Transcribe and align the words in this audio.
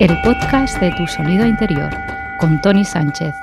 el 0.00 0.18
podcast 0.22 0.80
de 0.80 0.90
Tu 0.92 1.06
Sonido 1.06 1.44
Interior, 1.46 1.90
con 2.38 2.58
Tony 2.62 2.86
Sánchez. 2.86 3.34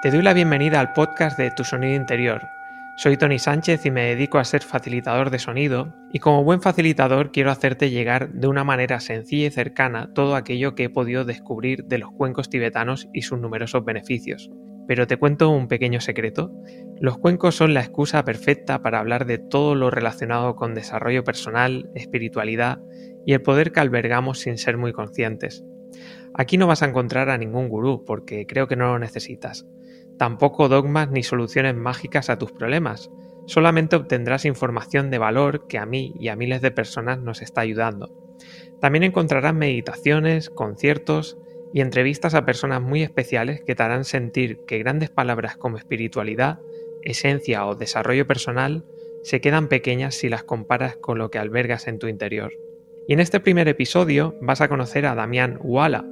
Te 0.00 0.10
doy 0.10 0.22
la 0.22 0.32
bienvenida 0.32 0.80
al 0.80 0.94
podcast 0.94 1.36
de 1.36 1.50
Tu 1.50 1.62
Sonido 1.62 1.94
Interior. 1.94 2.48
Soy 2.96 3.18
Tony 3.18 3.38
Sánchez 3.38 3.84
y 3.84 3.90
me 3.90 4.06
dedico 4.06 4.38
a 4.38 4.44
ser 4.44 4.62
facilitador 4.62 5.28
de 5.28 5.38
sonido, 5.38 5.94
y 6.10 6.20
como 6.20 6.42
buen 6.42 6.62
facilitador 6.62 7.32
quiero 7.32 7.50
hacerte 7.50 7.90
llegar 7.90 8.30
de 8.32 8.48
una 8.48 8.64
manera 8.64 8.98
sencilla 9.00 9.48
y 9.48 9.50
cercana 9.50 10.10
todo 10.14 10.36
aquello 10.36 10.74
que 10.74 10.84
he 10.84 10.88
podido 10.88 11.26
descubrir 11.26 11.84
de 11.84 11.98
los 11.98 12.10
cuencos 12.12 12.48
tibetanos 12.48 13.10
y 13.12 13.20
sus 13.20 13.38
numerosos 13.38 13.84
beneficios. 13.84 14.50
Pero 14.88 15.06
te 15.06 15.18
cuento 15.18 15.50
un 15.50 15.68
pequeño 15.68 16.00
secreto. 16.00 16.50
Los 16.98 17.18
cuencos 17.18 17.56
son 17.56 17.74
la 17.74 17.80
excusa 17.80 18.24
perfecta 18.24 18.80
para 18.80 19.00
hablar 19.00 19.26
de 19.26 19.36
todo 19.36 19.74
lo 19.74 19.90
relacionado 19.90 20.56
con 20.56 20.72
desarrollo 20.72 21.24
personal, 21.24 21.90
espiritualidad 21.94 22.78
y 23.26 23.34
el 23.34 23.42
poder 23.42 23.70
que 23.70 23.80
albergamos 23.80 24.38
sin 24.38 24.56
ser 24.56 24.78
muy 24.78 24.94
conscientes. 24.94 25.62
Aquí 26.38 26.58
no 26.58 26.66
vas 26.66 26.82
a 26.82 26.86
encontrar 26.86 27.30
a 27.30 27.38
ningún 27.38 27.68
gurú 27.68 28.04
porque 28.04 28.46
creo 28.46 28.68
que 28.68 28.76
no 28.76 28.92
lo 28.92 28.98
necesitas. 28.98 29.66
Tampoco 30.18 30.68
dogmas 30.68 31.10
ni 31.10 31.22
soluciones 31.22 31.74
mágicas 31.74 32.28
a 32.28 32.38
tus 32.38 32.52
problemas. 32.52 33.10
Solamente 33.46 33.96
obtendrás 33.96 34.44
información 34.44 35.10
de 35.10 35.18
valor 35.18 35.66
que 35.66 35.78
a 35.78 35.86
mí 35.86 36.12
y 36.18 36.28
a 36.28 36.36
miles 36.36 36.60
de 36.60 36.70
personas 36.70 37.20
nos 37.20 37.40
está 37.40 37.62
ayudando. 37.62 38.14
También 38.80 39.02
encontrarás 39.02 39.54
meditaciones, 39.54 40.50
conciertos 40.50 41.38
y 41.72 41.80
entrevistas 41.80 42.34
a 42.34 42.44
personas 42.44 42.82
muy 42.82 43.02
especiales 43.02 43.62
que 43.64 43.74
te 43.74 43.82
harán 43.82 44.04
sentir 44.04 44.60
que 44.66 44.78
grandes 44.78 45.08
palabras 45.08 45.56
como 45.56 45.78
espiritualidad, 45.78 46.60
esencia 47.02 47.66
o 47.66 47.76
desarrollo 47.76 48.26
personal 48.26 48.84
se 49.22 49.40
quedan 49.40 49.68
pequeñas 49.68 50.14
si 50.14 50.28
las 50.28 50.44
comparas 50.44 50.96
con 50.96 51.18
lo 51.18 51.30
que 51.30 51.38
albergas 51.38 51.88
en 51.88 51.98
tu 51.98 52.08
interior. 52.08 52.52
Y 53.08 53.14
en 53.14 53.20
este 53.20 53.40
primer 53.40 53.68
episodio 53.68 54.34
vas 54.40 54.60
a 54.60 54.68
conocer 54.68 55.06
a 55.06 55.14
Damián 55.14 55.58
Wala, 55.62 56.04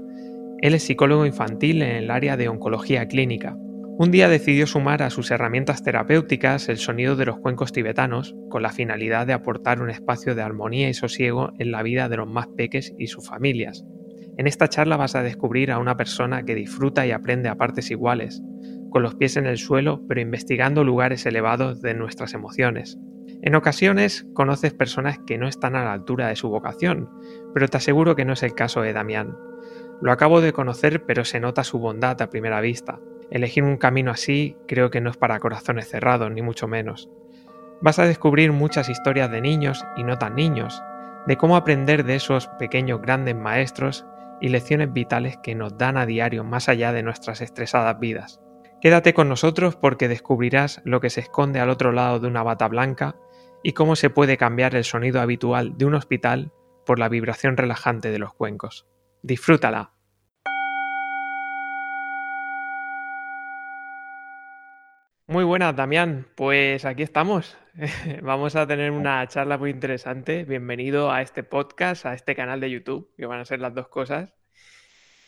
él 0.65 0.73
es 0.73 0.85
psicólogo 0.85 1.27
infantil 1.27 1.83
en 1.83 1.95
el 1.95 2.11
área 2.11 2.39
de 2.39 2.49
oncología 2.49 3.07
clínica. 3.07 3.55
Un 3.99 4.11
día 4.11 4.31
decidió 4.31 4.67
sumar 4.67 5.03
a 5.03 5.11
sus 5.11 5.31
herramientas 5.31 5.83
terapéuticas 5.83 6.71
el 6.71 6.79
sonido 6.79 7.17
de 7.17 7.27
los 7.27 7.37
cuencos 7.37 7.71
tibetanos 7.71 8.35
con 8.49 8.63
la 8.63 8.73
finalidad 8.73 9.27
de 9.27 9.35
aportar 9.35 9.83
un 9.83 9.91
espacio 9.91 10.35
de 10.35 10.41
armonía 10.41 10.89
y 10.89 10.95
sosiego 10.95 11.53
en 11.59 11.71
la 11.71 11.83
vida 11.83 12.09
de 12.09 12.17
los 12.17 12.27
más 12.27 12.47
peques 12.57 12.95
y 12.99 13.09
sus 13.09 13.29
familias. 13.29 13.85
En 14.39 14.47
esta 14.47 14.69
charla 14.69 14.97
vas 14.97 15.15
a 15.15 15.23
descubrir 15.23 15.71
a 15.71 15.79
una 15.79 15.99
persona 15.99 16.47
que 16.47 16.55
disfruta 16.55 17.07
y 17.07 17.11
aprende 17.11 17.51
a 17.51 17.57
partes 17.57 17.91
iguales, 17.91 18.41
con 18.89 19.03
los 19.03 19.17
pies 19.17 19.37
en 19.37 19.45
el 19.45 19.59
suelo, 19.59 20.03
pero 20.09 20.23
investigando 20.23 20.83
lugares 20.83 21.27
elevados 21.27 21.83
de 21.83 21.93
nuestras 21.93 22.33
emociones. 22.33 22.99
En 23.43 23.55
ocasiones 23.55 24.27
conoces 24.33 24.73
personas 24.73 25.19
que 25.27 25.37
no 25.37 25.47
están 25.47 25.77
a 25.77 25.85
la 25.85 25.93
altura 25.93 26.29
de 26.29 26.37
su 26.37 26.49
vocación, 26.49 27.11
pero 27.53 27.69
te 27.69 27.77
aseguro 27.77 28.17
que 28.17 28.25
no 28.25 28.33
es 28.33 28.43
el 28.43 28.55
caso 28.55 28.81
de 28.81 28.95
Damián. 28.95 29.37
Lo 30.01 30.13
acabo 30.13 30.41
de 30.41 30.53
conocer, 30.53 31.05
pero 31.05 31.25
se 31.25 31.41
nota 31.41 31.65
su 31.65 31.79
bondad 31.79 32.21
a 32.21 32.31
primera 32.31 32.61
vista. 32.61 33.01
Elegir 33.31 33.65
un 33.65 33.77
camino 33.77 34.11
así 34.11 34.57
creo 34.67 34.91
que 34.91 35.01
no 35.01 35.11
es 35.11 35.17
para 35.17 35.39
corazones 35.39 35.89
cerrados, 35.89 36.31
ni 36.31 36.43
mucho 36.43 36.69
menos. 36.69 37.09
Vas 37.81 37.99
a 37.99 38.07
descubrir 38.07 38.53
muchas 38.53 38.89
historias 38.89 39.31
de 39.31 39.41
niños 39.41 39.85
y 39.97 40.05
no 40.05 40.19
tan 40.19 40.37
niños, 40.37 40.83
de 41.27 41.37
cómo 41.37 41.57
aprender 41.57 42.05
de 42.05 42.17
esos 42.17 42.49
pequeños 42.59 43.01
grandes 43.01 43.35
maestros 43.35 44.05
y 44.41 44.49
lecciones 44.49 44.93
vitales 44.93 45.39
que 45.43 45.55
nos 45.55 45.79
dan 45.79 45.97
a 45.97 46.07
diario 46.07 46.45
más 46.45 46.69
allá 46.69 46.93
de 46.93 47.03
nuestras 47.03 47.41
estresadas 47.41 47.99
vidas. 47.99 48.41
Quédate 48.81 49.15
con 49.15 49.29
nosotros 49.29 49.77
porque 49.77 50.09
descubrirás 50.09 50.83
lo 50.85 51.01
que 51.01 51.09
se 51.09 51.21
esconde 51.21 51.61
al 51.61 51.71
otro 51.71 51.93
lado 51.93 52.21
de 52.21 52.29
una 52.29 52.43
bata 52.43 52.69
blanca 52.69 53.17
y 53.63 53.73
cómo 53.73 53.97
se 53.97 54.11
puede 54.11 54.37
cambiar 54.37 54.75
el 54.75 54.85
sonido 54.85 55.21
habitual 55.23 55.79
de 55.79 55.87
un 55.87 55.95
hospital 55.95 56.53
por 56.85 56.99
la 56.99 57.09
vibración 57.09 57.57
relajante 57.57 58.11
de 58.11 58.19
los 58.19 58.35
cuencos. 58.35 58.87
Disfrútala. 59.25 59.91
Muy 65.27 65.45
buenas, 65.45 65.75
Damián. 65.75 66.27
Pues 66.37 66.85
aquí 66.85 67.03
estamos. 67.03 67.57
Vamos 68.23 68.55
a 68.55 68.67
tener 68.67 68.91
una 68.91 69.27
charla 69.27 69.57
muy 69.57 69.71
interesante. 69.71 70.45
Bienvenido 70.45 71.11
a 71.11 71.23
este 71.23 71.43
podcast, 71.43 72.05
a 72.05 72.13
este 72.13 72.35
canal 72.35 72.61
de 72.61 72.71
YouTube, 72.71 73.15
que 73.17 73.25
van 73.25 73.41
a 73.41 73.47
ser 73.47 73.61
las 73.61 73.75
dos 73.75 73.89
cosas. 73.89 74.35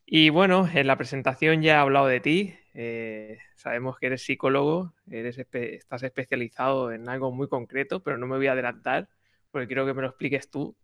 Y 0.05 0.29
bueno, 0.29 0.69
en 0.75 0.87
la 0.87 0.97
presentación 0.99 1.63
ya 1.63 1.77
he 1.77 1.79
hablado 1.79 2.07
de 2.07 2.21
ti. 2.21 2.55
Eh, 2.75 3.39
sabemos 3.55 3.99
que 3.99 4.09
eres 4.09 4.23
psicólogo, 4.23 4.93
eres 5.11 5.39
estás 5.39 6.03
especializado 6.03 6.93
en 6.93 7.09
algo 7.09 7.33
muy 7.33 7.49
concreto, 7.49 8.03
pero 8.03 8.19
no 8.19 8.27
me 8.27 8.37
voy 8.37 8.49
a 8.49 8.53
adelantar 8.53 9.09
porque 9.51 9.69
quiero 9.69 9.87
que 9.87 9.95
me 9.95 10.03
lo 10.03 10.09
expliques 10.09 10.51
tú. 10.51 10.77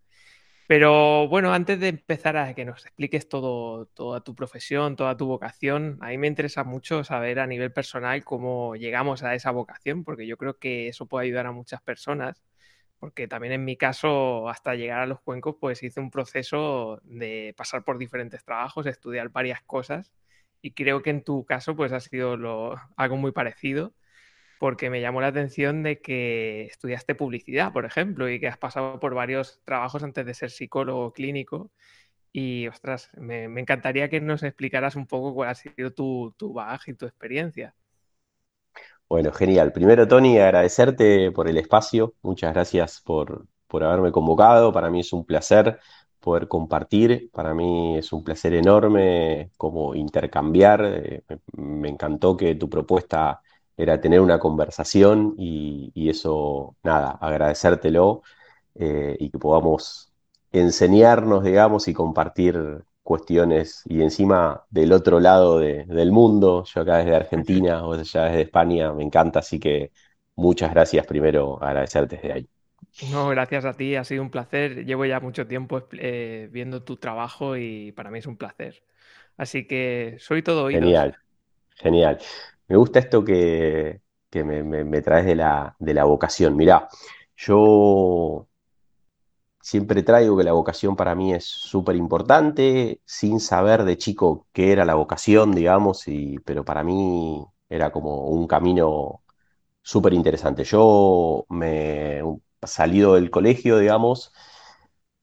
Pero 0.68 1.28
bueno, 1.28 1.52
antes 1.52 1.80
de 1.80 1.88
empezar 1.88 2.36
a 2.36 2.54
que 2.54 2.64
nos 2.64 2.86
expliques 2.86 3.28
todo, 3.28 3.86
toda 3.86 4.20
tu 4.22 4.34
profesión, 4.34 4.94
toda 4.96 5.16
tu 5.16 5.26
vocación, 5.26 5.98
a 6.00 6.08
mí 6.08 6.18
me 6.18 6.28
interesa 6.28 6.62
mucho 6.64 7.02
saber 7.04 7.40
a 7.40 7.46
nivel 7.46 7.72
personal 7.72 8.22
cómo 8.24 8.76
llegamos 8.76 9.22
a 9.24 9.34
esa 9.34 9.50
vocación, 9.50 10.04
porque 10.04 10.26
yo 10.26 10.36
creo 10.36 10.58
que 10.58 10.88
eso 10.88 11.06
puede 11.06 11.26
ayudar 11.26 11.46
a 11.46 11.52
muchas 11.52 11.82
personas, 11.82 12.42
porque 13.00 13.26
también 13.28 13.52
en 13.54 13.64
mi 13.64 13.76
caso, 13.76 14.48
hasta 14.48 14.74
llegar 14.76 15.00
a 15.00 15.06
los 15.06 15.20
cuencos, 15.20 15.56
pues 15.60 15.82
hice 15.82 16.00
un 16.00 16.10
proceso 16.10 17.00
de 17.04 17.54
pasar 17.56 17.84
por 17.84 17.98
diferentes 17.98 18.44
trabajos, 18.44 18.86
estudiar 18.86 19.30
varias 19.30 19.62
cosas, 19.62 20.12
y 20.62 20.72
creo 20.74 21.02
que 21.02 21.10
en 21.10 21.24
tu 21.24 21.44
caso, 21.44 21.74
pues 21.76 21.92
ha 21.92 22.00
sido 22.00 22.36
algo 22.96 23.16
muy 23.16 23.32
parecido 23.32 23.94
porque 24.62 24.90
me 24.90 25.00
llamó 25.00 25.20
la 25.20 25.26
atención 25.26 25.82
de 25.82 26.00
que 26.00 26.66
estudiaste 26.66 27.16
publicidad, 27.16 27.72
por 27.72 27.84
ejemplo, 27.84 28.30
y 28.30 28.38
que 28.38 28.46
has 28.46 28.58
pasado 28.58 29.00
por 29.00 29.12
varios 29.12 29.60
trabajos 29.64 30.04
antes 30.04 30.24
de 30.24 30.34
ser 30.34 30.52
psicólogo 30.52 31.12
clínico. 31.12 31.72
Y, 32.32 32.68
ostras, 32.68 33.10
me, 33.16 33.46
encantaría 33.58 34.08
que 34.08 34.20
nos 34.20 34.44
explicaras 34.44 34.94
un 34.94 35.08
poco 35.08 35.34
cuál 35.34 35.48
ha 35.48 35.56
sido 35.56 35.90
tu, 35.92 36.32
tu 36.36 36.52
bagaje 36.52 36.92
y 36.92 36.94
tu 36.94 37.06
experiencia. 37.06 37.74
Bueno, 39.08 39.32
genial. 39.32 39.72
Primero, 39.72 40.06
Tony, 40.06 40.38
agradecerte 40.38 41.32
por 41.32 41.48
el 41.48 41.56
espacio. 41.56 42.14
Muchas 42.22 42.54
gracias 42.54 43.00
por, 43.00 43.48
por 43.66 43.82
haberme 43.82 44.12
convocado. 44.12 44.72
Para 44.72 44.90
mí 44.90 45.00
es 45.00 45.12
un 45.12 45.24
placer 45.24 45.80
poder 46.20 46.46
compartir. 46.46 47.30
Para 47.32 47.52
mí 47.52 47.98
es 47.98 48.12
un 48.12 48.22
placer 48.22 48.54
enorme 48.54 49.50
como 49.56 49.96
intercambiar. 49.96 50.84
Eh, 50.84 51.24
me 51.54 51.88
encantó 51.88 52.36
que 52.36 52.54
tu 52.54 52.70
propuesta 52.70 53.42
era 53.76 54.00
tener 54.00 54.20
una 54.20 54.38
conversación 54.38 55.34
y, 55.38 56.08
eso, 56.08 56.76
nada, 56.82 57.12
agradecértelo 57.20 58.22
eh, 58.74 59.16
y 59.18 59.30
que 59.30 59.38
podamos 59.38 60.12
enseñarnos, 60.52 61.44
digamos, 61.44 61.88
y 61.88 61.94
compartir 61.94 62.84
cuestiones 63.02 63.82
y 63.86 64.02
encima 64.02 64.64
del 64.70 64.92
otro 64.92 65.20
lado 65.20 65.58
del 65.58 66.12
mundo, 66.12 66.64
yo 66.64 66.82
acá 66.82 66.98
desde 66.98 67.16
Argentina, 67.16 67.82
vos 67.82 67.98
allá 67.98 68.24
desde 68.26 68.42
España, 68.42 68.92
me 68.92 69.02
encanta, 69.02 69.40
así 69.40 69.58
que 69.58 69.90
muchas 70.36 70.70
gracias 70.72 71.06
primero, 71.06 71.62
agradecerte 71.62 72.16
desde 72.16 72.32
ahí. 72.32 72.48
No, 73.10 73.28
gracias 73.28 73.64
a 73.64 73.72
ti, 73.72 73.96
ha 73.96 74.04
sido 74.04 74.22
un 74.22 74.30
placer. 74.30 74.84
Llevo 74.84 75.04
ya 75.06 75.18
mucho 75.18 75.46
tiempo 75.46 75.88
eh, 75.92 76.48
viendo 76.52 76.82
tu 76.82 76.96
trabajo 76.96 77.56
y 77.56 77.92
para 77.92 78.10
mí 78.10 78.18
es 78.18 78.26
un 78.26 78.36
placer. 78.36 78.82
Así 79.36 79.66
que 79.66 80.16
soy 80.18 80.42
todo 80.42 80.64
oídos. 80.64 80.82
Genial, 80.82 81.16
genial. 81.76 82.18
Me 82.72 82.78
gusta 82.78 83.00
esto 83.00 83.22
que, 83.22 84.00
me, 84.32 85.02
traes 85.02 85.26
de 85.26 85.34
la, 85.36 86.04
vocación. 86.04 86.56
Mirá, 86.56 86.88
yo 87.36 88.48
siempre 89.60 90.02
traigo 90.02 90.38
que 90.38 90.44
la 90.44 90.54
vocación 90.54 90.96
para 90.96 91.14
mí 91.14 91.34
es 91.34 91.44
súper 91.44 91.96
importante, 91.96 93.02
sin 93.04 93.40
saber 93.40 93.84
de 93.84 93.98
chico 93.98 94.46
qué 94.52 94.72
era 94.72 94.86
la 94.86 94.94
vocación, 94.94 95.52
digamos, 95.52 96.08
y, 96.08 96.38
pero 96.46 96.64
para 96.64 96.82
mí 96.82 97.44
era 97.68 97.92
como 97.92 98.28
un 98.28 98.46
camino 98.46 99.22
súper 99.82 100.14
interesante. 100.14 100.64
Yo 100.64 101.44
me 101.50 102.22
salido 102.62 103.16
del 103.16 103.30
colegio, 103.30 103.78
digamos, 103.78 104.32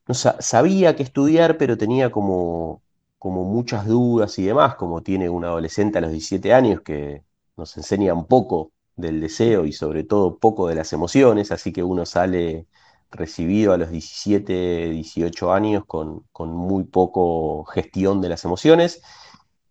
no 0.08 0.14
sabía 0.14 0.96
qué 0.96 1.04
estudiar, 1.04 1.58
pero 1.58 1.78
tenía 1.78 2.12
como, 2.12 2.84
como 3.18 3.44
muchas 3.46 3.88
dudas 3.88 4.38
y 4.40 4.46
demás, 4.46 4.76
como 4.76 5.02
tiene 5.04 5.30
un 5.30 5.46
adolescente 5.46 5.98
a 5.98 6.02
los 6.02 6.12
17 6.12 6.54
años 6.54 6.82
que 6.82 7.24
nos 7.60 7.78
enseñan 7.78 8.26
poco 8.26 8.72
del 8.96 9.22
deseo 9.22 9.66
y 9.66 9.72
sobre 9.74 10.04
todo 10.04 10.40
poco 10.40 10.68
de 10.68 10.76
las 10.76 10.92
emociones, 10.94 11.52
así 11.52 11.72
que 11.72 11.84
uno 11.84 12.06
sale 12.06 12.68
recibido 13.12 13.74
a 13.74 13.78
los 13.78 13.90
17, 13.92 14.90
18 14.90 15.54
años 15.54 15.84
con, 15.86 16.24
muy 16.38 16.84
poco 16.84 17.66
gestión 17.66 18.22
de 18.22 18.30
las 18.30 18.46
emociones. 18.46 19.02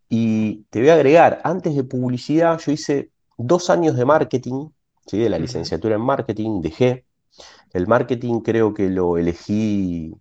Y 0.08 0.64
te 0.70 0.80
voy 0.80 0.88
a 0.88 0.94
agregar, 0.94 1.40
antes 1.44 1.74
de 1.74 1.84
publicidad 1.84 2.58
yo 2.58 2.72
hice 2.72 3.10
dos 3.36 3.70
años 3.70 3.96
de 3.96 4.04
marketing, 4.04 4.70
¿sí? 5.06 5.18
de 5.18 5.28
la 5.28 5.38
licenciatura 5.38 5.96
en 5.96 6.02
marketing, 6.02 6.60
dejé. 6.60 7.04
El 7.72 7.86
marketing 7.86 8.40
creo 8.40 8.72
que 8.74 8.88
lo 8.88 9.18
elegí 9.18 10.14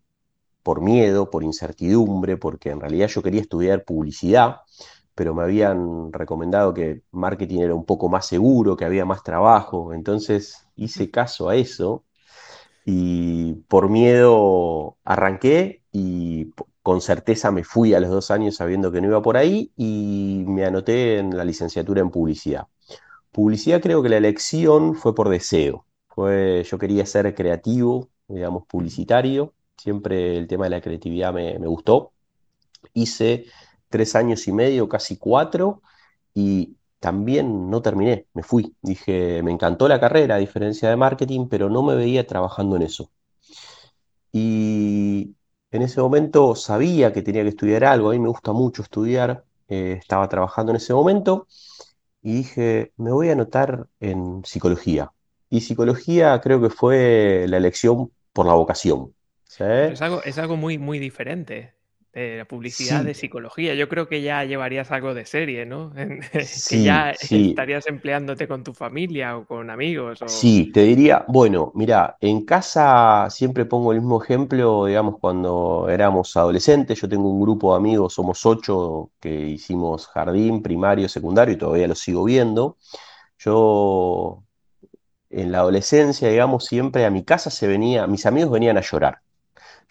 por 0.61 0.81
miedo, 0.81 1.29
por 1.29 1.43
incertidumbre, 1.43 2.35
porque 2.35 2.69
en 2.69 2.81
realidad 2.81 3.07
yo 3.07 3.23
quería 3.23 3.41
estudiar 3.41 3.85
publicidad 3.85 4.57
pero 5.17 5.35
me 5.35 5.43
habían 5.43 6.13
recomendado 6.13 6.73
que 6.75 7.03
marketing 7.11 7.61
era 7.61 7.75
un 7.75 7.85
poco 7.85 8.09
más 8.09 8.27
seguro, 8.27 8.77
que 8.77 8.85
había 8.85 9.05
más 9.05 9.23
trabajo, 9.23 9.93
entonces 9.93 10.67
hice 10.77 11.11
caso 11.11 11.49
a 11.49 11.55
eso 11.57 12.05
y 12.85 13.53
por 13.67 13.89
miedo 13.89 14.97
arranqué 15.03 15.83
y 15.91 16.51
con 16.83 17.01
certeza 17.01 17.51
me 17.51 17.63
fui 17.63 17.93
a 17.93 17.99
los 17.99 18.09
dos 18.09 18.31
años 18.31 18.55
sabiendo 18.55 18.91
que 18.91 19.01
no 19.01 19.07
iba 19.07 19.21
por 19.21 19.37
ahí 19.37 19.71
y 19.75 20.43
me 20.47 20.65
anoté 20.65 21.19
en 21.19 21.35
la 21.35 21.43
licenciatura 21.43 22.01
en 22.01 22.11
publicidad. 22.11 22.67
Publicidad 23.31 23.81
creo 23.81 24.03
que 24.03 24.09
la 24.09 24.17
elección 24.17 24.95
fue 24.95 25.15
por 25.15 25.29
deseo. 25.29 25.85
Fue, 26.09 26.63
yo 26.69 26.77
quería 26.79 27.05
ser 27.05 27.35
creativo, 27.35 28.09
digamos, 28.27 28.65
publicitario. 28.67 29.53
Siempre 29.77 30.37
el 30.37 30.47
tema 30.47 30.65
de 30.65 30.71
la 30.71 30.81
creatividad 30.81 31.33
me, 31.33 31.59
me 31.59 31.67
gustó. 31.67 32.13
Hice 32.93 33.45
tres 33.89 34.15
años 34.15 34.47
y 34.47 34.51
medio, 34.53 34.89
casi 34.89 35.17
cuatro, 35.17 35.81
y 36.33 36.77
también 36.99 37.69
no 37.69 37.81
terminé, 37.81 38.27
me 38.33 38.43
fui. 38.43 38.75
Dije, 38.81 39.41
me 39.43 39.51
encantó 39.51 39.87
la 39.87 39.99
carrera, 39.99 40.35
a 40.35 40.39
diferencia 40.39 40.89
de 40.89 40.95
marketing, 40.95 41.47
pero 41.49 41.69
no 41.69 41.83
me 41.83 41.95
veía 41.95 42.25
trabajando 42.27 42.75
en 42.75 42.83
eso. 42.83 43.11
Y 44.31 45.35
en 45.71 45.81
ese 45.81 46.01
momento 46.01 46.55
sabía 46.55 47.13
que 47.13 47.21
tenía 47.21 47.43
que 47.43 47.49
estudiar 47.49 47.83
algo, 47.85 48.09
a 48.09 48.13
mí 48.13 48.19
me 48.19 48.29
gusta 48.29 48.53
mucho 48.53 48.81
estudiar, 48.81 49.43
eh, 49.67 49.97
estaba 49.99 50.27
trabajando 50.29 50.71
en 50.71 50.77
ese 50.77 50.93
momento 50.93 51.47
y 52.21 52.33
dije, 52.33 52.93
me 52.97 53.11
voy 53.11 53.29
a 53.29 53.33
anotar 53.33 53.87
en 53.99 54.43
psicología. 54.45 55.11
Y 55.49 55.61
psicología 55.61 56.39
creo 56.41 56.61
que 56.61 56.69
fue 56.69 57.45
la 57.47 57.57
elección 57.57 58.11
por 58.33 58.45
la 58.45 58.53
vocación. 58.53 59.13
Es 59.59 60.01
algo, 60.01 60.21
es 60.23 60.37
algo 60.37 60.57
muy, 60.57 60.77
muy 60.77 60.99
diferente 60.99 61.76
la 62.13 62.45
publicidad 62.45 63.03
de 63.03 63.13
psicología. 63.13 63.75
Yo 63.75 63.87
creo 63.89 64.07
que 64.07 64.21
ya 64.21 64.43
llevarías 64.43 64.91
algo 64.91 65.13
de 65.13 65.25
serie, 65.25 65.65
¿no? 65.65 65.93
que 66.69 66.83
ya 66.83 67.11
estarías 67.11 67.85
empleándote 67.87 68.47
con 68.47 68.63
tu 68.63 68.73
familia 68.73 69.37
o 69.37 69.45
con 69.45 69.69
amigos. 69.69 70.19
Sí, 70.25 70.71
te 70.71 70.81
diría, 70.81 71.25
bueno, 71.27 71.71
mira, 71.75 72.17
en 72.19 72.43
casa 72.43 73.29
siempre 73.29 73.65
pongo 73.65 73.91
el 73.91 73.99
mismo 74.01 74.21
ejemplo, 74.23 74.85
digamos, 74.85 75.17
cuando 75.19 75.87
éramos 75.89 76.35
adolescentes, 76.35 76.99
yo 76.99 77.07
tengo 77.07 77.29
un 77.29 77.41
grupo 77.41 77.73
de 77.73 77.77
amigos, 77.77 78.13
somos 78.13 78.45
ocho 78.45 79.11
que 79.19 79.29
hicimos 79.29 80.07
jardín, 80.07 80.63
primario, 80.63 81.07
secundario 81.07 81.53
y 81.53 81.57
todavía 81.57 81.87
lo 81.87 81.95
sigo 81.95 82.23
viendo. 82.23 82.77
Yo 83.37 84.43
en 85.29 85.51
la 85.51 85.59
adolescencia, 85.59 86.29
digamos, 86.29 86.65
siempre 86.65 87.05
a 87.05 87.09
mi 87.09 87.23
casa 87.23 87.49
se 87.49 87.67
venía, 87.67 88.07
mis 88.07 88.25
amigos 88.25 88.51
venían 88.51 88.77
a 88.77 88.81
llorar. 88.81 89.19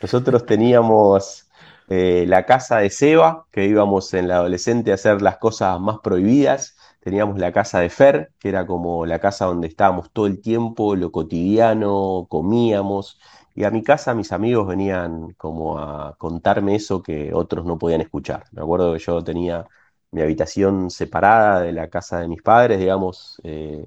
Nosotros 0.01 0.45
teníamos 0.47 1.46
eh, 1.89 2.25
la 2.29 2.47
casa 2.47 2.79
de 2.79 2.91
Seba, 2.91 3.47
que 3.53 3.67
íbamos 3.67 4.13
en 4.15 4.29
la 4.29 4.37
adolescente 4.37 4.91
a 4.91 4.95
hacer 4.95 5.23
las 5.23 5.39
cosas 5.39 5.81
más 5.81 5.99
prohibidas. 6.01 6.77
Teníamos 7.01 7.39
la 7.39 7.53
casa 7.53 7.81
de 7.81 7.91
Fer, 7.91 8.33
que 8.39 8.49
era 8.49 8.67
como 8.67 9.07
la 9.07 9.21
casa 9.21 9.47
donde 9.47 9.69
estábamos 9.69 10.11
todo 10.13 10.27
el 10.27 10.41
tiempo, 10.41 10.97
lo 10.97 11.13
cotidiano, 11.13 12.27
comíamos. 12.29 13.21
Y 13.55 13.65
a 13.65 13.71
mi 13.71 13.83
casa 13.83 14.15
mis 14.15 14.33
amigos 14.33 14.67
venían 14.67 15.33
como 15.35 15.79
a 15.79 16.17
contarme 16.19 16.75
eso 16.75 17.03
que 17.03 17.33
otros 17.33 17.65
no 17.65 17.79
podían 17.79 18.01
escuchar. 18.01 18.45
Me 18.53 18.63
acuerdo 18.63 18.93
que 18.93 18.99
yo 18.99 19.23
tenía 19.25 19.67
mi 20.11 20.23
habitación 20.23 20.91
separada 20.91 21.61
de 21.61 21.73
la 21.73 21.89
casa 21.89 22.21
de 22.21 22.29
mis 22.29 22.43
padres, 22.43 22.79
digamos, 22.79 23.41
eh, 23.45 23.87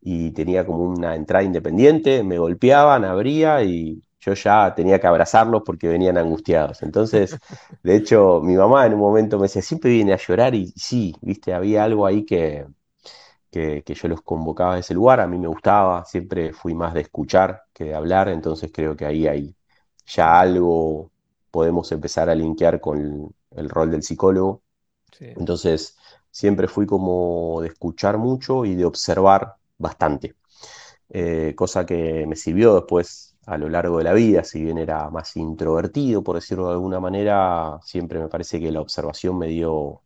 y 0.00 0.32
tenía 0.32 0.66
como 0.66 0.84
una 0.84 1.14
entrada 1.16 1.44
independiente, 1.44 2.22
me 2.24 2.38
golpeaban, 2.38 3.04
abría 3.04 3.62
y 3.64 4.02
yo 4.22 4.34
ya 4.34 4.74
tenía 4.74 5.00
que 5.00 5.06
abrazarlos 5.06 5.62
porque 5.66 5.88
venían 5.88 6.16
angustiados. 6.16 6.82
Entonces, 6.82 7.36
de 7.82 7.96
hecho, 7.96 8.40
mi 8.42 8.54
mamá 8.54 8.86
en 8.86 8.94
un 8.94 9.00
momento 9.00 9.36
me 9.38 9.44
decía, 9.44 9.62
siempre 9.62 9.90
viene 9.90 10.12
a 10.12 10.16
llorar 10.16 10.54
y 10.54 10.68
sí, 10.76 11.14
viste, 11.20 11.52
había 11.52 11.84
algo 11.84 12.06
ahí 12.06 12.24
que, 12.24 12.66
que, 13.50 13.82
yo 13.94 14.08
los 14.08 14.22
convocaba 14.22 14.74
a 14.74 14.78
ese 14.78 14.94
lugar, 14.94 15.20
a 15.20 15.26
mí 15.26 15.38
me 15.38 15.48
gustaba, 15.48 16.04
siempre 16.04 16.52
fui 16.52 16.74
más 16.74 16.94
de 16.94 17.02
escuchar 17.02 17.64
que 17.72 17.84
de 17.84 17.94
hablar, 17.94 18.28
entonces 18.28 18.70
creo 18.72 18.96
que 18.96 19.06
ahí 19.06 19.26
hay 19.26 19.56
ya 20.06 20.40
algo, 20.40 21.10
podemos 21.50 21.90
empezar 21.92 22.30
a 22.30 22.34
linkear 22.34 22.80
con 22.80 23.34
el, 23.50 23.68
rol 23.68 23.90
del 23.90 24.02
psicólogo. 24.02 24.62
Entonces, 25.20 25.96
siempre 26.30 26.68
fui 26.68 26.86
como 26.86 27.60
de 27.62 27.68
escuchar 27.68 28.18
mucho 28.18 28.64
y 28.64 28.74
de 28.74 28.84
observar 28.84 29.56
bastante, 29.78 30.34
eh, 31.10 31.54
cosa 31.56 31.86
que 31.86 32.26
me 32.26 32.36
sirvió 32.36 32.74
después 32.76 33.31
a 33.46 33.58
lo 33.58 33.68
largo 33.68 33.98
de 33.98 34.04
la 34.04 34.12
vida, 34.12 34.44
si 34.44 34.62
bien 34.62 34.78
era 34.78 35.10
más 35.10 35.36
introvertido, 35.36 36.22
por 36.22 36.36
decirlo 36.36 36.66
de 36.68 36.72
alguna 36.72 37.00
manera, 37.00 37.78
siempre 37.82 38.20
me 38.20 38.28
parece 38.28 38.60
que 38.60 38.70
la 38.70 38.80
observación 38.80 39.38
me 39.38 39.48
dio, 39.48 40.02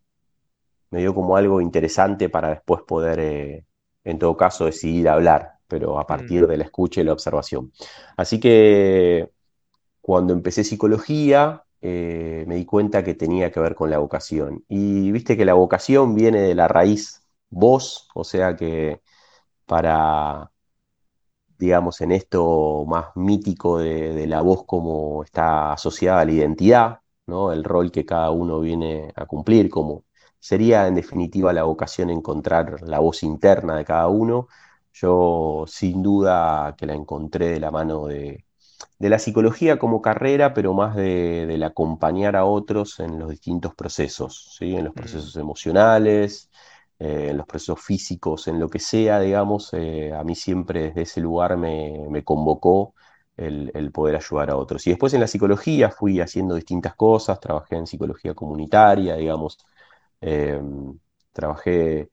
me 0.91 1.01
dio 1.01 1.15
como 1.15 1.37
algo 1.37 1.61
interesante 1.61 2.29
para 2.29 2.51
después 2.51 2.83
poder, 2.83 3.21
eh, 3.21 3.67
en 4.05 4.19
todo 4.19 4.37
caso, 4.37 4.65
decidir 4.67 5.09
hablar, 5.09 5.59
pero 5.69 5.99
a 5.99 6.05
mm. 6.05 6.07
partir 6.07 6.47
de 6.47 6.57
la 6.57 6.65
escucha 6.65 7.01
y 7.01 7.05
la 7.05 7.13
observación. 7.13 7.73
Así 8.17 8.41
que 8.41 9.31
cuando 10.01 10.33
empecé 10.33 10.65
psicología, 10.65 11.65
eh, 11.83 12.45
me 12.47 12.57
di 12.57 12.65
cuenta 12.65 13.05
que 13.05 13.15
tenía 13.15 13.51
que 13.53 13.61
ver 13.61 13.75
con 13.75 13.91
la 13.91 13.99
vocación. 13.99 14.65
Y 14.69 15.11
viste 15.13 15.37
que 15.37 15.45
la 15.45 15.55
vocación 15.55 16.15
viene 16.15 16.41
de 16.41 16.55
la 16.55 16.69
raíz 16.69 17.23
voz, 17.51 18.09
o 18.15 18.25
sea 18.25 18.57
que 18.57 19.03
para 19.67 20.51
digamos, 21.59 22.01
en 22.01 22.13
esto 22.13 22.85
más 22.87 23.07
mítico 23.17 23.79
de, 23.79 24.27
la 24.27 24.43
voz 24.43 24.65
como 24.67 25.23
está 25.25 25.73
asociada 25.73 26.21
a 26.21 26.25
la 26.25 26.33
identidad, 26.33 27.01
¿no? 27.27 27.53
El 27.53 27.65
rol 27.65 27.91
que 27.91 28.05
cada 28.05 28.31
uno 28.31 28.61
viene 28.61 29.13
a 29.17 29.27
cumplir, 29.27 29.71
como 29.71 30.05
sería 30.39 30.87
en 30.87 30.95
definitiva 30.95 31.53
la 31.53 31.65
vocación 31.65 32.11
encontrar 32.11 32.83
la 32.83 33.01
voz 33.01 33.23
interna 33.23 33.77
de 33.77 33.85
cada 33.85 34.09
uno. 34.09 34.49
Yo 34.93 35.65
sin 35.67 36.03
duda 36.03 36.75
que 36.79 36.87
la 36.87 36.95
encontré 36.95 37.49
de 37.51 37.61
la 37.61 37.71
mano 37.71 38.07
de, 38.07 38.45
la 38.99 39.19
psicología 39.19 39.79
como 39.79 40.03
carrera, 40.03 40.55
pero 40.55 40.75
más 40.75 40.97
de, 40.97 41.47
del 41.47 41.63
acompañar 41.65 42.37
a 42.37 42.45
otros 42.45 43.01
en 43.01 43.19
los 43.19 43.31
distintos 43.31 43.75
procesos, 43.75 44.57
¿sí? 44.59 44.75
en 44.77 44.85
los 44.87 44.95
mm. 44.95 44.97
procesos 44.97 45.37
emocionales, 45.37 46.51
eh, 46.99 47.29
en 47.31 47.37
los 47.37 47.47
procesos 47.47 47.81
físicos, 47.83 48.49
en 48.49 48.59
lo 48.59 48.71
que 48.71 48.79
sea, 48.79 49.21
digamos, 49.21 49.71
eh, 49.75 50.13
a 50.15 50.25
mí 50.25 50.35
siempre 50.35 50.85
desde 50.85 51.03
ese 51.03 51.21
lugar 51.21 51.57
me, 51.59 52.23
convocó 52.25 52.95
el, 53.37 53.93
poder 53.93 54.17
ayudar 54.17 54.51
a 54.51 54.57
otros. 54.57 54.87
Y 54.87 54.91
después 54.91 55.13
en 55.15 55.21
la 55.21 55.27
psicología 55.27 55.91
fui 55.91 56.21
haciendo 56.21 56.55
distintas 56.55 56.95
cosas, 56.95 57.39
trabajé 57.41 57.77
en 57.77 57.87
psicología 57.87 58.35
comunitaria, 58.35 59.17
digamos, 59.17 59.59
em, 60.21 60.99
trabajé, 61.33 62.11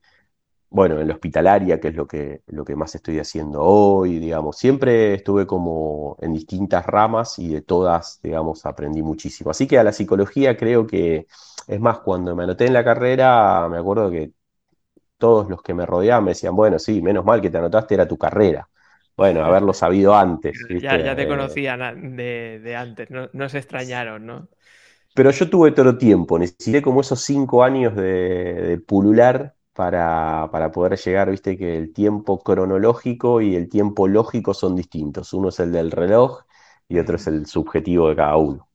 bueno, 0.70 1.00
en 1.00 1.08
la 1.08 1.14
hospitalaria, 1.14 1.80
que 1.80 1.88
es 1.88 1.94
lo 1.96 2.06
que, 2.06 2.42
lo 2.48 2.64
que 2.64 2.76
más 2.76 2.94
estoy 2.94 3.18
haciendo 3.20 3.62
hoy, 3.62 4.18
digamos, 4.18 4.58
siempre 4.58 5.14
estuve 5.14 5.46
como 5.46 6.16
en 6.20 6.32
distintas 6.34 6.86
ramas 6.86 7.38
y 7.38 7.48
de 7.48 7.62
todas, 7.62 8.20
digamos, 8.22 8.66
aprendí 8.66 9.02
muchísimo. 9.02 9.50
Así 9.50 9.66
que 9.66 9.78
a 9.78 9.84
la 9.84 9.92
psicología 9.92 10.56
creo 10.56 10.86
que, 10.86 11.26
es 11.68 11.80
más, 11.80 12.00
cuando 12.00 12.36
me 12.36 12.44
anoté 12.44 12.66
en 12.66 12.72
la 12.74 12.84
carrera, 12.84 13.68
me 13.70 13.78
acuerdo 13.78 14.10
que 14.10 14.32
todos 15.24 15.48
los 15.48 15.62
que 15.62 15.72
me 15.72 15.86
rodeaban 15.86 16.24
me 16.24 16.32
decían, 16.32 16.54
bueno, 16.54 16.78
sí, 16.78 17.00
menos 17.00 17.24
mal 17.24 17.40
que 17.40 17.48
te 17.48 17.56
anotaste, 17.56 17.94
era 17.94 18.06
tu 18.06 18.18
carrera. 18.18 18.68
Bueno, 19.16 19.42
haberlo 19.42 19.72
sabido 19.72 20.14
antes. 20.14 20.54
Ya, 20.82 21.16
te 21.16 21.22
eh, 21.22 21.26
conocían 21.26 22.14
de, 22.14 22.76
antes, 22.76 23.08
no, 23.10 23.48
se 23.48 23.56
extrañaron, 23.56 24.26
¿no? 24.26 24.48
Pero 25.14 25.30
yo 25.30 25.48
tuve 25.48 25.72
todo 25.72 25.96
tiempo, 25.96 26.38
necesité 26.38 26.82
como 26.82 27.00
esos 27.00 27.22
cinco 27.22 27.64
años 27.64 27.96
de, 27.96 28.82
pulular 28.86 29.54
para, 29.72 30.50
para, 30.52 30.70
poder 30.70 30.98
llegar, 30.98 31.30
viste 31.30 31.56
que 31.56 31.78
el 31.78 31.94
tiempo 31.94 32.42
cronológico 32.42 33.40
y 33.40 33.56
el 33.56 33.70
tiempo 33.70 34.06
lógico 34.06 34.52
son 34.52 34.76
distintos. 34.76 35.32
Uno 35.32 35.48
es 35.48 35.58
el 35.58 35.72
del 35.72 35.90
reloj 35.90 36.42
y 36.86 36.98
otro 36.98 37.16
es 37.16 37.26
el 37.28 37.46
subjetivo 37.46 38.10
de 38.10 38.16
cada 38.16 38.36
uno. 38.36 38.68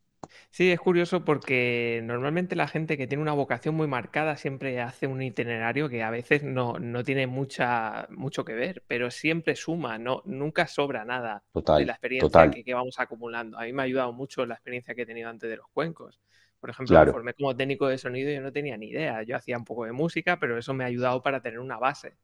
Sí, 0.51 0.71
es 0.71 0.79
curioso 0.79 1.23
porque 1.23 2.01
normalmente 2.03 2.55
la 2.55 2.67
gente 2.67 2.97
que 2.97 3.05
tiene 3.05 3.21
una 3.21 3.33
vocación 3.33 3.75
muy 3.75 3.87
marcada 3.87 4.35
siempre 4.35 4.81
hace 4.81 5.05
un 5.05 5.21
itinerario 5.21 5.89
que 5.89 6.01
a 6.01 6.09
veces 6.09 6.43
no, 6.43 6.75
tiene 7.03 7.27
mucha, 7.27 8.07
mucho 8.09 8.43
que 8.43 8.53
ver, 8.53 8.83
pero 8.87 9.11
siempre 9.11 9.55
suma, 9.55 9.99
no, 9.99 10.23
nunca 10.25 10.65
sobra 10.65 11.05
nada 11.05 11.43
de 11.53 11.85
la 11.85 11.93
experiencia 11.93 12.49
que, 12.49 12.73
vamos 12.73 12.99
acumulando. 12.99 13.59
A 13.59 13.65
mí 13.65 13.73
me 13.73 13.83
ha 13.83 13.85
ayudado 13.85 14.11
mucho 14.11 14.45
la 14.45 14.55
experiencia 14.55 14.95
que 14.95 15.03
he 15.03 15.05
tenido 15.05 15.29
antes 15.29 15.49
de 15.49 15.57
los 15.57 15.67
cuencos. 15.71 16.19
Por 16.59 16.71
ejemplo, 16.71 17.05
me 17.05 17.11
formé 17.11 17.33
como 17.35 17.55
técnico 17.55 17.87
de 17.87 17.97
sonido 17.97 18.31
y 18.31 18.35
yo 18.35 18.41
no 18.41 18.51
tenía 18.51 18.75
ni 18.75 18.87
idea. 18.87 19.23
Yo 19.23 19.37
hacía 19.37 19.57
un 19.57 19.65
poco 19.65 19.85
de 19.85 19.93
música, 19.93 20.39
pero 20.39 20.57
eso 20.57 20.73
me 20.73 20.83
ha 20.83 20.87
ayudado 20.87 21.21
para 21.21 21.41
tener 21.41 21.59
una 21.59 21.77
base. 21.77 22.17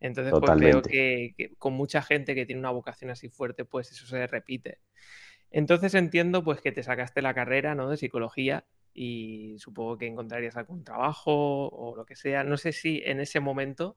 Entonces, 0.00 0.32
pues 0.40 0.52
creo 0.52 0.82
que, 0.82 1.34
que 1.36 1.54
con 1.56 1.74
mucha 1.74 2.02
gente 2.02 2.34
que 2.34 2.46
tiene 2.46 2.60
una 2.60 2.70
vocación 2.70 3.10
así 3.10 3.28
fuerte, 3.28 3.64
pues 3.64 3.92
eso 3.92 4.06
se 4.06 4.26
repite. 4.26 4.78
Entonces 5.50 5.94
entiendo 5.94 6.44
pues 6.44 6.60
que 6.60 6.72
te 6.72 6.82
sacaste 6.82 7.22
la 7.22 7.34
carrera 7.34 7.74
¿no? 7.74 7.88
de 7.90 7.96
psicología 7.96 8.64
y 8.92 9.56
supongo 9.58 9.96
que 9.96 10.06
encontrarías 10.06 10.56
algún 10.56 10.84
trabajo 10.84 11.68
o 11.68 11.96
lo 11.96 12.04
que 12.04 12.16
sea. 12.16 12.44
No 12.44 12.56
sé 12.56 12.72
si 12.72 13.02
en 13.04 13.20
ese 13.20 13.40
momento 13.40 13.96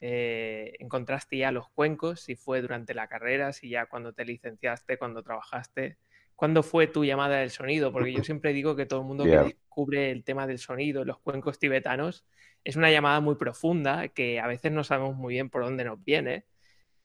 eh, 0.00 0.74
encontraste 0.80 1.38
ya 1.38 1.52
los 1.52 1.68
cuencos, 1.70 2.20
si 2.20 2.34
fue 2.36 2.60
durante 2.60 2.94
la 2.94 3.08
carrera, 3.08 3.52
si 3.52 3.68
ya 3.68 3.86
cuando 3.86 4.12
te 4.12 4.24
licenciaste, 4.24 4.98
cuando 4.98 5.22
trabajaste. 5.22 5.98
¿Cuándo 6.34 6.62
fue 6.62 6.88
tu 6.88 7.04
llamada 7.04 7.36
del 7.36 7.50
sonido? 7.50 7.92
Porque 7.92 8.12
yo 8.12 8.24
siempre 8.24 8.52
digo 8.52 8.74
que 8.74 8.86
todo 8.86 9.00
el 9.00 9.06
mundo 9.06 9.24
que 9.24 9.36
descubre 9.36 10.10
el 10.10 10.24
tema 10.24 10.46
del 10.46 10.58
sonido, 10.58 11.04
los 11.04 11.20
cuencos 11.20 11.58
tibetanos, 11.58 12.24
es 12.64 12.76
una 12.76 12.90
llamada 12.90 13.20
muy 13.20 13.36
profunda 13.36 14.08
que 14.08 14.40
a 14.40 14.46
veces 14.46 14.72
no 14.72 14.82
sabemos 14.82 15.16
muy 15.16 15.34
bien 15.34 15.50
por 15.50 15.62
dónde 15.62 15.84
nos 15.84 16.02
viene 16.02 16.46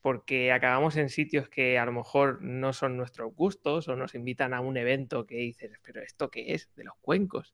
porque 0.08 0.54
acabamos 0.54 0.96
en 0.96 1.10
sitios 1.10 1.50
que 1.50 1.78
a 1.78 1.86
lo 1.86 1.92
mejor 1.92 2.42
no 2.42 2.72
son 2.72 2.96
nuestros 2.96 3.36
gustos 3.36 3.90
o 3.90 3.98
nos 3.98 4.16
invitan 4.16 4.54
a 4.54 4.62
un 4.62 4.78
evento 4.78 5.26
que 5.26 5.36
dices, 5.36 5.74
pero 5.84 6.02
¿esto 6.02 6.32
qué 6.32 6.54
es? 6.54 6.74
De 6.78 6.86
los 6.86 6.96
cuencos. 7.02 7.54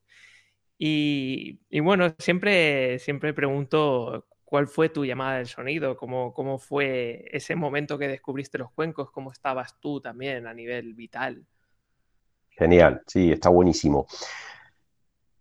Y, 0.78 1.58
bueno, 1.80 2.14
siempre, 2.20 3.00
siempre 3.00 3.34
pregunto 3.34 4.28
cuál 4.46 4.68
fue 4.68 4.90
tu 4.90 5.04
llamada 5.04 5.38
del 5.38 5.48
sonido, 5.48 5.98
cómo, 5.98 6.32
cómo 6.32 6.60
fue 6.60 7.26
ese 7.32 7.56
momento 7.56 7.98
que 7.98 8.08
descubriste 8.08 8.60
los 8.60 8.72
cuencos, 8.72 9.10
cómo 9.10 9.32
estabas 9.32 9.80
tú 9.80 10.00
también 10.00 10.46
a 10.46 10.54
nivel 10.54 10.94
vital. 10.94 11.48
Genial, 12.50 13.02
sí, 13.08 13.32
está 13.32 13.50
buenísimo. 13.50 14.06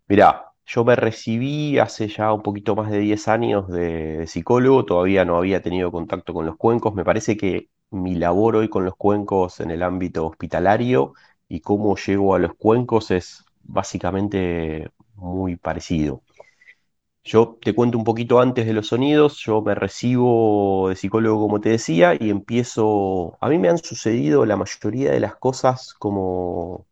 Mira, 0.09 0.51
yo 0.67 0.85
me 0.85 0.97
recibí 0.97 1.79
hace 1.79 2.09
ya 2.09 2.33
un 2.33 2.43
poquito 2.43 2.77
más 2.77 2.91
de 2.91 2.99
10 2.99 3.29
años 3.29 3.69
de, 3.69 4.27
psicólogo, 4.27 4.85
todavía 4.85 5.25
no 5.25 5.37
había 5.37 5.63
tenido 5.63 5.91
contacto 5.93 6.33
con 6.35 6.47
los 6.47 6.57
cuencos. 6.57 6.95
Me 6.95 7.05
parece 7.05 7.37
que 7.37 7.69
mi 7.91 8.15
labor 8.15 8.57
hoy 8.57 8.69
con 8.69 8.85
los 8.85 8.97
cuencos 8.97 9.61
en 9.61 9.71
el 9.71 9.83
ámbito 9.83 10.27
hospitalario 10.27 11.15
y 11.49 11.61
cómo 11.61 11.97
llego 11.97 12.35
a 12.35 12.39
los 12.39 12.55
cuencos 12.55 13.11
es 13.11 13.45
básicamente 13.65 14.91
muy 15.17 15.57
parecido. 15.57 16.23
Yo 17.25 17.59
te 17.63 17.75
cuento 17.75 17.99
un 17.99 18.05
poquito 18.05 18.41
antes 18.41 18.67
de 18.67 18.73
los 18.73 18.89
sonidos, 18.89 19.39
yo 19.39 19.63
me 19.63 19.75
recibo 19.77 20.89
de 20.89 20.97
psicólogo 20.97 21.41
como 21.41 21.61
te 21.61 21.69
decía 21.69 22.15
y 22.19 22.31
empiezo, 22.31 23.39
a 23.41 23.49
mí 23.49 23.59
me 23.59 23.69
han 23.69 23.79
sucedido 23.79 24.45
la 24.45 24.57
mayoría 24.57 25.13
de 25.13 25.21
las 25.21 25.37
cosas 25.37 25.95
como 25.95 26.87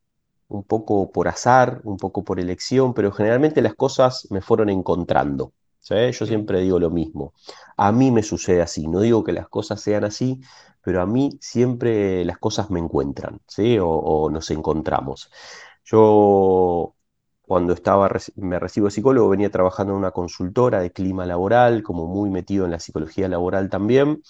un 0.51 0.65
poco 0.65 1.11
por 1.13 1.29
azar, 1.29 1.81
un 1.85 1.97
poco 1.97 2.25
por 2.25 2.41
elección, 2.41 2.93
pero 2.95 3.13
generalmente 3.13 3.63
las 3.63 3.75
cosas 3.75 4.27
me 4.31 4.43
fueron 4.43 4.69
encontrando. 4.69 5.53
Yo 5.89 6.27
siempre 6.27 6.61
digo 6.61 6.79
lo 6.79 6.91
mismo. 6.91 7.33
A 7.77 7.91
mí 7.93 8.11
me 8.11 8.23
sucede 8.23 8.63
así, 8.63 8.87
no 8.87 9.01
digo 9.01 9.25
que 9.25 9.33
las 9.33 9.49
cosas 9.49 9.81
sean 9.81 10.05
así, 10.05 10.41
pero 10.83 11.03
a 11.03 11.07
mí 11.07 11.39
siempre 11.41 12.25
las 12.25 12.39
cosas 12.39 12.71
me 12.71 12.79
encuentran, 12.79 13.41
¿sí? 13.47 13.79
o, 13.81 14.29
nos 14.31 14.51
encontramos. 14.51 15.31
Yo 15.85 16.95
cuando 17.43 17.73
estaba, 17.73 18.09
me 18.37 18.59
recibo 18.61 18.87
de 18.87 18.93
psicólogo, 18.93 19.29
venía 19.29 19.51
trabajando 19.51 19.93
en 19.93 19.99
una 19.99 20.13
consultora 20.13 20.81
de 20.81 20.93
clima 20.93 21.27
laboral, 21.27 21.83
como 21.83 22.07
muy 22.07 22.31
metido 22.31 22.65
en 22.65 22.71
la 22.73 22.79
psicología 22.81 23.29
laboral 23.29 23.69
también, 23.69 24.23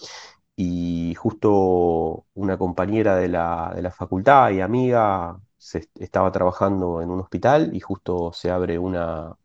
y 0.56 1.14
justo 1.16 2.26
una 2.34 2.58
compañera 2.58 3.16
de 3.16 3.28
la, 3.28 3.72
de 3.74 3.82
la 3.82 3.90
facultad 3.90 4.50
y 4.50 4.60
amiga 4.60 5.38
se 5.60 5.88
estaba 5.96 6.32
trabajando 6.32 7.02
en 7.02 7.10
un 7.10 7.20
hospital 7.20 7.76
y 7.76 7.80
justo 7.80 8.32
se 8.32 8.50
abre 8.50 8.78
una, 8.78 9.36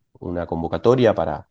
convocatoria 0.48 1.14
para, 1.14 1.50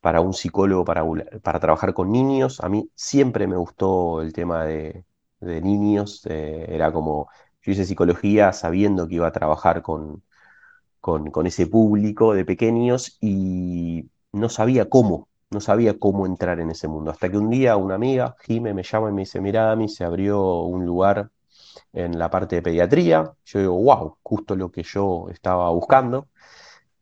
para 0.00 0.20
un 0.20 0.34
psicólogo 0.34 0.84
para, 0.84 1.04
para, 1.42 1.60
trabajar 1.60 1.94
con 1.94 2.12
niños. 2.12 2.60
A 2.60 2.68
mí 2.68 2.90
siempre 2.94 3.46
me 3.48 3.56
gustó 3.56 4.22
el 4.22 4.32
tema 4.32 4.64
de, 4.64 5.04
niños, 5.40 6.22
eh, 6.26 6.66
era 6.70 6.92
como, 6.92 7.28
yo 7.62 7.72
hice 7.72 7.84
psicología 7.84 8.52
sabiendo 8.52 9.08
que 9.08 9.16
iba 9.16 9.28
a 9.28 9.32
trabajar 9.32 9.82
con, 9.82 10.22
con, 11.00 11.46
ese 11.46 11.66
público 11.66 12.34
de 12.34 12.44
pequeños 12.44 13.18
y 13.20 14.10
no 14.32 14.48
sabía 14.48 14.88
cómo, 14.88 15.28
no 15.50 15.60
sabía 15.60 15.98
cómo 15.98 16.26
entrar 16.26 16.60
en 16.60 16.70
ese 16.70 16.88
mundo. 16.88 17.10
Hasta 17.10 17.30
que 17.30 17.38
un 17.38 17.50
día 17.50 17.76
una 17.76 17.96
amiga, 17.96 18.36
Jime, 18.46 18.74
me 18.74 18.82
llama 18.84 19.10
y 19.10 19.12
me 19.12 19.22
dice, 19.22 19.40
mira, 19.40 19.72
a 19.72 19.76
mí 19.76 19.88
se 19.88 20.04
abrió 20.04 20.62
un 20.62 20.86
lugar 20.86 21.30
en 21.92 22.18
la 22.18 22.30
parte 22.30 22.56
de 22.56 22.62
pediatría. 22.62 23.32
Yo 23.44 23.58
digo, 23.60 23.82
wow, 23.82 24.16
justo 24.22 24.56
lo 24.56 24.70
que 24.70 24.82
yo 24.82 25.28
estaba 25.30 25.70
buscando. 25.70 26.28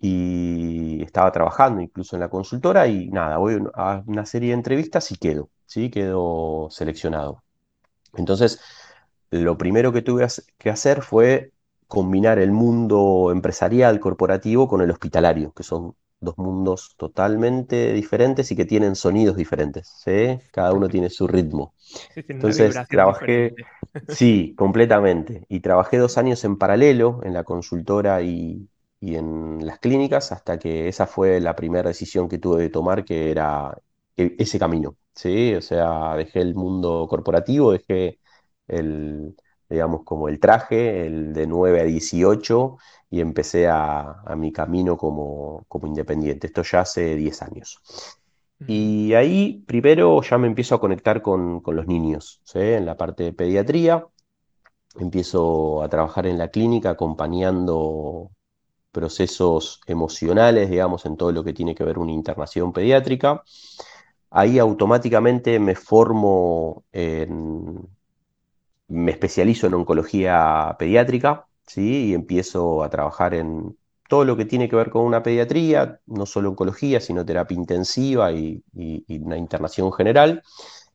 Y 0.00 1.02
estaba 1.02 1.33
trabajando 1.33 1.81
incluso 1.81 2.16
en 2.16 2.21
la 2.21 2.28
consultora 2.28 2.87
y 2.87 3.09
nada, 3.09 3.38
voy 3.38 3.62
a 3.75 4.02
una 4.07 4.26
serie 4.26 4.50
de 4.50 4.55
entrevistas 4.55 5.11
y 5.11 5.16
quedo, 5.16 5.50
¿sí? 5.66 5.90
Quedo 5.90 6.69
seleccionado. 6.71 7.43
Entonces, 8.14 8.61
lo 9.31 9.59
primero 9.59 9.93
que 9.93 10.02
tuve 10.02 10.26
que 10.59 10.71
hacer 10.71 11.02
fue 11.02 11.52
combinar 11.88 12.38
el 12.38 12.52
mundo 12.52 13.31
empresarial, 13.33 14.00
corporativo, 14.00 14.69
con 14.69 14.81
el 14.83 14.90
hospitalario, 14.90 15.52
que 15.52 15.62
son 15.62 15.95
dos 16.20 16.38
mundos 16.38 16.94
totalmente 16.96 17.92
diferentes 17.92 18.50
y 18.50 18.56
que 18.56 18.64
tienen 18.64 18.96
sonidos 18.96 19.37
diferentes. 19.37 19.92
¿sí? 20.04 20.38
Cada 20.50 20.73
uno 20.73 20.88
tiene 20.88 21.11
su 21.11 21.26
ritmo. 21.26 21.75
Entonces 22.14 22.76
trabajé, 22.88 23.54
sí, 24.08 24.54
completamente. 24.56 25.44
Y 25.49 25.61
trabajé 25.61 25.99
dos 25.99 26.18
años 26.18 26.44
en 26.44 26.56
paralelo 26.56 27.20
en 27.23 27.35
la 27.35 27.44
consultora 27.44 28.23
y, 28.23 28.68
en 29.00 29.64
las 29.64 29.78
clínicas 29.78 30.32
hasta 30.32 30.58
que 30.58 30.88
esa 30.88 31.06
fue 31.06 31.38
la 31.40 31.54
primera 31.54 31.88
decisión 31.88 32.28
que 32.28 32.38
tuve 32.38 32.62
de 32.62 32.70
tomar, 32.70 33.04
que 33.04 33.30
era 33.30 33.76
e, 34.16 34.35
ese 34.38 34.58
camino. 34.58 34.96
¿sí? 35.14 35.54
O 35.54 35.62
sea, 35.62 36.16
dejé 36.16 36.40
el 36.40 36.54
mundo 36.54 37.06
corporativo, 37.08 37.73
dejé 37.73 38.18
el, 38.66 39.37
digamos, 39.68 40.02
como 40.04 40.28
el 40.28 40.38
traje, 40.40 41.06
el 41.06 41.32
de 41.32 41.46
9 41.46 41.80
a 41.80 41.85
18, 41.85 42.76
y 43.11 43.20
empecé 43.20 43.68
a, 43.68 44.23
mi 44.37 44.52
camino 44.52 44.96
como, 44.96 45.64
como, 45.68 45.87
independiente. 45.87 46.46
Esto 46.46 46.62
ya 46.62 46.80
hace 46.80 47.16
10 47.16 47.42
años. 47.42 47.80
Y 48.66 49.12
ahí 49.14 49.64
primero 49.66 50.23
ya 50.23 50.38
me 50.38 50.46
empiezo 50.46 50.75
a 50.75 50.80
conectar 50.80 51.20
con, 51.20 51.62
los 51.66 51.87
niños, 51.87 52.40
en 52.54 52.87
la 52.87 52.96
parte 52.96 53.25
de 53.25 53.32
pediatría. 53.32 54.06
Empiezo 54.99 55.82
a 55.82 55.88
trabajar 55.88 56.26
en 56.26 56.38
la 56.38 56.49
clínica 56.49 56.90
acompañando 56.90 58.30
procesos 58.92 59.80
emocionales, 59.87 60.70
digamos, 60.70 61.04
en 61.04 61.16
todo 61.18 61.32
lo 61.32 61.44
que 61.44 61.52
tiene 61.52 61.75
que 61.75 61.85
ver 61.85 61.99
una 61.99 62.12
internación 62.12 62.73
pediátrica. 62.73 63.42
Ahí 64.30 64.58
automáticamente 64.58 65.58
me 65.58 65.75
formo 65.75 66.85
en, 66.92 67.87
me 68.88 69.12
especializo 69.12 69.66
en 69.66 69.75
oncología 69.75 70.76
pediátrica, 70.78 71.47
¿sí? 71.66 72.09
Y 72.09 72.14
empiezo 72.14 72.83
a 72.85 72.90
trabajar 72.90 73.35
en 73.35 73.76
todo 74.09 74.25
lo 74.25 74.37
que 74.37 74.45
tiene 74.45 74.69
que 74.69 74.76
ver 74.76 74.90
con 74.90 75.02
una 75.02 75.23
pediatría, 75.23 76.00
no 76.07 76.26
solo 76.26 76.50
oncología, 76.50 77.00
sino 77.00 77.25
terapia 77.25 77.57
intensiva 77.57 78.33
y, 78.33 78.62
una 79.09 79.37
internación 79.37 79.93
general, 79.93 80.43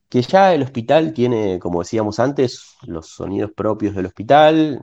que 0.10 0.22
ya 0.22 0.54
el 0.54 0.64
hospital 0.64 1.14
tiene, 1.14 1.60
como 1.60 1.80
decíamos 1.82 2.20
antes, 2.20 2.76
los 2.84 3.08
sonidos 3.08 3.52
propios 3.52 3.96
del 3.96 4.06
hospital, 4.08 4.82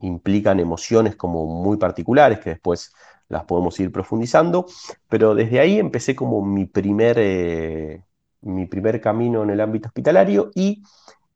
implican 0.00 0.60
emociones 0.60 1.16
como 1.16 1.46
muy 1.46 1.76
particulares 1.76 2.38
que 2.40 2.50
después 2.50 2.92
las 3.28 3.44
podemos 3.44 3.78
ir 3.80 3.92
profundizando, 3.92 4.66
pero 5.08 5.34
desde 5.34 5.60
ahí 5.60 5.78
empecé 5.78 6.14
como 6.14 6.44
mi 6.44 6.66
primer, 6.66 7.16
eh, 7.18 8.04
mi 8.42 8.66
primer 8.66 9.00
camino 9.00 9.42
en 9.42 9.50
el 9.50 9.60
ámbito 9.60 9.88
hospitalario 9.88 10.50
y 10.54 10.82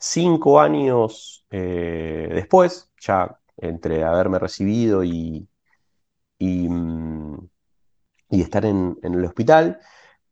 Cinco 0.05 0.61
años 0.61 1.47
eh, 1.51 2.29
después, 2.35 2.91
ya 3.01 3.39
entre 3.57 4.03
haberme 4.03 4.41
recibido 4.41 5.05
y, 5.05 5.49
y, 6.39 6.69
mm, 6.69 7.49
estar 8.31 8.65
en, 8.67 8.99
el 9.03 9.25
hospital, 9.25 9.81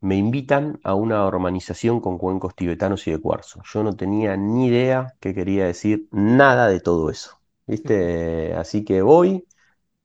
me 0.00 0.16
invitan 0.16 0.80
a 0.84 0.94
una 0.94 1.24
organización 1.26 2.00
con 2.00 2.18
cuencos 2.18 2.56
tibetanos 2.56 3.06
y 3.06 3.12
de 3.12 3.20
cuarzo. 3.20 3.62
Yo 3.72 3.84
no 3.84 3.94
tenía 3.96 4.36
ni 4.36 4.66
idea 4.68 5.14
qué 5.20 5.34
quería 5.34 5.66
decir 5.66 6.08
nada 6.12 6.68
de 6.68 6.80
todo 6.80 7.10
eso. 7.10 7.40
¿viste? 7.66 8.54
Así 8.54 8.84
que 8.84 9.02
voy, 9.02 9.46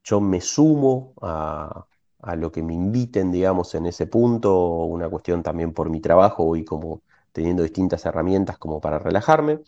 yo 0.04 0.22
me 0.22 0.42
sumo 0.42 1.14
a, 1.22 1.88
a, 2.22 2.36
lo 2.36 2.52
que 2.52 2.64
me 2.64 2.76
inviten, 2.76 3.32
digamos, 3.32 3.76
en 3.76 3.88
ese 3.88 4.08
punto, 4.08 4.86
una 4.86 5.10
cuestión 5.10 5.44
también 5.44 5.74
por 5.74 5.90
mi 5.90 6.02
trabajo, 6.02 6.56
y 6.56 6.66
como 6.66 7.02
teniendo 7.36 7.64
distintas 7.64 8.06
herramientas 8.06 8.58
como 8.58 8.80
para 8.80 8.98
relajarme. 8.98 9.60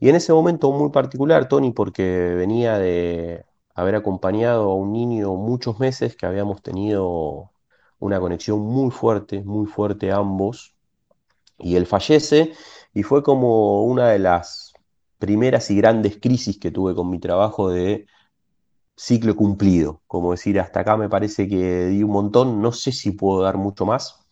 Y 0.00 0.08
en 0.08 0.16
ese 0.16 0.32
momento 0.32 0.72
muy 0.72 0.90
particular, 0.90 1.48
Tony, 1.48 1.70
porque 1.70 2.34
venía 2.34 2.78
de 2.78 3.44
haber 3.74 3.94
acompañado 3.94 4.70
a 4.70 4.74
un 4.74 4.92
niño 4.92 5.34
muchos 5.34 5.78
meses 5.78 6.16
que 6.16 6.26
habíamos 6.26 6.62
tenido 6.62 7.52
una 8.00 8.18
conexión 8.20 8.60
muy 8.60 8.90
fuerte, 8.90 9.42
muy 9.42 9.66
fuerte 9.66 10.10
ambos, 10.12 10.74
y 11.58 11.76
él 11.76 11.86
fallece, 11.86 12.52
y 12.94 13.02
fue 13.02 13.22
como 13.22 13.84
una 13.84 14.08
de 14.08 14.18
las 14.18 14.72
primeras 15.18 15.70
y 15.70 15.76
grandes 15.76 16.18
crisis 16.20 16.58
que 16.58 16.70
tuve 16.70 16.94
con 16.94 17.10
mi 17.10 17.18
trabajo 17.18 17.70
de 17.70 18.06
ciclo 18.96 19.36
cumplido, 19.36 20.00
como 20.06 20.32
decir, 20.32 20.58
hasta 20.58 20.80
acá 20.80 20.96
me 20.96 21.08
parece 21.08 21.48
que 21.48 21.86
di 21.86 22.02
un 22.02 22.12
montón, 22.12 22.62
no 22.62 22.72
sé 22.72 22.92
si 22.92 23.12
puedo 23.12 23.42
dar 23.42 23.56
mucho 23.56 23.84
más, 23.86 24.23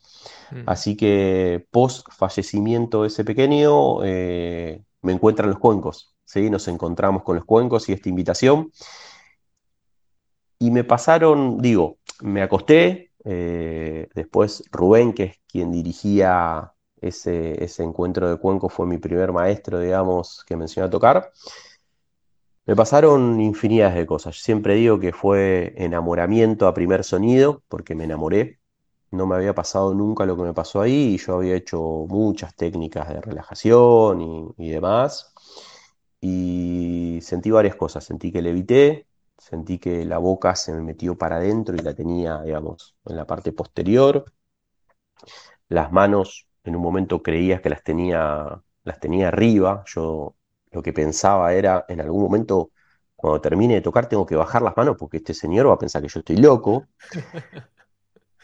Así 0.67 0.97
que 0.97 1.67
post 1.71 2.07
fallecimiento 2.11 3.03
de 3.03 3.09
ese 3.09 3.25
pequeño, 3.25 4.05
eh, 4.05 4.83
me 5.03 5.13
encuentran 5.13 5.51
los 5.51 5.59
cuencos. 5.59 6.15
¿sí? 6.25 6.51
Nos 6.51 6.69
encontramos 6.69 7.23
con 7.23 7.37
los 7.37 7.45
cuencos 7.45 7.89
y 7.89 7.93
esta 7.93 8.09
invitación. 8.09 8.71
Y 10.59 10.71
me 10.71 10.85
pasaron, 10.85 11.59
digo, 11.59 11.99
me 12.21 12.43
acosté. 12.43 13.11
Eh, 13.25 14.09
después 14.15 14.65
Rubén, 14.71 15.13
que 15.13 15.25
es 15.25 15.41
quien 15.47 15.71
dirigía 15.71 16.73
ese, 17.01 17.63
ese 17.63 17.83
encuentro 17.83 18.29
de 18.29 18.37
cuencos, 18.37 18.73
fue 18.73 18.87
mi 18.87 18.99
primer 18.99 19.33
maestro, 19.33 19.81
digamos, 19.81 20.45
que 20.47 20.57
me 20.57 20.65
enseñó 20.65 20.87
a 20.87 20.91
tocar. 20.91 21.31
Me 22.65 22.77
pasaron 22.77 23.41
infinidades 23.41 23.97
de 23.97 24.07
cosas. 24.07 24.37
Siempre 24.37 24.77
digo 24.77 25.01
que 25.01 25.13
fue 25.13 25.75
enamoramiento 25.77 26.69
a 26.69 26.75
primer 26.75 27.03
sonido, 27.03 27.63
porque 27.69 27.95
me 27.95 28.05
enamoré 28.05 28.61
no 29.13 29.27
me 29.27 29.37
había 29.37 29.55
pasado 29.55 29.95
nunca 29.95 30.27
lo 30.27 30.37
que 30.37 30.43
me 30.43 30.55
pasó 30.55 30.81
ahí 30.81 31.15
y 31.15 31.19
yo 31.19 31.37
había 31.37 31.55
hecho 31.55 31.81
muchas 32.09 32.55
técnicas 32.57 33.09
de 33.09 33.21
relajación 33.21 34.55
y, 34.59 34.71
demás. 34.71 35.33
Y 36.21 37.19
sentí 37.23 37.51
varias 37.51 37.77
cosas. 37.77 38.05
Sentí 38.05 38.33
que 38.33 38.43
levité, 38.43 39.07
sentí 39.39 39.79
que 39.79 40.05
la 40.07 40.19
boca 40.19 40.57
se 40.57 40.73
me 40.73 40.83
metió 40.83 41.17
para 41.19 41.37
adentro 41.37 41.77
y 41.77 41.81
la 41.81 41.95
tenía, 41.95 42.43
digamos, 42.43 42.97
en 43.07 43.17
la 43.17 43.27
parte 43.27 43.53
posterior. 43.53 44.25
Las 45.69 45.93
manos, 45.93 46.49
en 46.65 46.77
un 46.77 46.83
momento 46.83 47.23
creías 47.23 47.61
que 47.61 47.71
las 47.71 47.83
tenía, 47.83 48.63
las 48.85 49.01
tenía 49.01 49.29
arriba. 49.29 49.85
Yo 49.87 50.37
lo 50.71 50.83
que 50.83 50.93
pensaba 50.93 51.53
era, 51.55 51.85
en 51.89 52.01
algún 52.01 52.23
momento, 52.23 52.71
cuando 53.17 53.41
termine 53.41 53.75
de 53.75 53.81
tocar, 53.83 54.09
tengo 54.09 54.27
que 54.27 54.37
bajar 54.37 54.63
las 54.63 54.77
manos 54.77 54.97
porque 54.99 55.19
este 55.19 55.35
señor 55.35 55.69
va 55.69 55.75
a 55.75 55.79
pensar 55.79 56.03
que 56.03 56.09
yo 56.09 56.21
estoy 56.21 56.37
loco. 56.37 56.87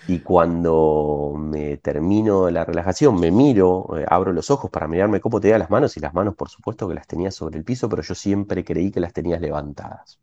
Y 0.07 0.21
cuando 0.21 1.35
me 1.37 1.77
termino 1.79 2.51
la 2.51 2.65
relajación, 2.65 3.19
me 3.21 3.31
miro, 3.31 3.99
eh, 3.99 4.07
abro 4.09 4.33
los 4.33 4.51
ojos 4.51 4.71
para 4.71 4.89
mirarme 4.89 5.21
cómo 5.21 5.41
tenía 5.41 5.59
las 5.59 5.71
manos 5.71 5.97
y 5.97 6.01
las 6.01 6.15
manos 6.15 6.35
por 6.35 6.49
supuesto 6.49 6.89
que 6.89 6.95
las 6.95 7.07
tenía 7.07 7.31
sobre 7.31 7.59
el 7.59 7.65
piso, 7.65 7.89
pero 7.89 8.03
yo 8.03 8.15
siempre 8.15 8.65
creí 8.65 8.91
que 8.91 9.01
las 9.01 9.13
tenías 9.13 9.41
levantadas. 9.41 10.19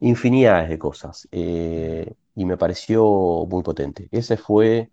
Infinidades 0.00 0.68
de 0.70 0.78
cosas. 0.78 1.28
Eh, 1.32 2.14
y 2.36 2.44
me 2.44 2.56
pareció 2.56 3.04
muy 3.48 3.62
potente. 3.64 4.08
Ese 4.12 4.36
fue 4.36 4.90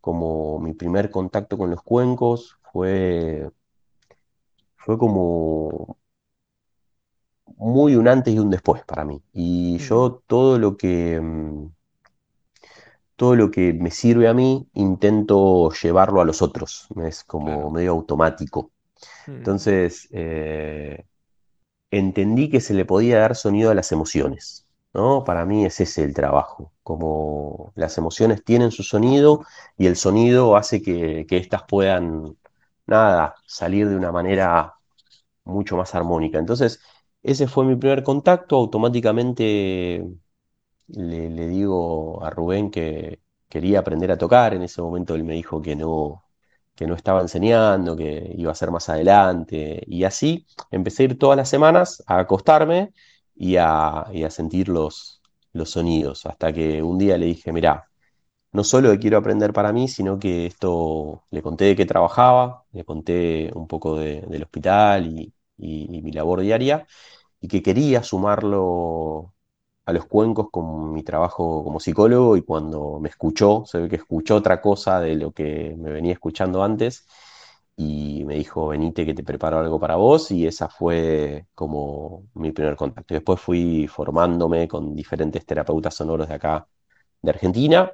como 0.00 0.60
mi 0.60 0.74
primer 0.74 1.10
contacto 1.10 1.58
con 1.58 1.70
los 1.70 1.82
cuencos, 1.82 2.58
fue, 2.72 3.50
fue 4.76 4.96
como 4.98 5.98
muy 7.56 7.96
un 7.96 8.08
antes 8.08 8.34
y 8.34 8.38
un 8.38 8.50
después 8.50 8.84
para 8.84 9.04
mí. 9.04 9.22
Y 9.32 9.78
yo 9.78 10.22
todo 10.26 10.58
lo 10.58 10.76
que 10.76 11.20
mm, 11.20 11.66
todo 13.16 13.34
lo 13.36 13.50
que 13.50 13.72
me 13.72 13.90
sirve 13.90 14.28
a 14.28 14.34
mí 14.34 14.68
intento 14.74 15.70
llevarlo 15.72 16.20
a 16.20 16.24
los 16.24 16.42
otros. 16.42 16.88
Es 17.04 17.24
como 17.24 17.70
medio 17.70 17.92
automático. 17.92 18.72
Mm. 19.26 19.32
Entonces, 19.32 20.08
eh, 20.12 21.04
entendí 21.90 22.50
que 22.50 22.60
se 22.60 22.74
le 22.74 22.84
podía 22.84 23.20
dar 23.20 23.36
sonido 23.36 23.70
a 23.70 23.74
las 23.74 23.92
emociones. 23.92 24.66
¿no? 24.94 25.24
Para 25.24 25.44
mí 25.46 25.64
es 25.66 25.80
ese 25.80 26.04
el 26.04 26.14
trabajo. 26.14 26.72
Como 26.82 27.72
las 27.74 27.98
emociones 27.98 28.44
tienen 28.44 28.70
su 28.70 28.82
sonido 28.82 29.44
y 29.76 29.86
el 29.86 29.96
sonido 29.96 30.56
hace 30.56 30.82
que, 30.82 31.26
que 31.28 31.38
éstas 31.38 31.62
puedan, 31.68 32.36
nada, 32.86 33.34
salir 33.46 33.88
de 33.88 33.96
una 33.96 34.12
manera 34.12 34.74
mucho 35.44 35.76
más 35.76 35.94
armónica. 35.94 36.38
Entonces, 36.38 36.80
ese 37.22 37.46
fue 37.48 37.64
mi 37.64 37.76
primer 37.76 38.02
contacto. 38.02 38.56
Automáticamente 38.56 40.04
le, 40.88 41.48
digo 41.48 42.24
a 42.24 42.30
Rubén 42.30 42.70
que 42.70 43.20
quería 43.48 43.80
aprender 43.80 44.10
a 44.12 44.18
tocar. 44.18 44.54
En 44.54 44.62
ese 44.62 44.82
momento 44.82 45.14
él 45.14 45.24
me 45.24 45.34
dijo 45.34 45.62
que 45.62 45.76
no, 45.76 46.24
que 46.74 46.86
no 46.86 46.94
estaba 46.94 47.20
enseñando, 47.22 47.96
que 47.96 48.32
iba 48.36 48.52
a 48.52 48.54
ser 48.54 48.70
más 48.70 48.88
adelante. 48.88 49.82
Y 49.86 50.04
así 50.04 50.46
empecé 50.70 51.04
a 51.04 51.06
ir 51.06 51.18
todas 51.18 51.36
las 51.36 51.48
semanas 51.48 52.02
a 52.06 52.18
acostarme 52.20 52.92
y 53.34 53.56
a, 53.56 54.06
sentir 54.30 54.68
los, 54.68 55.22
los 55.52 55.70
sonidos. 55.70 56.26
Hasta 56.26 56.52
que 56.52 56.82
un 56.82 56.98
día 56.98 57.18
le 57.18 57.26
dije, 57.26 57.52
mirá, 57.52 57.88
no 58.52 58.64
solo 58.64 58.90
que 58.92 58.98
quiero 58.98 59.18
aprender 59.18 59.52
para 59.52 59.72
mí, 59.72 59.88
sino 59.88 60.18
que 60.18 60.46
esto 60.46 61.24
le 61.30 61.42
conté 61.42 61.66
de 61.66 61.76
qué 61.76 61.86
trabajaba, 61.86 62.64
le 62.72 62.84
conté 62.84 63.50
un 63.54 63.66
poco 63.68 63.96
del 63.96 64.42
hospital 64.42 65.06
y, 65.06 65.32
y, 65.58 66.02
mi 66.02 66.12
labor 66.12 66.40
diaria, 66.40 66.86
y 67.40 67.48
que 67.48 67.62
quería 67.62 68.02
sumarlo 68.02 69.34
a 69.86 69.92
los 69.92 70.06
cuencos 70.06 70.48
con 70.50 70.92
mi 70.92 71.02
trabajo 71.04 71.64
como 71.64 71.80
psicólogo 71.80 72.36
y 72.36 72.42
cuando 72.42 72.98
me 73.00 73.08
escuchó, 73.08 73.64
se 73.66 73.78
ve 73.78 73.88
que 73.88 73.96
escuchó 73.96 74.36
otra 74.36 74.60
cosa 74.60 75.00
de 75.00 75.14
lo 75.16 75.32
que 75.32 75.76
me 75.78 75.90
venía 75.90 76.12
escuchando 76.12 76.62
antes 76.64 77.06
y 77.76 78.24
me 78.24 78.36
dijo, 78.36 78.68
venite 78.68 79.06
que 79.06 79.14
te 79.14 79.22
preparo 79.22 79.58
algo 79.58 79.78
para 79.78 79.96
vos 79.96 80.30
y 80.30 80.46
esa 80.46 80.68
fue 80.68 81.46
como 81.54 82.24
mi 82.34 82.52
primer 82.52 82.74
contacto. 82.76 83.14
Después 83.14 83.40
fui 83.40 83.86
formándome 83.86 84.66
con 84.66 84.94
diferentes 84.96 85.44
terapeutas 85.46 85.94
sonoros 85.94 86.28
de 86.28 86.34
acá, 86.34 86.66
de 87.22 87.30
Argentina, 87.30 87.92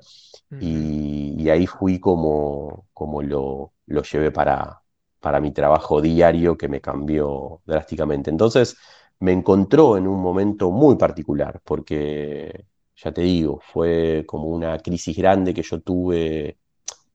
y, 0.60 1.48
ahí 1.50 1.66
fui 1.66 1.98
como, 1.98 2.86
como 2.92 3.22
lo, 3.22 3.72
lo 3.86 4.02
llevé 4.02 4.30
para, 4.30 4.82
para 5.20 5.40
mi 5.40 5.52
trabajo 5.52 6.00
diario 6.00 6.56
que 6.56 6.68
me 6.68 6.80
cambió 6.80 7.60
drásticamente. 7.66 8.30
Entonces, 8.30 8.76
me 9.22 9.32
encontró 9.32 9.96
en 9.96 10.08
un 10.08 10.20
momento 10.20 10.70
muy 10.72 10.96
particular, 10.96 11.60
porque, 11.64 12.66
ya 12.96 13.12
te 13.12 13.22
digo, 13.22 13.60
fue 13.62 14.24
como 14.26 14.48
una 14.48 14.78
crisis 14.80 15.16
grande 15.16 15.54
que 15.54 15.62
yo 15.62 15.80
tuve 15.80 16.58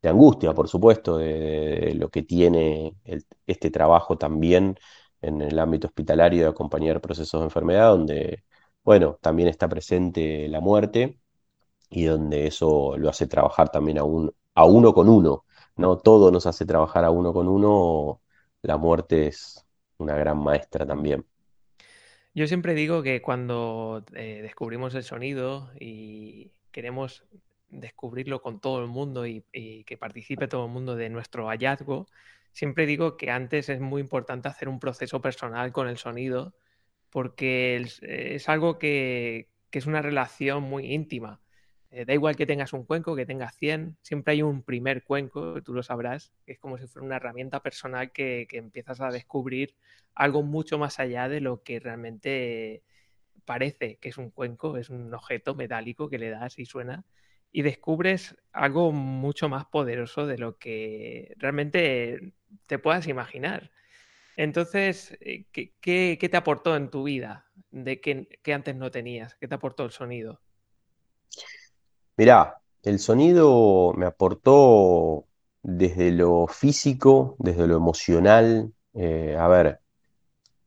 de 0.02 0.10
angustia, 0.10 0.54
por 0.54 0.70
supuesto, 0.70 1.18
de, 1.18 1.94
lo 1.96 2.10
que 2.10 2.24
tiene 2.24 2.96
este 3.48 3.72
trabajo 3.72 4.18
también 4.18 4.78
en 5.22 5.42
el 5.42 5.60
ámbito 5.60 5.88
hospitalario 5.88 6.44
de 6.44 6.50
acompañar 6.50 7.02
procesos 7.02 7.42
de 7.42 7.46
enfermedad, 7.46 7.90
donde, 7.92 8.44
bueno, 8.84 9.18
también 9.22 9.50
está 9.50 9.68
presente 9.70 10.48
la 10.50 10.62
muerte 10.62 11.20
y 11.90 12.06
donde 12.06 12.48
eso 12.48 12.98
lo 12.98 13.10
hace 13.10 13.28
trabajar 13.28 13.70
también 13.72 14.00
a, 14.00 14.04
a 14.56 14.66
uno 14.66 14.94
con 14.94 15.10
uno, 15.10 15.46
¿no? 15.78 15.98
Todo 15.98 16.32
nos 16.32 16.48
hace 16.48 16.66
trabajar 16.66 17.06
a 17.06 17.12
uno 17.12 17.34
con 17.34 17.48
uno, 17.50 18.22
la 18.64 18.78
muerte 18.78 19.28
es 19.28 19.66
una 19.98 20.16
gran 20.16 20.40
maestra 20.40 20.86
también. 20.86 21.26
Yo 22.38 22.46
siempre 22.46 22.76
digo 22.76 23.02
que 23.02 23.20
cuando 23.20 24.06
eh, 24.14 24.42
descubrimos 24.44 24.94
el 24.94 25.02
sonido 25.04 25.72
y 25.80 26.52
queremos 26.70 27.26
descubrirlo 27.70 28.44
con 28.44 28.62
todo 28.62 28.80
el 28.80 28.86
mundo 28.88 29.26
y, 29.26 29.44
que 29.88 29.98
participe 29.98 30.48
todo 30.48 30.68
el 30.68 30.72
mundo 30.72 30.96
de 30.96 31.10
nuestro 31.10 31.48
hallazgo, 31.48 32.06
siempre 32.52 32.86
digo 32.86 33.18
que 33.18 33.32
antes 33.32 33.70
es 33.70 33.80
muy 33.80 34.02
importante 34.02 34.50
hacer 34.50 34.70
un 34.70 34.80
proceso 34.80 35.20
personal 35.20 35.72
con 35.72 35.88
el 35.88 35.98
sonido 35.98 36.54
porque 37.10 37.78
es, 37.78 38.50
algo 38.50 38.78
que, 38.78 39.50
que, 39.72 39.80
es 39.80 39.88
una 39.88 40.04
relación 40.04 40.62
muy 40.62 40.94
íntima. 40.94 41.42
Eh, 41.90 42.04
da 42.06 42.14
igual 42.14 42.36
que 42.36 42.46
tengas 42.46 42.74
un 42.74 42.84
cuenco, 42.84 43.16
que 43.16 43.26
tengas 43.26 43.56
100, 43.56 43.98
siempre 44.02 44.34
hay 44.34 44.42
un 44.42 44.62
primer 44.62 45.04
cuenco, 45.04 45.62
tú 45.64 45.74
lo 45.74 45.84
sabrás, 45.84 46.34
que 46.46 46.52
es 46.54 46.60
como 46.60 46.78
si 46.78 46.86
fuera 46.88 47.06
una 47.06 47.16
herramienta 47.16 47.62
personal 47.62 48.12
que, 48.12 48.46
empiezas 48.52 49.00
a 49.00 49.10
descubrir 49.10 49.76
algo 50.14 50.44
mucho 50.44 50.78
más 50.78 51.00
allá 51.00 51.30
de 51.30 51.40
lo 51.42 51.64
que 51.64 51.80
realmente 51.80 52.84
parece 53.46 53.98
que 53.98 54.10
es 54.10 54.18
un 54.18 54.32
cuenco, 54.32 54.78
es 54.78 54.90
un 54.90 55.14
objeto 55.14 55.56
metálico 55.56 56.10
que 56.10 56.20
le 56.20 56.30
das 56.30 56.60
y 56.60 56.66
suena, 56.66 57.06
y 57.52 57.62
descubres 57.62 58.36
algo 58.52 58.92
mucho 58.92 59.50
más 59.50 59.66
poderoso 59.66 60.28
de 60.28 60.38
lo 60.38 60.58
que 60.58 61.34
realmente 61.38 62.34
te 62.66 62.80
puedas 62.80 63.08
imaginar. 63.08 63.72
Entonces, 64.38 65.18
eh, 65.22 65.46
¿qué, 65.52 66.18
te 66.20 66.38
aportó 66.38 66.76
en 66.76 66.90
tu 66.90 67.04
vida 67.04 67.48
de 67.72 68.02
que 68.02 68.54
antes 68.54 68.76
no 68.76 68.92
tenías? 68.92 69.36
¿Qué 69.36 69.48
te 69.48 69.56
aportó 69.56 69.86
el 69.86 69.92
sonido? 69.92 70.42
Mirá, 72.18 72.62
el 72.84 73.00
sonido 73.00 73.94
me 73.96 74.06
aportó 74.06 75.26
desde 75.62 76.12
lo 76.12 76.48
físico, 76.48 77.36
desde 77.40 77.68
lo 77.68 77.78
emocional. 77.78 78.74
Eh, 78.94 79.36
a 79.40 79.48
ver, 79.48 79.82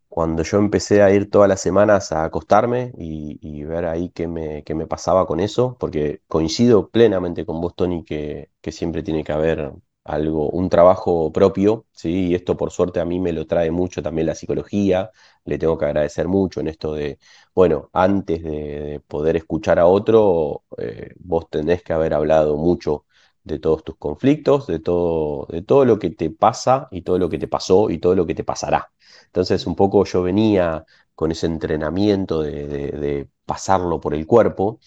cuando 0.09 0.43
yo 0.45 0.59
empecé 0.59 1.03
a 1.03 1.13
ir 1.13 1.31
todas 1.31 1.49
las 1.49 1.61
semanas 1.61 2.13
a 2.13 2.25
acostarme 2.25 2.93
y, 2.99 3.65
ver 3.65 3.87
ahí 3.87 4.11
qué 4.11 4.29
me, 4.29 4.65
qué 4.65 4.75
me, 4.75 4.87
pasaba 4.87 5.27
con 5.27 5.41
eso, 5.41 5.77
porque 5.81 6.23
coincido 6.29 6.91
plenamente 6.91 7.47
con 7.47 7.61
vos, 7.61 7.75
Tony, 7.77 8.05
que, 8.05 8.51
que 8.61 8.73
siempre 8.73 9.03
tiene 9.03 9.25
que 9.25 9.33
haber 9.33 9.73
algo, 10.15 10.51
un 10.51 10.69
trabajo 10.69 11.33
propio, 11.33 11.87
¿sí? 11.93 12.29
Y 12.29 12.35
esto 12.35 12.57
por 12.57 12.71
suerte 12.71 13.01
a 13.01 13.05
mí 13.05 13.21
me 13.21 13.33
lo 13.33 13.47
trae 13.47 13.71
mucho 13.71 14.03
también 14.03 14.27
la 14.27 14.35
psicología, 14.35 15.11
le 15.45 15.59
tengo 15.59 15.79
que 15.79 15.87
agradecer 15.87 16.29
mucho 16.29 16.61
en 16.61 16.69
esto 16.69 16.95
de, 16.95 17.19
bueno, 17.55 17.91
antes 17.93 18.43
de, 18.43 19.03
poder 19.07 19.37
escuchar 19.37 19.79
a 19.79 19.87
otro, 19.87 20.65
eh, 20.79 21.15
vos 21.19 21.49
tenés 21.51 21.83
que 21.83 21.93
haber 21.93 22.15
hablado 22.15 22.57
mucho 22.57 23.07
de 23.43 23.59
todos 23.59 23.85
tus 23.85 23.97
conflictos, 23.97 24.67
de 24.67 24.79
todo, 24.81 25.47
de 25.51 25.63
todo 25.63 25.85
lo 25.85 25.99
que 25.99 26.11
te 26.11 26.31
pasa 26.31 26.89
y 26.91 27.03
todo 27.03 27.19
lo 27.19 27.29
que 27.29 27.39
te 27.39 27.49
pasó 27.49 27.91
y 27.91 27.99
todo 27.99 28.15
lo 28.15 28.27
que 28.27 28.35
te 28.35 28.45
pasará. 28.45 28.93
Entonces 29.27 29.67
un 29.67 29.75
poco 29.77 30.05
yo 30.05 30.23
venía 30.23 30.85
con 31.15 31.31
ese 31.33 31.47
entrenamiento 31.47 32.43
de, 32.43 32.67
de 32.67 33.29
pasarlo 33.45 34.01
por 34.01 34.15
el 34.15 34.27
cuerpo. 34.27 34.81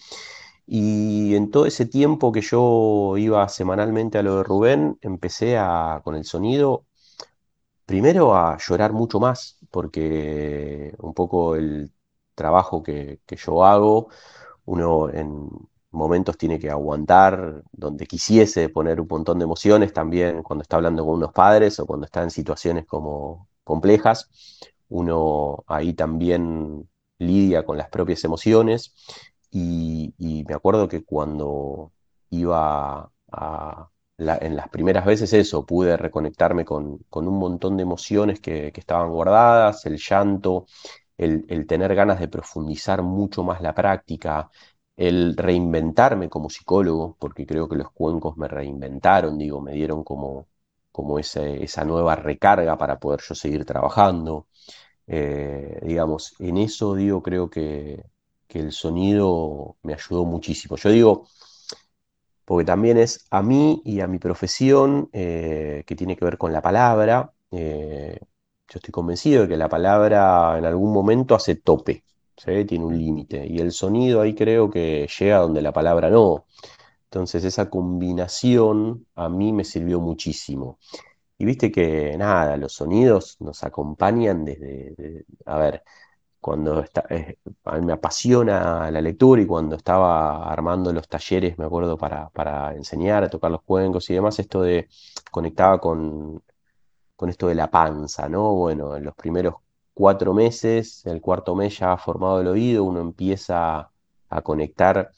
Y 0.66 1.34
en 1.36 1.50
todo 1.50 1.66
ese 1.66 1.86
tiempo 1.86 2.32
que 2.32 2.40
yo 2.40 3.16
iba 3.18 3.48
semanalmente 3.48 4.18
a 4.18 4.22
lo 4.22 4.36
de 4.38 4.42
Rubén, 4.44 4.98
empecé 5.02 5.58
a, 5.58 6.00
con 6.04 6.14
el 6.16 6.24
sonido, 6.24 6.86
primero 7.86 8.34
a 8.34 8.56
llorar 8.58 8.92
mucho 8.92 9.20
más, 9.20 9.58
porque 9.70 10.94
un 10.98 11.14
poco 11.14 11.56
el 11.56 11.92
trabajo 12.34 12.82
que, 12.82 13.20
yo 13.36 13.64
hago, 13.64 14.08
uno 14.66 15.10
en 15.10 15.48
momentos 15.90 16.36
tiene 16.38 16.58
que 16.58 16.70
aguantar 16.70 17.62
donde 17.72 18.06
quisiese 18.06 18.68
poner 18.68 19.00
un 19.00 19.06
montón 19.08 19.38
de 19.38 19.44
emociones, 19.44 19.92
también 19.92 20.42
cuando 20.42 20.62
está 20.62 20.76
hablando 20.76 21.04
con 21.04 21.16
unos 21.16 21.32
padres 21.32 21.78
o 21.80 21.86
cuando 21.86 22.06
está 22.06 22.22
en 22.22 22.30
situaciones 22.30 22.86
como 22.86 23.48
complejas, 23.64 24.30
uno 24.88 25.64
ahí 25.66 25.94
también 25.94 26.88
lidia 27.18 27.64
con 27.64 27.76
las 27.78 27.88
propias 27.90 28.24
emociones 28.24 28.94
y, 29.54 30.44
me 30.48 30.54
acuerdo 30.54 30.88
que 30.88 31.04
cuando 31.04 31.92
iba 32.30 33.10
en 34.16 34.56
las 34.56 34.68
primeras 34.68 35.04
veces 35.06 35.32
eso, 35.32 35.64
pude 35.66 35.96
reconectarme 35.96 36.64
con, 36.64 37.04
un 37.10 37.38
montón 37.38 37.76
de 37.76 37.82
emociones 37.84 38.40
que, 38.40 38.72
estaban 38.74 39.10
guardadas, 39.10 39.86
el 39.86 39.98
llanto, 39.98 40.66
el, 41.16 41.66
tener 41.66 41.94
ganas 41.94 42.20
de 42.20 42.28
profundizar 42.28 43.02
mucho 43.02 43.44
más 43.44 43.60
la 43.60 43.74
práctica, 43.74 44.50
el 44.96 45.36
reinventarme 45.36 46.28
como 46.28 46.50
psicólogo, 46.50 47.16
porque 47.18 47.46
creo 47.46 47.68
que 47.68 47.76
los 47.76 47.90
cuencos 47.92 48.36
me 48.36 48.48
reinventaron, 48.48 49.38
digo, 49.38 49.60
me 49.60 49.72
dieron 49.72 50.04
como, 50.04 50.48
como 50.92 51.18
esa 51.18 51.84
nueva 51.84 52.16
recarga 52.16 52.76
para 52.78 52.98
poder 52.98 53.20
yo 53.20 53.34
seguir 53.34 53.64
trabajando. 53.64 54.48
Eh, 55.06 55.80
digamos, 55.84 56.34
en 56.40 56.58
eso 56.58 56.94
digo, 56.94 57.22
creo 57.22 57.50
que, 57.50 58.04
que 58.54 58.60
el 58.60 58.70
sonido 58.70 59.76
me 59.82 59.94
ayudó 59.94 60.24
muchísimo. 60.24 60.76
Yo 60.76 60.90
digo, 60.90 61.26
porque 62.44 62.64
también 62.64 62.98
es 62.98 63.26
a 63.30 63.42
mí 63.42 63.82
y 63.84 64.00
a 64.00 64.06
mi 64.06 64.18
profesión 64.20 65.08
eh, 65.12 65.82
que 65.84 65.96
tiene 65.96 66.16
que 66.16 66.24
ver 66.24 66.38
con 66.38 66.52
la 66.52 66.62
palabra. 66.62 67.32
Eh, 67.50 68.16
yo 68.20 68.78
estoy 68.78 68.92
convencido 68.92 69.42
de 69.42 69.48
que 69.48 69.56
la 69.56 69.68
palabra 69.68 70.56
en 70.56 70.66
algún 70.66 70.92
momento 70.92 71.34
hace 71.34 71.56
tope, 71.56 72.04
tiene 72.44 72.84
un 72.84 72.96
límite, 72.96 73.44
y 73.46 73.58
el 73.58 73.72
sonido 73.72 74.20
ahí 74.20 74.34
creo 74.34 74.70
que 74.70 75.08
llega 75.18 75.38
donde 75.38 75.60
la 75.62 75.72
palabra 75.72 76.08
no. 76.08 76.46
Entonces 77.04 77.44
esa 77.44 77.68
combinación 77.68 79.06
a 79.16 79.28
mí 79.28 79.52
me 79.52 79.64
sirvió 79.64 80.00
muchísimo. 80.00 80.78
Y 81.38 81.44
viste 81.44 81.72
que 81.72 82.16
nada, 82.18 82.56
los 82.56 82.74
sonidos 82.74 83.36
nos 83.40 83.64
acompañan 83.64 84.44
desde, 84.44 85.24
a 85.46 85.58
ver, 85.58 85.82
cuando 86.44 86.80
está, 86.80 87.06
eh, 87.08 87.38
me 87.80 87.94
apasiona 87.94 88.90
la 88.90 89.00
lectura 89.00 89.40
y 89.40 89.46
cuando 89.46 89.76
estaba 89.76 90.46
armando 90.52 90.92
los 90.92 91.08
talleres, 91.08 91.56
me 91.56 91.64
acuerdo, 91.64 91.96
para, 91.96 92.28
para 92.28 92.74
enseñar 92.74 93.24
a 93.24 93.30
tocar 93.30 93.50
los 93.50 93.62
cuencos 93.62 94.10
y 94.10 94.14
demás, 94.14 94.38
esto 94.38 94.60
de 94.60 94.86
conectaba 95.30 95.80
con, 95.80 96.42
con 97.16 97.30
esto 97.30 97.48
de 97.48 97.54
la 97.54 97.70
panza, 97.70 98.28
¿no? 98.28 98.52
Bueno, 98.56 98.94
en 98.94 99.04
los 99.04 99.14
primeros 99.14 99.54
cuatro 99.94 100.34
meses, 100.34 101.06
el 101.06 101.22
cuarto 101.22 101.54
mes 101.54 101.78
ya 101.78 101.94
ha 101.94 101.96
formado 101.96 102.42
el 102.42 102.48
oído, 102.48 102.84
uno 102.84 103.00
empieza 103.00 103.90
a 104.28 104.42
conectar 104.42 105.12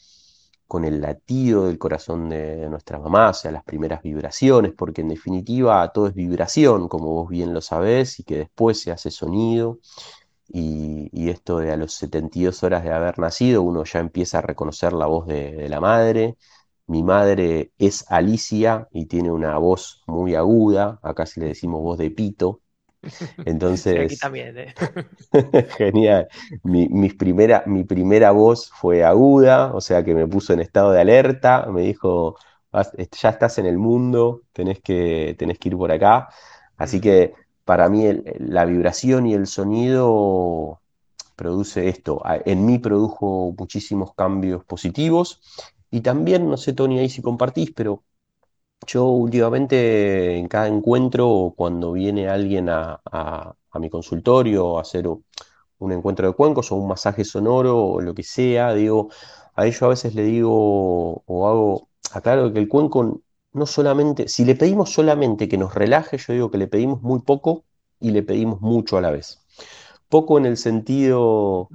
con 0.69 0.85
el 0.85 1.01
latido 1.01 1.67
del 1.67 1.79
corazón 1.79 2.29
de 2.29 2.69
nuestra 2.69 3.01
mamá, 3.01 3.31
o 3.31 3.35
sea, 3.35 3.51
las 3.51 3.65
primeras 3.65 4.01
vibraciones, 4.03 4.73
porque 4.77 5.01
en 5.01 5.09
definitiva 5.09 5.91
todo 5.93 6.07
es 6.07 6.15
vibración, 6.15 6.89
como 6.89 7.09
vos 7.15 7.29
bien 7.29 7.53
lo 7.53 7.61
sabés, 7.61 8.21
y 8.21 8.25
que 8.25 8.39
después 8.39 8.81
se 8.81 8.93
hace 8.93 9.11
sonido. 9.11 9.79
Y, 10.49 11.29
esto 11.29 11.59
de 11.59 11.73
a 11.73 11.77
los 11.77 11.93
72 11.95 12.63
horas 12.63 12.85
de 12.85 12.93
haber 12.93 13.19
nacido, 13.19 13.63
uno 13.63 13.85
ya 13.85 13.99
empieza 13.99 14.39
a 14.39 14.43
reconocer 14.43 14.93
la 14.93 15.07
voz 15.07 15.27
de, 15.27 15.69
la 15.69 15.81
madre. 15.81 16.37
Mi 16.87 17.03
madre 17.03 17.73
es 17.79 18.05
Alicia 18.11 18.89
y 18.93 19.07
tiene 19.07 19.33
una 19.33 19.59
voz 19.59 20.05
muy 20.07 20.37
aguda, 20.37 21.01
acá 21.03 21.27
si 21.27 21.41
le 21.41 21.47
decimos 21.47 21.83
voz 21.83 21.99
de 21.99 22.11
pito. 22.11 22.61
Entonces, 23.45 24.05
aquí 24.05 24.17
también, 24.17 24.57
¿eh? 24.57 24.75
genial. 25.77 26.29
Mi, 26.63 27.09
primera, 27.11 27.65
mi 27.67 27.85
primera 27.85 28.31
voz 28.31 28.71
fue 28.71 29.05
aguda, 29.05 29.75
o 29.75 29.81
sea 29.81 30.05
que 30.05 30.15
me 30.15 30.29
puso 30.29 30.53
en 30.53 30.61
estado 30.61 30.93
de 30.93 31.01
alerta, 31.01 31.67
me 31.67 31.83
dijo, 31.83 32.37
ya 32.73 33.31
estás 33.31 33.59
en 33.59 33.67
el 33.67 33.79
mundo, 33.79 34.43
tenés 34.53 34.81
que, 34.81 35.35
tenés 35.39 35.59
que 35.59 35.71
ir 35.71 35.77
por 35.77 35.91
acá. 35.91 36.29
Así 36.77 37.01
que 37.01 37.35
para 37.67 37.89
mí 37.89 38.05
la 38.39 38.65
vibración 38.65 39.27
y 39.27 39.35
el 39.35 39.49
sonido 39.49 40.81
produce 41.37 41.89
esto. 41.89 42.23
En 42.47 42.65
mí 42.65 42.79
produjo 42.79 43.55
muchísimos 43.59 44.15
cambios 44.15 44.65
positivos 44.65 45.41
y 45.91 46.01
también, 46.01 46.49
no 46.49 46.57
sé 46.57 46.73
Tony 46.75 47.01
ahí 47.01 47.11
si 47.11 47.23
compartís, 47.23 47.73
pero 47.73 48.05
yo 48.87 49.07
últimamente 49.07 50.39
en 50.39 50.49
cada 50.49 50.69
encuentro, 50.69 51.55
cuando 51.57 51.93
viene 51.93 52.29
alguien 52.29 52.69
a, 52.71 53.01
mi 53.81 53.91
consultorio 53.91 54.79
a 54.79 54.83
hacer 54.83 55.09
un 55.09 55.93
encuentro 55.93 56.29
de 56.29 56.35
cuencos 56.35 56.73
o 56.73 56.77
un 56.77 56.89
masaje 56.89 57.25
sonoro 57.25 57.79
o 57.85 58.01
lo 58.01 58.15
que 58.15 58.23
sea, 58.23 58.75
digo, 58.75 59.11
a 59.55 59.67
ellos 59.67 59.83
a 59.83 59.89
veces 59.89 60.15
le 60.15 60.23
digo 60.23 61.23
o 61.27 61.49
hago, 61.49 61.89
aclaro 62.13 62.53
que 62.53 62.61
el 62.61 62.69
cuenco 62.69 63.23
no 63.57 63.67
solamente, 63.67 64.29
si 64.29 64.45
le 64.45 64.55
pedimos 64.55 64.93
solamente 64.93 65.49
que 65.49 65.59
nos 65.59 65.75
relaje, 65.75 66.19
yo 66.19 66.33
digo 66.33 66.51
que 66.51 66.59
le 66.59 66.69
pedimos 66.69 67.03
muy 67.03 67.21
poco 67.21 67.65
y 67.99 68.11
le 68.11 68.23
pedimos 68.23 68.61
mucho 68.61 68.99
a 68.99 69.01
la 69.01 69.11
vez. 69.11 69.41
Poco 70.09 70.39
en 70.39 70.47
el 70.47 70.57
sentido 70.59 71.69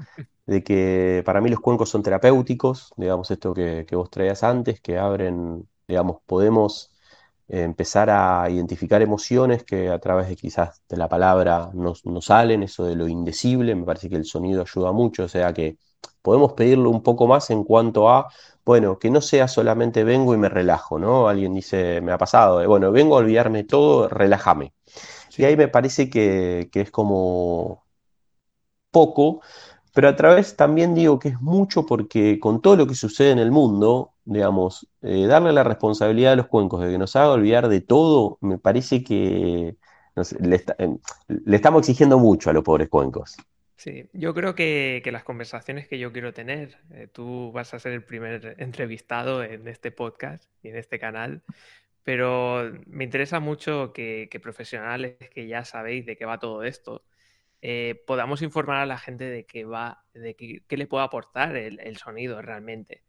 de 0.45 0.63
que 0.63 1.23
para 1.25 1.41
mí 1.41 1.49
los 1.49 1.59
cuencos 1.59 1.89
son 1.89 2.03
terapéuticos, 2.03 2.93
digamos 2.97 3.31
esto 3.31 3.53
que, 3.53 3.85
vos 3.93 4.09
traías 4.11 4.43
antes, 4.43 4.79
que 4.79 4.97
abren, 4.99 5.67
digamos, 5.87 6.17
podemos 6.25 6.91
empezar 7.47 8.09
a 8.09 8.49
identificar 8.49 9.01
emociones 9.01 9.63
que 9.63 9.89
a 9.89 9.99
través 9.99 10.29
de 10.29 10.35
quizás 10.35 10.81
de 10.87 10.97
la 10.97 11.09
palabra 11.09 11.71
no 11.73 12.21
salen, 12.21 12.63
eso 12.63 12.85
de 12.85 12.95
lo 12.95 13.07
indecible, 13.07 13.75
me 13.75 13.83
parece 13.85 14.09
que 14.09 14.15
el 14.15 14.25
sonido 14.25 14.61
ayuda 14.61 14.91
mucho, 14.91 15.23
o 15.23 15.27
sea 15.27 15.51
que 15.53 15.77
podemos 16.21 16.53
pedirlo 16.53 16.89
un 16.89 17.03
poco 17.03 17.27
más 17.27 17.49
en 17.49 17.63
cuanto 17.63 18.09
a, 18.09 18.27
bueno, 18.65 18.99
que 18.99 19.09
no 19.09 19.21
sea 19.21 19.47
solamente 19.47 20.03
vengo 20.03 20.33
y 20.33 20.37
me 20.37 20.49
relajo, 20.49 20.99
¿no? 20.99 21.27
Alguien 21.27 21.53
dice, 21.53 22.01
me 22.01 22.11
ha 22.11 22.17
pasado, 22.17 22.67
bueno, 22.67 22.91
vengo 22.91 23.15
a 23.15 23.19
olvidarme 23.19 23.63
todo, 23.63 24.07
relájame. 24.07 24.73
Y 25.37 25.45
ahí 25.45 25.57
me 25.57 25.67
parece 25.67 26.09
que, 26.09 26.69
es 26.71 26.91
como 26.91 27.83
poco, 28.91 29.41
pero 29.93 30.09
a 30.09 30.15
través 30.15 30.55
también 30.55 30.93
digo 30.95 31.19
que 31.19 31.29
es 31.29 31.41
mucho 31.41 31.85
porque 31.85 32.39
con 32.39 32.61
todo 32.61 32.75
lo 32.75 32.87
que 32.87 32.95
sucede 32.95 33.31
en 33.31 33.39
el 33.39 33.51
mundo, 33.51 34.13
digamos, 34.25 34.87
eh, 35.01 35.25
darle 35.27 35.53
la 35.53 35.63
responsabilidad 35.63 36.33
a 36.33 36.35
los 36.35 36.47
cuencos 36.47 36.81
de 36.81 36.91
que 36.91 36.97
nos 36.97 37.15
haga 37.15 37.31
olvidar 37.31 37.69
de 37.69 37.81
todo, 37.81 38.37
me 38.41 38.57
parece 38.57 39.03
que 39.03 39.77
le, 40.39 40.63
le, 41.27 41.55
estamos 41.55 41.81
exigiendo 41.81 42.19
mucho 42.19 42.49
a 42.49 42.53
los 42.53 42.63
pobres 42.63 42.89
cuencos. 42.89 43.35
Sí, 43.81 44.07
yo 44.13 44.35
creo 44.35 44.53
que, 44.53 45.01
las 45.11 45.23
conversaciones 45.23 45.87
que 45.87 45.97
yo 45.97 46.11
quiero 46.13 46.33
tener, 46.33 46.77
eh, 46.91 47.07
tú 47.11 47.51
vas 47.51 47.73
a 47.73 47.79
ser 47.79 47.93
el 47.93 48.03
primer 48.03 48.55
entrevistado 48.59 49.43
en 49.43 49.67
este 49.67 49.91
podcast 49.91 50.43
y 50.61 50.69
en 50.69 50.75
este 50.77 50.99
canal, 50.99 51.41
pero 52.03 52.71
me 52.85 53.05
interesa 53.05 53.39
mucho 53.39 53.91
que, 53.93 54.29
profesionales 54.43 55.17
que 55.31 55.47
ya 55.47 55.65
sabéis 55.65 56.05
de 56.05 56.15
qué 56.15 56.25
va 56.25 56.39
todo 56.39 56.63
esto, 56.63 57.03
eh, 57.61 58.03
podamos 58.07 58.43
informar 58.43 58.77
a 58.77 58.85
la 58.85 58.99
gente 58.99 59.25
de 59.25 59.45
qué 59.47 59.65
va, 59.65 60.05
de 60.13 60.35
qué, 60.35 60.77
le 60.77 60.87
puede 60.87 61.05
aportar 61.05 61.55
el, 61.55 61.97
sonido 61.97 62.41
realmente. 62.41 63.03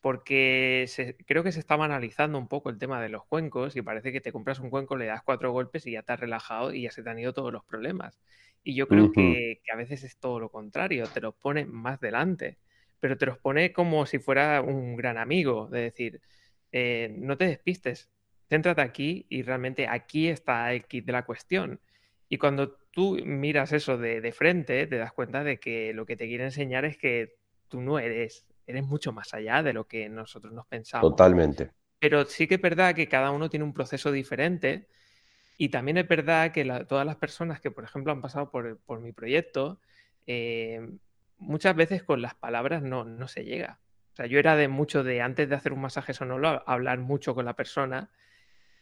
Porque 0.00 0.86
creo 1.26 1.44
que 1.44 1.52
se 1.52 1.60
estaba 1.60 1.86
analizando 1.86 2.38
un 2.38 2.48
poco 2.48 2.70
el 2.70 2.78
tema 2.78 3.02
de 3.02 3.10
los 3.10 3.24
cuencos 3.26 3.76
y 3.76 3.82
parece 3.82 4.12
que 4.12 4.20
te 4.22 4.32
compras 4.32 4.60
un 4.60 4.70
cuenco, 4.70 4.96
le 4.96 5.06
das 5.06 5.22
cuatro 5.22 5.52
golpes 5.52 5.86
y 5.86 5.92
ya 5.92 6.02
te 6.02 6.12
has 6.14 6.20
relajado 6.20 6.72
y 6.74 6.82
ya 6.82 6.90
se 6.90 7.02
te 7.02 7.10
han 7.10 7.18
ido 7.18 7.34
todos 7.34 7.52
los 7.52 7.64
problemas. 7.64 8.18
Y 8.66 8.74
yo 8.74 8.88
creo 8.88 9.12
que, 9.12 9.60
a 9.70 9.76
veces 9.76 10.04
es 10.04 10.16
todo 10.16 10.40
lo 10.40 10.48
contrario, 10.48 11.06
te 11.06 11.20
los 11.20 11.34
pone 11.34 11.66
más 11.66 12.00
delante, 12.00 12.56
pero 12.98 13.18
te 13.18 13.26
los 13.26 13.38
pone 13.38 13.74
como 13.74 14.06
si 14.06 14.18
fuera 14.18 14.62
un 14.62 14.96
gran 14.96 15.18
amigo, 15.18 15.68
de 15.68 15.82
decir, 15.82 16.22
eh, 16.72 17.14
no 17.14 17.36
te 17.36 17.46
despistes, 17.46 18.10
céntrate 18.48 18.80
aquí 18.80 19.26
y 19.28 19.42
realmente 19.42 19.86
aquí 19.86 20.28
está 20.28 20.72
el 20.72 20.86
kit 20.86 21.04
de 21.04 21.12
la 21.12 21.26
cuestión. 21.26 21.78
Y 22.30 22.38
cuando 22.38 22.78
tú 22.90 23.18
miras 23.22 23.72
eso 23.72 23.98
de, 23.98 24.22
de 24.22 24.32
frente, 24.32 24.86
te 24.86 24.96
das 24.96 25.12
cuenta 25.12 25.44
de 25.44 25.60
que 25.60 25.92
lo 25.92 26.06
que 26.06 26.16
te 26.16 26.26
quiere 26.26 26.44
enseñar 26.44 26.86
es 26.86 26.96
que 26.96 27.36
tú 27.68 27.82
no 27.82 27.98
eres, 27.98 28.46
eres 28.66 28.82
mucho 28.82 29.12
más 29.12 29.34
allá 29.34 29.62
de 29.62 29.74
lo 29.74 29.86
que 29.86 30.08
nosotros 30.08 30.54
nos 30.54 30.66
pensamos. 30.66 31.10
Totalmente. 31.10 31.70
Pero 31.98 32.24
sí 32.24 32.46
que 32.46 32.54
es 32.54 32.62
verdad 32.62 32.94
que 32.94 33.08
cada 33.08 33.30
uno 33.30 33.50
tiene 33.50 33.64
un 33.64 33.74
proceso 33.74 34.10
diferente 34.10 34.88
y 35.56 35.68
también 35.68 35.98
es 35.98 36.08
verdad 36.08 36.52
que 36.52 36.64
todas 36.88 37.06
las 37.06 37.16
personas 37.16 37.60
que, 37.60 37.70
por 37.70 37.84
ejemplo, 37.84 38.12
han 38.12 38.20
pasado 38.20 38.50
por, 38.50 39.00
mi 39.00 39.12
proyecto, 39.12 39.80
eh, 40.26 40.88
muchas 41.38 41.76
veces 41.76 42.02
con 42.02 42.22
las 42.22 42.34
palabras 42.34 42.82
no, 42.82 43.04
no, 43.04 43.28
se 43.28 43.44
llega. 43.44 43.80
O 44.12 44.16
sea, 44.16 44.26
yo 44.26 44.38
era 44.38 44.56
de 44.56 44.68
mucho 44.68 45.04
de 45.04 45.20
antes 45.22 45.48
de 45.48 45.54
hacer 45.54 45.72
un 45.72 45.80
masaje 45.80 46.14
sonoro, 46.14 46.62
hablar 46.66 46.98
mucho 46.98 47.34
con 47.34 47.44
la 47.44 47.54
persona 47.54 48.10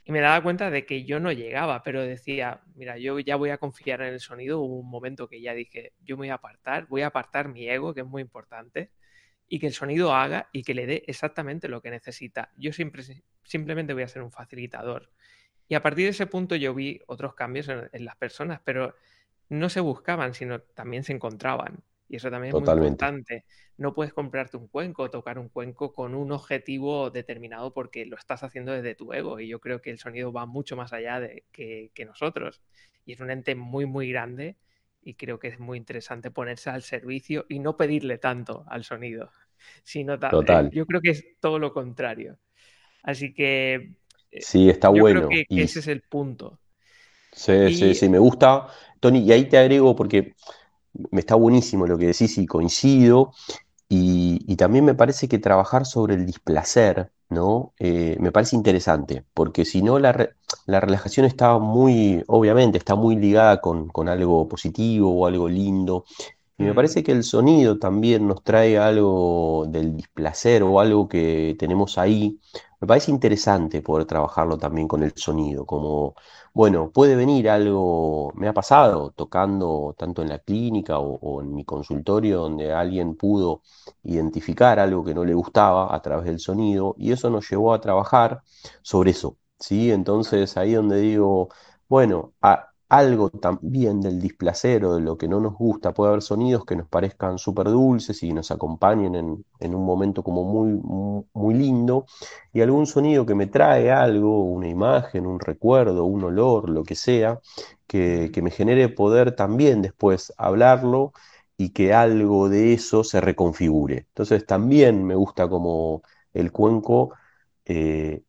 y 0.04 0.12
me 0.12 0.20
daba 0.20 0.42
cuenta 0.42 0.70
de 0.70 0.84
que 0.84 1.04
yo 1.04 1.20
no 1.20 1.30
llegaba, 1.30 1.82
pero 1.82 2.02
decía, 2.02 2.62
mira, 2.74 2.98
yo 2.98 3.18
ya 3.20 3.36
voy 3.36 3.50
a 3.50 3.58
confiar 3.58 4.02
en 4.02 4.14
el 4.14 4.20
sonido. 4.20 4.60
Hubo 4.60 4.80
un 4.80 4.90
momento 4.90 5.28
que 5.28 5.40
ya 5.40 5.54
dije, 5.54 5.92
yo 6.00 6.16
me 6.16 6.22
voy 6.22 6.28
a 6.30 6.34
apartar, 6.34 6.86
voy 6.88 7.02
a 7.02 7.08
apartar 7.08 7.48
mi 7.48 7.68
ego, 7.68 7.94
que 7.94 8.00
es 8.00 8.06
muy 8.06 8.22
importante, 8.22 8.90
y 9.48 9.60
que 9.60 9.68
el 9.68 9.74
sonido 9.74 10.14
haga 10.14 10.48
y 10.52 10.64
que 10.64 10.74
le 10.74 10.86
dé 10.86 11.04
exactamente 11.06 11.68
lo 11.68 11.82
que 11.82 11.90
necesita. 11.90 12.50
Yo 12.56 12.72
siempre, 12.72 13.04
simplemente 13.44 13.94
voy 13.94 14.02
a 14.02 14.08
ser 14.08 14.22
un 14.22 14.32
facilitador. 14.32 15.12
Y 15.72 15.74
a 15.74 15.82
partir 15.82 16.04
de 16.04 16.10
ese 16.10 16.26
punto 16.26 16.54
yo 16.54 16.74
vi 16.74 17.00
otros 17.06 17.34
cambios 17.34 17.66
en, 17.66 18.04
las 18.04 18.14
personas, 18.16 18.60
pero 18.62 18.94
no 19.48 19.70
se 19.70 19.80
buscaban, 19.80 20.34
sino 20.34 20.60
también 20.60 21.02
se 21.02 21.14
encontraban. 21.14 21.82
Y 22.10 22.16
eso 22.16 22.30
también 22.30 22.54
es 22.54 22.60
muy 22.60 22.70
importante. 22.70 23.46
No 23.78 23.94
puedes 23.94 24.12
comprarte 24.12 24.58
un 24.58 24.68
cuenco, 24.68 25.08
tocar 25.08 25.38
un 25.38 25.48
cuenco 25.48 25.94
con 25.94 26.14
un 26.14 26.30
objetivo 26.30 27.08
determinado 27.08 27.72
porque 27.72 28.04
lo 28.04 28.18
estás 28.18 28.42
haciendo 28.42 28.70
desde 28.72 28.94
tu 28.94 29.14
ego. 29.14 29.40
Y 29.40 29.48
yo 29.48 29.60
creo 29.60 29.80
que 29.80 29.88
el 29.88 29.98
sonido 29.98 30.30
va 30.30 30.44
mucho 30.44 30.76
más 30.76 30.92
allá 30.92 31.20
de 31.20 31.46
que, 31.50 31.90
nosotros. 32.04 32.60
Y 33.06 33.14
es 33.14 33.20
un 33.20 33.30
ente 33.30 33.54
muy, 33.54 33.86
muy 33.86 34.10
grande. 34.12 34.58
Y 35.00 35.14
creo 35.14 35.38
que 35.38 35.48
es 35.48 35.58
muy 35.58 35.78
interesante 35.78 36.30
ponerse 36.30 36.68
al 36.68 36.82
servicio 36.82 37.46
y 37.48 37.60
no 37.60 37.78
pedirle 37.78 38.18
tanto 38.18 38.66
al 38.68 38.84
sonido. 38.84 39.30
Sino 39.84 40.18
Total. 40.18 40.70
Yo 40.70 40.84
creo 40.84 41.00
que 41.00 41.12
es 41.12 41.24
todo 41.40 41.58
lo 41.58 41.72
contrario. 41.72 42.36
Así 43.02 43.32
que... 43.32 43.94
Eh, 44.32 44.40
sí, 44.40 44.68
está 44.68 44.88
yo 44.92 45.00
bueno. 45.02 45.28
Creo 45.28 45.44
que, 45.48 45.62
ese 45.62 45.78
es 45.80 45.86
el 45.86 46.02
punto. 46.02 46.58
Sí, 47.32 47.74
sí, 47.74 47.94
sí, 47.94 48.08
me 48.08 48.18
gusta. 48.18 48.66
Tony, 49.00 49.20
y 49.20 49.32
ahí 49.32 49.44
te 49.48 49.58
agrego 49.58 49.94
porque 49.94 50.34
me 51.10 51.20
está 51.20 51.34
buenísimo 51.34 51.86
lo 51.86 51.96
que 51.96 52.06
decís 52.06 52.36
y 52.38 52.46
coincido. 52.46 53.32
Y, 53.88 54.56
también 54.56 54.86
me 54.86 54.94
parece 54.94 55.28
que 55.28 55.38
trabajar 55.38 55.84
sobre 55.84 56.14
el 56.14 56.24
displacer, 56.24 57.10
¿no? 57.28 57.74
Eh, 57.78 58.16
me 58.20 58.32
parece 58.32 58.56
interesante, 58.56 59.24
porque 59.34 59.66
si 59.66 59.82
no, 59.82 59.98
la, 59.98 60.12
relajación 60.66 61.26
está 61.26 61.58
muy, 61.58 62.22
obviamente, 62.26 62.78
está 62.78 62.94
muy 62.94 63.16
ligada 63.16 63.60
con, 63.60 63.88
con 63.88 64.08
algo 64.08 64.48
positivo 64.48 65.12
o 65.12 65.26
algo 65.26 65.46
lindo. 65.46 66.06
Y 66.62 66.64
me 66.64 66.74
parece 66.74 67.02
que 67.02 67.10
el 67.10 67.24
sonido 67.24 67.76
también 67.78 68.28
nos 68.28 68.44
trae 68.44 68.78
algo 68.78 69.66
del 69.68 69.96
displacer 69.96 70.62
o 70.62 70.78
algo 70.78 71.08
que 71.08 71.56
tenemos 71.58 71.98
ahí. 71.98 72.38
Me 72.80 72.86
parece 72.86 73.10
interesante 73.10 73.82
poder 73.82 74.06
trabajarlo 74.06 74.56
también 74.58 74.86
con 74.86 75.02
el 75.02 75.12
sonido, 75.16 75.66
como, 75.66 76.14
bueno, 76.54 76.90
puede 76.92 77.16
venir 77.16 77.50
algo, 77.50 78.32
me 78.36 78.46
ha 78.46 78.52
pasado 78.54 79.10
tocando 79.10 79.94
tanto 79.98 80.22
en 80.22 80.28
la 80.28 80.38
clínica 80.38 80.98
o, 81.00 81.42
en 81.42 81.52
mi 81.52 81.64
consultorio 81.64 82.40
donde 82.40 82.72
alguien 82.72 83.16
pudo 83.16 83.62
identificar 84.04 84.78
algo 84.78 85.04
que 85.04 85.14
no 85.14 85.24
le 85.24 85.34
gustaba 85.34 85.92
a 85.94 86.00
través 86.00 86.26
del 86.26 86.38
sonido 86.38 86.94
y 86.96 87.10
eso 87.12 87.28
nos 87.30 87.48
llevó 87.50 87.74
a 87.74 87.80
trabajar 87.80 88.42
sobre 88.82 89.10
eso, 89.10 89.36
¿sí? 89.58 89.90
Entonces 89.90 90.56
ahí 90.56 90.74
donde 90.74 91.00
digo, 91.00 91.48
bueno, 91.88 92.34
a, 92.40 92.71
algo 92.92 93.30
también 93.30 94.02
del 94.02 94.20
displacer 94.20 94.84
o 94.84 94.94
de 94.96 95.00
lo 95.00 95.16
que 95.16 95.26
no 95.26 95.40
nos 95.40 95.54
gusta. 95.54 95.94
Puede 95.94 96.10
haber 96.10 96.22
sonidos 96.22 96.66
que 96.66 96.76
nos 96.76 96.88
parezcan 96.88 97.38
súper 97.38 97.68
dulces 97.68 98.22
y 98.22 98.34
nos 98.34 98.50
acompañen 98.50 99.14
en, 99.14 99.74
un 99.74 99.86
momento 99.86 100.22
como 100.22 100.44
muy, 100.44 100.78
muy, 101.32 101.54
lindo, 101.54 102.04
y 102.52 102.60
algún 102.60 102.86
sonido 102.86 103.24
que 103.24 103.34
me 103.34 103.46
trae 103.46 103.90
algo, 103.90 104.44
una 104.44 104.68
imagen, 104.68 105.26
un 105.26 105.40
recuerdo, 105.40 106.04
un 106.04 106.24
olor, 106.24 106.68
lo 106.68 106.84
que 106.84 106.94
sea, 106.94 107.40
que, 107.86 108.30
que 108.32 108.42
me 108.42 108.50
genere 108.50 108.90
poder 108.90 109.34
también 109.34 109.80
después 109.80 110.32
hablarlo 110.36 111.12
y 111.56 111.70
que 111.70 111.94
algo 111.94 112.50
de 112.50 112.74
eso 112.74 113.04
se 113.04 113.20
reconfigure. 113.22 113.98
Entonces 114.08 114.44
también 114.46 115.04
me 115.04 115.14
gusta 115.14 115.48
como 115.48 116.02
el 116.34 116.52
cuenco 116.52 117.14
eh, 117.64 118.22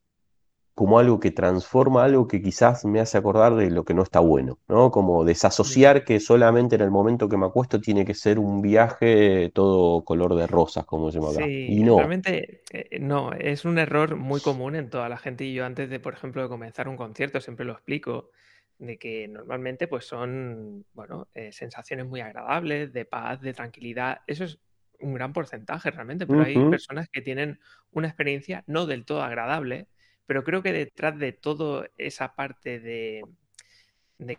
como 0.75 0.97
algo 0.97 1.19
que 1.19 1.29
transforma 1.29 2.03
algo 2.03 2.27
que 2.27 2.41
quizás 2.41 2.83
me 2.83 2.99
hace 2.99 3.17
acordar 3.17 3.55
de 3.55 3.69
lo 3.69 3.85
que 3.85 3.93
no 3.93 4.01
está 4.01 4.19
bueno, 4.19 4.57
¿no? 4.67 4.89
Como 4.89 5.23
desasociar 5.23 6.03
que 6.03 6.19
solamente 6.19 6.75
en 6.75 6.81
el 6.81 6.89
momento 6.89 7.29
que 7.29 7.37
me 7.37 7.45
acuesto 7.45 7.79
tiene 7.79 8.05
que 8.05 8.15
ser 8.15 8.39
un 8.39 8.61
viaje 8.61 9.51
todo 9.53 10.03
color 10.03 10.35
de 10.35 10.47
rosas, 10.47 10.85
como 10.85 11.11
se 11.11 11.19
llama 11.19 11.31
acá. 11.31 11.45
Sí, 11.45 11.67
y 11.69 11.83
no. 11.83 11.97
realmente 11.97 12.63
eh, 12.71 12.99
no, 12.99 13.33
es 13.33 13.65
un 13.65 13.77
error 13.77 14.15
muy 14.15 14.41
común 14.41 14.75
en 14.75 14.89
toda 14.89 15.09
la 15.09 15.17
gente 15.17 15.45
y 15.45 15.53
yo 15.53 15.63
antes 15.63 15.89
de, 15.91 15.99
por 15.99 16.13
ejemplo, 16.13 16.41
de 16.41 16.49
comenzar 16.49 16.87
un 16.87 16.97
concierto 16.97 17.39
siempre 17.39 17.65
lo 17.65 17.73
explico, 17.73 18.31
de 18.79 18.97
que 18.97 19.27
normalmente 19.27 19.87
pues 19.87 20.05
son, 20.05 20.85
bueno, 20.93 21.27
eh, 21.35 21.51
sensaciones 21.51 22.07
muy 22.07 22.21
agradables, 22.21 22.91
de 22.93 23.05
paz, 23.05 23.41
de 23.41 23.53
tranquilidad, 23.53 24.21
eso 24.25 24.43
es 24.43 24.59
un 24.99 25.13
gran 25.13 25.33
porcentaje 25.33 25.91
realmente, 25.91 26.25
pero 26.25 26.43
hay 26.43 26.55
personas 26.69 27.09
que 27.09 27.21
tienen 27.21 27.59
una 27.91 28.07
experiencia 28.07 28.63
no 28.65 28.85
del 28.85 29.05
todo 29.05 29.21
agradable, 29.21 29.87
pero 30.25 30.43
creo 30.43 30.61
que 30.61 30.73
detrás 30.73 31.17
de 31.17 31.33
toda 31.33 31.89
esa 31.97 32.35
parte 32.35 32.79
de, 32.79 33.23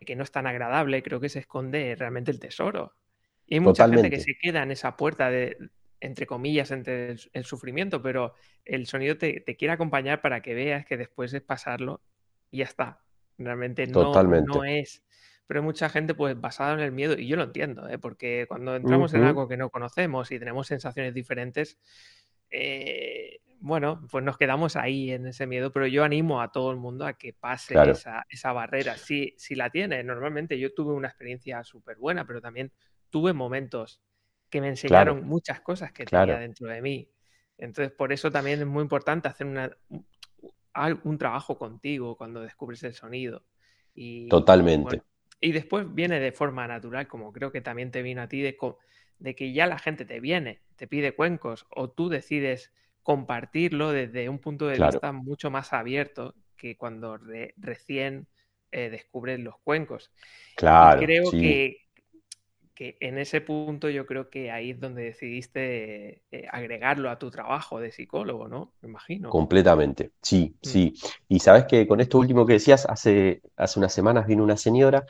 que 0.00 0.16
no 0.16 0.22
es 0.22 0.30
tan 0.30 0.46
agradable, 0.46 1.02
creo 1.02 1.20
que 1.20 1.28
se 1.28 1.40
esconde 1.40 1.94
realmente 1.98 2.30
el 2.30 2.40
tesoro. 2.40 2.94
Y 3.46 3.54
hay 3.54 3.60
mucha 3.60 3.88
gente 3.88 4.10
que 4.10 4.20
se 4.20 4.36
queda 4.40 4.62
en 4.62 4.70
esa 4.70 4.96
puerta 4.96 5.30
de, 5.30 5.58
entre 6.00 6.26
comillas, 6.26 6.70
entre 6.70 7.16
el, 7.32 7.44
sufrimiento, 7.44 8.02
pero 8.02 8.34
el 8.64 8.86
sonido 8.86 9.18
te, 9.18 9.42
quiere 9.56 9.72
acompañar 9.72 10.20
para 10.20 10.40
que 10.40 10.54
veas 10.54 10.86
que 10.86 10.96
después 10.96 11.32
es 11.34 11.42
pasarlo 11.42 12.00
y 12.50 12.58
ya 12.58 12.64
está. 12.64 13.00
Realmente 13.36 13.86
no, 13.86 14.12
no 14.12 14.64
es. 14.64 15.02
Pero 15.46 15.60
hay 15.60 15.64
mucha 15.64 15.90
gente 15.90 16.14
pues 16.14 16.40
basada 16.40 16.74
en 16.74 16.80
el 16.80 16.92
miedo, 16.92 17.18
y 17.18 17.26
yo 17.26 17.36
lo 17.36 17.42
entiendo, 17.42 17.86
¿eh? 17.88 17.98
porque 17.98 18.46
cuando 18.48 18.76
entramos 18.76 19.12
en 19.12 19.24
algo 19.24 19.46
que 19.46 19.58
no 19.58 19.68
conocemos 19.68 20.30
y 20.30 20.38
tenemos 20.38 20.66
sensaciones 20.66 21.12
diferentes, 21.12 21.78
eh, 22.50 23.40
bueno, 23.64 24.06
pues 24.10 24.22
nos 24.22 24.36
quedamos 24.36 24.76
ahí 24.76 25.10
en 25.10 25.26
ese 25.26 25.46
miedo, 25.46 25.72
pero 25.72 25.86
yo 25.86 26.04
animo 26.04 26.42
a 26.42 26.52
todo 26.52 26.70
el 26.70 26.76
mundo 26.76 27.06
a 27.06 27.14
que 27.14 27.32
pase 27.32 27.74
esa, 28.28 28.52
barrera. 28.52 28.98
Si, 28.98 29.34
si 29.38 29.54
la 29.54 29.70
tiene, 29.70 30.04
normalmente 30.04 30.58
yo 30.58 30.74
tuve 30.74 30.92
una 30.92 31.08
experiencia 31.08 31.64
súper 31.64 31.96
buena, 31.96 32.26
pero 32.26 32.42
también 32.42 32.70
tuve 33.08 33.32
momentos 33.32 34.02
que 34.50 34.60
me 34.60 34.68
enseñaron 34.68 35.24
muchas 35.24 35.62
cosas 35.62 35.92
que 35.92 36.04
tenía 36.04 36.38
dentro 36.38 36.68
de 36.68 36.82
mí. 36.82 37.10
Entonces, 37.56 37.90
por 37.90 38.12
eso 38.12 38.30
también 38.30 38.60
es 38.60 38.66
muy 38.66 38.82
importante 38.82 39.28
hacer 39.28 39.46
un 41.02 41.16
trabajo 41.16 41.56
contigo 41.56 42.18
cuando 42.18 42.42
descubres 42.42 42.82
el 42.82 42.92
sonido. 42.92 43.46
Y, 43.94 44.28
Totalmente. 44.28 45.00
Y, 45.40 45.52
después 45.52 45.86
viene 45.94 46.20
de 46.20 46.32
forma 46.32 46.68
natural, 46.68 47.08
como 47.08 47.32
creo 47.32 47.50
que 47.50 47.62
también 47.62 47.90
te 47.90 48.02
vino 48.02 48.20
a 48.20 48.28
ti, 48.28 48.42
de, 48.42 48.58
de 49.20 49.34
que 49.34 49.54
ya 49.54 49.66
la 49.66 49.78
gente 49.78 50.04
te 50.04 50.20
viene, 50.20 50.60
te 50.76 50.86
pide 50.86 51.14
cuencos, 51.14 51.64
o 51.70 51.88
tú 51.88 52.10
decides 52.10 52.70
compartirlo 53.04 53.92
desde 53.92 54.28
un 54.28 54.40
punto 54.40 54.66
de 54.66 54.78
vista 54.78 55.12
mucho 55.12 55.50
más 55.50 55.72
abierto 55.72 56.34
que 56.56 56.76
cuando 56.76 57.18
recién 57.58 58.26
eh, 58.72 58.88
descubres 58.90 59.38
los 59.38 59.54
cuencos. 59.62 60.10
Claro. 60.56 61.00
creo 61.00 61.30
que, 61.30 61.82
que, 62.74 62.96
en 63.00 63.18
ese 63.18 63.42
punto 63.42 63.90
yo 63.90 64.06
creo 64.06 64.30
que 64.30 64.50
ahí 64.50 64.70
es 64.70 64.80
donde 64.80 65.02
decidiste 65.02 66.22
eh, 66.32 66.48
agregarlo 66.50 67.10
a 67.10 67.18
tu 67.18 67.30
trabajo 67.30 67.78
de 67.78 67.92
psicólogo, 67.92 68.48
¿no? 68.48 68.72
Me 68.80 68.88
imagino. 68.88 69.28
Completamente, 69.28 70.12
sí, 70.22 70.56
mm. 70.56 70.66
sí. 70.66 70.94
Y 71.28 71.40
sabes 71.40 71.66
que 71.66 71.86
con 71.86 72.00
esto 72.00 72.18
último 72.18 72.46
que 72.46 72.54
decías, 72.54 72.86
hace, 72.86 73.42
hace 73.56 73.78
unas 73.78 73.92
semanas 73.92 74.26
vino 74.26 74.42
una 74.42 74.56
señora 74.56 75.04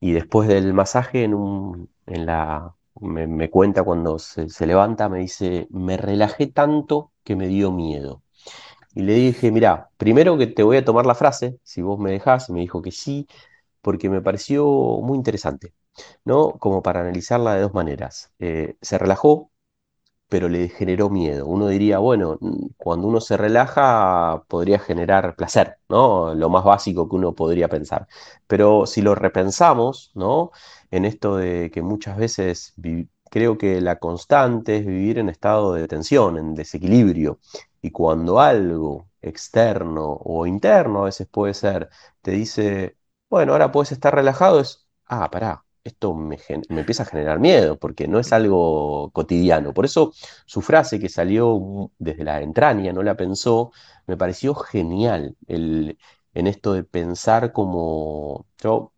y 0.00 0.10
después 0.10 0.48
del 0.48 0.74
masaje 0.74 1.22
en, 1.22 1.34
un, 1.34 1.88
en 2.06 2.26
la 2.26 2.74
me, 3.00 3.50
cuenta 3.50 3.82
cuando 3.82 4.18
se, 4.18 4.48
levanta, 4.66 5.08
me 5.08 5.20
dice, 5.20 5.66
me 5.70 5.96
relajé 5.96 6.46
tanto 6.48 7.12
que 7.24 7.36
me 7.36 7.48
dio 7.48 7.72
miedo. 7.72 8.22
Y 8.94 9.02
le 9.02 9.14
dije, 9.14 9.52
mira, 9.52 9.90
primero 9.96 10.38
que 10.38 10.46
te 10.48 10.62
voy 10.62 10.78
a 10.78 10.84
tomar 10.84 11.06
la 11.06 11.14
frase, 11.14 11.58
si 11.62 11.82
vos 11.82 11.98
me 11.98 12.10
dejás, 12.12 12.50
me 12.50 12.60
dijo 12.60 12.82
que 12.82 12.92
sí, 12.92 13.26
porque 13.82 14.10
me 14.10 14.22
pareció 14.22 14.66
muy 14.66 15.16
interesante, 15.16 15.74
¿no? 16.24 16.52
Como 16.58 16.82
para 16.82 17.00
analizarla 17.00 17.54
de 17.54 17.62
dos 17.62 17.74
maneras. 17.74 18.32
Eh, 18.38 18.76
se 18.82 18.98
relajó, 18.98 19.50
pero 20.28 20.48
le 20.48 20.68
generó 20.68 21.10
miedo. 21.10 21.46
Uno 21.46 21.68
diría, 21.68 21.98
bueno, 21.98 22.38
cuando 22.76 23.06
uno 23.08 23.20
se 23.20 23.36
relaja 23.36 24.44
podría 24.48 24.78
generar 24.78 25.36
placer, 25.36 25.78
¿no? 25.88 26.34
Lo 26.34 26.48
más 26.50 26.64
básico 26.64 27.08
que 27.08 27.16
uno 27.16 27.34
podría 27.34 27.68
pensar. 27.68 28.06
Pero 28.46 28.86
si 28.86 29.02
lo 29.02 29.14
repensamos, 29.14 30.10
¿no? 30.14 30.50
En 30.90 31.04
esto 31.04 31.36
de 31.36 31.70
que 31.70 31.82
muchas 31.82 32.16
veces 32.18 32.74
creo 33.30 33.58
que 33.58 33.80
la 33.80 33.98
constante 33.98 34.78
es 34.78 34.86
vivir 34.86 35.18
en 35.18 35.28
estado 35.28 35.72
de 35.74 35.88
tensión, 35.88 36.38
en 36.38 36.54
desequilibrio. 36.54 37.38
Y 37.82 37.90
cuando 37.90 38.40
algo 38.40 39.08
externo 39.22 40.18
o 40.24 40.46
interno 40.46 41.02
a 41.02 41.04
veces 41.06 41.26
puede 41.28 41.54
ser, 41.54 41.90
te 42.22 42.32
dice, 42.32 42.96
bueno, 43.30 43.52
ahora 43.52 43.72
puedes 43.72 43.92
estar 43.92 44.14
relajado, 44.14 44.60
es, 44.60 44.86
ah, 45.06 45.30
pará, 45.30 45.64
esto 45.84 46.14
me, 46.14 46.38
empieza 46.68 47.02
a 47.04 47.06
generar 47.06 47.40
miedo, 47.40 47.78
porque 47.78 48.08
no 48.08 48.18
es 48.18 48.32
algo 48.32 49.10
cotidiano. 49.12 49.72
Por 49.74 49.84
eso 49.84 50.12
su 50.46 50.60
frase 50.62 50.98
que 50.98 51.08
salió 51.08 51.90
desde 51.98 52.24
la 52.24 52.42
entraña, 52.42 52.92
no 52.92 53.02
la 53.02 53.16
pensó, 53.16 53.72
me 54.06 54.16
pareció 54.16 54.54
genial 54.54 55.36
en 55.46 56.46
esto 56.46 56.72
de 56.74 56.84
pensar 56.84 57.52
como, 57.52 58.46
yo 58.58 58.92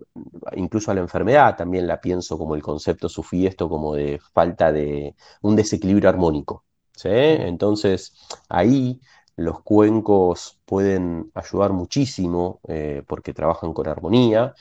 incluso 0.56 0.90
a 0.90 0.94
la 0.94 1.00
enfermedad 1.00 1.56
también 1.56 1.86
la 1.86 2.00
pienso 2.00 2.36
como 2.38 2.54
el 2.54 2.62
concepto 2.62 3.08
sufí 3.08 3.46
esto 3.46 3.68
como 3.68 3.94
de 3.94 4.20
falta 4.32 4.72
de 4.72 5.14
un 5.42 5.56
desequilibrio 5.56 6.08
armónico. 6.08 6.64
Entonces 7.02 8.12
ahí 8.48 9.00
los 9.36 9.62
cuencos 9.62 10.60
pueden 10.66 11.30
ayudar 11.34 11.72
muchísimo 11.72 12.60
eh, 12.68 13.02
porque 13.06 13.32
trabajan 13.32 13.72
con 13.72 13.88
armonía 13.88 14.54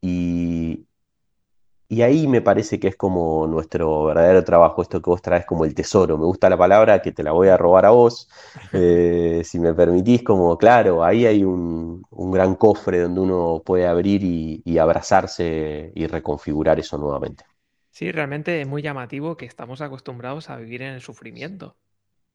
y, 0.00 0.86
y 1.90 2.02
ahí 2.02 2.26
me 2.26 2.42
parece 2.42 2.78
que 2.78 2.88
es 2.88 2.96
como 2.96 3.46
nuestro 3.46 4.04
verdadero 4.04 4.44
trabajo, 4.44 4.82
esto 4.82 5.00
que 5.00 5.08
vos 5.08 5.22
traes 5.22 5.46
como 5.46 5.64
el 5.64 5.74
tesoro. 5.74 6.18
Me 6.18 6.26
gusta 6.26 6.50
la 6.50 6.58
palabra 6.58 7.00
que 7.00 7.12
te 7.12 7.22
la 7.22 7.32
voy 7.32 7.48
a 7.48 7.56
robar 7.56 7.86
a 7.86 7.90
vos, 7.90 8.28
eh, 8.74 9.40
si 9.42 9.58
me 9.58 9.72
permitís, 9.72 10.22
como 10.22 10.58
claro, 10.58 11.02
ahí 11.02 11.24
hay 11.24 11.44
un, 11.44 12.02
gran 12.10 12.56
cofre 12.56 13.00
donde 13.00 13.20
uno 13.20 13.62
puede 13.64 13.86
abrir 13.86 14.22
y, 14.22 14.78
abrazarse 14.78 15.90
y 15.94 16.06
reconfigurar 16.06 16.78
eso 16.78 16.98
nuevamente. 16.98 17.44
Sí, 17.90 18.12
realmente 18.12 18.60
es 18.60 18.68
muy 18.68 18.82
llamativo 18.82 19.36
que 19.36 19.46
estamos 19.46 19.80
acostumbrados 19.80 20.50
a 20.50 20.56
vivir 20.56 20.82
en 20.82 20.92
el 20.92 21.00
sufrimiento, 21.00 21.76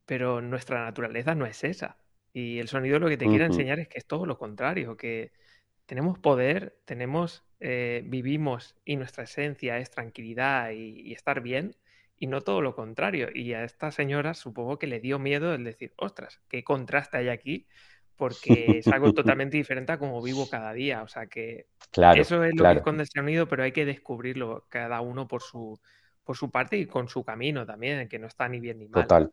pero 0.06 0.42
nuestra 0.42 0.84
naturaleza 0.84 1.36
no 1.36 1.46
es 1.46 1.64
esa. 1.64 1.98
Y 2.34 2.58
el 2.58 2.68
sonido 2.68 2.98
lo 2.98 3.08
que 3.08 3.18
te 3.18 3.28
quiere 3.28 3.46
enseñar 3.46 3.80
es 3.80 3.88
que 3.88 4.00
es 4.00 4.06
todo 4.08 4.26
lo 4.26 4.40
contrario, 4.40 4.98
que 4.98 5.32
tenemos 5.86 6.18
poder, 6.18 6.76
tenemos, 6.86 7.44
eh, 7.66 8.04
vivimos 8.04 8.76
y 8.84 8.98
nuestra 8.98 9.24
esencia 9.24 9.78
es 9.78 9.90
tranquilidad 9.90 10.72
y, 10.72 11.14
estar 11.14 11.40
bien 11.40 11.78
y 12.20 12.28
no 12.28 12.42
todo 12.42 12.60
lo 12.60 12.76
contrario. 12.76 13.30
Y 13.34 13.54
a 13.54 13.64
esta 13.64 13.90
señora 13.90 14.34
supongo 14.34 14.78
que 14.78 14.86
le 14.86 15.00
dio 15.00 15.18
miedo 15.18 15.54
el 15.54 15.64
decir, 15.64 15.94
ostras, 15.96 16.42
qué 16.50 16.66
contraste 16.66 17.16
hay 17.16 17.30
aquí, 17.30 17.66
porque 18.18 18.80
es 18.80 18.88
algo 18.90 19.14
totalmente 19.14 19.56
diferente 19.56 19.94
a 19.94 19.98
como 19.98 20.22
vivo 20.22 20.50
cada 20.50 20.74
día. 20.74 21.04
O 21.04 21.08
sea 21.08 21.28
que 21.28 21.68
Claro, 21.90 22.22
eso 22.22 22.44
es 22.44 22.50
lo 22.52 22.56
que 22.58 22.58
claro, 22.58 22.80
esconde 22.80 23.04
el 23.04 23.10
sonido, 23.10 23.48
pero 23.48 23.64
hay 23.64 23.72
que 23.72 23.86
descubrirlo 23.86 24.66
cada 24.68 25.00
uno 25.00 25.30
por 25.30 25.42
su, 25.42 25.80
por 26.26 26.36
su 26.36 26.52
parte 26.52 26.76
y 26.76 26.86
con 26.86 27.08
su 27.08 27.24
camino 27.24 27.66
también, 27.66 28.10
que 28.10 28.20
no 28.20 28.28
está 28.28 28.50
ni 28.50 28.60
bien 28.60 28.80
ni 28.80 28.90
mal. 28.90 29.04
total. 29.04 29.32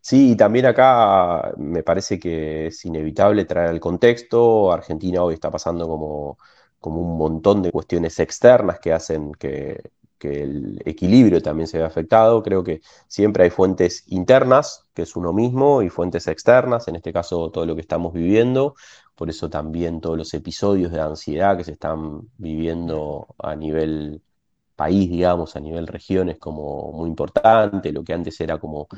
Sí, 0.00 0.32
y 0.32 0.36
también 0.36 0.64
acá 0.64 1.52
me 1.58 1.82
parece 1.82 2.18
que 2.18 2.68
es 2.68 2.82
inevitable 2.86 3.44
traer 3.44 3.68
el 3.68 3.80
contexto. 3.80 4.72
Argentina 4.72 5.22
hoy 5.22 5.34
está 5.34 5.50
pasando 5.50 5.86
como, 5.86 6.38
como 6.80 7.00
un 7.02 7.16
montón 7.18 7.62
de 7.62 7.70
cuestiones 7.70 8.18
externas 8.18 8.80
que 8.80 8.92
hacen 8.92 9.32
que, 9.32 9.90
el 10.22 10.82
equilibrio 10.84 11.40
también 11.40 11.66
se 11.66 11.78
vea 11.78 11.86
afectado. 11.86 12.42
Creo 12.42 12.62
que 12.62 12.82
siempre 13.08 13.44
hay 13.44 13.50
fuentes 13.50 14.04
internas, 14.08 14.84
que 14.92 15.02
es 15.02 15.16
uno 15.16 15.32
mismo, 15.32 15.82
y 15.82 15.88
fuentes 15.88 16.26
externas, 16.28 16.88
en 16.88 16.96
este 16.96 17.10
caso 17.12 17.50
todo 17.50 17.64
lo 17.64 17.74
que 17.74 17.80
estamos 17.80 18.12
viviendo. 18.12 18.74
Por 19.14 19.30
eso 19.30 19.48
también 19.48 20.00
todos 20.00 20.18
los 20.18 20.34
episodios 20.34 20.92
de 20.92 21.00
ansiedad 21.00 21.56
que 21.56 21.64
se 21.64 21.72
están 21.72 22.28
viviendo 22.36 23.34
a 23.38 23.56
nivel 23.56 24.22
país, 24.76 25.10
digamos, 25.10 25.56
a 25.56 25.60
nivel 25.60 25.86
región, 25.86 26.28
es 26.28 26.38
como 26.38 26.92
muy 26.92 27.08
importante. 27.08 27.92
Lo 27.92 28.04
que 28.04 28.12
antes 28.12 28.38
era 28.40 28.58
como 28.58 28.88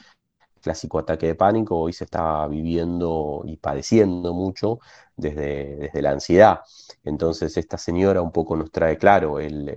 clásico 0.62 0.98
ataque 0.98 1.26
de 1.26 1.34
pánico, 1.34 1.76
hoy 1.78 1.92
se 1.92 2.04
está 2.04 2.46
viviendo 2.48 3.42
y 3.46 3.56
padeciendo 3.58 4.34
mucho 4.34 4.78
desde, 5.16 5.76
desde 5.76 6.02
la 6.02 6.10
ansiedad. 6.12 6.60
Entonces 7.04 7.56
esta 7.56 7.78
señora 7.78 8.22
un 8.22 8.32
poco 8.32 8.56
nos 8.56 8.70
trae 8.72 8.96
claro 8.98 9.40
el, 9.40 9.68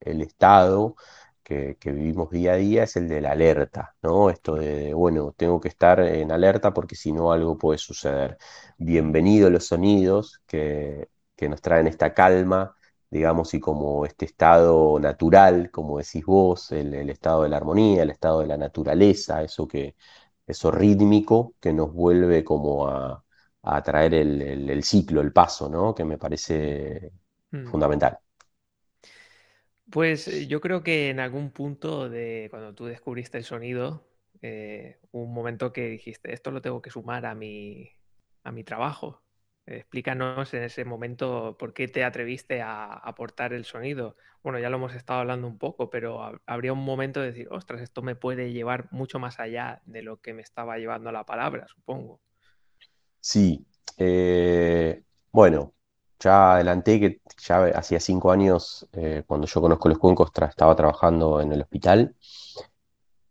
el- 0.00 0.22
estado 0.22 0.96
que, 1.42 1.76
que 1.78 1.92
vivimos 1.92 2.30
día 2.30 2.52
a 2.52 2.56
día 2.56 2.84
es 2.84 2.96
el 2.96 3.08
de 3.08 3.20
la 3.20 3.32
alerta, 3.32 3.94
¿no? 4.02 4.30
Esto 4.30 4.54
de, 4.56 4.94
bueno, 4.94 5.32
tengo 5.36 5.60
que 5.60 5.68
estar 5.68 6.00
en 6.00 6.32
alerta 6.32 6.72
porque 6.72 6.96
si 6.96 7.12
no 7.12 7.32
algo 7.32 7.58
puede 7.58 7.78
suceder. 7.78 8.38
Bienvenidos 8.78 9.50
los 9.52 9.66
sonidos 9.66 10.40
que, 10.46 11.08
que 11.36 11.48
nos 11.48 11.60
traen 11.60 11.86
esta 11.86 12.14
calma 12.14 12.74
digamos, 13.10 13.54
y 13.54 13.60
como 13.60 14.04
este 14.06 14.24
estado 14.24 14.98
natural, 14.98 15.70
como 15.70 15.98
decís 15.98 16.24
vos, 16.26 16.72
el 16.72 17.08
estado 17.10 17.44
de 17.44 17.48
la 17.48 17.58
armonía, 17.58 18.02
el 18.02 18.10
estado 18.10 18.40
de 18.40 18.46
la 18.48 18.56
naturaleza, 18.56 19.40
eso 19.44 19.68
que, 19.68 19.94
eso 20.46 20.70
rítmico 20.70 21.54
que 21.60 21.72
nos 21.72 21.92
vuelve 21.92 22.44
como 22.44 22.88
a, 22.88 23.24
a 23.62 23.82
traer 23.82 24.14
el, 24.14 24.42
el- 24.42 24.70
el 24.70 24.84
ciclo, 24.84 25.20
el 25.20 25.32
paso, 25.32 25.68
¿no? 25.68 25.94
Que 25.94 26.04
me 26.04 26.18
parece 26.18 27.12
Mm. 27.54 27.74
fundamental. 27.74 28.18
Pues 29.90 30.28
eh, 30.28 30.46
yo 30.46 30.60
creo 30.60 30.82
que 30.82 31.10
en 31.10 31.20
algún 31.20 31.50
punto 31.52 32.08
de 32.08 32.48
cuando 32.50 32.74
tú 32.74 32.86
descubriste 32.86 33.38
el 33.38 33.44
sonido, 33.44 34.08
eh, 34.42 34.98
un 35.12 35.32
momento 35.34 35.72
que 35.72 35.88
dijiste, 35.88 36.32
esto 36.32 36.50
lo 36.50 36.62
tengo 36.62 36.82
que 36.82 36.90
sumar 36.90 37.26
a 37.26 37.34
mi, 37.34 37.90
a 38.44 38.52
mi 38.52 38.64
trabajo. 38.64 39.23
Explícanos 39.66 40.52
en 40.54 40.62
ese 40.62 40.84
momento 40.84 41.56
por 41.58 41.72
qué 41.74 41.88
te 41.88 42.04
atreviste 42.04 42.60
a 42.62 42.92
aportar 42.94 43.52
el 43.54 43.64
sonido. 43.64 44.16
Bueno, 44.42 44.58
ya 44.58 44.68
lo 44.70 44.76
hemos 44.76 44.94
estado 44.94 45.20
hablando 45.20 45.46
un 45.48 45.58
poco, 45.58 45.88
pero 45.90 46.20
hab- 46.20 46.40
habría 46.46 46.72
un 46.74 46.84
momento 46.84 47.20
de 47.20 47.28
decir, 47.28 47.48
ostras, 47.50 47.80
esto 47.80 48.02
me 48.02 48.14
puede 48.16 48.52
llevar 48.52 48.88
mucho 48.92 49.18
más 49.18 49.40
allá 49.40 49.80
de 49.86 50.02
lo 50.02 50.20
que 50.20 50.34
me 50.34 50.42
estaba 50.42 50.76
llevando 50.78 51.12
la 51.12 51.24
palabra, 51.24 51.66
supongo. 51.68 52.20
Sí, 53.20 53.66
eh, 53.96 55.02
bueno, 55.32 55.74
ya 56.20 56.54
adelanté 56.54 57.00
que 57.00 57.20
ya 57.42 57.64
hacía 57.66 57.98
cinco 58.00 58.30
años, 58.32 58.86
eh, 58.92 59.22
cuando 59.26 59.46
yo 59.46 59.60
conozco 59.60 59.88
los 59.88 59.98
cuencos, 59.98 60.30
estaba 60.48 60.76
trabajando 60.76 61.40
en 61.40 61.52
el 61.52 61.62
hospital. 61.62 62.14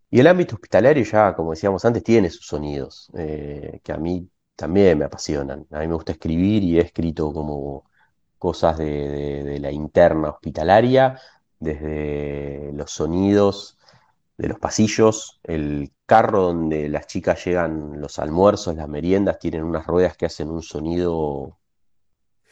Y 0.09 0.19
el 0.19 0.27
ámbito 0.27 0.55
hospitalario 0.55 1.03
ya, 1.03 1.35
como 1.35 1.51
decíamos 1.51 1.83
antes, 1.85 2.03
tiene 2.03 2.29
sus 2.29 2.45
sonidos, 2.45 3.09
eh, 3.17 3.79
que 3.83 3.91
a 3.91 3.97
mí 3.97 4.29
también 4.55 4.97
me 4.99 5.05
apasionan. 5.05 5.67
A 5.71 5.79
mí 5.79 5.87
me 5.87 5.93
gusta 5.95 6.11
escribir 6.13 6.63
y 6.63 6.77
he 6.79 6.81
escrito 6.81 7.33
como 7.33 7.85
cosas 8.37 8.77
de, 8.77 8.85
de- 8.85 9.43
de 9.43 9.59
la 9.59 9.71
interna 9.71 10.29
hospitalaria, 10.31 11.19
desde 11.59 12.71
los 12.73 12.91
sonidos 12.91 13.77
de 14.37 14.49
los 14.49 14.59
pasillos, 14.59 15.39
el 15.43 15.93
carro 16.05 16.43
donde 16.43 16.89
las 16.89 17.07
chicas 17.07 17.43
llegan, 17.45 18.01
los 18.01 18.19
almuerzos, 18.19 18.75
las 18.75 18.89
meriendas, 18.89 19.39
tienen 19.39 19.63
unas 19.63 19.87
ruedas 19.87 20.17
que 20.17 20.25
hacen 20.27 20.49
un 20.49 20.63
sonido 20.63 21.59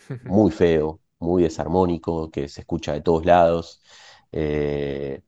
muy 0.23 0.51
feo, 0.51 1.01
muy 1.19 1.43
desarmónico, 1.43 2.31
que 2.31 2.47
se 2.49 2.61
escucha 2.61 2.93
de 2.93 3.01
todos 3.01 3.25
lados. 3.25 3.81
Eh, 4.31 5.21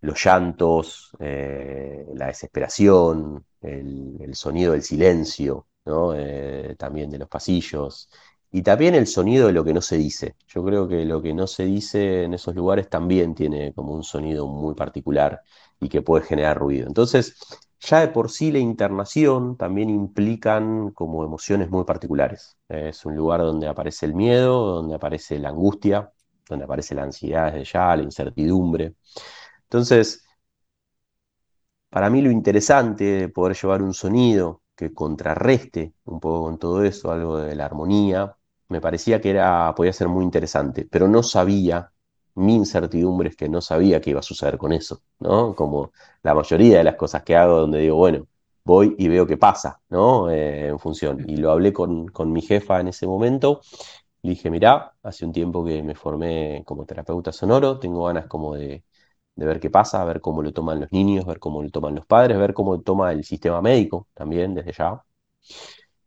los 0.00 0.24
llantos, 0.24 1.10
eh, 1.20 2.06
la 2.14 2.26
desesperación, 2.26 3.46
el, 3.62 4.34
sonido 4.34 4.72
del 4.72 4.82
silencio. 4.82 5.66
Eh, 6.14 6.76
también 6.78 7.10
de 7.10 7.18
los 7.18 7.28
pasillos. 7.28 8.08
Y 8.50 8.62
también 8.62 8.94
el 8.94 9.06
sonido 9.06 9.46
de 9.46 9.52
lo 9.52 9.64
que 9.64 9.72
no 9.72 9.80
se 9.80 9.96
dice. 9.96 10.36
Yo 10.46 10.62
creo 10.64 10.86
que 10.86 11.04
lo 11.04 11.22
que 11.22 11.34
no 11.34 11.46
se 11.46 11.64
dice 11.64 12.24
en 12.24 12.34
esos 12.34 12.54
lugares 12.54 12.88
también 12.88 13.34
tiene 13.34 13.72
como 13.72 13.94
un 13.94 14.04
sonido 14.04 14.46
muy 14.46 14.74
particular 14.74 15.40
y 15.80 15.88
que 15.88 16.02
puede 16.02 16.24
generar 16.24 16.58
ruido. 16.58 16.86
Entonces, 16.86 17.36
ya 17.80 18.00
de 18.00 18.08
por 18.08 18.30
sí 18.30 18.52
la 18.52 18.58
internación 18.58 19.56
también 19.56 19.90
implican 19.90 20.90
como 20.92 21.24
emociones 21.24 21.70
muy 21.70 21.84
particulares. 21.84 22.56
Es 22.68 23.04
un 23.04 23.16
lugar 23.16 23.40
donde 23.40 23.66
aparece 23.68 24.06
el 24.06 24.14
miedo, 24.14 24.76
donde 24.76 24.94
aparece 24.94 25.38
la 25.38 25.48
angustia, 25.48 26.12
donde 26.48 26.64
aparece 26.64 26.94
la 26.94 27.04
ansiedad 27.04 27.52
desde 27.52 27.64
ya, 27.72 27.96
la 27.96 28.02
incertidumbre. 28.02 28.94
Entonces, 29.64 30.21
para 31.92 32.10
mí 32.10 32.22
lo 32.22 32.30
interesante 32.30 33.04
de 33.04 33.28
poder 33.28 33.54
llevar 33.56 33.82
un 33.82 33.92
sonido 33.94 34.62
que 34.74 34.94
contrarreste 34.94 35.94
un 36.06 36.20
poco 36.20 36.44
con 36.44 36.58
todo 36.58 36.82
eso, 36.84 37.12
algo 37.12 37.36
de 37.38 37.54
la 37.54 37.66
armonía, 37.66 38.34
me 38.68 38.80
parecía 38.80 39.20
que 39.20 39.30
era, 39.30 39.74
podía 39.76 39.92
ser 39.92 40.08
muy 40.08 40.24
interesante, 40.24 40.88
pero 40.90 41.06
no 41.06 41.22
sabía, 41.22 41.92
mi 42.36 42.54
incertidumbre 42.56 43.28
es 43.28 43.36
que 43.36 43.48
no 43.50 43.60
sabía 43.60 44.00
qué 44.00 44.10
iba 44.10 44.20
a 44.20 44.22
suceder 44.22 44.56
con 44.58 44.72
eso, 44.72 45.02
¿no? 45.20 45.54
Como 45.54 45.92
la 46.22 46.34
mayoría 46.34 46.78
de 46.78 46.84
las 46.84 46.96
cosas 46.96 47.22
que 47.24 47.36
hago 47.36 47.58
donde 47.60 47.80
digo, 47.80 47.96
bueno, 47.96 48.26
voy 48.64 48.94
y 48.98 49.08
veo 49.08 49.26
qué 49.26 49.36
pasa, 49.36 49.80
¿no? 49.90 50.30
Eh, 50.30 50.68
en 50.68 50.78
función. 50.78 51.22
Y 51.28 51.36
lo 51.36 51.50
hablé 51.50 51.72
con, 51.74 52.06
con 52.08 52.32
mi 52.32 52.40
jefa 52.42 52.80
en 52.80 52.88
ese 52.88 53.06
momento. 53.06 53.60
Le 54.22 54.30
dije, 54.30 54.50
mirá, 54.50 54.94
hace 55.02 55.24
un 55.26 55.32
tiempo 55.32 55.64
que 55.64 55.82
me 55.82 55.94
formé 55.94 56.62
como 56.64 56.86
terapeuta 56.86 57.32
sonoro, 57.32 57.78
tengo 57.78 58.04
ganas 58.06 58.26
como 58.26 58.54
de 58.54 58.84
de 59.36 59.46
ver 59.46 59.60
qué 59.60 59.70
pasa, 59.70 60.04
ver 60.04 60.20
cómo 60.20 60.42
lo 60.42 60.52
toman 60.52 60.80
los 60.80 60.92
niños, 60.92 61.26
ver 61.26 61.38
cómo 61.40 61.62
lo 61.62 61.70
toman 61.70 61.94
los 61.96 62.06
padres, 62.06 62.38
ver 62.38 62.54
cómo 62.54 62.76
lo 62.76 62.82
toma 62.82 63.12
el 63.12 63.24
sistema 63.24 63.62
médico 63.62 64.08
también 64.14 64.54
desde 64.54 64.72
ya. 64.72 65.02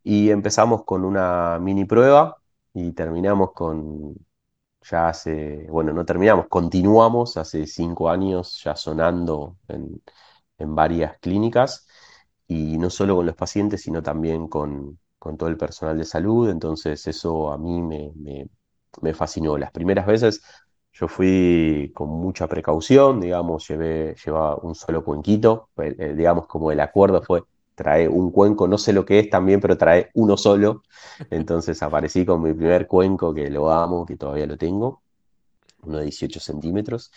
Y 0.03 0.29
empezamos 0.29 0.83
con 0.85 1.03
una 1.05 1.59
mini 1.59 1.85
prueba 1.85 2.37
y 2.73 2.91
terminamos 2.93 3.51
con, 3.53 4.15
ya 4.83 5.09
hace, 5.09 5.67
bueno, 5.69 5.93
no 5.93 6.05
terminamos, 6.05 6.47
continuamos 6.49 7.37
hace 7.37 7.67
cinco 7.67 8.09
años 8.09 8.61
ya 8.63 8.75
sonando 8.75 9.57
en, 9.69 10.01
en 10.59 10.75
varias 10.75 11.19
clínicas 11.19 11.87
y 12.47 12.77
no 12.77 12.89
solo 12.91 13.15
con 13.17 13.25
los 13.27 13.35
pacientes, 13.35 13.81
sino 13.83 14.03
también 14.03 14.47
con, 14.49 14.99
con 15.19 15.37
todo 15.37 15.49
el 15.49 15.57
personal 15.57 15.97
de 15.97 16.05
salud. 16.05 16.49
Entonces 16.49 17.07
eso 17.07 17.51
a 17.51 17.57
mí 17.57 17.81
me, 17.81 18.11
me, 18.15 18.49
me 19.01 19.13
fascinó. 19.13 19.57
Las 19.57 19.71
primeras 19.71 20.05
veces 20.07 20.41
yo 20.95 21.07
fui 21.09 21.91
con 21.95 22.09
mucha 22.09 22.47
precaución, 22.47 23.21
digamos, 23.21 23.67
llevé, 23.67 24.15
llevaba 24.25 24.57
un 24.57 24.75
solo 24.75 25.03
cuenquito, 25.03 25.69
eh, 25.77 25.95
eh, 25.99 26.13
digamos, 26.15 26.47
como 26.47 26.71
el 26.71 26.79
acuerdo 26.79 27.21
fue, 27.21 27.43
trae 27.75 28.07
un 28.07 28.31
cuenco, 28.31 28.67
no 28.67 28.77
sé 28.77 28.93
lo 28.93 29.05
que 29.05 29.19
es 29.19 29.29
también, 29.29 29.59
pero 29.61 29.77
trae 29.77 30.09
uno 30.15 30.37
solo. 30.37 30.83
Entonces 31.29 31.83
aparecí 31.83 32.25
con 32.25 32.41
mi 32.41 32.53
primer 32.53 32.87
cuenco, 32.87 33.33
que 33.33 33.49
lo 33.49 33.71
amo, 33.71 34.05
que 34.05 34.17
todavía 34.17 34.47
lo 34.47 34.57
tengo, 34.57 35.03
uno 35.83 35.97
de 35.99 36.05
18 36.05 36.39
centímetros. 36.41 37.11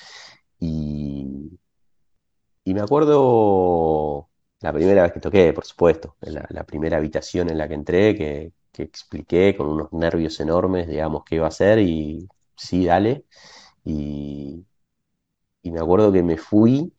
Y, 0.60 1.58
y 2.64 2.74
me 2.74 2.80
acuerdo 2.80 4.28
la 4.60 4.72
primera 4.72 5.02
vez 5.02 5.12
que 5.12 5.20
toqué, 5.20 5.52
por 5.52 5.64
supuesto, 5.64 6.16
la, 6.20 6.46
la 6.50 6.64
primera 6.64 6.96
habitación 6.98 7.48
en 7.50 7.58
la 7.58 7.68
que 7.68 7.74
entré, 7.74 8.14
que, 8.16 8.52
que 8.72 8.82
expliqué 8.82 9.56
con 9.56 9.68
unos 9.68 9.92
nervios 9.92 10.38
enormes, 10.40 10.88
digamos, 10.88 11.24
qué 11.24 11.36
iba 11.36 11.46
a 11.46 11.48
hacer 11.48 11.78
y 11.78 12.28
sí, 12.56 12.84
dale. 12.86 13.24
Y, 13.88 14.66
me 15.70 15.80
acuerdo 15.80 16.12
que 16.12 16.22
me 16.22 16.36
fui 16.36 16.92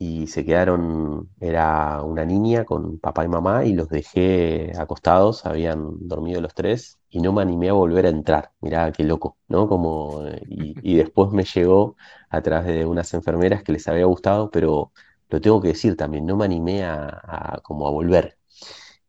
y 0.00 0.28
se 0.28 0.44
quedaron, 0.44 1.30
era 1.40 2.02
una 2.02 2.24
niña 2.24 2.64
con 2.64 2.98
papá 3.00 3.24
y 3.24 3.28
mamá 3.28 3.64
y 3.64 3.72
los 3.74 3.88
dejé 3.88 4.72
acostados, 4.78 5.44
habían 5.44 6.06
dormido 6.08 6.40
los 6.40 6.54
tres 6.54 6.98
y 7.10 7.20
no 7.20 7.32
me 7.32 7.42
animé 7.42 7.68
a 7.70 7.72
volver 7.72 8.06
a 8.06 8.10
entrar. 8.10 8.52
Mirá 8.60 8.92
qué 8.92 9.02
loco, 9.04 9.36
¿no? 9.48 9.68
Como, 9.68 10.22
y, 10.48 10.74
y 10.82 10.96
después 10.96 11.32
me 11.32 11.44
llegó 11.44 11.96
a 12.30 12.40
través 12.42 12.66
de 12.68 12.86
unas 12.86 13.12
enfermeras 13.14 13.62
que 13.64 13.72
les 13.72 13.88
había 13.88 14.04
gustado, 14.06 14.50
pero 14.50 14.92
lo 15.30 15.40
tengo 15.40 15.60
que 15.60 15.68
decir 15.68 15.96
también, 15.96 16.26
no 16.26 16.36
me 16.36 16.44
animé 16.44 16.84
a, 16.84 17.08
a 17.56 17.60
como 17.62 17.86
a 17.88 17.90
volver. 17.90 18.38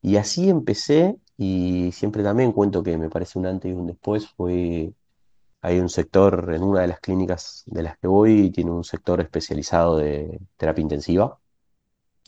Y 0.02 0.18
así 0.18 0.50
empecé 0.50 1.18
y 1.38 1.92
siempre 1.94 2.24
también 2.24 2.52
cuento 2.52 2.84
que 2.84 2.98
me 2.98 3.10
parece 3.10 3.40
un 3.40 3.46
antes 3.48 3.72
y 3.72 3.74
un 3.76 3.88
después, 3.88 4.28
fue 4.30 4.94
hay 5.62 5.80
un 5.80 5.89
sector 5.89 6.51
en 6.53 6.64
una 6.64 6.82
de 6.82 6.88
las 6.88 6.99
clínicas 6.99 7.64
de 7.68 7.84
las 7.84 7.97
que 7.97 8.07
voy, 8.07 8.51
tiene 8.51 8.72
un 8.72 8.84
sector 8.84 9.22
especializado 9.22 9.97
de 9.97 10.39
terapia 10.57 10.82
intensiva. 10.82 11.39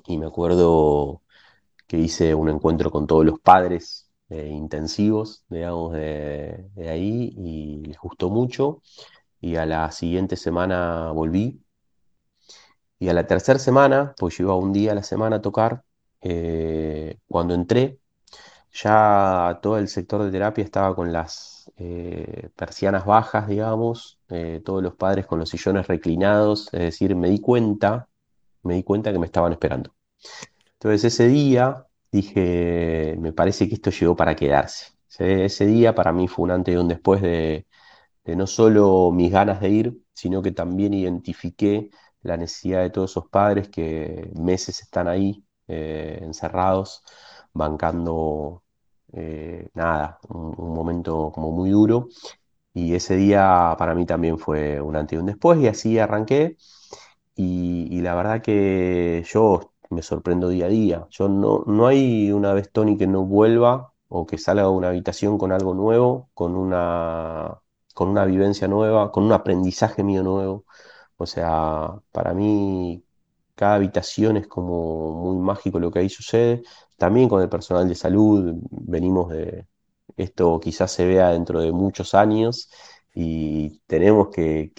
Y 0.05 0.17
me 0.17 0.27
acuerdo 0.27 1.21
hice 1.97 2.36
un 2.36 2.49
encuentro 2.49 2.91
con 2.91 3.07
todos 3.07 3.25
los 3.25 3.39
padres 3.39 4.09
eh, 4.29 4.47
intensivos, 4.47 5.43
digamos, 5.49 5.93
de, 5.93 6.69
ahí 6.89 7.34
y 7.38 7.86
les 7.86 7.97
gustó 7.99 8.29
mucho. 8.29 8.82
Y 9.41 9.55
a 9.55 9.65
la 9.65 9.91
siguiente 9.91 10.36
semana 10.38 11.11
volví. 11.11 11.61
Y 12.99 13.09
a 13.09 13.13
la 13.13 13.25
tercera 13.27 13.59
semana, 13.59 14.13
pues 14.17 14.38
yo 14.38 14.43
iba 14.45 14.55
un 14.55 14.71
día 14.73 14.91
a 14.91 14.95
la 14.95 15.03
semana 15.03 15.38
a 15.38 15.41
tocar, 15.41 15.84
eh, 16.21 17.17
cuando 17.27 17.55
entré, 17.55 17.99
ya 18.71 19.59
todo 19.61 19.77
el 19.77 19.88
sector 19.88 20.23
de 20.23 20.32
terapia 20.32 20.63
estaba 20.63 20.95
con 20.95 21.11
las 21.11 21.34
eh, 21.78 22.49
persianas 22.55 23.05
bajas, 23.05 23.47
digamos, 23.47 24.20
todos 24.64 24.82
los 24.82 24.95
padres 24.95 25.26
con 25.26 25.39
los 25.39 25.49
sillones 25.49 25.88
reclinados, 25.88 26.68
es 26.74 26.80
decir, 26.80 27.16
me 27.16 27.30
di 27.30 27.39
cuenta, 27.39 28.07
me 28.64 28.76
di 28.76 28.84
cuenta 28.84 29.12
que 29.12 29.20
me 29.20 29.26
estaban 29.26 29.51
esperando. 29.51 29.93
Entonces 30.74 31.03
ese 31.14 31.28
día 31.28 31.86
dije, 32.12 33.16
me 33.20 33.34
parece 33.34 33.68
que 33.70 33.76
esto 33.76 33.91
llegó 33.91 34.16
para 34.16 34.36
quedarse. 34.36 34.93
Ese 35.20 35.66
día 35.66 35.93
para 35.93 36.14
mí 36.14 36.28
fue 36.28 36.43
un 36.45 36.51
antes 36.51 36.74
y 36.74 36.78
un 36.78 36.88
después 36.88 37.22
de, 37.22 37.68
no 38.26 38.47
solo 38.47 39.12
mis 39.12 39.32
ganas 39.32 39.62
de 39.62 39.70
ir, 39.70 40.01
sino 40.14 40.41
que 40.41 40.51
también 40.51 40.93
identifiqué 40.93 41.89
la 42.22 42.38
necesidad 42.38 42.82
de 42.82 42.89
todos 42.89 43.12
esos 43.12 43.28
padres 43.28 43.70
que 43.70 44.32
meses 44.36 44.82
están 44.82 45.07
ahí 45.07 45.43
eh, 45.68 46.20
encerrados, 46.22 47.03
bancando 47.53 48.64
eh, 49.14 49.70
nada, 49.74 50.20
un, 50.30 50.74
momento 50.74 51.32
como 51.34 51.51
muy 51.51 51.70
duro. 51.72 52.09
Y 52.74 52.95
ese 52.95 53.16
día 53.18 53.76
para 53.78 53.95
mí 53.95 54.05
también 54.05 54.39
fue 54.39 54.82
un 54.82 54.95
antes 54.95 55.18
y 55.18 55.20
un 55.20 55.28
después, 55.28 55.59
y 55.59 55.68
así 55.68 55.99
arranqué. 55.99 56.57
y 57.36 58.01
la 58.01 58.16
verdad 58.16 58.41
que 58.41 59.24
yo 59.28 59.72
me 59.91 60.01
sorprendo 60.01 60.49
día 60.49 60.66
a 60.66 60.70
día. 60.70 61.07
Yo 61.12 61.30
no, 61.30 61.64
no 61.68 61.88
hay 61.88 62.32
una 62.32 62.53
vez 62.53 62.72
Tony 62.72 62.97
que 62.97 63.07
no 63.07 63.26
vuelva 63.26 63.93
o 64.07 64.26
que 64.26 64.38
salga 64.38 64.64
de 64.64 64.70
una 64.70 64.89
habitación 64.89 65.38
con 65.38 65.51
algo 65.51 65.74
nuevo, 65.74 66.30
con 66.34 66.55
una, 66.55 67.62
con 67.93 68.09
una 68.09 68.26
vivencia 68.26 68.68
nueva, 68.68 69.12
con 69.12 69.24
un 69.26 69.34
aprendizaje 69.34 70.03
mío 70.03 70.24
nuevo. 70.24 70.66
O 71.18 71.26
sea, 71.26 72.01
para 72.12 72.34
mí 72.34 73.03
cada 73.55 73.76
habitación 73.76 74.38
es 74.38 74.47
como 74.47 75.12
muy 75.12 75.38
mágico 75.38 75.80
lo 75.80 75.91
que 75.91 75.99
ahí 75.99 76.09
sucede. 76.09 76.64
También 77.02 77.30
con 77.30 77.41
el 77.41 77.49
personal 77.49 77.88
de 77.88 77.95
salud, 77.95 78.54
venimos 78.70 79.32
de, 79.32 79.66
esto 80.18 80.60
quizás 80.60 80.91
se 80.91 81.04
vea 81.08 81.30
dentro 81.30 81.60
de 81.60 81.72
muchos 81.72 82.14
años 82.14 82.70
y 83.16 83.80
tenemos 83.88 84.30
que, 84.30 84.72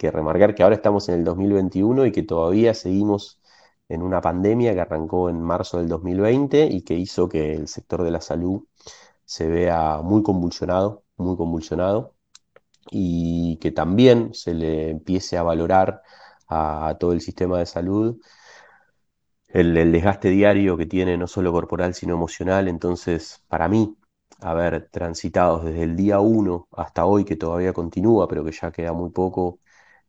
remarcar 0.00 0.56
que 0.56 0.64
ahora 0.64 0.74
estamos 0.74 1.08
en 1.08 1.16
el 1.20 1.24
2021 1.24 2.06
y 2.06 2.10
que 2.10 2.24
todavía 2.24 2.74
seguimos 2.74 3.40
en 3.88 4.02
una 4.02 4.20
pandemia 4.20 4.74
que 4.74 4.80
arrancó 4.80 5.30
en 5.30 5.40
marzo 5.40 5.78
del 5.78 5.88
2020 5.88 6.66
y 6.66 6.82
que 6.82 6.94
hizo 6.94 7.28
que 7.28 7.54
el 7.54 7.68
sector 7.68 8.02
de 8.02 8.10
la 8.10 8.20
salud 8.20 8.64
se 9.24 9.46
vea 9.46 10.00
muy 10.02 10.24
convulsionado, 10.24 11.04
muy 11.16 11.36
convulsionado, 11.36 12.16
y 12.90 13.56
que 13.58 13.70
también 13.72 14.34
se 14.34 14.54
le 14.54 14.90
empiece 14.90 15.38
a 15.38 15.44
valorar 15.44 16.02
a, 16.48 16.96
todo 16.98 17.12
el 17.12 17.20
sistema 17.20 17.58
de 17.60 17.66
salud 17.66 18.20
el, 19.48 19.92
desgaste 19.92 20.30
diario 20.30 20.76
que 20.76 20.86
tiene 20.86 21.16
no 21.16 21.26
solo 21.26 21.52
corporal 21.52 21.94
sino 21.94 22.14
emocional. 22.14 22.68
Entonces, 22.68 23.44
para 23.48 23.68
mí, 23.68 23.96
haber 24.40 24.88
transitado 24.90 25.60
desde 25.60 25.82
el 25.84 25.96
día 25.96 26.20
1 26.20 26.68
hasta 26.72 27.04
hoy, 27.06 27.24
que 27.24 27.36
todavía 27.36 27.72
continúa, 27.72 28.28
pero 28.28 28.44
que 28.44 28.52
ya 28.52 28.70
queda 28.72 28.92
muy 28.92 29.10
poco, 29.10 29.60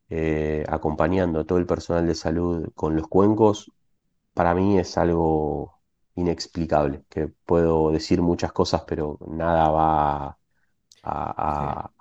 eh, 0.09 0.65
acompañando 0.69 1.41
a 1.41 1.45
todo 1.45 1.59
el 1.59 1.65
personal 1.67 2.07
de 2.07 2.15
salud 2.15 2.69
con 2.75 2.95
los 2.95 3.07
cuencos, 3.07 3.71
para 4.33 4.53
mí 4.55 4.79
es 4.79 4.97
algo 4.97 5.79
inexplicable, 6.15 7.03
que 7.09 7.27
puedo 7.27 7.91
decir 7.91 8.21
muchas 8.21 8.51
cosas, 8.53 8.83
pero 8.87 9.17
nada 9.27 9.69
va 9.69 10.37
a, 11.03 11.91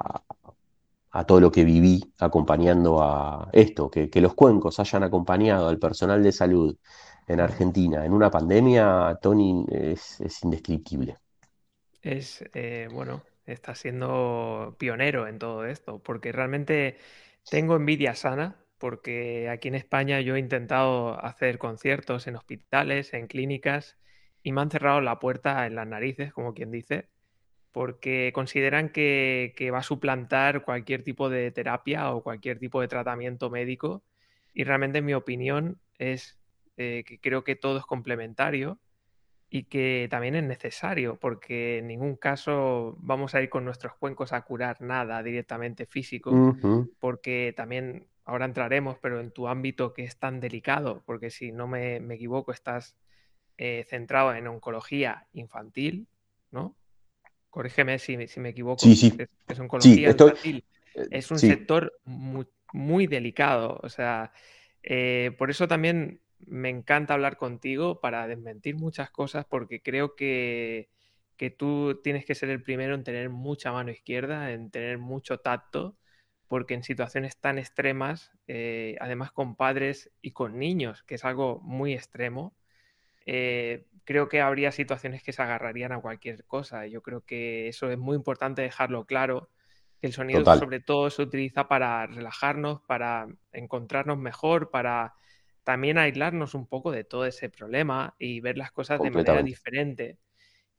todo 1.26 1.40
lo 1.40 1.50
que 1.52 1.64
viví 1.64 2.12
acompañando 2.18 3.02
a 3.02 3.48
esto, 3.52 3.90
que, 3.90 4.10
los 4.20 4.34
cuencos 4.34 4.78
hayan 4.80 5.02
acompañado 5.02 5.68
al 5.68 5.78
personal 5.78 6.22
de 6.22 6.32
salud 6.32 6.76
en 7.28 7.40
Argentina 7.40 8.04
en 8.04 8.12
una 8.12 8.30
pandemia, 8.30 9.18
Tony, 9.22 9.64
es, 9.70 10.20
indescriptible. 10.42 11.16
Es, 12.02 12.44
eh, 12.54 12.88
bueno, 12.90 13.22
está 13.44 13.74
siendo 13.74 14.76
pionero 14.78 15.26
en 15.26 15.38
todo 15.38 15.64
esto, 15.64 16.00
porque 16.00 16.32
realmente 16.32 16.96
tengo 17.48 17.76
envidia 17.76 18.14
sana 18.14 18.56
porque 18.78 19.48
aquí 19.48 19.68
en 19.68 19.74
España 19.74 20.20
yo 20.20 20.36
he 20.36 20.38
intentado 20.38 21.22
hacer 21.24 21.58
conciertos 21.58 22.26
en 22.26 22.36
hospitales, 22.36 23.12
en 23.12 23.26
clínicas, 23.26 23.98
y 24.42 24.52
me 24.52 24.60
han 24.60 24.70
cerrado 24.70 25.00
la 25.00 25.18
puerta 25.18 25.66
en 25.66 25.74
las 25.74 25.86
narices, 25.86 26.32
como 26.32 26.54
quien 26.54 26.70
dice, 26.70 27.08
porque 27.72 28.32
consideran 28.34 28.90
que, 28.90 29.70
va 29.72 29.78
a 29.78 29.82
suplantar 29.82 30.64
cualquier 30.64 31.02
tipo 31.04 31.28
de 31.28 31.50
terapia 31.50 32.12
o 32.12 32.22
cualquier 32.22 32.58
tipo 32.58 32.80
de 32.80 32.88
tratamiento 32.88 33.50
médico. 33.50 34.04
Y 34.54 34.64
realmente 34.64 35.02
mi 35.02 35.14
opinión 35.14 35.80
es 35.98 36.37
eh, 36.78 37.02
que 37.04 37.18
creo 37.18 37.42
que 37.42 37.56
todo 37.56 37.78
es 37.78 37.84
complementario 37.84 38.78
y 39.50 39.64
que 39.64 40.06
también 40.10 40.36
es 40.36 40.44
necesario, 40.44 41.18
porque 41.18 41.78
en 41.78 41.88
ningún 41.88 42.14
caso 42.14 42.96
vamos 43.00 43.34
a 43.34 43.42
ir 43.42 43.48
con 43.48 43.64
nuestros 43.64 43.94
cuencos 43.96 44.32
a 44.32 44.42
curar 44.42 44.80
nada 44.80 45.20
directamente 45.24 45.86
físico, 45.86 46.56
porque 47.00 47.52
también 47.56 48.06
ahora 48.24 48.44
entraremos, 48.44 48.96
pero 49.00 49.18
en 49.18 49.32
tu 49.32 49.48
ámbito 49.48 49.92
que 49.92 50.04
es 50.04 50.18
tan 50.18 50.38
delicado, 50.38 51.02
porque 51.04 51.30
si 51.30 51.50
no 51.50 51.66
me, 51.66 51.96
equivoco, 51.96 52.52
estás 52.52 52.94
eh, 53.56 53.84
centrado 53.88 54.32
en 54.34 54.46
oncología 54.46 55.26
infantil, 55.32 56.06
¿no? 56.52 56.76
Corrígeme 57.50 57.98
si, 57.98 58.16
me 58.16 58.50
equivoco. 58.50 58.78
Sí, 58.80 58.94
sí. 58.94 59.16
Es, 59.48 59.58
oncología 59.58 60.10
infantil. 60.10 60.64
Eh, 60.94 61.08
es 61.10 61.28
un 61.32 61.40
sector 61.40 61.98
muy, 62.04 63.06
delicado. 63.08 63.80
O 63.82 63.88
sea, 63.88 64.30
eh, 64.82 65.34
por 65.38 65.50
eso 65.50 65.66
también 65.66 66.20
me 66.46 66.68
encanta 66.68 67.14
hablar 67.14 67.36
contigo 67.36 68.00
para 68.00 68.26
desmentir 68.26 68.76
muchas 68.76 69.10
cosas 69.10 69.44
porque 69.44 69.82
creo 69.82 70.14
que, 70.14 70.88
tú 71.56 72.00
tienes 72.02 72.24
que 72.24 72.34
ser 72.34 72.50
el 72.50 72.62
primero 72.62 72.94
en 72.94 73.04
tener 73.04 73.30
mucha 73.30 73.72
mano 73.72 73.90
izquierda, 73.90 74.52
en 74.52 74.70
tener 74.70 74.98
mucho 74.98 75.38
tacto, 75.38 75.96
porque 76.48 76.74
en 76.74 76.82
situaciones 76.82 77.36
tan 77.36 77.58
extremas, 77.58 78.32
eh, 78.46 78.96
además 79.00 79.32
con 79.32 79.54
padres 79.54 80.10
y 80.22 80.32
con 80.32 80.58
niños, 80.58 81.02
que 81.04 81.16
es 81.16 81.24
algo 81.24 81.60
muy 81.60 81.92
extremo, 81.92 82.56
eh, 83.26 83.84
creo 84.04 84.28
que 84.28 84.40
habría 84.40 84.72
situaciones 84.72 85.22
que 85.22 85.34
se 85.34 85.42
agarrarían 85.42 85.92
a 85.92 86.00
cualquier 86.00 86.44
cosa. 86.44 86.86
Yo 86.86 87.02
creo 87.02 87.20
que 87.20 87.68
eso 87.68 87.90
es 87.90 87.98
muy 87.98 88.16
importante 88.16 88.62
dejarlo 88.62 89.04
claro, 89.04 89.50
que 90.00 90.06
el 90.06 90.14
sonido 90.14 90.44
sobre 90.56 90.80
todo 90.80 91.10
se 91.10 91.22
utiliza 91.22 91.68
para 91.68 92.06
relajarnos, 92.06 92.80
para 92.82 93.28
encontrarnos 93.52 94.16
mejor, 94.16 94.70
para 94.70 95.14
también 95.68 95.98
aislarnos 95.98 96.54
un 96.54 96.66
poco 96.66 96.90
de 96.92 97.04
todo 97.04 97.26
ese 97.26 97.50
problema 97.50 98.14
y 98.18 98.40
ver 98.40 98.56
las 98.56 98.72
cosas 98.72 99.02
de 99.02 99.10
manera 99.10 99.42
diferente. 99.42 100.16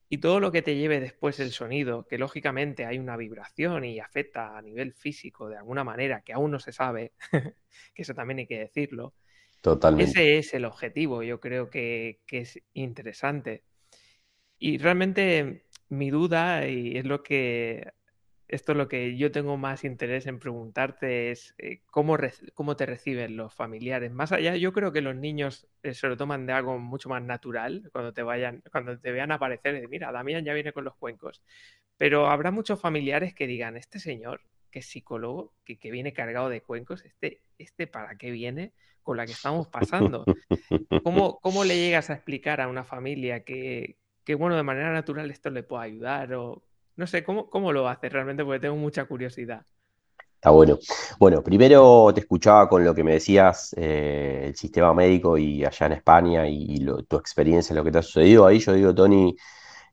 Y 0.10 0.18
todo 0.18 0.40
lo 0.40 0.52
que 0.52 0.64
te 0.64 0.76
lleve 0.76 1.00
después 1.00 1.40
el 1.40 1.52
sonido, 1.52 2.08
que 2.08 2.18
lógicamente 2.18 2.88
hay 2.88 2.98
una 2.98 3.16
vibración 3.16 3.86
y 3.86 4.00
afecta 4.00 4.58
a 4.58 4.64
nivel 4.64 4.96
físico 4.96 5.48
de 5.48 5.58
alguna 5.58 5.84
manera 5.84 6.24
que 6.24 6.34
aún 6.34 6.50
no 6.50 6.60
se 6.60 6.72
sabe, 6.72 7.12
que 7.94 8.02
eso 8.02 8.16
también 8.16 8.40
hay 8.40 8.48
que 8.48 8.58
decirlo. 8.58 9.14
Totalmente. 9.62 10.10
Ese 10.10 10.40
es 10.40 10.56
el 10.56 10.66
objetivo, 10.66 11.22
yo 11.22 11.40
creo 11.40 11.70
que, 11.70 12.22
que 12.26 12.40
es 12.40 12.60
interesante. 12.74 13.66
Y 14.58 14.80
realmente 14.80 15.68
mi 15.90 16.10
duda, 16.10 16.68
y 16.68 16.98
es 16.98 17.06
lo 17.06 17.22
que 17.22 17.94
esto 18.50 18.72
es 18.72 18.78
lo 18.80 18.88
que 18.88 19.16
yo 19.16 19.32
tengo 19.32 19.58
más 19.58 19.84
interés 19.84 20.26
en 20.26 20.40
preguntarte 20.40 21.30
es 21.30 21.54
eh, 21.60 21.82
¿cómo, 21.86 22.18
cómo 22.56 22.76
te 22.76 22.88
reciben 22.88 23.38
los 23.38 23.54
familiares. 23.54 24.12
Más 24.12 24.32
allá, 24.32 24.56
yo 24.56 24.74
creo 24.74 24.92
que 24.92 25.02
los 25.02 25.16
niños 25.16 25.68
eh, 25.84 25.94
se 25.94 26.08
lo 26.08 26.18
toman 26.18 26.48
de 26.48 26.54
algo 26.54 26.80
mucho 26.80 27.10
más 27.10 27.22
natural 27.22 27.90
cuando 27.92 28.12
te 28.12 28.24
vayan, 28.24 28.64
cuando 28.72 29.00
te 29.00 29.12
vean 29.12 29.32
aparecer, 29.32 29.88
mira, 29.88 30.12
Damián 30.12 30.44
ya 30.44 30.54
viene 30.54 30.74
con 30.74 30.84
los 30.84 30.96
cuencos. 30.96 31.44
Pero 31.98 32.28
habrá 32.28 32.50
muchos 32.50 32.82
familiares 32.82 33.36
que 33.36 33.46
digan, 33.46 33.78
este 33.78 34.00
señor, 34.00 34.42
que 34.72 34.80
es 34.80 34.86
psicólogo, 34.88 35.54
que, 35.64 35.78
que 35.78 35.92
viene 35.92 36.14
cargado 36.14 36.50
de 36.50 36.62
cuencos, 36.62 37.06
este, 37.06 37.44
este 37.60 37.86
para 37.86 38.18
qué 38.18 38.32
viene 38.32 38.74
con 39.04 39.18
la 39.18 39.28
que 39.28 39.34
estamos 39.34 39.68
pasando. 39.68 40.26
¿Cómo, 41.04 41.40
cómo 41.40 41.64
le 41.64 41.78
llegas 41.78 42.10
a 42.10 42.14
explicar 42.14 42.62
a 42.62 42.68
una 42.68 42.84
familia 42.84 43.44
que, 43.44 43.98
que, 44.24 44.34
bueno, 44.34 44.56
de 44.56 44.64
manera 44.64 44.92
natural 44.92 45.30
esto 45.30 45.52
le 45.52 45.62
puede 45.62 45.86
ayudar 45.86 46.34
o 46.34 46.64
no 47.00 47.08
sé, 47.08 47.24
¿cómo, 47.24 47.50
cómo 47.50 47.72
lo 47.72 47.88
haces 47.88 48.12
realmente? 48.12 48.44
Porque 48.44 48.60
tengo 48.60 48.76
mucha 48.76 49.06
curiosidad. 49.06 49.66
Está 50.36 50.50
bueno. 50.50 50.78
Bueno, 51.18 51.42
primero 51.42 52.12
te 52.14 52.20
escuchaba 52.20 52.68
con 52.68 52.84
lo 52.84 52.94
que 52.94 53.06
me 53.06 53.14
decías, 53.14 53.74
eh, 53.78 54.44
el 54.48 54.56
sistema 54.58 54.94
médico 54.94 55.38
y 55.38 55.64
allá 55.64 55.86
en 55.86 55.94
España 55.94 56.46
y, 56.50 56.86
tu 57.08 57.16
experiencia, 57.16 57.74
lo 57.74 57.86
que 57.86 57.92
te 57.92 58.00
ha 58.00 58.02
sucedido. 58.02 58.46
Ahí 58.46 58.60
yo 58.60 58.74
digo, 58.74 58.94
Tony, 58.94 59.34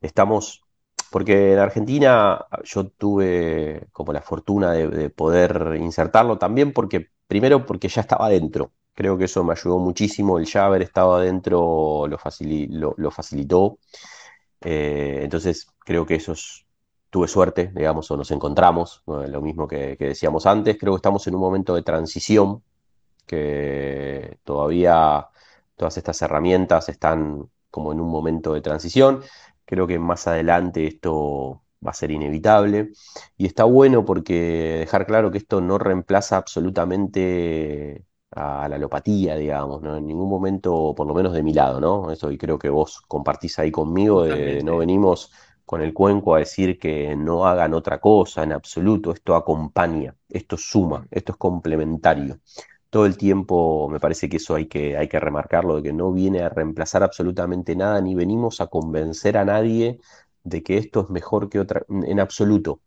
estamos, 0.01 0.65
porque 1.13 1.53
en 1.53 1.61
Argentina 1.61 2.45
yo 2.65 2.89
tuve 2.89 3.87
como 3.93 4.13
la 4.13 4.21
fortuna 4.21 4.73
de, 4.73 5.09
poder 5.11 5.77
insertarlo 5.81 6.39
también, 6.39 6.73
porque 6.73 7.11
primero 7.29 7.65
porque 7.65 7.89
ya 7.89 8.01
estaba 8.01 8.29
dentro. 8.29 8.73
Creo 8.95 9.17
que 9.17 9.27
eso 9.27 9.45
me 9.45 9.53
ayudó 9.53 9.79
muchísimo. 9.79 10.39
El 10.39 10.47
ya 10.47 10.67
haber 10.67 10.83
estado 10.83 11.15
adentro 11.15 12.07
lo, 12.09 12.95
lo, 12.97 13.11
facilitó. 13.11 13.79
Eh, 14.61 15.21
entonces, 15.23 15.69
creo 15.85 16.07
que 16.07 16.17
eso 16.17 16.35
tuve 17.11 17.29
suerte, 17.29 17.73
digamos, 17.75 18.11
o 18.11 18.17
nos 18.17 18.31
encontramos, 18.31 19.03
lo 19.07 19.41
mismo 19.41 19.67
que, 19.69 19.97
decíamos 19.99 20.47
antes. 20.47 20.77
Creo 20.79 20.93
que 20.95 20.99
estamos 20.99 21.27
en 21.27 21.35
un 21.35 21.41
momento 21.41 21.75
de 21.75 21.83
transición, 21.83 22.63
que 23.27 24.39
todavía 24.45 25.27
todas 25.77 25.97
estas 25.97 26.21
herramientas 26.23 26.89
están 26.89 27.49
como 27.71 27.93
en 27.93 28.01
un 28.01 28.09
momento 28.09 28.55
de 28.55 28.61
transición. 28.61 29.23
Creo 29.65 29.87
que 29.87 29.99
más 29.99 30.27
adelante 30.27 30.87
esto 30.87 31.63
va 31.85 31.91
a 31.91 31.95
ser 31.95 32.11
inevitable. 32.11 32.93
Y 33.37 33.47
está 33.47 33.65
bueno 33.65 34.05
porque 34.05 34.79
dejar 34.81 35.07
claro 35.07 35.31
que 35.31 35.39
esto 35.39 35.61
no 35.61 35.79
reemplaza 35.79 36.37
absolutamente 36.37 38.05
a 38.33 38.69
la 38.69 38.77
alopatía, 38.77 39.37
digamos, 39.37 39.83
¿no? 39.83 39.97
En 39.97 40.07
ningún 40.07 40.29
momento, 40.29 40.95
por 40.97 41.07
lo 41.07 41.15
menos 41.15 41.33
de 41.33 41.43
mi 41.43 41.53
lado, 41.53 41.81
¿no? 41.81 42.11
Eso 42.11 42.31
y 42.31 42.39
creo 42.39 42.59
que 42.59 42.69
vos 42.69 43.01
compartís 43.09 43.59
ahí 43.59 43.71
conmigo, 43.71 44.25
de, 44.25 44.63
no 44.63 44.79
venimos 44.79 45.33
con 45.67 45.83
el 45.83 45.93
cuenco 45.95 46.35
a 46.35 46.39
decir 46.41 46.79
que 46.79 47.17
no 47.17 47.47
hagan 47.47 47.75
otra 47.75 48.01
cosa 48.01 48.45
en 48.45 48.53
absoluto, 48.53 49.12
esto 49.12 49.35
acompaña, 49.37 50.14
esto 50.29 50.57
suma, 50.57 51.07
esto 51.11 51.33
es 51.33 51.39
complementario. 51.39 52.39
Todo 52.91 53.07
el 53.07 53.17
tiempo 53.19 53.89
me 53.91 54.01
parece 54.01 54.29
que 54.29 54.39
eso 54.39 54.55
hay 54.55 54.67
que, 54.69 54.97
hay 54.97 55.09
que 55.09 55.21
remarcarlo, 55.21 55.77
de 55.77 55.83
que 55.83 55.93
no 55.93 56.12
viene 56.12 56.43
a 56.43 56.49
reemplazar 56.49 57.03
absolutamente 57.03 57.77
nada, 57.77 58.01
ni 58.01 58.14
venimos 58.14 58.61
a 58.61 58.69
convencer 58.69 59.37
a 59.39 59.45
nadie 59.45 60.01
de 60.45 60.62
que 60.62 60.79
esto 60.79 61.01
es 61.03 61.11
mejor 61.11 61.49
que 61.51 61.61
otra, 61.61 61.85
en 61.89 62.21
absoluto. 62.21 62.81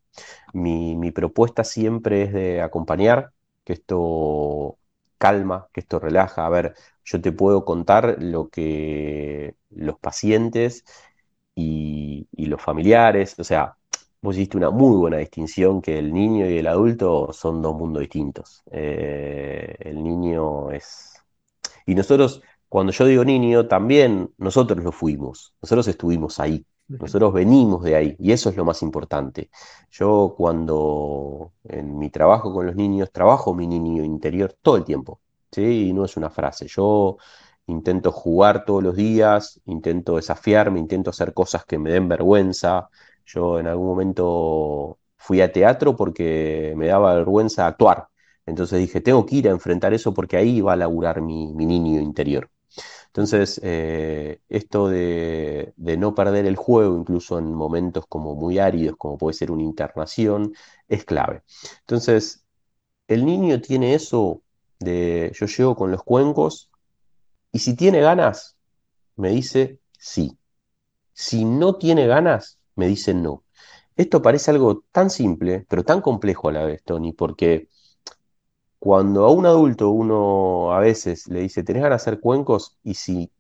Mi, 0.53 0.95
mi 0.95 1.11
propuesta 1.11 1.63
siempre 1.63 2.23
es 2.23 2.34
de 2.34 2.61
acompañar, 2.61 3.34
que 3.63 3.73
esto 3.73 4.77
calma, 5.17 5.67
que 5.73 5.82
esto 5.82 5.99
relaja. 5.99 6.45
A 6.45 6.49
ver, 6.49 6.75
yo 7.03 7.21
te 7.21 7.32
puedo 7.32 7.65
contar 7.65 8.17
lo 8.19 8.49
que 8.49 9.55
los 9.69 9.99
pacientes 9.99 10.84
y, 11.55 12.27
los 12.47 12.61
familiares, 12.61 13.35
o 13.39 13.43
sea, 13.43 13.77
vos 14.21 14.35
hiciste 14.35 14.57
una 14.57 14.71
muy 14.71 14.97
buena 14.97 15.17
distinción 15.17 15.81
que 15.81 15.99
el 15.99 16.13
niño 16.13 16.49
y 16.49 16.57
el 16.57 16.67
adulto 16.67 17.31
son 17.31 17.61
dos 17.61 17.75
mundos 17.75 18.01
distintos. 18.01 18.63
Eh, 18.71 19.75
el 19.79 20.03
niño 20.03 20.71
es... 20.71 21.13
Y 21.85 21.95
nosotros, 21.95 22.41
cuando 22.67 22.91
yo 22.91 23.05
digo 23.05 23.23
niño, 23.25 23.67
también 23.67 24.33
nosotros 24.37 24.83
lo 24.83 24.91
fuimos, 24.91 25.53
nosotros 25.61 25.87
estuvimos 25.87 26.39
ahí. 26.39 26.65
Nosotros 26.87 27.33
venimos 27.33 27.83
de 27.83 27.95
ahí 27.95 28.15
y 28.17 28.31
eso 28.31 28.49
es 28.49 28.55
lo 28.57 28.65
más 28.65 28.81
importante. 28.81 29.51
Yo 29.91 30.33
cuando 30.35 31.53
en 31.63 31.99
mi 31.99 32.09
trabajo 32.09 32.51
con 32.51 32.65
los 32.65 32.75
niños, 32.75 33.11
trabajo 33.11 33.53
mi 33.53 33.67
niño 33.67 34.03
interior 34.03 34.55
todo 34.59 34.77
el 34.77 34.85
tiempo, 34.85 35.21
¿sí? 35.51 35.89
Y 35.89 35.93
no 35.93 36.03
es 36.05 36.17
una 36.17 36.31
frase. 36.31 36.67
Yo 36.67 37.17
intento 37.70 38.11
jugar 38.11 38.65
todos 38.65 38.84
los 38.84 38.95
días, 38.95 39.61
intento 39.65 40.15
desafiarme, 40.17 40.80
intento 40.80 41.09
hacer 41.11 41.34
cosas 41.34 41.65
que 41.65 41.78
me 41.80 41.91
den 41.91 42.07
vergüenza. 42.09 42.89
Yo 43.26 43.59
en 43.59 43.67
algún 43.67 43.88
momento 43.88 44.99
fui 45.17 45.41
a 45.41 45.51
teatro 45.51 45.95
porque 45.95 46.74
me 46.78 46.88
daba 46.88 47.15
vergüenza 47.15 47.67
actuar. 47.67 48.07
Entonces 48.45 48.80
dije, 48.80 49.01
tengo 49.01 49.26
que 49.26 49.38
ir 49.38 49.47
a 49.47 49.51
enfrentar 49.51 49.93
eso 49.93 50.13
porque 50.13 50.38
ahí 50.38 50.61
va 50.61 50.74
a 50.74 50.76
laburar 50.76 51.22
mi, 51.22 51.53
mi 51.53 51.65
niño 51.65 52.01
interior. 52.01 52.49
Entonces, 53.07 53.59
eh, 53.63 54.41
esto 54.49 54.88
de, 54.88 55.74
no 55.78 56.13
perder 56.15 56.45
el 56.45 56.55
juego, 56.55 56.97
incluso 56.97 57.39
en 57.39 57.53
momentos 57.53 58.05
como 58.07 58.36
muy 58.36 58.59
áridos, 58.59 58.95
como 58.97 59.17
puede 59.17 59.34
ser 59.34 59.51
una 59.51 59.63
internación, 59.63 60.53
es 60.88 61.05
clave. 61.05 61.43
Entonces, 61.82 62.45
el 63.07 63.26
niño 63.26 63.61
tiene 63.61 63.95
eso 63.95 64.43
de 64.80 65.32
yo 65.36 65.47
llego 65.47 65.76
con 65.76 65.91
los 65.91 66.03
cuencos 66.03 66.68
y 67.51 67.59
si 67.59 67.75
tiene 67.75 68.01
ganas, 68.01 68.57
me 69.15 69.29
dice 69.29 69.79
sí. 69.97 70.37
Si 71.13 71.45
no 71.45 71.75
tiene 71.75 72.07
ganas, 72.07 72.59
me 72.75 72.87
dice 72.87 73.13
no. 73.13 73.43
Esto 73.95 74.21
parece 74.21 74.51
algo 74.51 74.83
tan 74.91 75.09
simple, 75.09 75.65
pero 75.69 75.83
tan 75.83 76.01
complejo 76.01 76.49
a 76.49 76.53
la 76.53 76.63
vez, 76.65 76.83
Tony, 76.83 77.11
porque 77.13 77.67
cuando 78.79 79.25
a 79.25 79.31
un 79.31 79.45
adulto 79.45 79.89
uno 79.89 80.73
a 80.73 80.79
veces 80.79 81.27
le 81.27 81.41
dice, 81.41 81.63
¿tenés 81.63 81.83
ganas 81.83 82.03
de 82.05 82.11
hacer 82.11 82.19
cuencos? 82.21 82.77
Y 82.83 82.93
si 82.93 83.31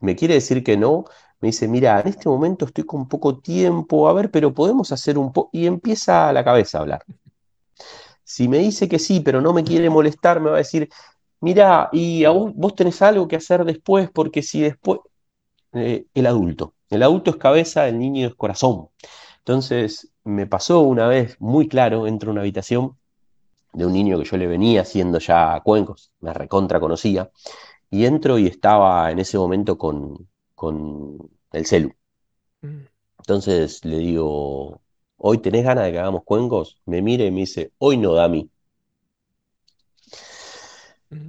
me 0.00 0.16
quiere 0.16 0.34
decir 0.34 0.64
que 0.64 0.76
no, 0.76 1.04
me 1.40 1.48
dice, 1.48 1.68
mira, 1.68 2.00
en 2.00 2.08
este 2.08 2.28
momento 2.28 2.64
estoy 2.64 2.84
con 2.84 3.08
poco 3.08 3.38
tiempo, 3.38 4.08
a 4.08 4.12
ver, 4.14 4.30
pero 4.30 4.54
podemos 4.54 4.90
hacer 4.92 5.18
un 5.18 5.32
poco... 5.32 5.50
Y 5.52 5.66
empieza 5.66 6.32
la 6.32 6.44
cabeza 6.44 6.78
a 6.78 6.80
hablar. 6.82 7.04
Si 8.24 8.48
me 8.48 8.58
dice 8.58 8.88
que 8.88 8.98
sí, 8.98 9.20
pero 9.20 9.40
no 9.40 9.52
me 9.52 9.64
quiere 9.64 9.90
molestar, 9.90 10.40
me 10.40 10.50
va 10.50 10.56
a 10.56 10.58
decir, 10.58 10.88
mira, 11.40 11.88
y 11.92 12.24
a 12.24 12.30
vos, 12.30 12.52
vos 12.54 12.74
tenés 12.74 13.00
algo 13.02 13.28
que 13.28 13.36
hacer 13.36 13.64
después, 13.64 14.10
porque 14.10 14.42
si 14.42 14.60
después... 14.60 15.00
Eh, 15.74 16.06
el 16.14 16.26
adulto. 16.26 16.74
El 16.90 17.02
adulto 17.02 17.30
es 17.30 17.36
cabeza, 17.36 17.88
el 17.88 17.98
niño 17.98 18.26
es 18.28 18.34
corazón. 18.34 18.88
Entonces, 19.38 20.10
me 20.24 20.46
pasó 20.46 20.80
una 20.80 21.08
vez 21.08 21.36
muy 21.40 21.68
claro, 21.68 22.06
entro 22.06 22.30
a 22.30 22.32
una 22.32 22.42
habitación 22.42 22.96
de 23.72 23.86
un 23.86 23.92
niño 23.92 24.18
que 24.18 24.24
yo 24.24 24.36
le 24.36 24.46
venía 24.46 24.82
haciendo 24.82 25.18
ya 25.18 25.60
cuencos, 25.64 26.10
me 26.20 26.32
recontra 26.34 26.80
conocía, 26.80 27.30
y 27.90 28.06
entro 28.06 28.38
y 28.38 28.46
estaba 28.46 29.10
en 29.10 29.18
ese 29.18 29.38
momento 29.38 29.78
con, 29.78 30.28
con 30.54 31.18
el 31.52 31.66
celu. 31.66 31.92
Mm. 32.62 32.86
Entonces 33.18 33.84
le 33.84 33.98
digo, 33.98 34.80
¿hoy 35.16 35.38
tenés 35.38 35.64
ganas 35.64 35.84
de 35.84 35.92
que 35.92 35.98
hagamos 35.98 36.24
cuencos? 36.24 36.80
Me 36.86 37.02
mira 37.02 37.24
y 37.24 37.30
me 37.30 37.40
dice, 37.40 37.72
hoy 37.78 37.96
no, 37.96 38.14
Dami. 38.14 38.50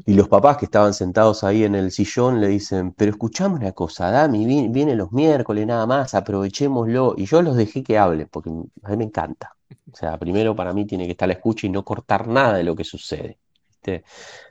Y 0.05 0.13
los 0.13 0.27
papás 0.27 0.57
que 0.57 0.65
estaban 0.65 0.93
sentados 0.93 1.43
ahí 1.43 1.63
en 1.63 1.75
el 1.75 1.91
sillón 1.91 2.41
le 2.41 2.47
dicen, 2.49 2.91
pero 2.91 3.11
escuchame 3.11 3.55
una 3.55 3.71
cosa, 3.71 4.11
Dami, 4.11 4.67
viene, 4.69 4.95
los 4.95 5.11
miércoles 5.11 5.65
nada 5.65 5.85
más, 5.85 6.13
aprovechémoslo. 6.13 7.13
Y 7.17 7.25
yo 7.25 7.41
los 7.41 7.55
dejé 7.55 7.83
que 7.83 7.97
hablen, 7.97 8.27
porque 8.29 8.49
a 8.49 8.89
mí 8.89 8.97
me 8.97 9.05
encanta. 9.05 9.55
O 9.91 9.95
sea, 9.95 10.17
primero 10.17 10.55
para 10.55 10.73
mí 10.73 10.85
tiene 10.85 11.05
que 11.05 11.11
estar 11.11 11.27
la 11.27 11.35
escucha 11.35 11.67
y 11.67 11.69
no 11.69 11.83
cortar 11.85 12.27
nada 12.27 12.57
de 12.57 12.63
lo 12.63 12.75
que 12.75 12.83
sucede. 12.83 13.39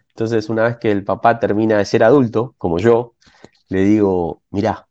Entonces, 0.08 0.48
una 0.48 0.64
vez 0.64 0.78
que 0.78 0.90
el 0.90 1.04
papá 1.04 1.38
termina 1.38 1.78
de 1.78 1.84
ser 1.84 2.02
adulto, 2.04 2.54
como 2.58 2.78
yo, 2.78 3.14
le 3.68 3.84
digo, 3.84 4.42
mirá, 4.50 4.88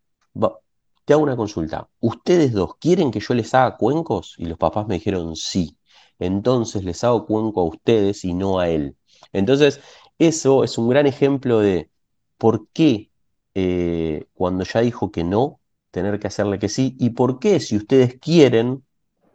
te 1.08 1.14
hago 1.14 1.24
una 1.24 1.38
consulta. 1.38 1.88
¿Ustedes 2.02 2.52
dos 2.52 2.76
quieren 2.76 3.12
que 3.12 3.22
yo 3.22 3.34
les 3.34 3.54
haga 3.54 3.78
cuencos? 3.78 4.36
Y 4.38 4.46
los 4.46 4.58
papás 4.58 4.88
me 4.88 4.96
dijeron 4.96 5.38
sí. 5.38 5.78
Entonces 6.20 6.84
les 6.84 7.02
hago 7.06 7.26
cuenco 7.26 7.62
a 7.62 7.64
ustedes 7.64 8.26
y 8.26 8.34
no 8.34 8.60
a 8.60 8.68
él. 8.68 8.98
Entonces, 9.32 9.80
eso 10.20 10.64
es 10.64 10.78
un 10.78 10.90
gran 10.90 11.08
ejemplo 11.08 11.60
de 11.60 11.90
por 12.38 12.68
qué 12.70 13.12
eh, 13.56 14.26
cuando 14.34 14.64
ya 14.64 14.82
dijo 14.82 15.12
que 15.12 15.24
no, 15.24 15.60
tener 15.92 16.20
que 16.20 16.28
hacerle 16.28 16.60
que 16.60 16.70
sí, 16.70 16.96
y 17.00 17.12
por 17.12 17.40
qué 17.40 17.60
si 17.60 17.78
ustedes 17.78 18.20
quieren, 18.20 18.84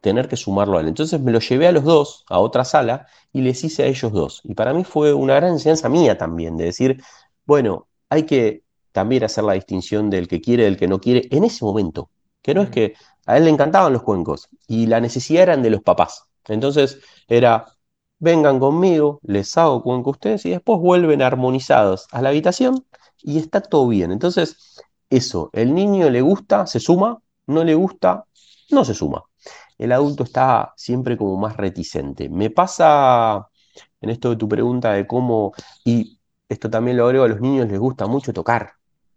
tener 0.03 0.29
que 0.29 0.37
sumarlo 0.37 0.79
a 0.79 0.81
él. 0.83 0.89
Entonces 0.89 1.21
me 1.21 1.33
lo 1.33 1.39
llevé 1.41 1.69
a 1.69 1.73
los 1.73 1.85
dos 1.85 2.25
a 2.29 2.39
otra 2.41 2.65
sala 2.65 3.07
y 3.33 3.41
les 3.43 3.65
hice 3.65 3.85
a 3.85 3.87
ellos 3.87 4.13
dos. 4.13 4.41
Y 4.45 4.55
para 4.55 4.75
mí 4.75 4.85
fue 4.85 5.15
una 5.15 5.37
gran 5.37 5.53
enseñanza 5.53 5.89
mía 5.89 6.19
también, 6.19 6.57
de 6.57 6.65
decir, 6.67 7.03
bueno, 7.47 7.89
hay 8.11 8.25
que 8.25 8.65
también 8.93 9.25
hacer 9.25 9.45
la 9.45 9.55
distinción 9.55 10.11
del 10.11 10.29
que 10.29 10.41
quiere 10.41 10.65
y 10.65 10.67
del 10.67 10.77
que 10.77 10.89
no 10.89 11.01
quiere 11.01 11.29
en 11.31 11.45
ese 11.45 11.65
momento. 11.65 12.11
Que 12.43 12.55
no 12.55 12.63
es 12.63 12.71
que 12.71 12.95
a 13.27 13.39
él 13.39 13.45
le 13.45 13.51
encantaban 13.51 13.93
los 13.93 14.03
cuencos 14.03 14.49
y 14.67 14.87
la 14.87 15.01
necesidad 15.01 15.45
eran 15.45 15.63
de 15.63 15.71
los 15.71 15.83
papás. 15.83 16.25
Entonces 16.49 16.99
era, 17.29 17.67
vengan 18.23 18.61
conmigo, 18.61 19.19
les 19.25 19.57
hago 19.59 19.83
cuenco 19.83 20.11
a 20.11 20.13
ustedes 20.13 20.47
y 20.47 20.51
después 20.51 20.79
vuelven 20.79 21.23
armonizados 21.23 22.07
a 22.13 22.23
la 22.23 22.29
habitación 22.29 22.87
y 23.21 23.39
está 23.39 23.61
todo 23.61 23.89
bien. 23.89 24.13
Entonces, 24.13 24.81
eso, 25.11 25.51
el 25.53 25.75
niño 25.75 26.09
le 26.09 26.21
gusta, 26.21 26.67
se 26.69 26.79
suma, 26.79 27.21
no 27.49 27.65
le 27.65 27.75
gusta, 27.75 28.25
no 28.71 28.85
se 28.85 28.95
suma. 28.95 29.25
El 29.77 29.91
adulto 29.91 30.23
está 30.23 30.73
siempre 30.77 31.17
como 31.17 31.37
más 31.37 31.57
reticente. 31.57 32.29
Me 32.29 32.51
pasa 32.51 33.49
en 34.01 34.11
esto 34.11 34.31
de 34.31 34.37
tu 34.37 34.49
pregunta 34.49 34.93
de 34.93 35.05
cómo, 35.07 35.53
y 35.85 36.21
esto 36.49 36.71
también 36.71 36.99
lo 36.99 37.07
agrego, 37.07 37.25
a 37.25 37.29
los 37.29 37.41
niños 37.41 37.69
les 37.69 37.81
gusta 37.81 38.07
mucho 38.07 38.33
tocar. 38.33 38.75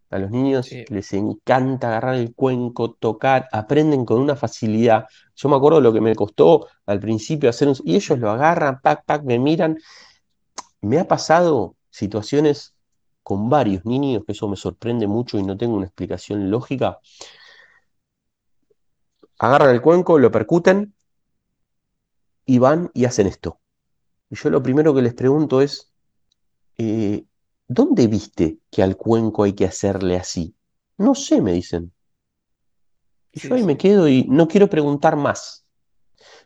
A 0.10 0.20
los 0.20 0.32
niños 0.32 0.70
les 0.90 1.14
encanta 1.14 1.88
agarrar 1.88 2.16
el 2.16 2.34
cuenco, 2.34 2.94
tocar, 2.94 3.48
aprenden 3.52 4.06
con 4.06 4.20
una 4.20 4.36
facilidad. 4.36 5.08
Yo 5.36 5.50
me 5.50 5.56
acuerdo 5.56 5.82
lo 5.82 5.92
que 5.92 6.02
me 6.02 6.16
costó 6.16 6.68
al 6.86 7.00
principio 7.00 7.50
hacer 7.50 7.68
un... 7.68 7.76
Y 7.84 7.96
ellos 7.96 8.20
lo 8.20 8.30
agarran, 8.32 8.80
pac, 8.82 9.04
pac, 9.06 9.24
me 9.24 9.40
miran. 9.40 9.78
Me 10.82 11.00
ha 11.00 11.08
pasado 11.08 11.76
situaciones 11.90 12.76
con 13.24 13.50
varios 13.50 13.86
niños, 13.86 14.24
que 14.26 14.34
eso 14.34 14.48
me 14.48 14.56
sorprende 14.56 15.08
mucho 15.08 15.40
y 15.40 15.44
no 15.44 15.58
tengo 15.58 15.76
una 15.76 15.88
explicación 15.88 16.52
lógica. 16.52 17.00
Agarran 19.40 19.72
el 19.72 19.82
cuenco, 19.82 20.20
lo 20.20 20.32
percuten 20.32 20.94
y 22.46 22.60
van 22.60 22.92
y 22.94 23.06
hacen 23.06 23.28
esto. 23.28 23.60
Y 24.30 24.36
yo 24.36 24.50
lo 24.50 24.62
primero 24.62 24.94
que 24.94 25.02
les 25.02 25.14
pregunto 25.14 25.62
es, 25.62 25.92
eh, 26.78 27.26
¿dónde 27.68 28.08
viste 28.08 28.60
que 28.72 28.84
al 28.84 28.98
cuenco 28.98 29.44
hay 29.44 29.54
que 29.54 29.66
hacerle 29.66 30.16
así? 30.18 30.56
No 30.98 31.16
sé, 31.16 31.42
me 31.42 31.54
dicen. 31.54 31.94
Y 33.32 33.40
yo 33.40 33.56
ahí 33.56 33.64
me 33.64 33.78
quedo 33.78 34.08
y 34.08 34.24
no 34.30 34.48
quiero 34.48 34.70
preguntar 34.70 35.16
más. 35.16 35.66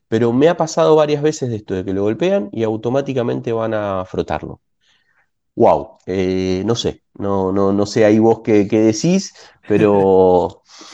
Pero 0.09 0.33
me 0.33 0.49
ha 0.49 0.57
pasado 0.57 0.95
varias 0.95 1.21
veces 1.23 1.49
de 1.49 1.57
esto, 1.57 1.75
de 1.75 1.85
que 1.85 1.93
lo 1.93 2.03
golpean 2.03 2.49
y 2.53 2.63
automáticamente 2.63 3.53
van 3.53 3.73
a 3.75 4.05
frotarlo. 4.05 4.61
wow, 5.55 5.97
eh, 6.05 6.63
no 6.65 6.75
sé, 6.75 7.03
no, 7.15 7.51
no, 7.51 7.73
no 7.73 7.85
sé 7.85 8.05
ahí 8.05 8.19
vos 8.19 8.41
qué, 8.43 8.67
qué 8.67 8.79
decís, 8.79 9.33
pero 9.65 10.63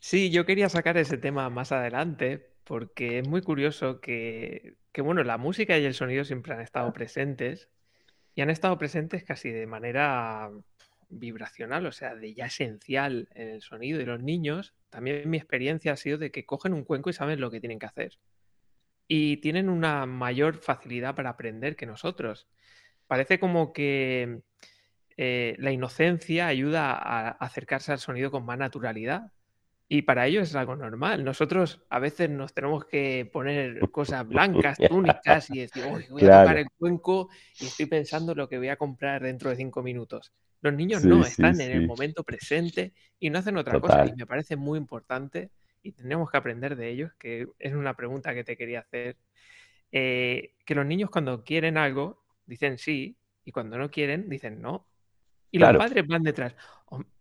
Sí, 0.00 0.30
yo 0.30 0.44
quería 0.46 0.68
sacar 0.68 0.96
ese 0.98 1.18
tema 1.18 1.48
más 1.50 1.72
adelante 1.72 2.52
porque 2.64 3.18
es 3.18 3.26
muy 3.28 3.42
curioso 3.42 4.00
que, 4.00 4.76
que, 4.92 5.02
bueno, 5.02 5.24
la 5.24 5.38
música 5.38 5.78
y 5.78 5.84
el 5.84 5.94
sonido 5.94 6.24
siempre 6.24 6.54
han 6.54 6.60
estado 6.60 6.92
presentes 6.92 7.68
y 8.34 8.42
han 8.42 8.50
estado 8.50 8.76
presentes 8.78 9.24
casi 9.24 9.50
de 9.50 9.66
manera 9.66 10.50
vibracional, 11.08 11.86
o 11.86 11.92
sea, 11.92 12.14
de 12.14 12.34
ya 12.34 12.46
esencial 12.46 13.28
en 13.34 13.48
el 13.48 13.62
sonido. 13.62 14.00
Y 14.00 14.04
los 14.04 14.22
niños, 14.22 14.74
también 14.90 15.28
mi 15.30 15.36
experiencia 15.36 15.92
ha 15.92 15.96
sido 15.96 16.18
de 16.18 16.30
que 16.30 16.44
cogen 16.44 16.72
un 16.72 16.84
cuenco 16.84 17.10
y 17.10 17.12
saben 17.12 17.40
lo 17.40 17.50
que 17.50 17.60
tienen 17.60 17.78
que 17.78 17.86
hacer. 17.86 18.18
Y 19.06 19.36
tienen 19.38 19.68
una 19.68 20.06
mayor 20.06 20.56
facilidad 20.56 21.14
para 21.14 21.30
aprender 21.30 21.76
que 21.76 21.86
nosotros. 21.86 22.48
Parece 23.06 23.38
como 23.38 23.72
que 23.72 24.40
eh, 25.16 25.54
la 25.58 25.72
inocencia 25.72 26.46
ayuda 26.46 26.92
a 26.92 27.28
acercarse 27.30 27.92
al 27.92 27.98
sonido 27.98 28.30
con 28.30 28.44
más 28.44 28.58
naturalidad. 28.58 29.32
Y 29.94 30.02
para 30.02 30.26
ellos 30.26 30.48
es 30.48 30.56
algo 30.56 30.74
normal. 30.74 31.22
Nosotros 31.22 31.80
a 31.88 32.00
veces 32.00 32.28
nos 32.28 32.52
tenemos 32.52 32.84
que 32.84 33.30
poner 33.32 33.78
cosas 33.92 34.26
blancas, 34.26 34.76
túnicas 34.88 35.48
y 35.50 35.60
decir, 35.60 35.84
voy 36.10 36.24
a 36.24 36.40
tocar 36.40 36.58
el 36.58 36.66
cuenco 36.76 37.28
y 37.60 37.66
estoy 37.66 37.86
pensando 37.86 38.34
lo 38.34 38.48
que 38.48 38.58
voy 38.58 38.70
a 38.70 38.76
comprar 38.76 39.22
dentro 39.22 39.50
de 39.50 39.56
cinco 39.56 39.84
minutos. 39.84 40.32
Los 40.62 40.74
niños 40.74 41.04
no, 41.04 41.24
están 41.24 41.60
en 41.60 41.70
el 41.70 41.86
momento 41.86 42.24
presente 42.24 42.92
y 43.20 43.30
no 43.30 43.38
hacen 43.38 43.56
otra 43.56 43.78
cosa. 43.78 44.04
Y 44.04 44.14
me 44.14 44.26
parece 44.26 44.56
muy 44.56 44.80
importante 44.80 45.52
y 45.80 45.92
tenemos 45.92 46.28
que 46.28 46.38
aprender 46.38 46.74
de 46.74 46.90
ellos, 46.90 47.12
que 47.16 47.46
es 47.60 47.72
una 47.72 47.94
pregunta 47.94 48.34
que 48.34 48.42
te 48.42 48.56
quería 48.56 48.80
hacer. 48.80 49.16
Eh, 49.92 50.54
que 50.66 50.74
los 50.74 50.86
niños 50.86 51.08
cuando 51.08 51.44
quieren 51.44 51.78
algo 51.78 52.24
dicen 52.46 52.78
sí 52.78 53.16
y 53.44 53.52
cuando 53.52 53.78
no 53.78 53.92
quieren 53.92 54.28
dicen 54.28 54.60
no. 54.60 54.88
Y 55.52 55.60
los 55.60 55.76
padres 55.76 56.04
van 56.08 56.24
detrás, 56.24 56.56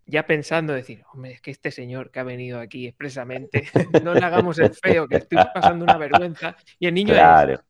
ya 0.06 0.26
pensando 0.26 0.74
decir, 0.74 1.04
hombre, 1.14 1.32
es 1.32 1.41
que 1.41 1.51
este 1.51 1.72
señor 1.72 2.12
que 2.12 2.20
ha 2.20 2.24
venido 2.24 2.60
aquí 2.60 2.88
expresamente, 2.88 3.68
no 4.04 4.14
le 4.14 4.26
hagamos 4.26 4.60
el 4.60 4.74
feo, 4.74 5.08
que 5.08 5.18
estoy 5.18 5.39
pasando 5.54 5.86
una 5.86 5.97
vergüenza. 5.97 6.56
Y 6.80 6.88
el 6.88 6.93
niño 6.93 7.14
claro. 7.14 7.62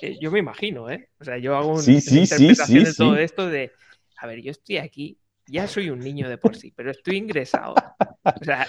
Eh, 0.00 0.18
yo 0.20 0.30
me 0.30 0.40
imagino, 0.40 0.90
¿eh? 0.90 1.08
O 1.20 1.24
sea, 1.24 1.38
yo 1.38 1.56
hago 1.56 1.74
una 1.74 1.84
interpretación 1.84 2.84
de 2.84 2.94
todo 2.94 3.16
esto 3.16 3.48
de, 3.48 3.72
a 4.18 4.26
ver, 4.26 4.42
yo 4.42 4.50
estoy 4.50 4.78
aquí, 4.78 5.18
ya 5.46 5.68
soy 5.68 5.90
un 5.90 6.00
niño 6.00 6.28
de 6.28 6.38
por 6.38 6.56
sí, 6.56 6.72
pero 6.74 6.90
estoy 6.90 7.16
ingresado. 7.16 7.74
O 8.24 8.44
sea, 8.44 8.66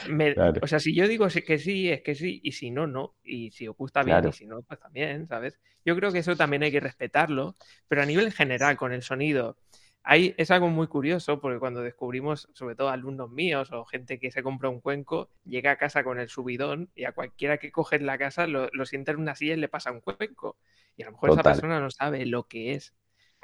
o 0.62 0.68
sea, 0.68 0.80
si 0.80 0.94
yo 0.94 1.08
digo 1.08 1.28
que 1.28 1.58
sí, 1.58 1.90
es 1.90 2.02
que 2.02 2.16
sí, 2.16 2.42
y 2.44 2.52
si 2.52 2.72
no, 2.72 2.86
no. 2.86 3.16
Y 3.24 3.52
si 3.52 3.68
os 3.68 3.76
gusta 3.76 4.04
bien, 4.04 4.28
y 4.28 4.34
si 4.34 4.46
no, 4.46 4.62
pues 4.62 4.80
también, 4.80 5.28
¿sabes? 5.28 5.60
Yo 5.84 5.96
creo 5.96 6.12
que 6.12 6.20
eso 6.20 6.36
también 6.36 6.64
hay 6.64 6.72
que 6.72 6.80
respetarlo, 6.80 7.56
pero 7.88 8.02
a 8.02 8.06
nivel 8.06 8.32
general, 8.32 8.76
con 8.76 8.92
el 8.92 9.02
sonido, 9.02 9.58
hay, 10.08 10.36
es 10.38 10.52
algo 10.52 10.68
muy 10.68 10.86
curioso 10.86 11.42
porque 11.42 11.58
cuando 11.58 11.82
descubrimos, 11.82 12.48
sobre 12.54 12.76
todo 12.76 12.90
alumnos 12.90 13.32
míos 13.32 13.72
o 13.72 13.86
gente 13.86 14.20
que 14.20 14.32
se 14.32 14.44
compra 14.44 14.70
un 14.70 14.80
cuenco, 14.80 15.30
llega 15.46 15.72
a 15.72 15.78
casa 15.78 16.04
con 16.04 16.20
el 16.20 16.30
subidón 16.30 16.92
y 16.94 17.06
a 17.06 17.12
cualquiera 17.12 17.58
que 17.58 17.72
coge 17.72 17.96
en 17.96 18.06
la 18.06 18.20
casa 18.20 18.46
lo, 18.46 18.70
lo 18.72 18.86
sienta 18.86 19.12
en 19.14 19.20
una 19.20 19.34
silla 19.34 19.56
y 19.56 19.58
le 19.58 19.68
pasa 19.68 19.92
un 19.92 20.02
cuenco. 20.02 20.58
Y 20.96 21.02
a 21.02 21.08
lo 21.08 21.14
mejor 21.14 21.32
esa 21.32 21.42
persona 21.42 21.80
no 21.80 21.90
sabe 21.90 22.26
lo 22.28 22.48
que 22.48 22.76
es. 22.76 22.94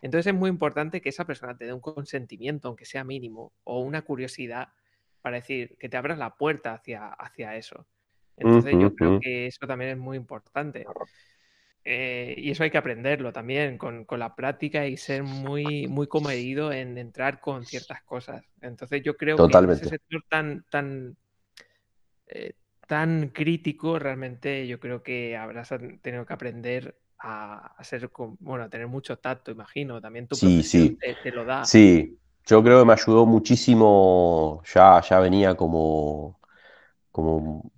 Entonces 0.04 0.34
es 0.34 0.40
muy 0.40 0.50
importante 0.52 1.02
que 1.02 1.10
esa 1.10 1.26
persona 1.26 1.58
te 1.58 1.66
dé 1.66 1.74
un 1.74 1.82
consentimiento, 1.82 2.68
aunque 2.68 2.86
sea 2.86 3.04
mínimo, 3.04 3.54
o 3.64 3.80
una 3.80 4.04
curiosidad 4.04 4.70
para 5.24 5.38
decir 5.38 5.78
que 5.80 5.90
te 5.90 5.98
abras 5.98 6.20
la 6.20 6.36
puerta 6.36 6.76
hacia, 6.76 7.08
hacia 7.08 7.56
eso. 7.56 7.88
Entonces 8.38 8.76
yo 8.80 8.94
creo 8.96 9.20
que 9.20 9.48
eso 9.48 9.66
también 9.66 9.92
es 9.92 9.98
muy 9.98 10.16
importante. 10.16 10.86
Eh, 11.84 12.36
y 12.38 12.52
eso 12.52 12.64
hay 12.64 12.70
que 12.70 12.78
aprenderlo 12.78 13.34
también 13.34 13.78
con, 13.78 14.06
la 14.18 14.36
práctica 14.36 14.86
y 14.86 14.98
ser 14.98 15.24
muy, 15.24 15.88
muy 15.88 16.08
comedido 16.08 16.72
en 16.72 16.98
entrar 16.98 17.40
con 17.40 17.66
ciertas 17.66 18.04
cosas. 18.04 18.44
Entonces 18.62 19.02
yo 19.04 19.18
creo 19.18 19.36
que 19.48 19.58
en 19.58 19.70
ese 19.72 19.90
sector 19.90 20.24
tan, 20.30 20.64
tan, 20.70 21.18
eh, 22.28 22.54
tan 22.88 23.30
crítico, 23.30 23.98
realmente 23.98 24.68
yo 24.68 24.80
creo 24.80 25.02
que 25.02 25.36
habrás 25.36 25.74
tenido 26.02 26.26
que 26.26 26.34
aprender 26.34 26.96
a, 27.18 27.76
ser, 27.84 28.12
bueno, 28.40 28.66
a 28.66 28.70
tener 28.70 28.88
mucho 28.88 29.18
tacto, 29.18 29.52
imagino. 29.52 30.00
También 30.00 30.28
tu 30.28 30.36
sí, 30.36 30.62
sí. 30.64 30.98
Te, 31.24 31.32
lo 31.32 31.46
da. 31.46 31.66
Sí, 31.66 32.18
yo 32.46 32.64
creo 32.64 32.80
que 32.80 32.86
me 32.86 32.94
ayudó 32.94 33.26
muchísimo, 33.26 34.62
ya, 34.74 35.02
ya 35.02 35.20
venía 35.20 35.56
como, 35.56 36.40
como 37.12 37.72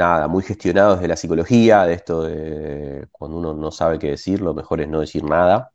nada, 0.00 0.28
muy 0.28 0.42
gestionado 0.42 0.94
desde 0.94 1.08
la 1.08 1.16
psicología, 1.16 1.84
de 1.84 1.94
esto 1.94 2.22
de 2.22 3.06
cuando 3.12 3.38
uno 3.38 3.54
no 3.54 3.70
sabe 3.70 3.98
qué 3.98 4.08
decir, 4.10 4.40
lo 4.40 4.54
mejor 4.54 4.80
es 4.80 4.88
no 4.88 5.00
decir 5.00 5.24
nada. 5.24 5.72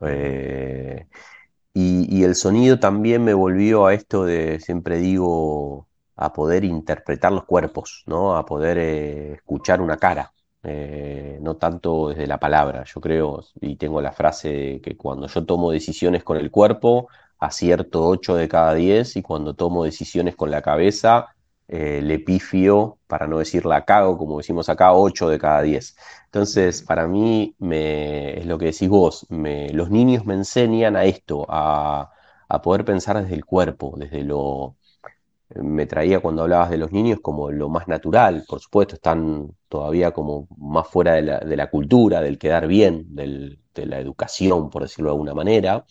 Eh, 0.00 1.06
y, 1.74 2.22
el 2.24 2.34
sonido 2.34 2.78
también 2.78 3.24
me 3.24 3.34
volvió 3.34 3.86
a 3.86 3.94
esto 3.94 4.24
de, 4.24 4.60
siempre 4.60 4.98
digo, 4.98 5.88
a 6.16 6.32
poder 6.32 6.64
interpretar 6.64 7.32
los 7.32 7.44
cuerpos, 7.44 8.04
¿no? 8.06 8.36
A 8.36 8.44
poder 8.44 8.78
eh, 8.78 9.32
escuchar 9.34 9.80
una 9.80 9.96
cara. 9.96 10.32
Eh, 10.64 11.38
no 11.42 11.56
tanto 11.56 12.10
desde 12.10 12.26
la 12.26 12.38
palabra. 12.38 12.84
Yo 12.84 13.00
creo, 13.00 13.44
y 13.60 13.76
tengo 13.76 14.00
la 14.00 14.12
frase 14.12 14.80
que 14.82 14.96
cuando 14.96 15.26
yo 15.26 15.44
tomo 15.44 15.72
decisiones 15.72 16.22
con 16.24 16.36
el 16.36 16.50
cuerpo, 16.50 17.08
acierto 17.38 18.06
8 18.06 18.36
de 18.36 18.48
cada 18.48 18.74
10, 18.74 19.16
y 19.16 19.22
cuando 19.22 19.54
tomo 19.54 19.84
decisiones 19.84 20.36
con 20.36 20.50
la 20.50 20.62
cabeza, 20.62 21.34
eh, 21.74 22.02
le 22.02 22.18
para 23.06 23.26
no 23.26 23.38
decir 23.38 23.64
la 23.64 23.84
cago, 23.86 24.18
como 24.18 24.36
decimos 24.38 24.68
acá, 24.68 24.92
8 24.94 25.28
de 25.30 25.38
cada 25.38 25.62
10. 25.62 25.96
Entonces, 26.26 26.82
para 26.82 27.06
mí, 27.08 27.54
me, 27.58 28.38
es 28.38 28.46
lo 28.46 28.58
que 28.58 28.66
decís 28.66 28.88
vos, 28.90 29.26
me, 29.30 29.70
los 29.70 29.90
niños 29.90 30.26
me 30.26 30.34
enseñan 30.34 30.96
a 30.96 31.04
esto, 31.04 31.46
a, 31.48 32.10
a 32.48 32.62
poder 32.62 32.84
pensar 32.84 33.22
desde 33.22 33.34
el 33.34 33.44
cuerpo, 33.46 33.94
desde 33.96 34.22
lo, 34.22 34.76
me 35.56 35.86
traía 35.86 36.20
cuando 36.20 36.42
hablabas 36.42 36.70
de 36.70 36.78
los 36.78 36.92
niños 36.92 37.20
como 37.22 37.50
lo 37.50 37.68
más 37.70 37.88
natural, 37.88 38.44
por 38.48 38.60
supuesto, 38.60 38.96
están 38.96 39.56
todavía 39.68 40.12
como 40.12 40.48
más 40.58 40.88
fuera 40.88 41.14
de 41.14 41.22
la, 41.22 41.38
de 41.40 41.56
la 41.56 41.70
cultura, 41.70 42.20
del 42.20 42.38
quedar 42.38 42.66
bien, 42.66 43.14
del, 43.14 43.58
de 43.74 43.86
la 43.86 43.98
educación, 43.98 44.68
por 44.70 44.82
decirlo 44.82 45.10
de 45.10 45.14
alguna 45.14 45.34
manera. 45.34 45.84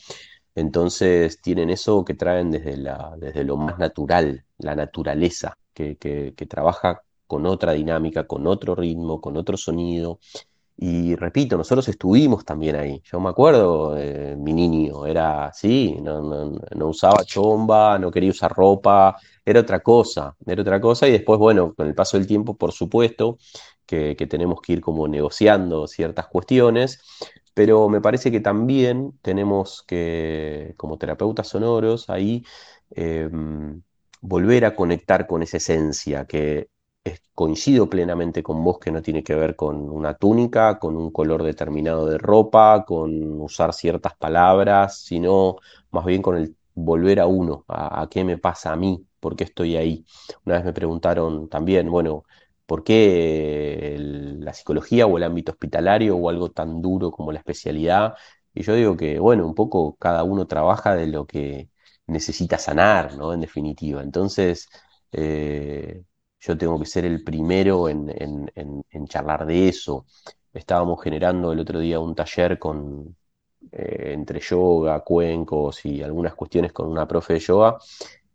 Entonces 0.56 1.42
tienen 1.42 1.70
eso 1.70 2.04
que 2.06 2.14
traen 2.14 2.52
desde, 2.52 2.78
la, 2.78 3.16
desde 3.18 3.44
lo 3.44 3.58
más 3.58 3.80
natural, 3.80 4.46
la 4.58 4.76
naturaleza, 4.76 5.58
que, 5.74 6.34
trabaja 6.50 7.02
con 7.28 7.46
otra 7.46 7.74
dinámica, 7.74 8.28
con 8.28 8.48
otro 8.48 8.76
ritmo, 8.76 9.22
con 9.22 9.38
otro 9.38 9.58
sonido. 9.58 10.20
Y 10.78 11.16
repito, 11.16 11.58
nosotros 11.58 11.88
estuvimos 11.90 12.44
también 12.44 12.76
ahí. 12.76 13.02
Yo 13.06 13.20
me 13.20 13.30
acuerdo, 13.30 13.96
eh, 13.98 14.36
mi 14.38 14.54
niño 14.54 15.06
era 15.06 15.46
así, 15.46 15.98
no, 16.02 16.22
no, 16.22 16.60
no, 16.76 16.88
usaba 16.88 17.24
chomba, 17.24 18.00
no 18.00 18.10
quería 18.10 18.32
usar 18.32 18.52
ropa, 18.52 19.16
era 19.46 19.60
otra 19.60 19.82
cosa, 19.82 20.36
era 20.46 20.62
otra 20.62 20.82
cosa. 20.82 21.08
Y 21.08 21.12
después, 21.12 21.40
bueno, 21.40 21.74
con 21.76 21.88
el 21.88 21.96
paso 21.96 22.18
del 22.18 22.28
tiempo, 22.28 22.58
por 22.58 22.72
supuesto, 22.72 23.38
que, 23.86 24.28
tenemos 24.28 24.62
que 24.62 24.74
ir 24.74 24.82
como 24.82 25.08
negociando 25.08 25.88
ciertas 25.88 26.28
cuestiones, 26.28 27.02
pero 27.54 27.90
me 27.90 28.02
parece 28.02 28.32
que 28.32 28.40
también 28.40 29.14
tenemos 29.22 29.84
que, 29.84 30.74
como 30.78 30.98
terapeutas 30.98 31.48
sonoros, 31.50 32.10
ahí 32.10 32.44
eh, 32.96 33.30
volver 34.22 34.66
a 34.66 34.76
conectar 34.76 35.28
con 35.28 35.44
esa 35.44 35.58
esencia 35.58 36.26
que 36.26 36.70
coincido 37.34 37.90
plenamente 37.90 38.44
con 38.44 38.64
vos 38.64 38.80
que 38.80 38.92
no 38.92 39.02
tiene 39.02 39.24
que 39.24 39.36
ver 39.36 39.56
con 39.56 39.90
una 39.90 40.14
túnica, 40.16 40.80
con 40.80 40.96
un 40.96 41.12
color 41.12 41.44
determinado 41.44 42.06
de 42.06 42.18
ropa, 42.18 42.86
con 42.86 43.42
usar 43.42 43.74
ciertas 43.74 44.16
palabras, 44.16 45.00
sino 45.00 45.56
más 45.92 46.06
bien 46.06 46.22
con 46.22 46.38
el 46.38 46.56
volver 46.76 47.20
a 47.20 47.26
uno, 47.28 47.66
a, 47.68 48.08
qué 48.12 48.24
me 48.24 48.38
pasa 48.38 48.74
a 48.74 48.76
mí, 48.76 49.06
por 49.20 49.36
qué 49.36 49.46
estoy 49.46 49.76
ahí. 49.78 50.06
Una 50.46 50.56
vez 50.58 50.66
me 50.66 50.74
preguntaron 50.74 51.50
también, 51.50 51.90
bueno, 51.90 52.26
¿por 52.66 52.84
qué 52.84 53.96
la 53.98 54.54
psicología 54.54 55.06
o 55.08 55.18
el 55.18 55.24
ámbito 55.24 55.52
hospitalario 55.54 56.16
o 56.18 56.30
algo 56.30 56.52
tan 56.52 56.82
duro 56.82 57.12
como 57.12 57.32
la 57.32 57.40
especialidad? 57.40 58.14
Y 58.54 58.64
yo 58.64 58.76
digo 58.76 58.98
que, 58.98 59.20
bueno, 59.20 59.46
un 59.48 59.56
poco 59.56 59.96
cada 59.98 60.24
uno 60.24 60.46
trabaja 60.48 60.96
de 60.96 61.08
lo 61.08 61.26
que 61.26 61.70
necesita 62.12 62.58
sanar, 62.58 63.16
¿no? 63.18 63.34
En 63.34 63.42
definitiva. 63.42 64.02
Entonces, 64.04 64.70
eh, 65.12 66.04
yo 66.40 66.58
tengo 66.58 66.80
que 66.80 66.86
ser 66.86 67.06
el 67.06 67.24
primero 67.24 67.90
en, 67.90 68.08
charlar 69.08 69.46
de 69.46 69.70
eso. 69.70 70.06
Estábamos 70.54 71.02
generando 71.04 71.52
el 71.52 71.60
otro 71.60 71.80
día 71.80 72.00
un 72.00 72.16
taller 72.16 72.60
con, 72.60 73.16
eh, 73.72 74.14
entre 74.14 74.40
yoga, 74.40 75.02
cuencos 75.02 75.86
y 75.86 76.02
algunas 76.04 76.36
cuestiones 76.36 76.74
con 76.74 76.88
una 76.90 77.08
profe 77.08 77.34
de 77.34 77.40
yoga 77.40 77.78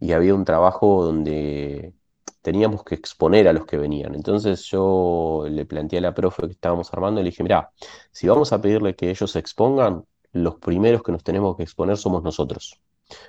y 0.01 0.13
había 0.13 0.35
un 0.35 0.45
trabajo 0.45 1.05
donde 1.05 1.95
teníamos 2.43 2.85
que 2.85 2.95
exponer 2.95 3.49
a 3.49 3.53
los 3.53 3.67
que 3.67 3.77
venían. 3.79 4.15
Entonces 4.15 4.65
yo 4.67 5.47
le 5.51 5.65
planteé 5.67 5.99
a 5.99 6.03
la 6.03 6.15
profe 6.15 6.43
que 6.47 6.53
estábamos 6.53 6.93
armando 6.93 7.21
y 7.21 7.25
le 7.25 7.31
dije, 7.31 7.43
mira, 7.43 7.73
si 8.13 8.29
vamos 8.29 8.53
a 8.53 8.61
pedirle 8.61 8.95
que 8.95 9.11
ellos 9.11 9.31
se 9.33 9.39
expongan, 9.41 10.05
los 10.33 10.57
primeros 10.57 11.03
que 11.03 11.13
nos 11.13 11.25
tenemos 11.25 11.57
que 11.57 11.65
exponer 11.65 11.97
somos 11.97 12.23
nosotros. 12.23 12.81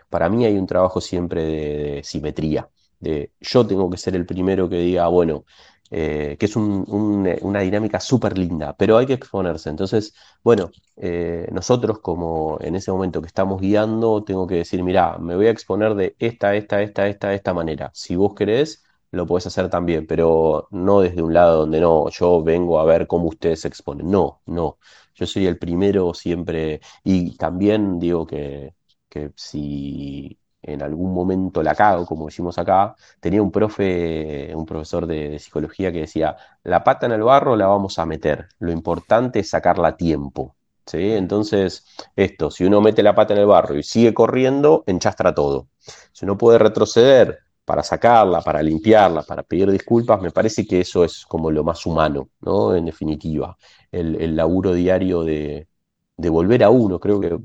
Para 0.10 0.30
mí 0.30 0.46
hay 0.46 0.58
un 0.58 0.68
trabajo 0.68 1.02
siempre 1.02 1.44
de 1.46 2.04
simetría 2.04 2.70
de 3.00 3.32
yo 3.40 3.66
tengo 3.68 3.90
que 3.90 3.98
ser 3.98 4.16
el 4.16 4.26
primero 4.26 4.68
que 4.70 4.78
diga, 4.78 5.08
bueno, 5.08 5.46
eh, 5.90 6.36
que 6.40 6.46
es 6.48 6.56
una 6.56 7.60
dinámica 7.62 8.00
súper 8.00 8.38
linda, 8.38 8.76
pero 8.76 8.98
hay 8.98 9.06
que 9.06 9.14
exponerse. 9.14 9.70
Entonces, 9.70 10.14
bueno, 10.44 10.72
eh, 10.98 11.48
nosotros 11.52 12.00
como 12.00 12.58
en 12.62 12.76
ese 12.76 12.92
momento 12.92 13.22
que 13.22 13.28
estamos 13.28 13.62
guiando, 13.62 14.24
tengo 14.24 14.48
que 14.48 14.56
decir, 14.56 14.84
mira, 14.84 15.18
me 15.18 15.36
voy 15.36 15.48
a 15.48 15.52
exponer 15.52 15.96
de 15.96 16.16
esta, 16.20 16.56
esta, 16.56 16.82
esta, 16.82 17.08
esta, 17.08 17.34
esta 17.34 17.54
manera. 17.54 17.92
Si 17.94 18.16
vos 18.16 18.34
querés, 18.36 18.84
lo 19.12 19.26
podés 19.26 19.48
hacer 19.48 19.70
también, 19.70 20.06
pero 20.08 20.68
no 20.72 21.00
desde 21.02 21.22
un 21.22 21.34
lado 21.34 21.60
donde 21.60 21.80
no, 21.80 22.10
yo 22.10 22.44
vengo 22.44 22.80
a 22.80 22.86
ver 22.86 23.08
cómo 23.08 23.28
ustedes 23.30 23.62
se 23.62 23.68
exponen. 23.70 24.10
No, 24.12 24.42
no. 24.46 24.78
Yo 25.16 25.26
soy 25.26 25.48
el 25.48 25.58
primero 25.58 26.14
siempre, 26.14 26.82
y 27.04 27.36
también 27.38 28.00
digo 28.00 28.28
que, 28.28 28.74
que 29.10 29.32
si 29.36 30.38
en 30.62 30.82
algún 30.82 31.14
momento 31.14 31.64
la 31.64 31.76
cago, 31.76 32.06
como 32.06 32.26
decimos 32.26 32.58
acá, 32.58 32.96
tenía 33.20 33.42
un 33.42 33.52
profe, 33.52 34.54
un 34.56 34.66
profesor 34.66 35.08
de, 35.08 35.40
psicología 35.40 35.92
que 35.92 36.02
decía, 36.02 36.36
la 36.64 36.84
pata 36.84 37.06
en 37.06 37.14
el 37.14 37.24
barro 37.24 37.56
la 37.56 37.68
vamos 37.68 38.00
a 38.00 38.06
meter, 38.06 38.50
lo 38.60 38.72
importante 38.72 39.40
es 39.40 39.50
sacarla 39.50 39.90
a 39.90 39.98
tiempo. 39.98 40.56
¿Sí? 40.86 41.12
Entonces, 41.14 41.86
esto, 42.16 42.50
si 42.50 42.64
uno 42.64 42.80
mete 42.80 43.04
la 43.04 43.14
pata 43.14 43.34
en 43.34 43.42
el 43.42 43.46
barro 43.46 43.76
y 43.78 43.84
sigue 43.84 44.14
corriendo, 44.14 44.86
enchastra 44.88 45.36
todo. 45.36 45.68
Si 46.14 46.24
uno 46.24 46.38
puede 46.38 46.60
retroceder 46.60 47.40
para 47.66 47.84
sacarla, 47.84 48.42
para 48.42 48.64
limpiarla, 48.64 49.24
para 49.24 49.44
pedir 49.44 49.70
disculpas, 49.70 50.22
me 50.22 50.32
parece 50.32 50.66
que 50.66 50.80
eso 50.80 51.04
es 51.04 51.26
como 51.26 51.52
lo 51.52 51.66
más 51.66 51.86
humano, 51.86 52.30
¿no? 52.40 52.74
En 52.74 52.86
definitiva, 52.86 53.58
el, 53.92 54.36
laburo 54.38 54.74
diario 54.74 55.24
de, 55.24 55.68
de 56.16 56.30
volver 56.30 56.64
a 56.64 56.70
uno, 56.70 57.00
creo 57.02 57.20
que 57.20 57.38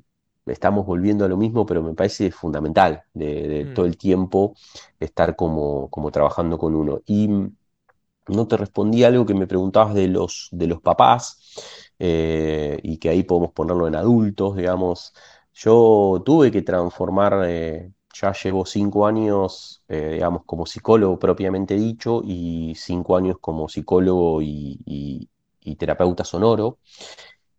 estamos 0.46 0.86
volviendo 0.86 1.24
a 1.24 1.28
lo 1.28 1.36
mismo, 1.36 1.66
pero 1.66 1.82
me 1.82 1.94
parece 1.94 2.30
fundamental 2.30 3.04
de, 3.14 3.66
mm. 3.70 3.74
todo 3.74 3.86
el 3.86 3.96
tiempo 3.96 4.54
estar 5.00 5.36
como, 5.36 5.88
como, 5.90 6.10
trabajando 6.10 6.58
con 6.58 6.74
uno. 6.74 7.00
Y 7.06 7.28
no 8.28 8.46
te 8.48 8.56
respondí 8.56 9.04
algo 9.04 9.26
que 9.26 9.34
me 9.34 9.46
preguntabas 9.46 9.94
de 9.94 10.08
los, 10.08 10.48
de 10.52 10.66
los 10.66 10.80
papás, 10.80 11.38
eh, 11.98 12.78
y 12.82 12.98
que 12.98 13.08
ahí 13.08 13.22
podemos 13.22 13.52
ponerlo 13.52 13.86
en 13.86 13.96
adultos, 13.96 14.56
digamos. 14.56 15.14
Yo 15.54 16.22
tuve 16.24 16.50
que 16.50 16.62
transformar, 16.62 17.42
eh, 17.46 17.92
ya 18.14 18.32
llevo 18.32 18.66
cinco 18.66 19.06
años, 19.06 19.84
eh, 19.88 20.12
digamos, 20.14 20.42
como 20.44 20.66
psicólogo 20.66 21.18
propiamente 21.18 21.74
dicho, 21.74 22.22
y 22.24 22.74
cinco 22.76 23.16
años 23.16 23.36
como 23.40 23.68
psicólogo 23.68 24.40
y 24.42 25.28
terapeuta 25.78 26.24
sonoro. 26.24 26.78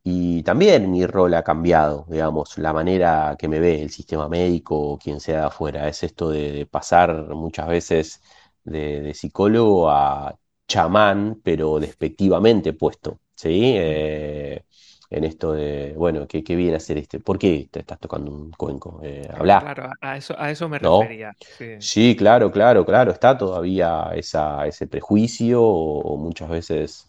Y 0.05 0.43
también 0.43 0.91
mi 0.91 1.05
rol 1.05 1.33
ha 1.33 1.43
cambiado, 1.43 2.05
digamos, 2.09 2.57
la 2.57 2.73
manera 2.73 3.37
que 3.39 3.47
me 3.47 3.59
ve 3.61 3.81
el 3.81 3.89
sistema 3.89 4.27
médico 4.27 4.77
o 4.77 4.97
quien 4.97 5.21
sea 5.21 5.39
de 5.41 5.45
afuera. 5.45 5.87
Es 5.87 6.03
esto 6.03 6.29
de, 6.29 6.67
pasar 6.69 7.29
muchas 7.29 7.67
veces 7.69 8.21
de, 8.65 9.13
psicólogo 9.13 9.89
a 9.89 10.37
chamán, 10.67 11.39
pero 11.43 11.79
despectivamente 11.79 12.73
puesto, 12.73 13.19
¿sí? 13.35 13.73
Eh, 13.77 14.63
en 15.09 15.23
esto 15.23 15.53
de, 15.53 15.93
bueno, 15.95 16.27
¿qué, 16.27 16.41
viene 16.41 16.73
a 16.73 16.77
hacer 16.77 16.97
este? 16.97 17.19
¿Por 17.19 17.39
qué 17.39 17.69
te 17.71 17.79
estás 17.79 17.99
tocando 17.99 18.31
un 18.31 18.51
cuenco? 18.51 18.99
Eh, 19.03 19.27
Claro, 19.37 19.89
a 20.01 20.17
eso, 20.17 20.35
a 20.37 20.51
eso 20.51 20.67
me 20.67 20.79
refería. 20.79 21.33
Sí. 21.79 22.15
claro, 22.17 22.51
claro, 22.51 22.85
claro. 22.85 23.11
Está 23.11 23.37
todavía 23.37 24.11
esa, 24.15 24.67
ese 24.67 24.87
prejuicio 24.87 25.61
o 25.63 26.17
muchas 26.17 26.49
veces 26.49 27.07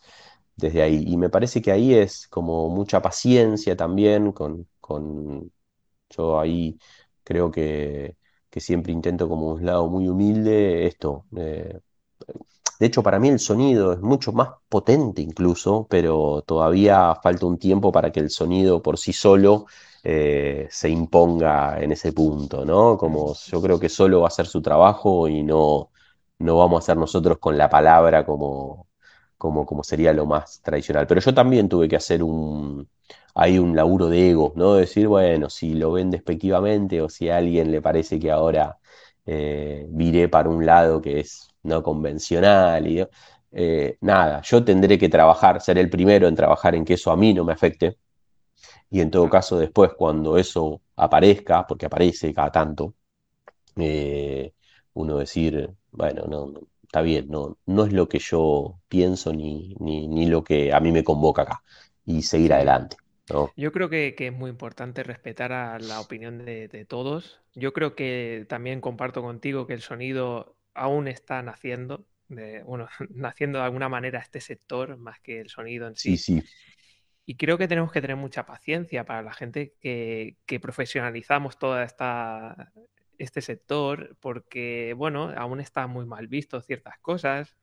desde 0.57 0.83
ahí. 0.83 1.05
Y 1.07 1.17
me 1.17 1.31
parece 1.31 1.63
que 1.63 1.73
ahí 1.73 1.95
es 1.95 2.29
como 2.29 2.69
mucha 2.71 3.03
paciencia 3.03 3.77
también 3.77 4.33
con, 4.33 4.67
yo 6.11 6.39
ahí 6.41 6.79
creo 7.23 7.51
que, 7.51 8.17
siempre 8.57 8.93
intento 8.93 9.29
como 9.29 9.49
un 9.55 9.67
lado 9.67 9.89
muy 9.89 10.09
humilde 10.09 10.87
esto. 10.87 11.27
Eh, 11.37 11.81
de 12.79 12.87
hecho, 12.87 13.03
para 13.03 13.19
mí 13.19 13.29
el 13.29 13.39
sonido 13.39 13.93
es 13.93 14.01
mucho 14.01 14.33
más 14.33 14.49
potente 14.69 15.23
incluso, 15.23 15.87
pero 15.89 16.43
todavía 16.43 17.15
falta 17.23 17.47
un 17.47 17.59
tiempo 17.59 17.93
para 17.93 18.11
que 18.13 18.21
el 18.21 18.31
sonido 18.31 18.83
por 18.83 18.99
sí 18.99 19.13
solo 19.13 19.67
eh, 20.03 20.67
se 20.71 20.89
imponga 20.89 21.81
en 21.83 21.93
ese 21.93 22.13
punto, 22.13 22.65
¿no? 22.65 22.97
Como 22.99 23.35
yo 23.35 23.63
creo 23.63 23.79
que 23.81 23.89
solo 23.89 24.21
va 24.21 24.27
a 24.27 24.29
hacer 24.29 24.47
su 24.47 24.61
trabajo 24.61 25.29
y 25.29 25.43
no, 25.43 25.91
no 26.39 26.57
vamos 26.59 26.77
a 26.77 26.85
hacer 26.85 26.97
nosotros 26.97 27.39
con 27.39 27.57
la 27.57 27.69
palabra 27.71 28.27
como, 28.27 28.84
como, 29.53 29.85
sería 29.85 30.13
lo 30.13 30.27
más 30.27 30.61
tradicional. 30.63 31.07
Pero 31.07 31.21
yo 31.21 31.35
también 31.35 31.69
tuve 31.69 31.89
que 31.89 31.97
hacer 31.97 32.23
un, 32.23 32.89
hay 33.35 33.59
un 33.59 33.77
laburo 33.77 34.09
de 34.09 34.31
ego, 34.31 34.53
¿no? 34.57 34.75
Decir, 34.75 35.09
bueno, 35.09 35.51
si 35.51 35.75
lo 35.75 35.93
ven 35.93 36.11
despectivamente 36.11 37.01
o 37.03 37.09
si 37.09 37.29
a 37.29 37.37
alguien 37.39 37.71
le 37.71 37.83
parece 37.83 38.19
que 38.19 38.31
ahora 38.31 38.79
eh, 39.27 39.87
viré 39.91 40.29
para 40.29 40.49
un 40.49 40.65
lado 40.67 41.01
que 41.01 41.21
es 41.21 41.49
no 41.63 41.83
convencional 41.83 42.87
y 42.87 43.05
eh, 43.53 43.97
nada, 44.01 44.43
yo 44.43 44.65
tendré 44.65 44.99
que 44.99 45.09
trabajar, 45.09 45.61
ser 45.61 45.79
el 45.79 45.91
primero 45.91 46.29
en 46.29 46.35
trabajar 46.35 46.75
en 46.75 46.85
que 46.85 46.95
eso 46.95 47.11
a 47.11 47.17
mí 47.17 47.33
no 47.35 47.45
me 47.45 47.53
afecte. 47.53 47.97
Y 48.91 49.01
en 49.01 49.11
todo 49.11 49.29
caso, 49.29 49.59
después, 49.59 49.93
cuando 49.97 50.37
eso 50.39 50.81
aparezca, 50.97 51.67
porque 51.67 51.87
aparece 51.87 52.33
cada 52.35 52.51
tanto, 52.53 52.95
eh, 53.77 54.53
uno 54.95 55.19
decir, 55.19 55.71
bueno, 55.93 56.25
no, 56.29 56.53
está 56.95 57.03
bien, 57.03 57.27
no, 57.29 57.59
no 57.67 57.87
es 57.87 57.93
lo 57.93 58.09
que 58.09 58.21
yo 58.21 58.79
pienso 58.89 59.33
ni, 59.33 59.75
ni, 59.81 60.27
lo 60.27 60.45
que 60.45 60.73
a 60.73 60.79
mí 60.79 60.93
me 60.93 61.03
convoca 61.03 61.43
acá 61.43 61.65
y 62.07 62.23
seguir 62.23 62.53
adelante. 62.53 62.97
Yo 63.57 63.73
creo 63.73 63.91
que, 63.91 64.15
es 64.17 64.33
muy 64.33 64.49
importante 64.49 65.03
respetar 65.03 65.51
a 65.53 65.81
la 65.81 66.01
opinión 66.01 66.45
de, 66.45 66.87
todos. 66.89 67.41
Yo 67.57 67.73
creo 67.73 67.97
que 67.97 68.47
también 68.49 68.81
comparto 68.81 69.23
contigo 69.23 69.67
que 69.67 69.75
el 69.75 69.81
sonido 69.81 70.55
aún 70.73 71.09
está 71.09 71.43
naciendo, 71.43 72.07
de, 72.29 72.63
bueno, 72.63 72.87
naciendo 73.11 73.59
de 73.59 73.65
alguna 73.65 73.89
manera 73.89 74.21
este 74.21 74.41
sector 74.41 74.97
más 74.97 75.19
que 75.19 75.41
el 75.41 75.49
sonido 75.49 75.89
en 75.89 75.97
sí. 75.97 76.17
Sí, 76.17 76.41
sí. 76.41 76.49
Y 77.27 77.37
creo 77.37 77.59
que 77.59 77.67
tenemos 77.67 77.91
que 77.91 78.03
tener 78.03 78.17
mucha 78.17 78.47
paciencia 78.47 79.05
para 79.05 79.23
la 79.23 79.33
gente 79.33 79.75
que, 79.81 80.37
que 80.47 80.61
profesionalizamos 80.61 81.59
toda 81.59 81.83
esta, 81.83 82.73
este 83.19 83.41
sector 83.41 84.17
porque, 84.21 84.95
bueno, 84.97 85.33
aún 85.37 85.61
está 85.61 85.87
muy 85.87 86.07
mal 86.07 86.29
visto 86.29 86.61
ciertas 86.61 86.99
cosas. 86.99 87.57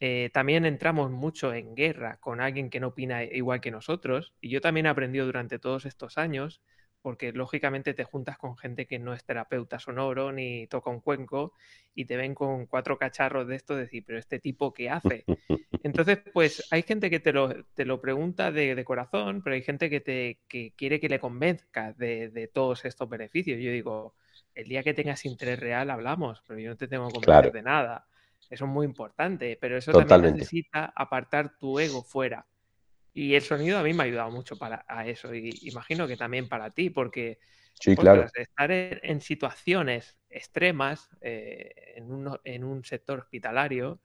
Eh, 0.00 0.30
también 0.32 0.64
entramos 0.64 1.10
mucho 1.10 1.52
en 1.52 1.74
guerra 1.74 2.18
con 2.20 2.40
alguien 2.40 2.70
que 2.70 2.80
no 2.80 2.88
opina 2.88 3.22
igual 3.24 3.60
que 3.60 3.70
nosotros. 3.70 4.34
Y 4.40 4.48
yo 4.48 4.60
también 4.60 4.86
he 4.86 4.88
aprendido 4.88 5.26
durante 5.26 5.58
todos 5.58 5.84
estos 5.84 6.16
años, 6.18 6.62
porque 7.02 7.32
lógicamente 7.32 7.94
te 7.94 8.04
juntas 8.04 8.38
con 8.38 8.56
gente 8.56 8.86
que 8.86 8.98
no 8.98 9.14
es 9.14 9.24
terapeuta 9.24 9.78
sonoro 9.78 10.32
ni 10.32 10.66
toca 10.66 10.90
un 10.90 11.00
cuenco 11.00 11.52
y 11.94 12.06
te 12.06 12.16
ven 12.16 12.34
con 12.34 12.66
cuatro 12.66 12.98
cacharros 12.98 13.46
de 13.46 13.56
esto, 13.56 13.76
decir, 13.76 14.04
pero 14.06 14.18
este 14.18 14.38
tipo, 14.38 14.72
¿qué 14.72 14.90
hace? 14.90 15.24
Entonces, 15.82 16.18
pues 16.32 16.66
hay 16.70 16.82
gente 16.82 17.10
que 17.10 17.20
te 17.20 17.32
lo, 17.32 17.64
te 17.74 17.84
lo 17.84 18.00
pregunta 18.00 18.52
de, 18.52 18.82
corazón, 18.84 19.42
pero 19.42 19.54
hay 19.54 19.62
gente 19.62 19.90
que, 19.90 20.00
te, 20.00 20.40
que 20.48 20.72
quiere 20.76 21.00
que 21.00 21.08
le 21.08 21.20
convenzca 21.20 21.92
de, 21.94 22.30
de 22.30 22.48
todos 22.48 22.84
estos 22.84 23.08
beneficios. 23.08 23.58
Yo 23.60 23.70
digo, 23.70 24.14
el 24.60 24.68
día 24.68 24.82
que 24.82 24.94
tengas 24.94 25.24
interés 25.24 25.58
real 25.58 25.90
hablamos, 25.90 26.42
pero 26.46 26.58
yo 26.58 26.70
no 26.70 26.76
te 26.76 26.88
tengo 26.88 27.08
que 27.08 27.14
convencer 27.14 27.52
de 27.52 27.62
nada. 27.62 28.06
Eso 28.48 28.64
es 28.64 28.70
muy 28.70 28.84
importante, 28.84 29.56
pero 29.60 29.76
eso 29.76 29.92
también 29.92 30.34
necesita 30.34 30.92
apartar 30.94 31.56
tu 31.58 31.78
ego 31.78 32.02
fuera. 32.02 32.46
Y 33.12 33.34
el 33.34 33.42
sonido 33.42 33.78
a 33.78 33.82
mí 33.82 33.92
me 33.92 34.02
ha 34.02 34.06
ayudado 34.06 34.30
mucho 34.30 34.56
para 34.56 34.84
a 34.88 35.06
eso, 35.06 35.34
y 35.34 35.50
imagino 35.62 36.06
que 36.06 36.16
también 36.16 36.48
para 36.48 36.70
ti, 36.70 36.90
porque 36.90 37.38
estar 38.36 38.70
en, 38.70 39.20
situaciones 39.20 40.18
extremas 40.28 41.08
eh, 41.20 41.94
en, 41.96 42.12
un, 42.12 42.38
en 42.44 42.64
un 42.64 42.84
sector 42.84 43.20
hospitalario 43.20 44.00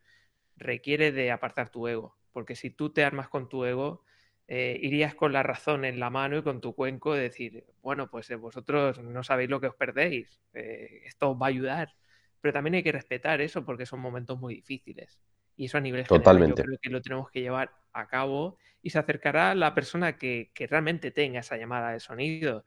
requiere 0.56 1.12
de 1.12 1.32
apartar 1.32 1.70
tu 1.70 1.88
ego, 1.88 2.18
porque 2.32 2.56
si 2.56 2.70
tú 2.70 2.92
te 2.92 3.04
armas 3.04 3.30
con 3.30 3.50
tu 3.50 3.66
ego, 3.66 4.04
eh, 4.48 4.78
irías 4.80 5.16
con 5.16 5.34
la 5.34 5.42
razón 5.42 5.86
en 5.86 6.00
la 6.00 6.12
mano 6.12 6.38
y 6.38 6.44
con 6.44 6.62
tu 6.62 6.76
cuenco 6.76 7.16
de 7.16 7.24
decir, 7.24 7.66
bueno, 7.82 8.10
pues 8.12 8.30
eh, 8.30 8.36
vosotros 8.36 9.02
no 9.02 9.24
sabéis 9.24 9.50
lo 9.50 9.60
que 9.60 9.68
os 9.68 9.76
perdéis, 9.76 10.40
eh, 10.54 11.02
esto 11.06 11.32
os 11.32 11.42
va 11.42 11.48
a 11.48 11.50
ayudar. 11.50 11.96
Pero 12.42 12.54
también 12.54 12.76
hay 12.76 12.84
que 12.84 12.92
respetar 12.92 13.42
eso 13.42 13.66
porque 13.66 13.88
son 13.88 14.02
momentos 14.02 14.40
muy 14.40 14.54
difíciles. 14.54 15.20
Y 15.58 15.66
eso 15.66 15.80
a 15.80 15.82
nivel 15.82 16.06
Totalmente. 16.06 16.46
general 16.46 16.58
yo 16.58 16.64
creo 16.64 16.80
que 16.80 16.90
lo 16.92 17.02
tenemos 17.02 17.32
que 17.32 17.42
llevar 17.42 17.72
a 17.92 18.08
cabo 18.08 18.58
y 18.84 18.92
se 18.92 19.00
acercará 19.00 19.56
la 19.56 19.74
persona 19.74 20.18
que, 20.18 20.52
realmente 20.70 21.10
tenga 21.10 21.40
esa 21.40 21.58
llamada 21.58 21.92
de 21.92 22.00
sonido 22.00 22.66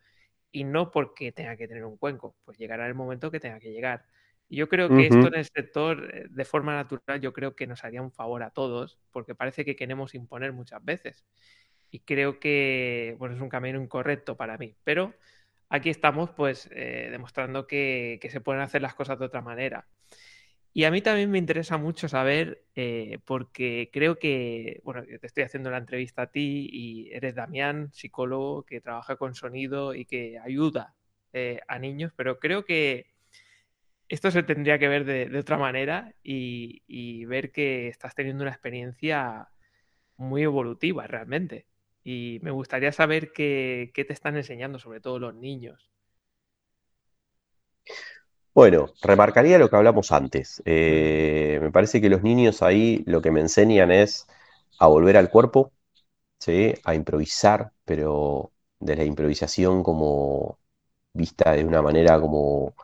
y 0.51 0.65
no 0.65 0.91
porque 0.91 1.31
tenga 1.31 1.57
que 1.57 1.69
tener 1.69 1.85
un 1.85 1.97
cuenco, 1.97 2.35
pues 2.45 2.59
llegará 2.59 2.89
el 2.89 2.95
momento 2.95 3.31
que 3.31 3.39
tenga 3.39 3.61
que 3.61 3.71
llegar. 3.71 4.05
Y 4.49 4.57
yo 4.57 4.69
creo 4.69 4.89
que 4.89 5.07
esto 5.07 5.29
en 5.29 5.35
el 5.35 5.45
sector, 5.45 6.31
de 6.31 6.45
forma 6.47 6.75
natural, 6.75 7.21
yo 7.21 7.35
creo 7.35 7.55
que 7.55 7.67
nos 7.67 7.85
haría 7.85 8.01
un 8.01 8.11
favor 8.11 8.43
a 8.43 8.51
todos, 8.51 8.99
porque 9.13 9.35
parece 9.35 9.63
que 9.67 9.77
queremos 9.77 10.15
imponer 10.15 10.55
muchas 10.55 10.83
veces 10.83 11.27
y 11.91 12.01
creo 12.01 12.39
que 12.41 13.17
bueno, 13.19 13.35
es 13.35 13.41
un 13.41 13.49
camino 13.49 13.81
incorrecto 13.81 14.37
para 14.37 14.59
mí. 14.59 14.75
Pero 14.85 15.15
aquí 15.69 15.91
estamos 15.91 16.31
pues 16.31 16.69
eh, 16.73 17.09
demostrando 17.11 17.67
que, 17.67 18.21
se 18.31 18.41
pueden 18.41 18.63
hacer 18.63 18.83
las 18.83 18.95
cosas 18.95 19.19
de 19.19 19.27
otra 19.27 19.43
manera. 19.43 19.87
Y 20.73 20.85
a 20.85 20.91
mí 20.91 21.01
también 21.01 21.31
me 21.31 21.39
interesa 21.39 21.77
mucho 21.79 22.09
saber, 22.09 22.63
eh, 22.77 23.19
porque 23.25 23.91
creo 23.93 24.19
que, 24.19 24.81
bueno, 24.85 25.03
te 25.03 25.27
estoy 25.27 25.43
haciendo 25.43 25.71
la 25.71 25.79
entrevista 25.79 26.23
a 26.23 26.31
ti 26.31 26.69
y 26.73 27.11
eres 27.13 27.35
Damián, 27.35 27.91
psicólogo 27.93 28.65
que 28.65 28.81
trabaja 28.81 29.17
con 29.17 29.35
sonido 29.35 29.95
y 29.95 30.05
que 30.05 30.39
ayuda 30.39 30.95
eh, 31.33 31.61
a 31.69 31.79
niños, 31.79 32.13
pero 32.17 32.39
creo 32.39 32.65
que 32.65 33.07
esto 34.09 34.31
se 34.31 34.43
tendría 34.43 34.79
que 34.79 34.89
ver 34.89 35.05
de, 35.05 35.39
otra 35.39 35.59
manera 35.59 36.15
y, 36.23 37.25
ver 37.27 37.53
que 37.53 37.89
estás 37.89 38.15
teniendo 38.15 38.43
una 38.45 38.53
experiencia 38.53 39.49
muy 40.17 40.43
evolutiva 40.43 41.07
realmente. 41.07 41.67
Y 42.11 42.39
me 42.41 42.51
gustaría 42.51 42.91
saber 42.91 43.33
qué, 43.35 43.93
te 43.95 44.15
están 44.15 44.35
enseñando, 44.35 44.79
sobre 44.79 44.99
todo 44.99 45.19
los 45.19 45.35
niños. 45.35 45.91
Bueno, 48.55 48.87
remarcaría 49.03 49.59
lo 49.59 49.69
que 49.69 49.77
hablamos 49.77 50.11
antes. 50.11 50.63
Eh, 50.65 51.59
me 51.61 51.71
parece 51.71 52.01
que 52.01 52.09
los 52.09 52.23
niños 52.23 52.63
ahí 52.63 53.03
lo 53.05 53.21
que 53.21 53.31
me 53.31 53.41
enseñan 53.41 53.91
es 53.91 54.27
a 54.79 54.87
volver 54.87 55.19
al 55.19 55.29
cuerpo, 55.29 55.71
¿sí? 56.39 56.73
a 56.83 56.95
improvisar, 56.95 57.73
pero 57.85 58.53
de 58.81 58.97
la 58.97 59.05
improvisación 59.05 59.83
como 59.83 60.59
vista 61.13 61.53
de 61.53 61.65
una 61.67 61.83
manera 61.83 62.19
como 62.19 62.75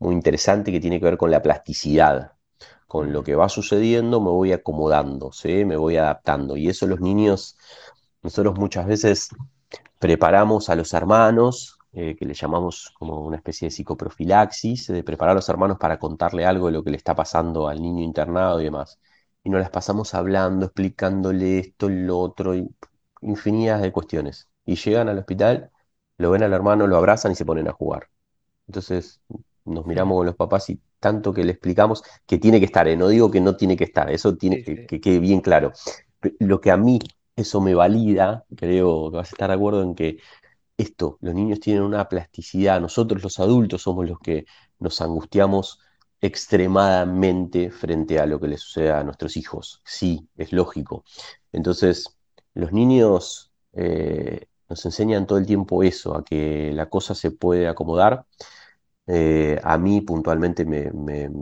muy 0.00 0.12
interesante 0.12 0.72
que 0.72 0.80
tiene 0.80 0.98
que 0.98 1.04
ver 1.04 1.16
con 1.16 1.30
la 1.30 1.40
plasticidad. 1.40 2.32
Con 2.88 3.12
lo 3.12 3.22
que 3.22 3.36
va 3.36 3.48
sucediendo 3.48 4.20
me 4.20 4.30
voy 4.30 4.52
acomodando, 4.52 5.30
¿sí? 5.30 5.64
me 5.64 5.76
voy 5.76 5.98
adaptando. 5.98 6.56
Y 6.56 6.68
eso 6.68 6.88
los 6.88 7.00
niños, 7.00 7.56
nosotros 8.22 8.56
muchas 8.58 8.86
veces 8.86 9.28
preparamos 9.98 10.68
a 10.68 10.76
los 10.76 10.92
hermanos, 10.94 11.78
eh, 11.92 12.16
que 12.16 12.24
le 12.24 12.34
llamamos 12.34 12.92
como 12.98 13.20
una 13.20 13.36
especie 13.36 13.66
de 13.66 13.70
psicoprofilaxis, 13.70 14.88
de 14.88 15.02
preparar 15.04 15.32
a 15.32 15.34
los 15.36 15.48
hermanos 15.48 15.78
para 15.78 15.98
contarle 15.98 16.46
algo 16.46 16.66
de 16.66 16.72
lo 16.72 16.84
que 16.84 16.90
le 16.90 16.96
está 16.96 17.14
pasando 17.14 17.68
al 17.68 17.82
niño 17.82 18.02
internado 18.02 18.60
y 18.60 18.64
demás. 18.64 18.98
Y 19.44 19.50
nos 19.50 19.60
las 19.60 19.70
pasamos 19.70 20.14
hablando, 20.14 20.66
explicándole 20.66 21.58
esto, 21.58 21.88
lo 21.88 22.18
otro, 22.18 22.54
infinidad 23.22 23.80
de 23.82 23.92
cuestiones. 23.92 24.48
Y 24.64 24.76
llegan 24.76 25.08
al 25.08 25.18
hospital, 25.18 25.70
lo 26.18 26.30
ven 26.30 26.42
al 26.44 26.52
hermano, 26.52 26.86
lo 26.86 26.96
abrazan 26.96 27.32
y 27.32 27.34
se 27.34 27.44
ponen 27.44 27.68
a 27.68 27.72
jugar. 27.72 28.08
Entonces 28.68 29.20
nos 29.64 29.86
miramos 29.86 30.16
con 30.16 30.26
los 30.26 30.36
papás 30.36 30.70
y 30.70 30.80
tanto 31.00 31.32
que 31.32 31.44
le 31.44 31.52
explicamos 31.52 32.02
que 32.26 32.38
tiene 32.38 32.58
que 32.60 32.66
estar, 32.66 32.86
¿eh? 32.88 32.96
no 32.96 33.08
digo 33.08 33.30
que 33.30 33.40
no 33.40 33.56
tiene 33.56 33.76
que 33.76 33.84
estar, 33.84 34.10
eso 34.10 34.36
tiene 34.36 34.62
que, 34.62 34.86
que 34.86 35.00
quede 35.00 35.18
bien 35.18 35.40
claro. 35.40 35.72
Lo 36.38 36.60
que 36.60 36.70
a 36.70 36.76
mí 36.76 36.98
eso 37.36 37.60
me 37.60 37.74
valida, 37.74 38.44
creo 38.56 39.10
que 39.10 39.16
vas 39.16 39.28
a 39.28 39.34
estar 39.34 39.50
de 39.50 39.56
acuerdo 39.56 39.82
en 39.82 39.94
que 39.94 40.18
esto, 40.76 41.18
los 41.20 41.34
niños 41.34 41.60
tienen 41.60 41.82
una 41.82 42.08
plasticidad, 42.08 42.80
nosotros 42.80 43.22
los 43.22 43.38
adultos 43.40 43.82
somos 43.82 44.08
los 44.08 44.18
que 44.20 44.46
nos 44.78 45.00
angustiamos 45.00 45.80
extremadamente 46.20 47.70
frente 47.70 48.18
a 48.20 48.26
lo 48.26 48.40
que 48.40 48.48
le 48.48 48.56
sucede 48.58 48.92
a 48.92 49.02
nuestros 49.04 49.36
hijos. 49.36 49.82
Sí, 49.84 50.28
es 50.36 50.52
lógico. 50.52 51.04
Entonces, 51.52 52.16
los 52.54 52.72
niños 52.72 53.52
eh, 53.72 54.46
nos 54.68 54.84
enseñan 54.86 55.26
todo 55.26 55.38
el 55.38 55.46
tiempo 55.46 55.82
eso, 55.82 56.16
a 56.16 56.24
que 56.24 56.72
la 56.72 56.88
cosa 56.88 57.14
se 57.14 57.32
puede 57.32 57.68
acomodar. 57.68 58.26
Eh, 59.06 59.60
a 59.62 59.78
mí 59.78 60.00
puntualmente 60.00 60.64
me, 60.64 60.90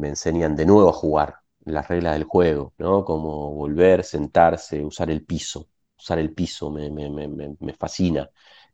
enseñan 0.08 0.56
de 0.56 0.66
nuevo 0.66 0.88
a 0.88 0.92
jugar 0.92 1.36
las 1.64 1.88
reglas 1.88 2.14
del 2.14 2.24
juego, 2.24 2.72
¿no? 2.78 3.04
Como 3.04 3.52
volver, 3.54 4.02
sentarse, 4.04 4.84
usar 4.84 5.10
el 5.10 5.24
piso. 5.24 5.68
Usar 6.00 6.18
el 6.18 6.32
piso 6.34 6.70
me, 6.70 6.90
me 6.90 7.72
fascina. 7.74 8.28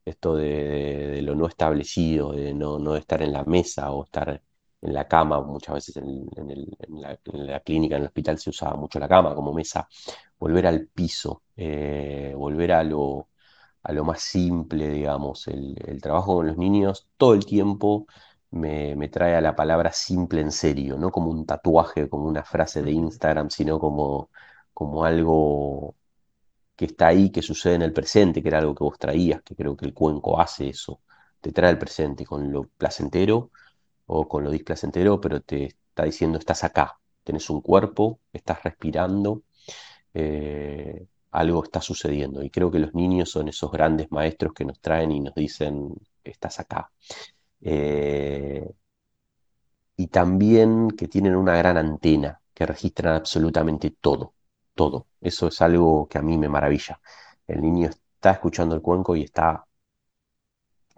Esto 0.06 0.36
de, 0.36 1.20
lo 1.22 1.34
no 1.34 1.48
establecido, 1.48 2.32
de 2.32 2.54
no, 2.54 2.78
no 2.78 2.96
estar 2.96 3.22
en 3.22 3.32
la 3.32 3.44
mesa 3.44 3.90
o 3.90 4.04
estar 4.04 4.40
en 4.80 4.94
la 4.94 5.08
cama, 5.08 5.40
muchas 5.40 5.74
veces 5.74 5.96
en, 5.96 6.28
la, 7.00 7.60
clínica, 7.60 7.96
en 7.96 8.02
el 8.02 8.06
hospital 8.06 8.38
se 8.38 8.50
usaba 8.50 8.76
mucho 8.76 9.00
la 9.00 9.08
cama 9.08 9.34
como 9.34 9.52
mesa, 9.52 9.88
volver 10.38 10.66
al 10.68 10.86
piso, 10.88 11.42
eh, 11.56 12.32
volver 12.36 12.72
a 12.72 12.84
lo, 12.84 13.28
a 13.82 13.92
lo 13.92 14.04
más 14.04 14.20
simple, 14.22 14.88
digamos, 14.90 15.48
el, 15.48 16.00
trabajo 16.00 16.36
con 16.36 16.46
los 16.48 16.56
niños 16.56 17.08
todo 17.16 17.34
el 17.34 17.44
tiempo 17.46 18.06
me, 18.50 19.08
trae 19.08 19.36
a 19.36 19.40
la 19.40 19.56
palabra 19.56 19.92
simple 19.92 20.40
en 20.40 20.52
serio, 20.52 20.96
no 20.98 21.10
como 21.10 21.30
un 21.30 21.46
tatuaje, 21.46 22.08
como 22.08 22.26
una 22.26 22.44
frase 22.44 22.82
de 22.82 22.92
Instagram, 22.92 23.50
sino 23.50 23.78
como, 23.80 24.30
como 24.72 25.04
algo 25.04 25.96
que 26.76 26.86
está 26.86 27.08
ahí, 27.08 27.30
que 27.30 27.42
sucede 27.42 27.74
en 27.76 27.82
el 27.82 27.92
presente, 27.92 28.42
que 28.42 28.48
era 28.48 28.58
algo 28.58 28.74
que 28.74 28.84
vos 28.84 28.98
traías, 28.98 29.42
que 29.42 29.54
creo 29.56 29.76
que 29.76 29.86
el 29.86 29.94
cuenco 29.94 30.40
hace 30.40 30.68
eso, 30.68 31.00
te 31.40 31.52
trae 31.52 31.70
el 31.70 31.78
presente 31.78 32.24
con 32.26 32.52
lo 32.52 32.64
placentero 32.76 33.50
o 34.06 34.28
con 34.28 34.44
lo 34.44 34.50
displacentero, 34.50 35.20
pero 35.20 35.40
te 35.42 35.66
está 35.66 36.04
diciendo, 36.04 36.38
estás 36.38 36.64
acá, 36.64 36.98
tenés 37.24 37.50
un 37.50 37.60
cuerpo, 37.62 38.20
estás 38.32 38.62
respirando, 38.62 39.42
eh, 40.14 41.06
algo 41.32 41.64
está 41.64 41.80
sucediendo. 41.80 42.42
Y 42.42 42.50
creo 42.50 42.70
que 42.70 42.78
los 42.78 42.94
niños 42.94 43.30
son 43.30 43.48
esos 43.48 43.70
grandes 43.70 44.10
maestros 44.12 44.52
que 44.54 44.64
nos 44.64 44.80
traen 44.80 45.12
y 45.12 45.20
nos 45.20 45.34
dicen, 45.34 45.94
estás 46.24 46.60
acá. 46.60 46.90
Eh, 47.60 48.70
y 49.96 50.08
también 50.08 50.90
que 50.90 51.08
tienen 51.08 51.36
una 51.36 51.56
gran 51.56 51.76
antena, 51.76 52.40
que 52.54 52.66
registran 52.66 53.14
absolutamente 53.16 53.90
todo, 53.90 54.34
todo. 54.76 55.08
Eso 55.20 55.48
es 55.48 55.60
algo 55.62 56.08
que 56.08 56.18
a 56.18 56.22
mí 56.22 56.38
me 56.38 56.48
maravilla. 56.48 57.00
El 57.48 57.62
niño 57.62 57.90
está 57.90 58.32
escuchando 58.32 58.76
el 58.76 58.82
cuenco 58.82 59.16
y 59.16 59.24
está 59.24 59.66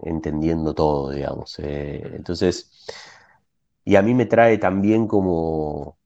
entendiendo 0.02 0.74
todo, 0.74 1.10
digamos. 1.10 1.58
Eh, 1.58 2.02
entonces, 2.14 2.70
y 3.84 3.96
a 3.96 4.02
mí 4.02 4.14
me 4.14 4.26
trae 4.26 4.58
también 4.58 5.06
como 5.08 5.98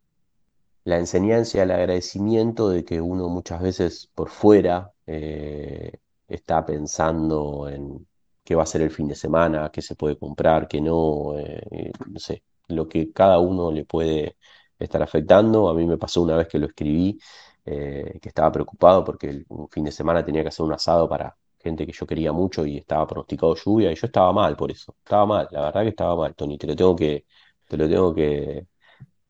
la 0.84 0.98
enseñanza, 0.98 1.62
el 1.62 1.70
agradecimiento 1.70 2.68
de 2.70 2.84
que 2.84 3.00
uno 3.00 3.28
muchas 3.28 3.60
veces 3.62 4.10
por 4.14 4.30
fuera 4.30 4.92
eh, 5.06 5.92
está 6.28 6.64
pensando 6.66 7.68
en 7.68 8.06
qué 8.44 8.54
va 8.54 8.64
a 8.64 8.66
ser 8.66 8.82
el 8.82 8.90
fin 8.90 9.08
de 9.08 9.14
semana, 9.14 9.70
qué 9.72 9.82
se 9.82 9.94
puede 9.96 10.18
comprar, 10.18 10.68
qué 10.68 10.80
no, 10.80 11.38
eh, 11.38 11.92
no 12.08 12.18
sé, 12.18 12.42
lo 12.68 12.88
que 12.88 13.12
cada 13.12 13.38
uno 13.38 13.70
le 13.72 13.84
puede 13.84 14.36
estar 14.78 15.02
afectando. 15.02 15.68
A 15.68 15.74
mí 15.74 15.86
me 15.86 15.98
pasó 15.98 16.22
una 16.22 16.36
vez 16.36 16.48
que 16.48 16.58
lo 16.58 16.66
escribí, 16.66 17.18
que 17.64 18.28
estaba 18.28 18.50
preocupado 18.52 19.04
porque 19.04 19.44
un 19.48 19.68
fin 19.68 19.84
de 19.84 19.92
semana 19.92 20.24
tenía 20.24 20.42
que 20.42 20.48
hacer 20.48 20.64
un 20.66 20.72
asado 20.72 21.08
para 21.08 21.36
gente 21.62 21.86
que 21.86 21.92
yo 21.92 22.06
quería 22.06 22.32
mucho 22.32 22.66
y 22.66 22.78
estaba 22.78 23.06
pronosticado 23.06 23.54
lluvia 23.54 23.92
y 23.92 23.94
yo 23.94 24.06
estaba 24.06 24.32
mal 24.32 24.56
por 24.56 24.70
eso, 24.70 24.94
estaba 24.98 25.26
mal, 25.26 25.48
la 25.50 25.62
verdad 25.62 25.82
que 25.82 25.88
estaba 25.90 26.16
mal, 26.16 26.34
Tony, 26.34 26.58
te 26.58 26.66
lo 26.66 26.76
tengo 26.76 26.96
que, 26.96 27.24
te 27.68 27.76
lo 27.76 27.88
tengo 27.88 28.14
que, 28.14 28.66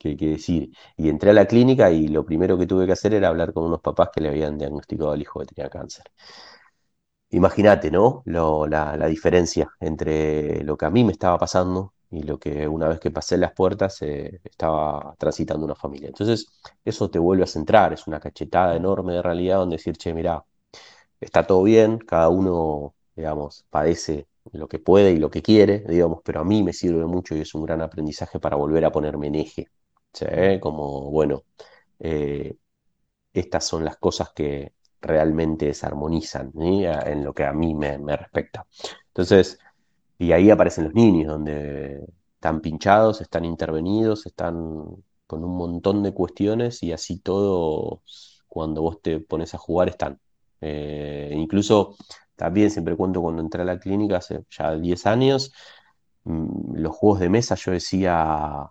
decir. 0.04 0.70
Y 0.96 1.08
entré 1.08 1.30
a 1.30 1.32
la 1.32 1.46
clínica 1.46 1.90
y 1.90 2.08
lo 2.08 2.24
primero 2.24 2.58
que 2.58 2.66
tuve 2.66 2.86
que 2.86 2.92
hacer 2.92 3.14
era 3.14 3.28
hablar 3.28 3.52
con 3.52 3.64
unos 3.64 3.80
papás 3.80 4.10
que 4.12 4.20
le 4.20 4.28
habían 4.30 4.58
diagnosticado 4.58 5.12
al 5.12 5.22
hijo 5.22 5.40
que 5.40 5.46
tenía 5.46 5.70
cáncer. 5.70 6.04
Imagínate, 7.30 7.90
¿no? 7.90 8.22
la, 8.26 8.96
la, 8.96 9.06
diferencia 9.06 9.70
entre 9.80 10.62
lo 10.64 10.76
que 10.76 10.84
a 10.86 10.90
mí 10.90 11.02
me 11.02 11.12
estaba 11.12 11.38
pasando 11.38 11.94
y 12.12 12.22
lo 12.22 12.38
que 12.38 12.68
una 12.68 12.88
vez 12.88 13.00
que 13.00 13.10
pasé 13.10 13.38
las 13.38 13.52
puertas 13.52 14.02
eh, 14.02 14.40
estaba 14.44 15.14
transitando 15.18 15.64
una 15.64 15.74
familia. 15.74 16.08
Entonces, 16.08 16.46
eso 16.84 17.10
te 17.10 17.18
vuelve 17.18 17.44
a 17.44 17.46
centrar, 17.46 17.92
es 17.92 18.06
una 18.06 18.20
cachetada 18.20 18.76
enorme 18.76 19.14
de 19.14 19.22
realidad 19.22 19.58
donde 19.58 19.76
decir, 19.76 19.96
che, 19.96 20.14
mirá, 20.14 20.44
está 21.20 21.46
todo 21.46 21.62
bien, 21.64 21.98
cada 21.98 22.28
uno, 22.28 22.94
digamos, 23.16 23.64
padece 23.70 24.28
lo 24.52 24.68
que 24.68 24.78
puede 24.78 25.12
y 25.12 25.18
lo 25.18 25.30
que 25.30 25.42
quiere, 25.42 25.80
digamos, 25.88 26.20
pero 26.24 26.40
a 26.40 26.44
mí 26.44 26.62
me 26.62 26.72
sirve 26.72 27.06
mucho 27.06 27.34
y 27.36 27.40
es 27.40 27.54
un 27.54 27.64
gran 27.64 27.80
aprendizaje 27.82 28.38
para 28.40 28.56
volver 28.56 28.84
a 28.84 28.92
ponerme 28.92 29.28
en 29.28 29.36
eje. 29.36 29.68
Como, 30.60 31.10
bueno, 31.10 31.44
eh, 32.00 32.56
estas 33.32 33.64
son 33.66 33.84
las 33.84 33.96
cosas 33.98 34.32
que 34.34 34.74
realmente 35.00 35.66
desarmonizan 35.66 36.52
en 36.54 37.24
lo 37.24 37.34
que 37.34 37.44
a 37.44 37.52
mí 37.52 37.74
me, 37.74 37.98
me, 37.98 38.16
respecta. 38.16 38.66
Entonces, 39.08 39.58
y 40.22 40.32
ahí 40.32 40.50
aparecen 40.50 40.84
los 40.84 40.94
niños, 40.94 41.32
donde 41.32 42.00
están 42.34 42.60
pinchados, 42.60 43.20
están 43.20 43.44
intervenidos, 43.44 44.24
están 44.26 44.54
con 45.26 45.44
un 45.44 45.56
montón 45.56 46.02
de 46.04 46.14
cuestiones 46.14 46.82
y 46.84 46.92
así 46.92 47.18
todo, 47.18 48.02
cuando 48.46 48.82
vos 48.82 49.02
te 49.02 49.18
pones 49.18 49.52
a 49.54 49.58
jugar, 49.58 49.88
están. 49.88 50.20
Eh, 50.60 51.32
incluso 51.34 51.96
también 52.36 52.70
siempre 52.70 52.96
cuento 52.96 53.20
cuando 53.20 53.42
entré 53.42 53.62
a 53.62 53.64
la 53.64 53.80
clínica 53.80 54.18
hace 54.18 54.44
ya 54.50 54.76
10 54.76 55.06
años, 55.06 55.52
mm, 56.24 56.76
los 56.76 56.94
juegos 56.96 57.18
de 57.20 57.28
mesa 57.28 57.56
yo 57.56 57.72
decía, 57.72 58.68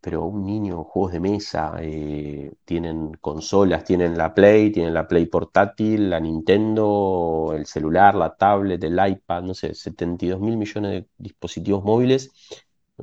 pero 0.00 0.24
un 0.24 0.44
niño, 0.44 0.84
juegos 0.84 1.12
de 1.12 1.20
mesa, 1.20 1.74
eh, 1.80 2.52
tienen 2.64 3.12
consolas, 3.20 3.84
tienen 3.84 4.16
la 4.16 4.32
Play, 4.34 4.70
tienen 4.72 4.94
la 4.94 5.06
Play 5.06 5.26
portátil, 5.26 6.08
la 6.10 6.20
Nintendo, 6.20 7.52
el 7.54 7.66
celular, 7.66 8.14
la 8.14 8.34
tablet, 8.34 8.82
el 8.82 8.98
iPad, 8.98 9.42
no 9.42 9.54
sé, 9.54 9.74
72 9.74 10.40
mil 10.40 10.56
millones 10.56 10.92
de 10.92 11.08
dispositivos 11.18 11.84
móviles 11.84 12.30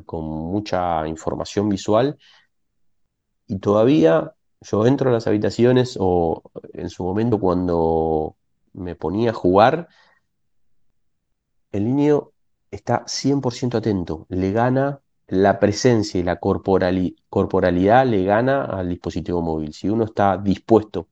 con 0.06 0.26
mucha 0.26 1.08
información 1.08 1.70
visual. 1.70 2.18
Y 3.48 3.60
todavía 3.60 4.34
yo 4.62 4.86
entro 4.86 5.10
a 5.10 5.14
las 5.14 5.28
habitaciones 5.28 5.98
o 6.00 6.44
en 6.74 6.90
su 6.90 7.04
momento 7.04 7.40
cuando 7.40 8.36
me 8.74 8.96
ponía 8.96 9.32
a 9.32 9.34
jugar, 9.34 9.88
el 11.72 11.86
niño 11.86 12.32
está 12.72 13.06
100% 13.08 13.78
atento, 13.78 14.26
le 14.30 14.52
gana 14.52 15.02
la 15.28 15.60
presencia 15.60 16.20
y 16.20 16.24
la 16.24 16.38
corporalidad 16.40 18.06
le 18.08 18.24
gana 18.24 18.64
al 18.66 18.90
dispositivo 18.90 19.42
móvil. 19.42 19.74
Si 19.74 19.90
uno 19.90 20.06
está 20.06 20.38
dispuesto 20.38 21.08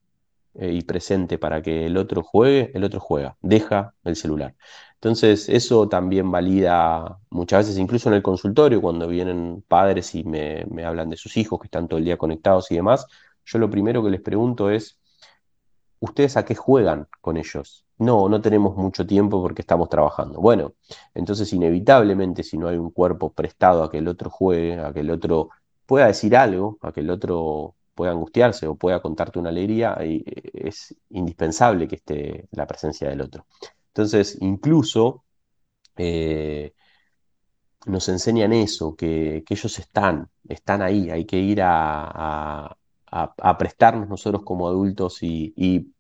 eh, 0.56 0.72
y 0.74 0.82
presente 0.84 1.38
para 1.38 1.62
que 1.62 1.86
el 1.86 1.98
otro 1.98 2.24
juegue, 2.24 2.72
el 2.74 2.84
otro 2.84 3.00
juega, 3.00 3.38
deja 3.42 3.94
el 4.04 4.16
celular. 4.16 4.56
Entonces, 4.96 5.50
eso 5.50 5.88
también 5.90 6.32
valida 6.32 7.20
muchas 7.30 7.66
veces, 7.68 7.78
incluso 7.78 8.10
en 8.10 8.16
el 8.16 8.24
consultorio, 8.24 8.82
cuando 8.82 9.08
vienen 9.08 9.64
padres 9.68 10.16
y 10.16 10.24
me, 10.24 10.66
me 10.72 10.86
hablan 10.86 11.10
de 11.10 11.18
sus 11.18 11.38
hijos 11.38 11.60
que 11.60 11.68
están 11.68 11.88
todo 11.88 12.00
el 12.00 12.06
día 12.06 12.18
conectados 12.18 12.72
y 12.72 12.76
demás, 12.76 13.06
yo 13.46 13.60
lo 13.60 13.70
primero 13.70 14.04
que 14.04 14.10
les 14.10 14.22
pregunto 14.22 14.70
es, 14.72 14.98
¿ustedes 16.00 16.38
a 16.38 16.46
qué 16.46 16.56
juegan 16.56 17.08
con 17.22 17.38
ellos? 17.38 17.85
No, 17.98 18.28
no 18.30 18.42
tenemos 18.42 18.76
mucho 18.76 19.06
tiempo 19.08 19.42
porque 19.42 19.62
estamos 19.62 19.90
trabajando. 19.90 20.40
Bueno, 20.42 20.74
entonces 21.14 21.52
inevitablemente 21.54 22.44
si 22.44 22.58
no 22.58 22.68
hay 22.68 22.78
un 22.78 22.92
cuerpo 22.92 23.32
prestado 23.32 23.84
a 23.84 23.92
que 23.92 24.00
el 24.00 24.08
otro 24.08 24.30
juegue, 24.30 24.80
a 24.80 24.94
que 24.94 25.00
el 25.00 25.12
otro 25.12 25.50
pueda 25.86 26.08
decir 26.08 26.36
algo, 26.36 26.78
a 26.82 26.92
que 26.92 27.02
el 27.02 27.10
otro 27.10 27.76
pueda 27.96 28.12
angustiarse 28.12 28.68
o 28.68 28.76
pueda 28.76 29.02
contarte 29.02 29.40
una 29.40 29.50
alegría, 29.50 29.96
eh, 30.02 30.24
es 30.54 30.96
indispensable 31.12 31.88
que 31.88 31.96
esté 31.96 32.48
la 32.52 32.68
presencia 32.68 33.10
del 33.10 33.22
otro. 33.22 33.46
Entonces, 33.88 34.38
incluso 34.42 35.24
eh, 35.98 36.74
nos 37.86 38.10
enseñan 38.10 38.54
eso, 38.54 38.96
que, 38.96 39.44
ellos 39.50 39.80
están, 39.80 40.30
están 40.50 40.82
ahí, 40.82 41.10
hay 41.10 41.26
que 41.26 41.38
ir 41.38 41.62
a, 41.64 42.76
prestarnos 43.58 44.10
nosotros 44.10 44.44
como 44.44 44.68
adultos 44.68 45.24
y, 45.24 45.94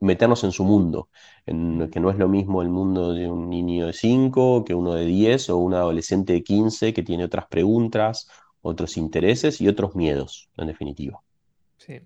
meternos 0.00 0.44
en 0.44 0.52
su 0.52 0.64
mundo, 0.64 1.08
en, 1.46 1.90
que 1.90 2.00
no 2.00 2.10
es 2.10 2.18
lo 2.18 2.28
mismo 2.28 2.62
el 2.62 2.68
mundo 2.68 3.12
de 3.12 3.30
un 3.30 3.48
niño 3.48 3.86
de 3.86 3.92
5 3.92 4.64
que 4.64 4.74
uno 4.74 4.94
de 4.94 5.04
10 5.06 5.50
o 5.50 5.56
un 5.58 5.74
adolescente 5.74 6.32
de 6.32 6.42
15 6.42 6.92
que 6.92 7.02
tiene 7.02 7.24
otras 7.24 7.46
preguntas 7.46 8.28
otros 8.66 8.96
intereses 8.96 9.60
y 9.60 9.68
otros 9.68 9.94
miedos, 9.94 10.50
en 10.56 10.66
definitiva. 10.66 11.22
Sí. 11.78 12.00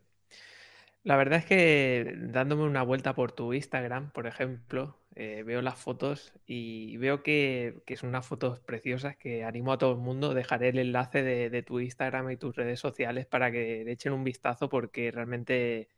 La 1.02 1.16
verdad 1.16 1.38
es 1.38 1.46
que 1.46 2.14
dándome 2.18 2.64
una 2.64 2.82
vuelta 2.82 3.14
por 3.14 3.32
tu 3.32 3.54
Instagram, 3.54 4.10
por 4.12 4.26
ejemplo, 4.26 4.98
eh, 5.14 5.42
veo 5.44 5.62
las 5.62 5.78
fotos 5.78 6.34
y 6.46 6.98
veo 6.98 7.22
que, 7.22 7.82
son 7.96 8.10
unas 8.10 8.26
fotos 8.26 8.60
preciosas 8.60 9.16
que 9.16 9.44
animo 9.44 9.72
a 9.72 9.78
todo 9.78 9.92
el 9.92 9.98
mundo. 9.98 10.34
Dejaré 10.34 10.68
el 10.68 10.78
enlace 10.78 11.22
de, 11.22 11.62
tu 11.62 11.80
Instagram 11.80 12.30
y 12.30 12.36
tus 12.36 12.54
redes 12.54 12.78
sociales 12.78 13.26
para 13.26 13.50
que 13.50 13.82
le 13.84 13.92
echen 13.92 14.12
un 14.12 14.24
vistazo 14.24 14.68
porque 14.68 15.10
realmente 15.10 15.88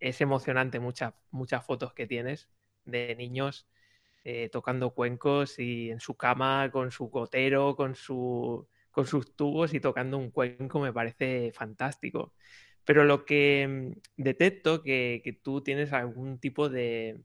es 0.00 0.20
emocionante 0.20 0.80
muchas, 0.80 1.14
muchas 1.30 1.64
fotos 1.64 1.92
que 1.94 2.06
tienes 2.06 2.48
de 2.84 3.14
niños 3.16 3.68
eh, 4.24 4.48
tocando 4.50 4.90
cuencos 4.94 5.58
y 5.58 5.90
en 5.90 6.00
su 6.00 6.16
cama 6.16 6.70
con 6.70 6.90
su 6.90 7.08
gotero, 7.08 7.76
con 7.76 7.94
su 7.94 8.68
con 8.90 9.06
sus 9.06 9.36
tubos 9.36 9.74
y 9.74 9.80
tocando 9.80 10.18
un 10.18 10.30
cuenco 10.30 10.80
me 10.80 10.92
parece 10.92 11.52
fantástico. 11.52 12.34
Pero 12.84 13.04
lo 13.04 13.24
que 13.24 13.66
mm, 13.68 14.00
detecto 14.16 14.82
que, 14.82 15.20
que 15.22 15.32
tú 15.32 15.62
tienes 15.62 15.92
algún 15.92 16.40
tipo 16.40 16.68
de, 16.68 17.20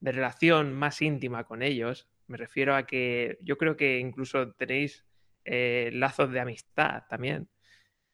relación 0.00 0.74
más 0.74 1.02
íntima 1.02 1.44
con 1.44 1.62
ellos. 1.62 2.08
Me 2.28 2.36
refiero 2.36 2.74
a 2.76 2.86
que 2.86 3.38
yo 3.42 3.58
creo 3.58 3.76
que 3.76 3.98
incluso 3.98 4.52
tenéis 4.52 5.04
eh, 5.44 5.90
lazos 5.92 6.30
de 6.32 6.40
amistad 6.40 7.04
también. 7.08 7.48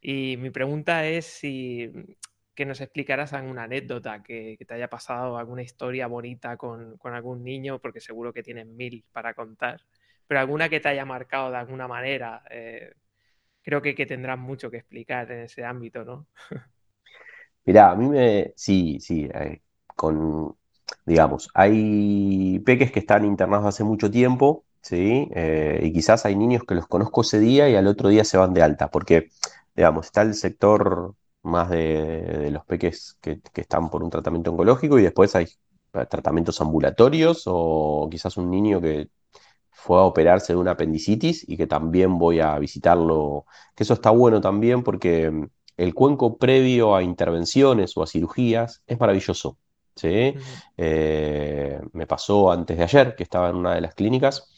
Y 0.01 0.37
mi 0.39 0.51
pregunta 0.51 1.07
es 1.07 1.27
si 1.27 1.91
que 2.55 2.67
nos 2.67 2.81
explicaras 2.81 3.33
alguna 3.33 3.65
anécdota 3.65 4.23
que, 4.23 4.57
te 4.67 4.75
haya 4.75 4.89
pasado, 4.89 5.39
alguna 5.39 5.63
historia 5.63 6.07
bonita 6.07 6.57
con, 6.57 6.97
con, 6.99 7.15
algún 7.15 7.43
niño, 7.43 7.79
porque 7.81 8.01
seguro 8.01 8.33
que 8.33 8.43
tienes 8.43 8.67
mil 8.67 9.05
para 9.13 9.35
contar, 9.35 9.81
pero 10.27 10.41
alguna 10.41 10.69
que 10.69 10.81
te 10.81 10.89
haya 10.89 11.05
marcado 11.05 11.51
de 11.51 11.57
alguna 11.57 11.89
manera, 11.89 12.43
eh, 12.51 12.95
creo 13.63 13.83
que, 13.83 13.95
que 13.95 14.07
tendrás 14.07 14.39
mucho 14.39 14.71
que 14.71 14.79
explicar 14.79 15.31
en 15.33 15.41
ese 15.41 15.65
ámbito, 15.65 16.05
¿no? 16.05 16.27
Mirá, 17.65 17.91
a 17.91 17.97
mí 17.97 18.09
me. 18.09 18.53
Sí, 18.57 18.99
sí. 19.01 19.29
Eh, 19.35 19.63
con. 19.87 20.57
Digamos, 21.07 21.51
hay 21.55 22.61
peques 22.61 22.93
que 22.93 23.01
están 23.01 23.25
internados 23.25 23.67
hace 23.67 23.85
mucho 23.85 24.11
tiempo, 24.11 24.65
¿sí? 24.81 25.29
Eh, 25.35 25.81
y 25.83 25.93
quizás 25.93 26.25
hay 26.27 26.37
niños 26.37 26.65
que 26.65 26.75
los 26.75 26.87
conozco 26.87 27.23
ese 27.23 27.41
día 27.41 27.69
y 27.69 27.77
al 27.77 27.87
otro 27.87 28.09
día 28.11 28.25
se 28.25 28.37
van 28.39 28.55
de 28.55 28.63
alta, 28.63 28.91
porque, 28.91 29.31
digamos, 29.75 30.07
está 30.07 30.23
el 30.23 30.35
sector 30.35 31.15
más 31.45 31.71
de, 31.71 32.51
los 32.51 32.65
peques 32.65 33.17
que, 33.21 33.41
que, 33.41 33.61
están 33.61 33.91
por 33.91 34.03
un 34.03 34.11
tratamiento 34.11 34.51
oncológico 34.51 34.99
y 34.99 35.03
después 35.03 35.35
hay 35.37 35.47
tratamientos 36.09 36.61
ambulatorios 36.61 37.45
o 37.47 38.09
quizás 38.11 38.37
un 38.37 38.51
niño 38.51 38.81
que 38.81 39.09
fue 39.71 39.99
a 39.99 40.03
operarse 40.03 40.55
de 40.55 40.59
una 40.59 40.73
apendicitis 40.73 41.45
y 41.49 41.57
que 41.57 41.67
también 41.67 42.19
voy 42.19 42.41
a 42.41 42.59
visitarlo, 42.59 43.45
que 43.75 43.83
eso 43.85 43.95
está 43.95 44.11
bueno 44.11 44.41
también 44.41 44.83
porque 44.83 45.31
mm, 45.31 45.49
el 45.77 45.95
cuenco 45.95 46.39
previo 46.39 46.97
a 46.97 47.03
intervenciones 47.03 47.97
o 47.97 48.03
a 48.03 48.07
cirugías 48.07 48.83
es 48.87 48.99
maravilloso. 48.99 49.59
¿sí? 49.95 50.35
Eh, 50.77 51.81
me 51.93 52.07
pasó 52.07 52.51
antes 52.51 52.79
de 52.79 52.85
ayer 52.85 53.15
que 53.15 53.25
estaba 53.25 53.51
en 53.51 53.57
una 53.57 53.75
de 53.75 53.81
las 53.83 53.95
clínicas 53.95 54.49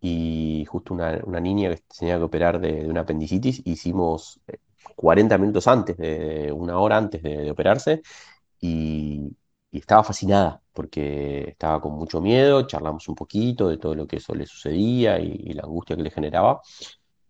y 0.00 0.64
justo 0.68 0.94
una, 0.94 1.20
niña 1.40 1.70
que 1.70 1.82
tenía 1.98 2.16
que 2.18 2.24
operar 2.24 2.60
de, 2.60 2.86
una 2.86 3.02
apendicitis, 3.02 3.62
hicimos 3.64 4.40
40 4.96 5.34
eh, 5.34 5.38
minutos 5.38 5.66
antes, 5.68 5.96
de, 5.96 6.52
una 6.52 6.78
hora 6.78 6.96
antes 6.98 7.22
de, 7.22 7.50
operarse 7.50 8.02
y, 8.60 9.36
y 9.70 9.78
estaba 9.78 10.04
fascinada 10.04 10.62
porque 10.74 11.50
estaba 11.50 11.80
con 11.80 11.94
mucho 11.94 12.20
miedo, 12.20 12.66
charlamos 12.66 13.08
un 13.08 13.14
poquito 13.14 13.68
de 13.68 13.78
todo 13.78 13.94
lo 13.94 14.06
que 14.06 14.16
eso 14.16 14.34
le 14.34 14.46
sucedía 14.46 15.18
y, 15.20 15.52
la 15.54 15.62
angustia 15.62 15.96
que 15.96 16.02
le 16.02 16.10
generaba, 16.10 16.60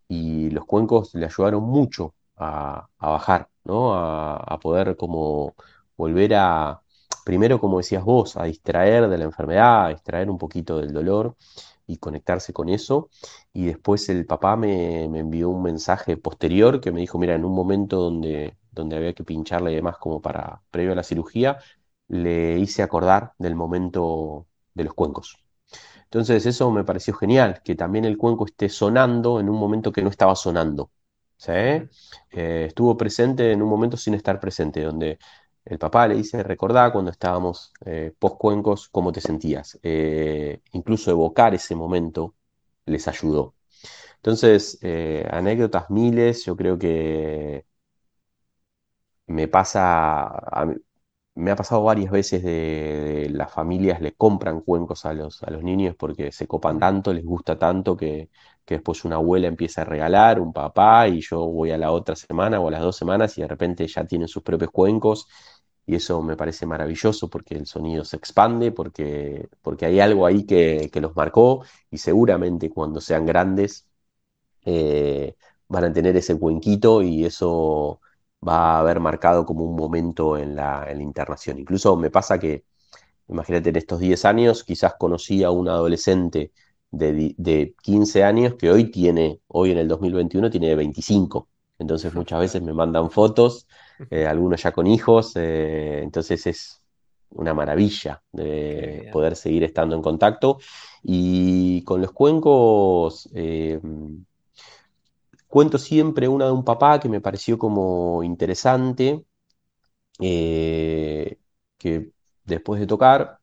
y 0.09 0.51
los 0.51 0.65
cuencos 0.67 1.15
le 1.15 1.27
ayudaron 1.27 1.63
mucho 1.65 2.15
a, 2.37 2.89
bajar, 2.99 3.49
¿no? 3.65 3.95
A, 3.95 4.59
poder 4.61 4.97
como 4.97 5.55
volver 5.97 6.35
a, 6.35 6.81
primero 7.25 7.61
como 7.61 7.79
decías 7.79 8.05
vos, 8.05 8.37
a 8.37 8.45
distraer 8.45 9.09
de 9.09 9.19
la 9.19 9.25
enfermedad, 9.25 9.87
a 9.87 9.89
distraer 9.91 10.31
un 10.31 10.39
poquito 10.39 10.79
del 10.79 10.93
dolor 10.93 11.37
y 11.87 11.99
conectarse 11.99 12.53
con 12.53 12.69
eso. 12.69 13.11
Y 13.53 13.67
después 13.67 14.09
el 14.09 14.27
papá 14.27 14.57
me, 14.57 15.09
me, 15.09 15.21
envió 15.21 15.51
un 15.51 15.63
mensaje 15.63 16.17
posterior 16.17 16.81
que 16.81 16.93
me 16.93 17.01
dijo, 17.01 17.19
mira, 17.19 17.35
en 17.35 17.45
un 17.45 17.55
momento 17.55 17.99
donde, 18.01 18.57
donde 18.73 18.97
había 18.97 19.13
que 19.15 19.25
pincharle 19.25 19.73
y 19.73 19.77
demás 19.77 19.97
como 19.99 20.21
para 20.23 20.63
previo 20.71 20.93
a 20.93 20.97
la 20.97 21.03
cirugía, 21.03 21.59
le 22.09 22.59
hice 22.59 22.83
acordar 22.83 23.33
del 23.39 23.55
momento 23.55 24.47
de 24.75 24.85
los 24.85 24.95
cuencos. 24.95 25.39
Entonces 26.05 26.47
eso 26.47 26.71
me 26.71 26.85
pareció 26.85 27.15
genial, 27.15 27.61
que 27.65 27.75
también 27.75 28.05
el 28.05 28.19
cuenco 28.19 28.47
esté 28.47 28.69
sonando 28.69 29.41
en 29.41 29.49
un 29.49 29.59
momento 29.59 29.93
que 29.93 30.03
no 30.03 30.11
estaba 30.11 30.37
sonando. 30.37 30.91
Eh, 31.49 31.89
estuvo 32.69 32.97
presente 32.97 33.53
en 33.53 33.63
un 33.63 33.69
momento 33.69 33.97
sin 33.97 34.15
estar 34.15 34.41
presente, 34.41 34.83
donde 34.83 35.19
el 35.65 35.79
papá 35.79 36.09
le 36.09 36.17
dice, 36.17 36.43
recordá 36.43 36.93
cuando 36.93 37.11
estábamos 37.11 37.73
eh, 37.85 38.13
post 38.19 38.37
cuencos, 38.39 38.89
cómo 38.91 39.13
te 39.13 39.21
sentías. 39.21 39.79
Eh, 39.83 40.61
incluso 40.73 41.11
evocar 41.11 41.55
ese 41.55 41.75
momento 41.75 42.35
les 42.87 43.09
ayudó. 43.09 43.55
Entonces, 44.17 44.79
anécdotas 45.31 45.91
miles, 45.91 46.45
yo 46.47 46.57
creo 46.57 46.79
que 46.79 47.67
me 49.27 49.49
pasa, 49.49 50.25
a, 50.27 50.67
me 51.37 51.51
ha 51.51 51.57
pasado 51.57 51.83
varias 51.85 52.11
veces 52.13 52.43
de, 52.43 53.29
las 53.33 53.53
familias 53.53 54.01
le 54.01 54.15
compran 54.15 54.61
cuencos 54.61 55.07
a 55.07 55.15
los, 55.15 55.43
a 55.43 55.51
los 55.51 55.63
niños 55.63 55.97
porque 55.97 56.33
se 56.33 56.47
copan 56.47 56.79
tanto, 56.79 57.13
les 57.13 57.25
gusta 57.25 57.59
tanto 57.59 57.97
que, 57.97 58.31
después 58.67 59.05
una 59.05 59.17
abuela 59.17 59.49
empieza 59.49 59.83
a 59.83 59.85
regalar, 59.85 60.41
un 60.41 60.53
papá, 60.53 61.09
y 61.09 61.21
yo 61.21 61.47
voy 61.47 61.71
a 61.73 61.79
la 61.79 61.93
otra 61.93 62.17
semana 62.17 62.61
o 62.61 62.69
a 62.69 62.71
las 62.71 62.83
dos 62.83 62.97
semanas 62.97 63.37
y 63.39 63.43
de 63.43 63.49
repente 63.49 63.87
ya 63.87 64.05
tienen 64.07 64.29
sus 64.29 64.43
propios 64.43 64.71
cuencos. 64.71 65.29
Y 65.87 65.97
eso 65.97 66.23
me 66.23 66.37
parece 66.37 66.67
maravilloso 66.67 67.29
porque 67.29 67.55
el 67.57 67.67
sonido 67.67 68.05
se 68.05 68.17
expande, 68.17 68.73
porque, 68.73 69.49
porque 69.63 69.87
hay 69.87 70.01
algo 70.01 70.27
ahí 70.27 70.45
que, 70.47 70.91
los 70.95 71.15
marcó 71.17 71.65
y 71.91 71.99
seguramente 71.99 72.71
cuando 72.71 73.01
sean 73.01 73.27
grandes 73.27 73.87
eh, 74.65 75.37
van 75.69 75.85
a 75.85 75.93
tener 75.93 76.17
ese 76.17 76.39
cuenquito 76.39 77.03
y 77.03 77.25
eso 77.25 78.01
va 78.47 78.77
a 78.77 78.81
haber 78.81 79.01
marcado 79.01 79.45
como 79.47 79.65
un 79.65 79.77
momento 79.77 80.37
en 80.39 80.57
la, 80.57 80.87
internación. 80.99 81.59
Incluso 81.59 81.97
me 81.97 82.11
pasa 82.11 82.39
que, 82.39 82.65
imagínate, 83.29 83.71
en 83.71 83.77
estos 83.77 84.01
10 84.01 84.25
años 84.25 84.65
quizás 84.65 84.95
conocí 84.99 85.45
a 85.45 85.51
un 85.51 85.69
adolescente 85.69 86.53
de, 86.91 87.75
15 87.83 88.25
años 88.25 88.55
que 88.57 88.71
hoy 88.71 88.91
tiene, 88.91 89.41
hoy 89.49 89.73
en 89.73 89.79
el 89.79 89.89
2021 89.89 90.51
tiene 90.51 90.75
25. 90.75 91.49
Entonces 91.79 92.15
muchas 92.15 92.41
veces 92.41 92.63
me 92.63 92.73
mandan 92.73 93.11
fotos, 93.11 93.67
eh, 94.11 94.27
algunos 94.27 94.63
ya 94.63 94.73
con 94.73 94.87
hijos, 94.87 95.33
eh, 95.37 96.01
entonces 96.03 96.47
es 96.47 96.81
una 97.31 97.53
maravilla 97.55 98.23
de 98.33 99.09
poder 99.13 99.37
seguir 99.37 99.65
estando 99.65 99.97
en 99.97 100.03
contacto. 100.03 100.59
Y 101.03 101.83
con 101.85 102.01
los 102.01 102.13
cuencos, 102.13 103.29
eh, 103.35 103.81
Cuento 105.49 105.79
siempre 105.79 106.27
una 106.27 106.47
de 106.47 106.51
un 106.51 106.65
papá 106.65 106.99
que 106.99 107.09
me 107.09 107.21
pareció 107.21 107.57
como 107.59 108.25
interesante, 108.25 109.25
que 110.19 111.39
después 112.45 112.81
de 112.81 112.87
tocar 112.89 113.39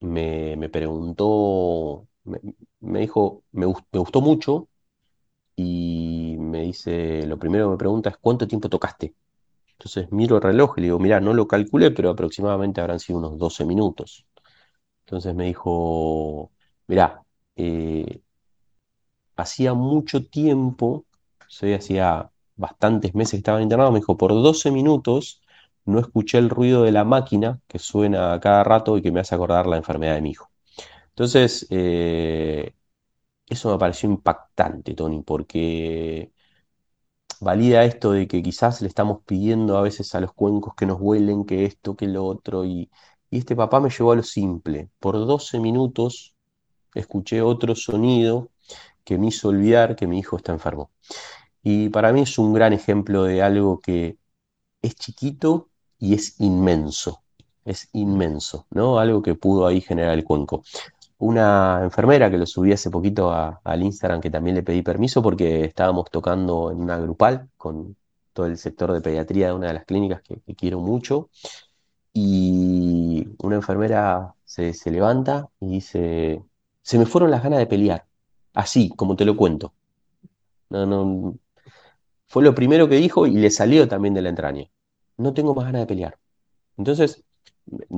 me, 0.00 0.68
preguntó, 0.68 2.06
me, 2.24 3.00
dijo, 3.00 3.42
me, 3.52 3.66
gustó 3.66 4.20
mucho 4.20 4.68
y 5.56 6.36
me 6.38 6.62
dice, 6.62 7.26
lo 7.26 7.38
primero 7.38 7.66
que 7.66 7.70
me 7.72 7.78
pregunta 7.78 8.10
es, 8.10 8.16
¿cuánto 8.18 8.46
tiempo 8.46 8.68
tocaste? 8.68 9.14
Entonces 9.78 10.10
miro 10.12 10.36
el 10.36 10.42
reloj 10.42 10.74
y 10.78 10.80
le 10.82 10.86
digo, 10.88 10.98
mira, 10.98 11.20
no 11.20 11.34
lo 11.34 11.46
calculé, 11.48 11.90
pero 11.92 12.10
aproximadamente 12.10 12.80
habrán 12.80 13.00
sido 13.00 13.18
unos 13.20 13.38
12 13.38 13.64
minutos. 13.64 14.26
Entonces 15.06 15.34
me 15.34 15.46
dijo, 15.46 16.52
mira, 16.88 17.22
eh, 17.56 18.22
hacía 19.36 19.74
mucho 19.74 20.26
tiempo, 20.26 21.04
o 21.62 21.74
hacía 21.76 22.30
bastantes 22.56 23.14
meses 23.14 23.32
que 23.32 23.36
estaba 23.38 23.62
internado, 23.62 23.92
me 23.92 24.00
dijo, 24.00 24.16
por 24.16 24.32
12 24.32 24.70
minutos 24.70 25.42
no 25.84 26.00
escuché 26.00 26.38
el 26.38 26.50
ruido 26.50 26.82
de 26.82 26.92
la 26.92 27.04
máquina 27.04 27.60
que 27.66 27.78
suena 27.78 28.34
a 28.34 28.40
cada 28.40 28.64
rato 28.64 28.98
y 28.98 29.02
que 29.02 29.12
me 29.12 29.20
hace 29.20 29.34
acordar 29.34 29.66
la 29.66 29.76
enfermedad 29.78 30.14
de 30.14 30.22
mi 30.22 30.30
hijo. 30.30 30.50
Entonces, 31.10 31.66
eh, 31.70 32.74
eso 33.48 33.72
me 33.72 33.78
pareció 33.78 34.10
impactante, 34.10 34.94
Tony, 34.94 35.22
porque 35.22 36.32
valida 37.40 37.84
esto 37.84 38.12
de 38.12 38.28
que 38.28 38.42
quizás 38.42 38.80
le 38.82 38.88
estamos 38.88 39.20
pidiendo 39.24 39.76
a 39.76 39.82
veces 39.82 40.14
a 40.14 40.20
los 40.20 40.32
cuencos 40.32 40.74
que 40.74 40.86
nos 40.86 40.98
huelen, 41.00 41.44
que 41.44 41.64
esto, 41.64 41.96
que 41.96 42.06
lo 42.06 42.24
otro, 42.26 42.64
y, 42.64 42.90
este 43.30 43.54
papá 43.56 43.80
me 43.80 43.90
llevó 43.90 44.12
a 44.12 44.16
lo 44.16 44.22
simple. 44.22 44.88
Por 44.98 45.14
12 45.14 45.60
minutos 45.60 46.34
escuché 46.94 47.42
otro 47.42 47.74
sonido 47.74 48.48
que 49.04 49.18
me 49.18 49.28
hizo 49.28 49.48
olvidar 49.48 49.96
que 49.96 50.06
mi 50.06 50.18
hijo 50.18 50.36
está 50.38 50.52
enfermo. 50.52 50.90
Y 51.62 51.90
para 51.90 52.12
mí 52.12 52.22
es 52.22 52.38
un 52.38 52.54
gran 52.54 52.72
ejemplo 52.72 53.24
de 53.24 53.42
algo 53.42 53.80
que 53.80 54.16
es 54.82 54.94
chiquito 54.94 55.68
y 55.98 56.14
es 56.14 56.40
inmenso. 56.40 57.22
Es 57.64 57.90
inmenso, 57.92 58.66
¿no? 58.70 58.98
Algo 58.98 59.22
que 59.22 59.34
pudo 59.34 59.66
ahí 59.66 59.82
generar 59.82 60.14
el 60.14 60.24
cuenco 60.24 60.62
una 61.18 61.80
enfermera 61.82 62.30
que 62.30 62.38
lo 62.38 62.46
subí 62.46 62.72
hace 62.72 62.90
poquito 62.90 63.32
al 63.32 63.82
Instagram, 63.82 64.20
que 64.20 64.30
también 64.30 64.56
le 64.56 64.62
pedí 64.62 64.82
permiso 64.82 65.22
porque 65.22 65.64
estábamos 65.64 66.10
tocando 66.10 66.70
en 66.70 66.80
una 66.80 66.98
grupal 66.98 67.48
con 67.56 67.96
todo 68.32 68.46
el 68.46 68.56
sector 68.56 68.92
de 68.92 69.00
pediatría 69.00 69.48
de 69.48 69.52
una 69.54 69.68
de 69.68 69.74
las 69.74 69.84
clínicas 69.84 70.22
que, 70.22 70.40
quiero 70.54 70.80
mucho. 70.80 71.28
Y 72.12 73.28
una 73.42 73.56
enfermera 73.56 74.34
se, 74.44 74.72
levanta 74.90 75.48
y 75.60 75.68
dice, 75.68 76.42
se 76.82 76.98
me 76.98 77.06
fueron 77.06 77.30
las 77.30 77.42
ganas 77.42 77.58
de 77.60 77.66
pelear, 77.66 78.06
así 78.54 78.90
como 78.90 79.16
te 79.16 79.24
lo 79.24 79.36
cuento. 79.36 79.74
No, 80.70 80.86
no, 80.86 81.34
fue 82.28 82.42
lo 82.44 82.54
primero 82.54 82.88
que 82.88 82.96
dijo 82.96 83.26
y 83.26 83.32
le 83.32 83.50
salió 83.50 83.88
también 83.88 84.14
de 84.14 84.22
la 84.22 84.28
entraña. 84.30 84.64
No 85.16 85.34
tengo 85.34 85.54
más 85.54 85.66
ganas 85.66 85.82
de 85.82 85.86
pelear. 85.86 86.18
Entonces, 86.76 87.24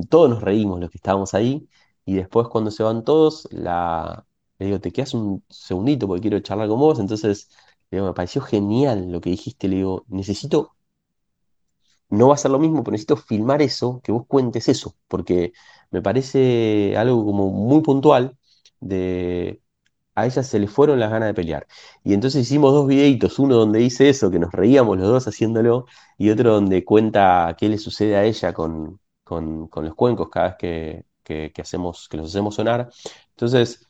todos 0.08 0.30
nos 0.30 0.42
reímos 0.42 0.80
los 0.80 0.90
que 0.90 0.98
estábamos 0.98 1.34
ahí 1.34 1.68
y 2.10 2.14
después 2.14 2.48
cuando 2.48 2.72
se 2.72 2.82
van 2.82 3.04
todos, 3.04 3.48
la, 3.52 4.26
le 4.58 4.66
digo, 4.66 4.80
te 4.80 4.90
quedas 4.92 5.14
un 5.14 5.44
segundito 5.48 6.08
porque 6.08 6.22
quiero 6.22 6.40
charlar 6.40 6.68
con 6.68 6.80
vos. 6.80 6.98
Entonces, 6.98 7.50
le 7.90 8.02
me 8.02 8.12
pareció 8.14 8.42
genial 8.42 9.12
lo 9.12 9.20
que 9.20 9.30
dijiste. 9.30 9.68
Le 9.68 9.76
digo, 9.76 10.04
necesito, 10.08 10.74
no 12.08 12.28
va 12.28 12.34
a 12.34 12.36
ser 12.36 12.50
lo 12.50 12.58
mismo, 12.58 12.82
pero 12.82 12.92
necesito 12.92 13.16
filmar 13.16 13.62
eso, 13.62 14.00
que 14.02 14.12
vos 14.12 14.26
cuentes 14.26 14.68
eso, 14.68 14.96
porque 15.08 15.52
me 15.90 16.02
parece 16.02 16.96
algo 16.96 17.24
como 17.24 17.50
muy 17.50 17.82
puntual 17.82 18.36
de... 18.80 19.62
A 20.16 20.26
ella 20.26 20.42
se 20.42 20.58
le 20.58 20.66
fueron 20.68 21.00
las 21.00 21.10
ganas 21.10 21.28
de 21.28 21.34
pelear. 21.34 21.66
Y 22.04 22.14
entonces 22.14 22.42
hicimos 22.42 22.72
dos 22.74 22.86
videitos, 22.88 23.38
uno 23.38 23.56
donde 23.56 23.78
dice 23.80 24.08
eso, 24.08 24.30
que 24.30 24.38
nos 24.40 24.52
reíamos 24.52 24.98
los 24.98 25.08
dos 25.08 25.28
haciéndolo, 25.28 25.86
y 26.18 26.30
otro 26.30 26.54
donde 26.54 26.84
cuenta 26.84 27.56
qué 27.58 27.68
le 27.68 27.78
sucede 27.78 28.16
a 28.16 28.24
ella 28.24 28.52
con, 28.52 29.00
con, 29.24 29.68
con 29.68 29.84
los 29.86 29.94
cuencos 29.94 30.28
cada 30.30 30.48
vez 30.48 30.56
que, 30.58 31.04
que, 31.22 31.52
hacemos, 31.60 32.08
que 32.08 32.16
los 32.16 32.28
hacemos 32.30 32.54
sonar. 32.56 32.90
Entonces, 33.30 33.86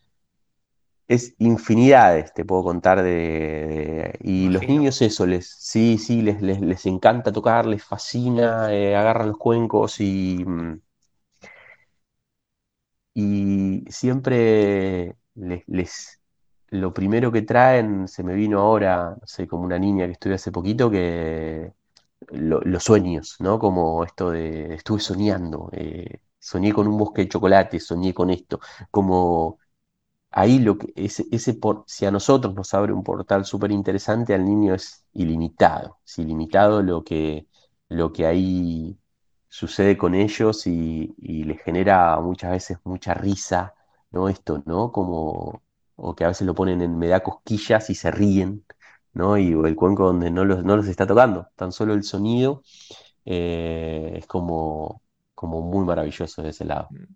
es 1.08 1.34
infinidades, 1.38 2.32
te 2.34 2.44
puedo 2.44 2.62
contar 2.62 3.02
de... 3.02 4.16
y 4.20 4.48
los 4.48 4.62
niños 4.66 5.02
eso, 5.02 5.26
les, 5.26 5.48
sí, 5.48 5.98
sí, 5.98 6.22
les, 6.22 6.40
les, 6.42 6.86
encanta 6.86 7.32
tocar, 7.32 7.66
les 7.66 7.82
fascina, 7.84 8.72
eh, 8.72 8.96
agarran 8.96 9.28
los 9.28 9.38
cuencos 9.38 10.00
y... 10.00 10.44
Mm, 10.46 10.80
y 13.14 13.84
siempre 13.90 15.16
les, 15.34 15.62
les, 15.68 16.20
lo 16.68 16.94
primero 16.94 17.32
que 17.32 17.42
traen, 17.42 18.08
se 18.08 18.22
me 18.22 18.34
vino 18.34 18.60
ahora, 18.60 19.16
no 19.20 19.26
sé, 19.26 19.46
como 19.48 19.64
una 19.64 19.78
niña 19.78 20.06
que 20.06 20.12
estuve 20.12 20.34
hace 20.34 20.52
poquito, 20.52 20.90
que 20.90 21.72
los 22.30 22.84
sueños, 22.84 23.36
¿no? 23.40 23.58
Como 23.58 24.04
esto 24.04 24.30
de 24.30 24.74
estuve 24.74 25.00
soñando, 25.00 25.70
eh, 25.72 26.20
soñé 26.40 26.72
con 26.72 26.88
un 26.88 26.98
bosque 26.98 27.22
de 27.22 27.28
chocolate, 27.28 27.80
soñé 27.80 28.14
con 28.14 28.30
esto, 28.30 28.60
como 28.90 29.58
ahí 30.30 30.58
lo 30.60 30.78
que 30.78 30.92
ese, 30.96 31.26
ese 31.32 31.54
por, 31.54 31.84
si 31.86 32.06
a 32.06 32.10
nosotros 32.10 32.54
nos 32.54 32.72
abre 32.74 32.92
un 32.92 33.02
portal 33.04 33.44
súper 33.44 33.72
interesante, 33.72 34.34
al 34.34 34.44
niño 34.44 34.74
es 34.74 35.04
ilimitado, 35.12 36.00
es 36.04 36.18
ilimitado 36.18 36.82
lo 36.82 37.04
que, 37.04 37.46
lo 37.88 38.12
que 38.12 38.26
ahí 38.26 38.98
sucede 39.48 39.98
con 39.98 40.14
ellos 40.14 40.66
y, 40.66 41.14
les 41.44 41.60
genera 41.62 42.20
muchas 42.20 42.52
veces 42.52 42.78
mucha 42.84 43.14
risa, 43.14 43.74
¿no? 44.10 44.28
Esto, 44.28 44.62
¿no? 44.66 44.92
Como, 44.92 45.62
o 45.96 46.14
que 46.14 46.24
a 46.24 46.28
veces 46.28 46.46
lo 46.46 46.54
ponen 46.54 46.80
en 46.82 46.98
me 46.98 47.08
da 47.08 47.20
cosquillas 47.22 47.90
y 47.90 47.94
se 47.94 48.10
ríen, 48.10 48.64
¿no? 49.12 49.36
Y 49.38 49.52
el 49.52 49.76
cuenco 49.76 50.04
donde 50.06 50.30
no 50.30 50.44
los, 50.44 50.64
no 50.64 50.76
los 50.76 50.86
está 50.86 51.06
tocando, 51.06 51.48
tan 51.56 51.72
solo 51.72 51.94
el 51.94 52.04
sonido 52.04 52.62
eh, 53.24 54.14
es 54.18 54.26
como, 54.26 55.02
como 55.40 55.62
muy 55.62 55.86
maravilloso 55.86 56.42
de 56.42 56.50
ese 56.50 56.66
lado. 56.66 56.88
Mm. 56.90 57.14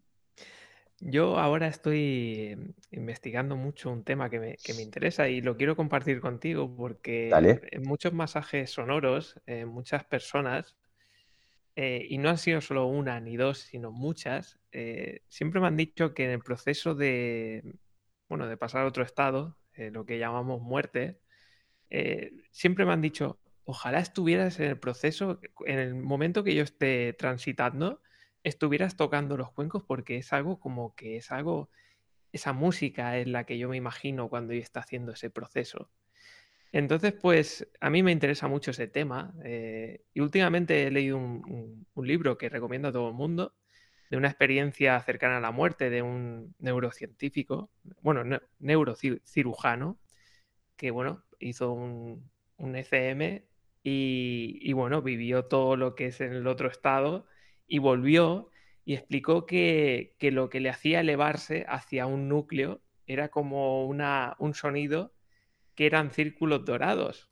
Yo 1.01 1.39
ahora 1.39 1.67
estoy 1.67 2.75
investigando 2.91 3.55
mucho 3.55 3.91
un 3.91 4.05
tema 4.05 4.31
que 4.31 4.41
me, 4.41 4.83
interesa 4.83 5.29
y 5.29 5.43
lo 5.43 5.59
quiero 5.59 5.77
compartir 5.77 6.21
contigo 6.23 6.75
porque 6.75 7.31
en 7.71 7.83
muchos 7.83 8.15
masajes 8.15 8.71
sonoros, 8.71 9.39
muchas 9.67 10.05
personas, 10.05 10.77
eh, 11.77 12.07
y 12.09 12.19
no 12.19 12.29
han 12.31 12.39
sido 12.39 12.61
solo 12.61 12.87
una 12.87 13.21
ni 13.21 13.37
dos, 13.37 13.59
sino 13.59 13.91
muchas, 13.91 14.61
eh, 14.71 15.23
siempre 15.29 15.61
me 15.61 15.67
han 15.67 15.77
dicho 15.77 16.15
que 16.15 16.25
en 16.25 16.31
el 16.31 16.39
proceso 16.39 16.95
de, 16.95 17.65
bueno, 18.29 18.47
de 18.47 18.57
pasar 18.57 18.83
a 18.83 18.87
otro 18.87 19.03
estado, 19.03 19.59
eh, 19.75 19.91
lo 19.91 20.07
que 20.07 20.19
llamamos 20.19 20.63
muerte, 20.63 21.21
siempre 22.51 22.85
me 22.85 22.93
han 22.93 23.01
dicho, 23.01 23.39
ojalá 23.65 24.01
estuvieras 24.01 24.59
en 24.59 24.67
el 24.67 24.79
proceso, 24.81 25.41
en 25.65 25.79
el 25.79 25.95
momento 25.95 26.43
que 26.43 26.55
yo 26.55 26.63
esté 26.65 27.13
transitando, 27.13 28.01
estuvieras 28.45 28.97
tocando 28.97 29.37
los 29.37 29.51
cuencos 29.51 29.83
porque 29.83 30.19
es 30.19 30.33
algo 30.33 30.61
como 30.61 30.95
que 30.95 31.17
es 31.17 31.33
algo, 31.33 31.71
esa 32.33 32.53
música 32.53 33.19
es 33.19 33.27
la 33.27 33.45
que 33.45 33.59
yo 33.59 33.69
me 33.69 33.77
imagino 33.77 34.29
cuando 34.29 34.53
yo 34.53 34.61
está 34.61 34.81
haciendo 34.81 35.13
ese 35.13 35.31
proceso. 35.31 35.91
Entonces, 36.71 37.15
pues 37.15 37.69
a 37.81 37.89
mí 37.89 38.03
me 38.03 38.13
interesa 38.13 38.49
mucho 38.49 38.73
ese 38.73 38.89
tema 38.89 39.33
eh, 39.45 40.03
y 40.13 40.21
últimamente 40.21 40.87
he 40.87 40.91
leído 40.91 41.17
un, 41.17 41.87
libro 41.97 42.37
que 42.37 42.49
recomiendo 42.49 42.89
a 42.89 42.93
todo 42.93 43.09
el 43.09 43.15
mundo 43.15 43.55
de 44.11 44.17
una 44.19 44.29
experiencia 44.29 45.01
cercana 45.01 45.39
a 45.39 45.41
la 45.41 45.53
muerte 45.53 45.89
de 45.89 46.03
un 46.03 46.55
neurocientífico, 46.59 47.71
bueno, 48.03 48.41
neurocirujano, 48.59 49.99
que 50.77 50.91
bueno, 50.91 51.25
hizo 51.39 51.73
un, 51.73 52.29
ECM 52.59 53.45
y, 53.83 54.59
y, 54.61 54.73
bueno, 54.73 55.01
vivió 55.01 55.45
todo 55.47 55.77
lo 55.77 55.95
que 55.95 56.07
es 56.07 56.21
en 56.21 56.33
el 56.33 56.47
otro 56.47 56.69
estado 56.69 57.27
y 57.67 57.79
volvió 57.79 58.51
y 58.85 58.95
explicó 58.95 59.47
que, 59.47 60.15
lo 60.21 60.51
que 60.51 60.61
le 60.61 60.69
hacía 60.69 61.01
elevarse 61.01 61.65
hacia 61.69 62.07
un 62.07 62.29
núcleo 62.29 62.83
era 63.07 63.29
como 63.29 63.87
una, 63.87 64.37
un 64.39 64.55
sonido 64.55 65.15
que 65.75 65.87
eran 65.87 66.11
círculos 66.11 66.65
dorados 66.65 67.31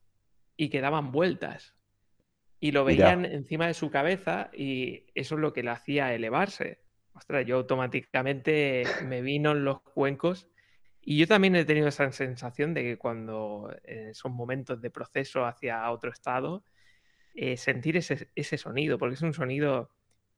y 0.56 0.70
que 0.70 0.80
daban 0.80 1.12
vueltas. 1.12 1.74
Y 2.58 2.72
lo 2.72 2.84
veían 2.84 3.24
encima 3.24 3.66
de 3.66 3.74
su 3.74 3.90
cabeza 3.90 4.50
y 4.52 5.06
eso 5.14 5.34
es 5.34 5.40
lo 5.40 5.52
que 5.52 5.62
le 5.62 5.70
hacía 5.70 6.14
elevarse. 6.14 6.80
Ostras, 7.14 7.44
yo 7.44 7.56
automáticamente 7.56 8.84
me 9.04 9.20
vino 9.20 9.52
en 9.52 9.64
los 9.64 9.82
cuencos 9.82 10.48
y 11.02 11.18
yo 11.18 11.26
también 11.26 11.56
he 11.56 11.64
tenido 11.64 11.88
esa 11.88 12.10
sensación 12.12 12.72
de 12.72 12.82
que 12.82 12.98
cuando 12.98 13.74
son 14.12 14.32
momentos 14.32 14.80
de 14.80 14.90
proceso 14.90 15.44
hacia 15.44 15.90
otro 15.90 16.10
estado, 16.10 16.64
eh, 17.34 17.56
sentir 17.56 17.96
ese, 17.96 18.28
ese, 18.34 18.58
sonido, 18.58 18.98
porque 18.98 19.14
es 19.14 19.22
un 19.22 19.32
sonido 19.32 19.90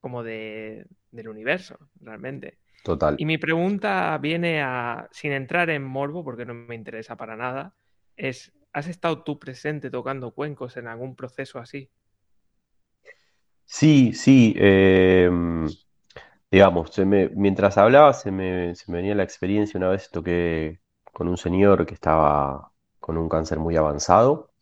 como 0.04 0.22
de, 0.22 0.84
del 1.12 1.30
universo, 1.30 1.78
realmente. 1.98 2.58
Total. 2.82 3.16
Y 3.18 3.24
mi 3.24 3.38
pregunta 3.38 4.18
viene 4.18 4.60
a, 4.60 5.08
sin 5.10 5.32
entrar 5.32 5.70
en 5.70 5.82
morbo, 5.82 6.22
porque 6.22 6.44
no 6.44 6.52
me 6.52 6.74
interesa 6.74 7.16
para 7.16 7.36
nada, 7.36 7.74
es, 8.14 8.52
¿has 8.74 8.86
estado 8.86 9.22
tú 9.22 9.38
presente 9.38 9.90
tocando 9.90 10.32
cuencos 10.32 10.76
en 10.76 10.88
algún 10.88 11.16
proceso 11.16 11.58
así? 11.58 11.90
Sí, 13.64 14.12
sí. 14.12 14.54
Em, 14.58 15.66
digamos, 16.50 16.90
mientras 17.34 17.78
hablaba 17.78 18.12
se 18.12 18.30
me, 18.30 18.74
se 18.74 18.92
me 18.92 18.98
venía 18.98 19.14
la 19.14 19.22
experiencia. 19.22 19.78
Una 19.78 19.88
vez 19.88 20.10
toqué 20.10 20.80
con 21.14 21.28
un 21.28 21.38
señor 21.38 21.86
que 21.86 21.94
estaba 21.94 22.72
con 23.00 23.16
un 23.16 23.30
cáncer 23.30 23.58
muy 23.58 23.74
avanzado 23.76 24.52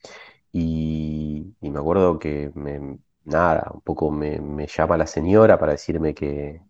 y, 0.52 1.56
y 1.60 1.70
me 1.70 1.80
acuerdo 1.80 2.20
que 2.20 2.52
me, 2.54 2.98
nada, 3.24 3.70
un 3.74 3.80
poco 3.82 4.10
me, 4.10 4.66
llama 4.66 4.96
la 4.96 5.06
señora 5.06 5.58
para 5.58 5.72
decirme 5.72 6.14
que, 6.14 6.62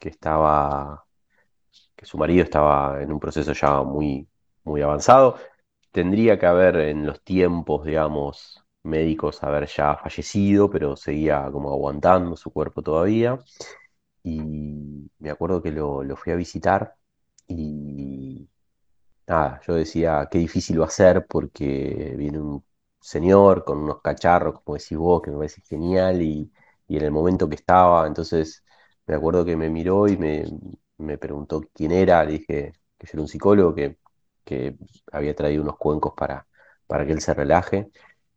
estaba, 0.00 1.06
que 1.96 2.06
su 2.06 2.18
marido 2.18 2.44
estaba 2.44 3.02
en 3.02 3.12
un 3.12 3.20
proceso 3.20 3.52
ya 3.52 3.82
muy, 3.82 4.28
muy 4.64 4.82
avanzado. 4.82 5.36
Tendría 5.92 6.38
que 6.38 6.46
haber 6.46 6.76
en 6.76 7.06
los 7.06 7.22
tiempos, 7.22 7.84
digamos, 7.84 8.64
médicos 8.82 9.42
haber 9.42 9.66
ya 9.68 9.96
fallecido, 9.96 10.70
pero 10.70 10.96
seguía 10.96 11.48
como 11.52 11.70
aguantando 11.72 12.36
su 12.36 12.50
cuerpo 12.52 12.82
todavía. 12.82 13.38
Y 14.22 15.10
me 15.18 15.30
acuerdo 15.30 15.62
que 15.62 15.72
lo, 15.72 16.04
lo 16.04 16.16
fui 16.16 16.32
a 16.32 16.36
visitar 16.36 16.94
y 17.48 18.48
nada, 19.26 19.60
yo 19.66 19.74
decía, 19.74 20.28
qué 20.30 20.38
difícil 20.38 20.80
va 20.80 20.86
a 20.86 20.90
ser 20.90 21.26
porque 21.26 22.14
viene 22.16 22.38
un 22.40 22.64
señor 23.00 23.64
con 23.64 23.78
unos 23.78 24.00
cacharros, 24.02 24.60
como 24.62 24.76
decís 24.78 24.98
vos, 24.98 25.22
que 25.22 25.30
me 25.30 25.36
parece 25.38 25.62
genial, 25.62 26.22
y, 26.22 26.50
en 26.88 27.02
el 27.02 27.10
momento 27.10 27.48
que 27.48 27.54
estaba, 27.56 28.06
entonces 28.06 28.64
me 29.06 29.14
acuerdo 29.14 29.44
que 29.44 29.56
me 29.56 29.68
miró 29.70 30.08
y 30.08 30.16
me, 30.16 30.44
me 30.98 31.18
preguntó 31.18 31.62
quién 31.72 31.92
era, 31.92 32.24
le 32.24 32.32
dije 32.32 32.72
que 32.98 33.06
yo 33.06 33.10
era 33.14 33.22
un 33.22 33.28
psicólogo 33.28 33.74
que, 33.74 33.98
que 34.44 34.76
había 35.12 35.34
traído 35.34 35.62
unos 35.62 35.76
cuencos 35.78 36.14
para, 36.16 36.46
para 36.86 37.06
que 37.06 37.12
él 37.12 37.20
se 37.20 37.34
relaje. 37.34 37.90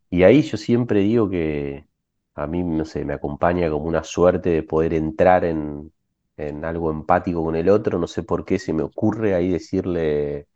Y 0.09 0.23
ahí 0.23 0.41
yo 0.43 0.57
siempre 0.57 0.99
digo 1.01 1.29
que 1.29 1.87
a 2.35 2.47
mí, 2.47 2.63
no 2.63 2.85
sé, 2.85 3.05
me 3.05 3.13
acompaña 3.13 3.69
como 3.69 3.85
una 3.87 4.03
suerte 4.03 4.49
de 4.51 4.63
poder 4.63 4.93
entrar 4.93 5.45
en, 5.45 5.91
en 6.37 6.65
algo 6.65 6.91
empático 6.91 7.43
con 7.43 7.55
el 7.55 7.69
otro, 7.69 7.99
no 7.99 8.07
sé 8.07 8.23
por 8.23 8.45
qué 8.45 8.59
se 8.59 8.73
me 8.73 8.83
ocurre 8.83 9.35
ahí 9.35 9.49
decirle, 9.51 10.47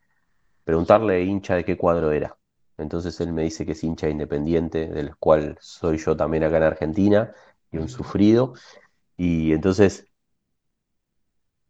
preguntarle 0.63 1.23
hincha 1.23 1.55
de 1.55 1.65
qué 1.65 1.77
cuadro 1.77 2.11
era. 2.11 2.37
Entonces 2.77 3.19
él 3.21 3.33
me 3.33 3.43
dice 3.43 3.65
que 3.65 3.73
es 3.73 3.83
hincha 3.83 4.09
independiente, 4.09 4.87
del 4.87 5.15
cual 5.17 5.57
soy 5.61 5.97
yo 5.97 6.15
también 6.17 6.43
acá 6.43 6.57
en 6.57 6.63
Argentina, 6.63 7.33
y 7.71 7.77
un 7.77 7.89
sufrido. 7.89 8.53
Y 9.17 9.53
entonces 9.53 10.07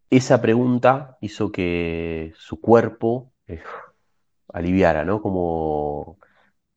esa 0.09 0.41
pregunta 0.41 1.17
hizo 1.21 1.51
que 1.51 2.33
su 2.37 2.61
cuerpo 2.61 3.33
eh, 3.47 3.61
aliviara, 4.53 5.05
¿no? 5.05 5.21
Como 5.21 6.19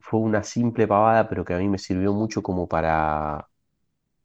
fue 0.00 0.20
una 0.20 0.42
simple 0.44 0.88
pavada, 0.88 1.28
pero 1.28 1.44
que 1.44 1.54
a 1.54 1.58
mí 1.58 1.68
me 1.68 1.78
sirvió 1.78 2.12
mucho 2.14 2.42
como 2.42 2.68
para... 2.68 3.48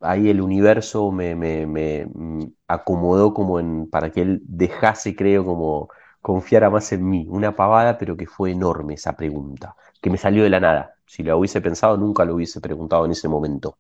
Ahí 0.02 0.30
el 0.30 0.42
universo 0.42 1.12
me, 1.12 1.36
me, 1.36 1.68
me 1.68 2.06
mm, 2.14 2.44
acomodó 2.68 3.34
como 3.34 3.60
en, 3.60 3.90
para 3.90 4.12
que 4.12 4.22
él 4.24 4.42
dejase, 4.46 5.16
creo, 5.16 5.46
como 5.46 5.90
confiara 6.24 6.72
más 6.72 6.92
en 6.94 7.08
mí. 7.10 7.28
Una 7.30 7.56
pavada, 7.56 8.00
pero 8.00 8.18
que 8.18 8.28
fue 8.28 8.52
enorme 8.54 8.96
esa 8.96 9.16
pregunta, 9.18 9.76
que 10.02 10.10
me 10.12 10.18
salió 10.18 10.44
de 10.44 10.50
la 10.52 10.62
nada. 10.62 10.96
Si 11.08 11.24
lo 11.24 11.38
hubiese 11.38 11.62
pensado, 11.62 11.98
nunca 11.98 12.26
lo 12.26 12.36
hubiese 12.36 12.62
preguntado 12.62 13.06
en 13.06 13.12
ese 13.14 13.30
momento. 13.30 13.80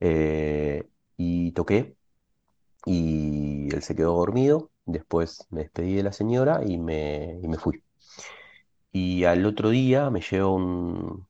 Eh, 0.00 0.88
y 1.16 1.52
toqué, 1.52 1.96
y 2.86 3.74
él 3.74 3.82
se 3.82 3.96
quedó 3.96 4.16
dormido. 4.16 4.70
Después 4.86 5.46
me 5.50 5.62
despedí 5.62 5.94
de 5.96 6.02
la 6.04 6.12
señora 6.12 6.62
y 6.64 6.78
me, 6.78 7.38
y 7.42 7.48
me 7.48 7.58
fui. 7.58 7.82
Y 8.92 9.24
al 9.24 9.44
otro 9.46 9.70
día 9.70 10.10
me 10.10 10.20
llegó 10.20 10.54
un 10.54 11.26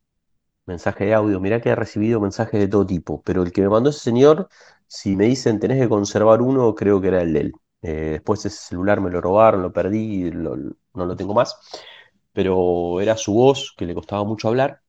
mensaje 0.66 1.06
de 1.06 1.14
audio. 1.14 1.40
Mirá 1.40 1.60
que 1.60 1.70
he 1.70 1.76
recibido 1.76 2.20
mensajes 2.20 2.60
de 2.60 2.68
todo 2.68 2.86
tipo, 2.86 3.22
pero 3.24 3.42
el 3.42 3.52
que 3.52 3.62
me 3.62 3.70
mandó 3.70 3.90
ese 3.90 4.00
señor, 4.00 4.48
si 4.88 5.16
me 5.16 5.26
dicen 5.26 5.60
tenés 5.60 5.80
que 5.80 5.88
conservar 5.88 6.42
uno, 6.42 6.74
creo 6.74 7.00
que 7.00 7.08
era 7.08 7.22
el 7.22 7.32
de 7.34 7.40
él. 7.40 7.52
Eh, 7.82 8.10
después 8.12 8.44
ese 8.46 8.56
celular 8.56 9.00
me 9.00 9.10
lo 9.10 9.20
robaron, 9.20 9.62
lo 9.62 9.72
perdí, 9.72 10.30
no 10.30 11.06
lo 11.06 11.16
tengo 11.16 11.34
más. 11.34 11.56
Pero 12.32 13.00
era 13.00 13.16
su 13.16 13.34
voz, 13.34 13.74
que 13.76 13.86
le 13.86 13.94
costaba 13.94 14.24
mucho 14.24 14.48
hablar, 14.48 14.82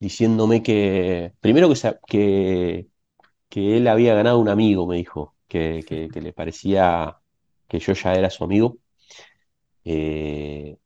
diciéndome 0.00 0.62
que, 0.62 1.34
primero 1.40 1.68
que, 2.08 2.88
que, 3.50 3.76
él 3.78 3.88
había 3.88 4.14
ganado 4.14 4.38
un 4.40 4.48
amigo, 4.48 4.86
me 4.86 4.96
dijo, 4.96 5.36
que, 5.48 5.84
que, 5.86 6.08
que 6.10 6.20
le 6.22 6.32
parecía 6.32 7.18
que 7.68 7.78
yo 7.80 7.92
ya 7.94 8.14
era 8.14 8.30
su 8.30 8.44
amigo. 8.44 8.78
eh, 9.84 10.78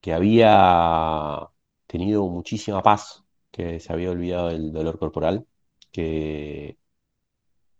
que 0.00 0.14
había 0.14 1.48
tenido 1.86 2.28
muchísima 2.28 2.82
paz, 2.82 3.24
que 3.50 3.80
se 3.80 3.92
había 3.92 4.10
olvidado 4.12 4.48
del 4.50 4.72
dolor 4.72 4.98
corporal, 4.98 5.46
que, 5.92 6.78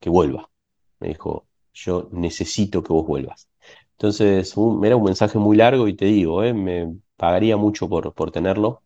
que 0.01 0.11
vuelva. 0.11 0.51
Me 1.01 1.09
dijo, 1.09 1.47
yo 1.75 2.09
necesito 2.13 2.83
que 2.83 2.93
vos 2.93 3.07
vuelvas. 3.07 3.49
Entonces, 3.93 4.55
era 4.85 4.97
un 4.97 5.05
mensaje 5.05 5.39
muy 5.39 5.57
largo 5.57 5.89
y 5.89 5.95
te 5.97 6.07
digo, 6.07 6.43
eh, 6.45 6.55
me 6.55 6.97
pagaría 7.17 7.57
mucho 7.57 7.89
por, 7.89 8.13
por 8.15 8.31
tenerlo. 8.33 8.83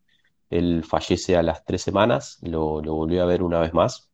Él 0.50 0.84
fallece 0.84 1.36
a 1.36 1.42
las 1.42 1.64
tres 1.64 1.82
semanas, 1.82 2.38
lo, 2.42 2.82
lo 2.82 2.94
volví 2.94 3.18
a 3.18 3.24
ver 3.26 3.42
una 3.42 3.60
vez 3.60 3.74
más 3.74 4.10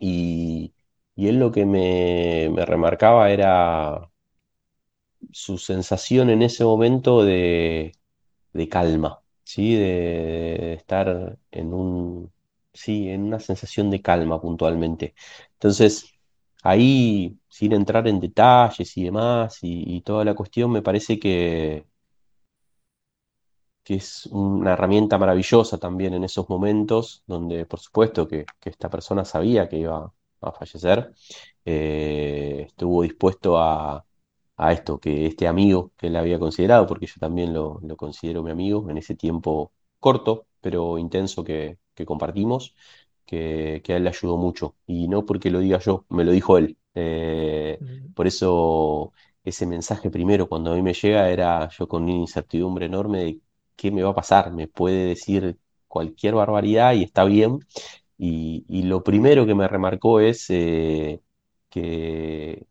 y, 0.00 0.74
y 1.16 1.28
él 1.28 1.38
lo 1.40 1.52
que 1.52 1.66
me, 1.66 2.50
me 2.54 2.66
remarcaba 2.66 3.30
era 3.30 4.10
su 5.32 5.58
sensación 5.58 6.30
en 6.30 6.42
ese 6.42 6.64
momento 6.64 7.24
de 7.24 7.92
de 8.54 8.68
calma, 8.68 9.20
¿sí? 9.44 9.76
De, 9.76 9.84
de 10.60 10.74
estar 10.74 11.38
en 11.52 11.74
un, 11.74 12.32
sí, 12.74 13.08
en 13.10 13.24
una 13.24 13.40
sensación 13.40 13.90
de 13.90 14.02
calma 14.02 14.40
puntualmente. 14.42 15.14
Entonces, 15.54 16.12
ahí, 16.62 17.38
sin 17.48 17.72
entrar 17.72 18.06
en 18.08 18.20
detalles 18.20 18.96
y 18.96 19.04
demás, 19.04 19.58
y, 19.62 19.96
y 19.96 20.00
toda 20.02 20.24
la 20.24 20.34
cuestión, 20.34 20.70
me 20.72 20.82
parece 20.82 21.18
que, 21.18 21.86
que 23.84 23.94
es 23.96 24.26
una 24.26 24.72
herramienta 24.74 25.18
maravillosa 25.18 25.78
también 25.78 26.14
en 26.14 26.24
esos 26.24 26.48
momentos, 26.48 27.22
donde 27.26 27.66
por 27.66 27.80
supuesto 27.80 28.28
que, 28.28 28.44
que 28.60 28.70
esta 28.70 28.90
persona 28.90 29.24
sabía 29.24 29.68
que 29.68 29.78
iba 29.78 30.12
a 30.42 30.52
fallecer, 30.52 31.12
eh, 31.64 32.64
estuvo 32.68 33.02
dispuesto 33.02 33.58
a 33.58 34.04
a 34.58 34.72
esto, 34.74 35.00
que 35.00 35.26
este 35.26 35.48
amigo 35.48 35.92
que 35.98 36.08
él 36.08 36.16
había 36.16 36.38
considerado, 36.38 36.86
porque 36.86 37.08
yo 37.08 37.16
también 37.20 37.54
lo, 37.54 37.80
lo 37.82 37.96
considero 37.98 38.44
mi 38.44 38.52
amigo, 38.52 38.88
en 38.92 38.98
ese 38.98 39.16
tiempo 39.16 39.72
corto, 39.98 40.46
pero 40.62 40.98
intenso 41.00 41.44
que, 41.44 41.80
que 41.96 42.06
compartimos, 42.06 42.76
que, 43.30 43.80
que 43.84 43.92
a 43.92 43.96
él 43.96 44.04
le 44.04 44.10
ayudó 44.10 44.36
mucho. 44.36 44.76
Y 44.86 45.08
no 45.08 45.24
porque 45.24 45.50
lo 45.50 45.60
diga 45.60 45.78
yo, 45.78 46.04
me 46.08 46.24
lo 46.24 46.32
dijo 46.32 46.58
él. 46.58 46.76
Eh, 46.94 47.80
por 48.14 48.26
eso 48.26 49.12
ese 49.44 49.66
mensaje 49.66 50.10
primero, 50.10 50.48
cuando 50.48 50.72
a 50.72 50.74
mí 50.76 50.82
me 50.82 50.94
llega, 50.94 51.30
era 51.30 51.68
yo 51.70 51.88
con 51.88 52.02
una 52.04 52.12
incertidumbre 52.12 52.86
enorme 52.86 53.24
de 53.24 53.40
qué 53.76 53.90
me 53.90 54.02
va 54.02 54.10
a 54.10 54.14
pasar. 54.14 54.52
Me 54.52 54.66
puede 54.68 55.06
decir 55.06 55.58
cualquier 55.88 56.34
barbaridad 56.34 56.94
y 56.94 57.04
está 57.04 57.24
bien. 57.24 57.60
Y, 58.18 58.64
y 58.68 58.82
lo 58.84 59.02
primero 59.04 59.46
que 59.46 59.54
me 59.54 59.68
remarcó 59.68 60.20
es 60.20 60.46
eh, 60.50 61.20
que 61.70 62.66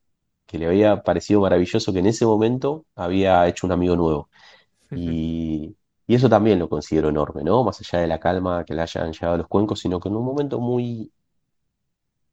que 0.46 0.58
le 0.60 0.68
había 0.68 1.04
parecido 1.04 1.42
maravilloso 1.42 1.94
que 1.94 2.00
en 2.00 2.08
ese 2.08 2.26
momento 2.26 2.86
había 2.96 3.48
hecho 3.48 3.68
un 3.68 3.74
amigo 3.74 3.96
nuevo. 3.96 4.30
Y, 4.94 5.76
y 6.10 6.16
eso 6.16 6.28
también 6.28 6.58
lo 6.58 6.68
considero 6.70 7.10
enorme, 7.10 7.44
¿no? 7.44 7.64
Más 7.64 7.80
allá 7.82 8.02
de 8.02 8.08
la 8.08 8.20
calma 8.20 8.66
que 8.66 8.74
le 8.74 8.82
hayan 8.82 9.14
llegado 9.14 9.38
los 9.38 9.48
cuencos, 9.48 9.80
sino 9.80 10.00
que 10.00 10.10
en 10.10 10.16
un 10.16 10.26
momento 10.26 10.60
muy 10.60 11.12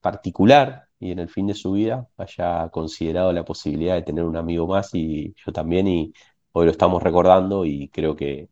particular 0.00 0.88
y 0.98 1.12
en 1.12 1.18
el 1.18 1.28
fin 1.28 1.46
de 1.46 1.54
su 1.54 1.72
vida 1.72 2.08
haya 2.16 2.68
considerado 2.70 3.32
la 3.34 3.44
posibilidad 3.44 3.94
de 3.94 4.02
tener 4.02 4.24
un 4.24 4.36
amigo 4.36 4.66
más 4.66 4.94
y 4.94 5.34
yo 5.44 5.52
también, 5.52 5.88
y 5.88 6.12
hoy 6.52 6.64
lo 6.64 6.70
estamos 6.70 7.02
recordando 7.02 7.66
y 7.66 7.88
creo 7.88 8.16
que 8.16 8.48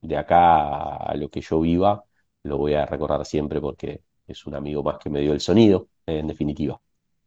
de 0.00 0.16
acá 0.16 0.96
a 0.96 1.14
lo 1.16 1.28
que 1.28 1.42
yo 1.42 1.60
viva 1.60 2.04
lo 2.44 2.58
voy 2.58 2.74
a 2.74 2.86
recordar 2.86 3.26
siempre 3.26 3.60
porque 3.60 4.02
es 4.26 4.46
un 4.46 4.54
amigo 4.54 4.82
más 4.82 4.98
que 4.98 5.10
me 5.10 5.20
dio 5.20 5.34
el 5.34 5.40
sonido, 5.40 5.88
en 6.06 6.28
definitiva. 6.28 6.80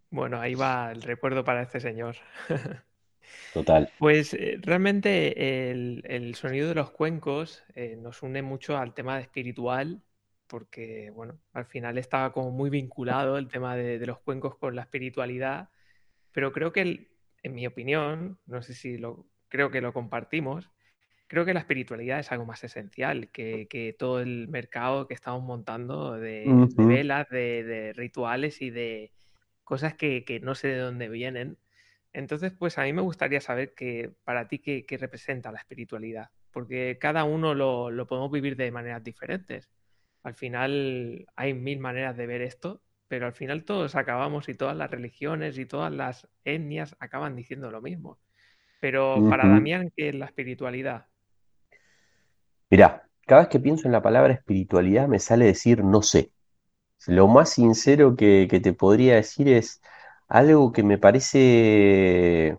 Bueno, 0.09 0.39
ahí 0.39 0.55
va 0.55 0.91
el 0.91 1.03
recuerdo 1.03 1.43
para 1.43 1.61
este 1.61 1.79
señor. 1.79 2.15
Total. 3.53 3.89
Pues 3.97 4.33
eh, 4.33 4.57
realmente 4.61 5.69
el, 5.71 6.03
el 6.05 6.35
sonido 6.35 6.69
de 6.69 6.75
los 6.75 6.91
cuencos 6.91 7.63
eh, 7.75 7.95
nos 7.97 8.23
une 8.23 8.41
mucho 8.41 8.77
al 8.77 8.93
tema 8.93 9.15
de 9.17 9.23
espiritual, 9.23 10.01
porque 10.47 11.11
bueno, 11.11 11.39
al 11.53 11.65
final 11.65 11.97
estaba 11.97 12.31
como 12.33 12.51
muy 12.51 12.69
vinculado 12.69 13.37
el 13.37 13.47
tema 13.47 13.75
de, 13.75 13.99
de 13.99 14.05
los 14.05 14.19
cuencos 14.19 14.57
con 14.57 14.75
la 14.75 14.83
espiritualidad, 14.83 15.69
pero 16.31 16.51
creo 16.51 16.71
que, 16.73 16.81
el- 16.81 17.09
en 17.43 17.55
mi 17.55 17.67
opinión, 17.67 18.39
no 18.45 18.61
sé 18.61 18.73
si 18.73 18.97
lo, 18.97 19.27
creo 19.49 19.71
que 19.71 19.81
lo 19.81 19.93
compartimos, 19.93 20.71
creo 21.27 21.45
que 21.45 21.53
la 21.53 21.61
espiritualidad 21.61 22.19
es 22.19 22.31
algo 22.31 22.45
más 22.45 22.63
esencial 22.63 23.29
que, 23.31 23.67
que 23.69 23.93
todo 23.97 24.21
el 24.21 24.47
mercado 24.49 25.07
que 25.07 25.13
estamos 25.15 25.43
montando 25.43 26.13
de, 26.13 26.71
velas, 26.75 27.27
de, 27.29 27.63
de 27.63 27.93
rituales 27.93 28.61
y 28.61 28.69
de 28.71 29.13
cosas 29.63 29.95
que, 29.95 30.25
que 30.25 30.39
no 30.39 30.55
sé 30.55 30.69
de 30.69 30.79
dónde 30.79 31.09
vienen. 31.09 31.57
Entonces, 32.15 32.53
pues 32.57 32.77
a 32.77 32.83
mí 32.83 32.93
me 32.93 33.01
gustaría 33.01 33.41
saber 33.41 33.73
que 33.73 34.09
para 34.23 34.47
ti 34.47 34.59
qué, 34.59 34.85
qué 34.85 34.97
representa 34.97 35.51
la 35.51 35.59
espiritualidad, 35.59 36.29
porque 36.51 36.97
cada 36.97 37.25
uno 37.25 37.53
lo, 37.53 37.91
lo 37.91 38.07
podemos 38.07 38.31
vivir 38.31 38.55
de 38.55 38.71
maneras 38.71 39.03
diferentes. 39.03 39.69
Al 40.23 40.33
final 40.33 41.27
hay 41.35 41.53
mil 41.53 41.79
maneras 41.79 42.15
de 42.15 42.25
ver 42.25 42.41
esto, 42.41 42.81
pero 43.09 43.25
al 43.25 43.33
final 43.33 43.65
todos 43.65 43.95
acabamos 43.95 44.47
y 44.47 44.53
todas 44.53 44.77
las 44.77 44.89
religiones 44.89 45.57
y 45.57 45.65
todas 45.65 45.91
las 45.91 46.27
etnias 46.45 46.95
acaban 46.99 47.35
diciendo 47.35 47.69
lo 47.69 47.81
mismo. 47.81 48.17
Pero 48.79 49.21
para. 49.29 49.49
Damián, 49.49 49.91
¿qué 49.95 50.09
es 50.09 50.15
la 50.15 50.27
espiritualidad? 50.27 51.07
Mirá, 52.69 53.09
cada 53.27 53.41
vez 53.41 53.49
que 53.49 53.59
pienso 53.59 53.89
en 53.89 53.91
la 53.91 54.01
palabra 54.01 54.33
espiritualidad 54.33 55.09
me 55.09 55.19
sale 55.19 55.45
decir 55.45 55.83
no 55.83 56.01
sé. 56.01 56.31
Lo 57.07 57.27
más 57.27 57.49
sincero 57.49 58.15
que, 58.15 58.47
que 58.49 58.61
te 58.61 58.71
podría 58.71 59.15
decir 59.15 59.49
es 59.49 59.81
algo 60.27 60.71
que 60.71 60.83
me 60.83 60.97
parece 60.97 62.57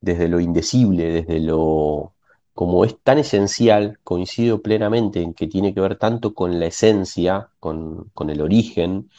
desde 0.00 0.28
lo 0.28 0.40
indecible, 0.40 1.10
desde 1.12 1.40
lo 1.40 2.14
como 2.54 2.84
es 2.84 2.98
tan 3.02 3.18
esencial, 3.18 4.00
coincido 4.04 4.62
plenamente 4.62 5.22
en 5.22 5.32
que 5.34 5.46
tiene 5.46 5.74
que 5.74 5.80
ver 5.80 5.96
tanto 5.96 6.34
con 6.34 6.58
la 6.60 6.66
esencia, 6.66 7.50
con, 7.60 8.10
con 8.14 8.30
el 8.30 8.40
origen, 8.40 9.10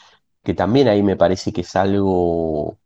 que 0.43 0.53
también 0.53 0.89
ahí 0.89 1.03
me 1.03 1.15
parece 1.17 1.53
que 1.53 1.61
es 1.61 1.75
algo 1.77 2.77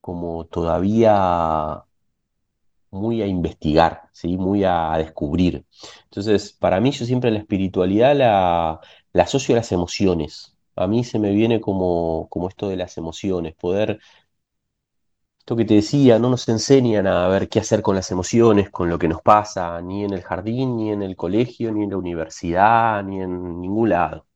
como 0.00 0.46
todavía 0.46 1.84
muy 2.90 3.22
a 3.22 3.26
investigar, 3.26 4.08
¿sí? 4.12 4.36
muy 4.36 4.64
a, 4.64 4.94
descubrir. 4.98 5.64
Entonces, 6.04 6.52
para 6.52 6.80
mí 6.80 6.92
yo 6.92 7.04
siempre 7.04 7.30
la 7.30 7.40
espiritualidad 7.40 8.16
la, 8.16 8.80
la 9.12 9.22
asocio 9.24 9.54
a 9.54 9.58
las 9.58 9.72
emociones. 9.72 10.53
A 10.76 10.86
mí 10.86 11.04
se 11.04 11.18
me 11.18 11.32
viene 11.32 11.60
como, 11.60 12.28
como 12.30 12.48
esto 12.48 12.68
de 12.68 12.76
las 12.76 12.96
emociones, 12.98 13.54
poder, 13.54 14.00
esto 15.38 15.56
que 15.56 15.64
te 15.66 15.74
decía, 15.74 16.18
no 16.18 16.30
nos 16.30 16.48
enseñan 16.48 17.06
a 17.06 17.28
ver 17.28 17.48
qué 17.48 17.58
hacer 17.60 17.82
con 17.82 17.94
las 17.96 18.10
emociones, 18.10 18.70
con 18.70 18.88
lo 18.88 18.98
que 18.98 19.08
nos 19.08 19.20
pasa, 19.22 19.80
ni 19.82 20.04
en 20.04 20.12
el 20.14 20.22
jardín, 20.22 20.76
ni 20.76 20.90
en 20.90 21.02
el 21.02 21.16
colegio, 21.16 21.70
ni 21.72 21.84
en 21.84 21.90
la 21.90 21.98
universidad, 21.98 23.04
ni 23.04 23.20
en 23.20 23.60
ningún 23.60 23.90
lado. 23.90 24.26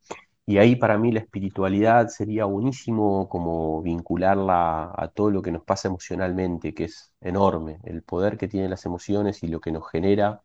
Y 0.47 0.59
ahí 0.59 0.77
para 0.77 0.99
mí 0.99 1.13
la 1.13 1.21
espiritualidad 1.21 2.09
sería 2.09 2.45
buenísimo 2.47 3.29
como 3.29 3.83
vincularla 3.83 4.93
a 4.97 5.09
todo 5.09 5.31
lo 5.31 5.43
que 5.43 5.53
nos 5.53 5.65
pasa 5.65 5.89
emocionalmente, 5.89 6.75
que 6.75 6.85
es 6.87 7.13
enorme, 7.21 7.81
el 7.85 8.03
poder 8.03 8.39
que 8.39 8.49
tienen 8.49 8.71
las 8.71 8.87
emociones 8.87 9.43
y 9.45 9.49
lo 9.49 9.61
que 9.61 9.73
nos 9.73 9.89
genera, 9.91 10.43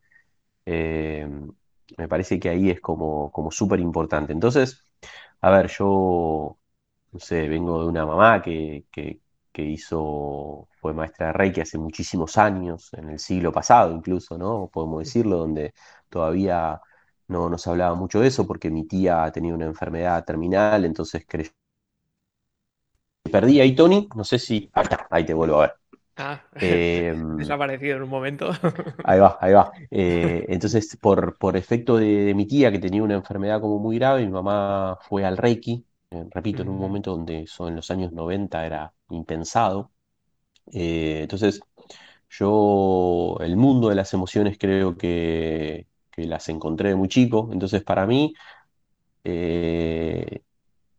eh, 0.65 1.27
me 1.97 2.07
parece 2.07 2.39
que 2.39 2.49
ahí 2.49 2.69
es 2.69 2.81
como, 2.81 3.31
como 3.31 3.51
súper 3.51 3.79
importante. 3.79 4.33
Entonces, 4.33 4.83
a 5.43 5.51
ver, 5.51 5.67
yo, 5.69 6.57
no 7.11 7.19
sé, 7.19 7.47
vengo 7.49 7.81
de 7.83 7.89
una 7.89 8.05
mamá 8.05 8.41
que, 8.41 8.85
que, 8.91 9.21
que 9.51 9.63
hizo, 9.63 10.69
fue 10.79 10.93
maestra 10.93 11.27
de 11.27 11.33
Reiki 11.33 11.61
hace 11.61 11.77
muchísimos 11.77 12.37
años, 12.37 12.93
en 12.93 13.09
el 13.11 13.19
siglo 13.19 13.51
pasado 13.51 13.91
incluso, 13.93 14.37
¿no? 14.37 14.69
Podemos 14.73 14.99
decirlo, 15.01 15.37
donde 15.39 15.73
todavía 16.09 16.81
no 17.27 17.49
nos 17.49 17.67
hablaba 17.67 17.95
mucho 17.95 18.21
de 18.21 18.27
eso 18.29 18.47
porque 18.47 18.71
mi 18.71 18.85
tía 18.87 19.31
tenía 19.33 19.53
una 19.55 19.65
enfermedad 19.65 20.23
terminal, 20.25 20.85
entonces 20.85 21.25
creí. 21.27 21.49
Perdí 23.31 23.59
ahí, 23.59 23.75
Tony, 23.75 24.07
no 24.15 24.23
sé 24.23 24.39
si. 24.39 24.69
Ahí 24.73 24.85
ahí 25.09 25.25
te 25.25 25.33
vuelvo 25.33 25.57
a 25.57 25.67
ver. 25.67 25.73
Ah, 26.17 26.43
em, 26.61 27.37
desaparecido 27.37 27.97
en 27.97 28.03
un 28.03 28.09
momento. 28.09 28.51
ahí 29.03 29.19
va, 29.19 29.37
ahí 29.41 29.53
va. 29.53 29.71
Eh, 29.89 30.45
entonces, 30.49 30.97
por, 31.01 31.37
por 31.37 31.57
efecto 31.57 31.97
de, 31.97 32.33
mi 32.35 32.45
tía 32.45 32.71
que 32.71 32.79
tenía 32.79 33.03
una 33.03 33.15
enfermedad 33.15 33.59
como 33.59 33.79
muy 33.79 33.97
grave, 33.97 34.25
mi 34.25 34.31
mamá 34.31 34.97
fue 35.01 35.25
al 35.25 35.37
Reiki, 35.37 35.85
eh, 36.11 36.25
repito, 36.29 36.61
en 36.61 36.69
un 36.69 36.77
momento 36.77 37.11
donde 37.11 37.47
son 37.47 37.69
en 37.69 37.75
los 37.77 37.89
años 37.91 38.11
90 38.11 38.65
era 38.65 38.93
impensado. 39.09 39.91
Eh, 40.71 41.21
entonces, 41.23 41.59
yo, 42.29 43.37
el 43.41 43.57
mundo 43.57 43.89
de 43.89 43.95
las 43.95 44.13
emociones 44.13 44.57
creo 44.59 44.97
que, 44.97 45.87
que 46.11 46.25
las 46.25 46.49
encontré 46.49 46.95
muy 46.95 47.07
chico. 47.07 47.49
Entonces, 47.51 47.83
para 47.83 48.05
mí, 48.07 48.33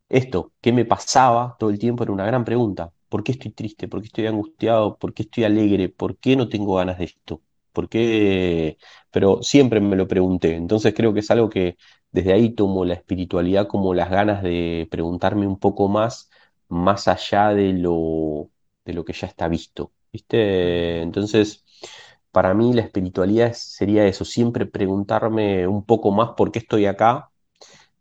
esto, 0.09 0.53
¿qué 0.61 0.73
me 0.73 0.85
pasaba 0.85 1.57
todo 1.59 1.71
el 1.71 1.79
tiempo? 1.79 2.03
Era 2.05 2.13
una 2.13 2.27
gran 2.27 2.45
pregunta. 2.45 2.93
¿Por 3.15 3.23
qué 3.23 3.31
estoy 3.33 3.53
triste? 3.53 3.87
¿Por 3.87 4.01
qué 4.01 4.07
estoy 4.07 4.27
angustiado? 4.27 4.99
¿Por 4.99 5.15
qué 5.15 5.23
estoy 5.23 5.45
alegre? 5.45 5.89
¿Por 5.89 6.17
qué 6.19 6.35
no 6.35 6.49
tengo 6.49 6.75
ganas 6.75 6.99
de 6.99 7.05
esto? 7.05 7.43
¿Por 7.73 7.89
qué? 7.89 8.77
Pero 9.13 9.41
siempre 9.41 9.81
me 9.81 9.95
lo 9.95 10.09
pregunté. 10.09 10.57
Entonces 10.57 10.95
creo 10.97 11.15
que 11.15 11.21
es 11.21 11.31
algo 11.31 11.49
que 11.49 11.77
desde 12.11 12.33
ahí 12.33 12.51
tomo 12.57 12.85
la 12.85 12.95
espiritualidad 12.95 13.69
como 13.69 13.95
las 13.95 14.11
ganas 14.11 14.43
de 14.43 14.89
preguntarme 14.91 15.47
un 15.47 15.61
poco 15.61 15.87
más, 15.89 16.29
más 16.69 17.07
allá 17.07 17.51
de 17.51 17.73
lo, 17.75 18.51
de 18.85 18.95
lo 18.95 19.05
que 19.05 19.13
ya 19.13 19.29
está 19.29 19.47
visto. 19.49 19.93
¿Viste? 20.13 21.01
Entonces, 21.03 21.65
para 22.33 22.53
mí 22.53 22.73
la 22.73 22.83
espiritualidad 22.83 23.53
sería 23.55 24.07
eso, 24.07 24.25
siempre 24.25 24.67
preguntarme 24.67 25.67
un 25.69 25.85
poco 25.85 26.11
más 26.11 26.31
por 26.37 26.51
qué 26.53 26.59
estoy 26.61 26.87
acá, 26.87 27.31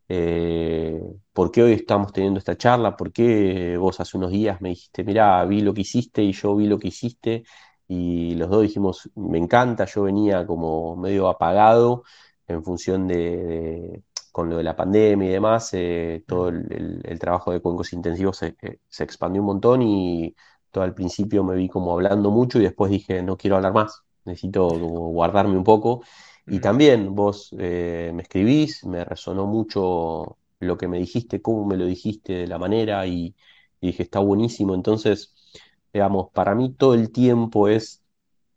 eh, 0.09 1.01
por 1.33 1.51
qué 1.51 1.63
hoy 1.63 1.73
estamos 1.73 2.13
teniendo 2.13 2.39
esta 2.39 2.57
charla, 2.57 2.95
por 2.97 3.11
qué 3.11 3.77
vos 3.77 3.99
hace 3.99 4.17
unos 4.17 4.31
días 4.31 4.61
me 4.61 4.69
dijiste, 4.69 5.03
mira, 5.03 5.43
vi 5.45 5.61
lo 5.61 5.73
que 5.73 5.81
hiciste 5.81 6.23
y 6.23 6.33
yo 6.33 6.55
vi 6.55 6.67
lo 6.67 6.79
que 6.79 6.89
hiciste 6.89 7.43
y 7.87 8.35
los 8.35 8.49
dos 8.49 8.61
dijimos, 8.63 9.09
me 9.15 9.37
encanta, 9.37 9.85
yo 9.85 10.03
venía 10.03 10.45
como 10.45 10.95
medio 10.95 11.27
apagado 11.29 12.03
en 12.47 12.63
función 12.63 13.07
de, 13.07 14.03
con 14.31 14.49
lo 14.49 14.57
de 14.57 14.63
la 14.63 14.75
pandemia 14.75 15.29
y 15.29 15.31
demás, 15.33 15.69
eh, 15.73 16.23
todo 16.27 16.49
el, 16.49 17.19
trabajo 17.19 17.51
de 17.51 17.61
cuencos 17.61 17.93
intensivos 17.93 18.37
se, 18.37 18.55
eh, 18.61 18.79
se 18.87 19.03
expandió 19.03 19.41
un 19.41 19.47
montón 19.47 19.81
y 19.81 20.35
todo 20.71 20.83
al 20.83 20.93
principio 20.93 21.43
me 21.43 21.55
vi 21.55 21.69
como 21.69 21.93
hablando 21.93 22.31
mucho 22.31 22.59
y 22.59 22.63
después 22.63 22.91
dije, 22.91 23.23
no 23.23 23.37
quiero 23.37 23.57
hablar 23.57 23.73
más 23.73 24.03
necesito 24.25 24.67
guardarme 24.67 25.57
un 25.57 25.63
poco. 25.63 26.03
Y 26.45 26.59
también 26.59 27.15
vos 27.15 27.55
eh, 27.57 28.11
me 28.13 28.23
escribís, 28.23 28.85
me 28.85 29.05
resonó 29.05 29.45
mucho 29.45 30.37
lo 30.63 30.77
que 30.77 30.87
me 30.87 30.99
dijiste, 30.99 31.41
cómo 31.41 31.65
me 31.65 31.77
lo 31.77 31.85
dijiste, 31.85 32.33
de 32.33 32.47
la 32.47 32.57
manera, 32.59 33.05
y, 33.07 33.35
dije, 33.81 34.03
está 34.03 34.19
buenísimo. 34.19 34.73
Entonces, 34.75 35.33
digamos, 35.93 36.29
para 36.33 36.55
mí 36.55 36.73
todo 36.73 36.93
el 36.93 37.11
tiempo 37.11 37.67
es 37.67 38.03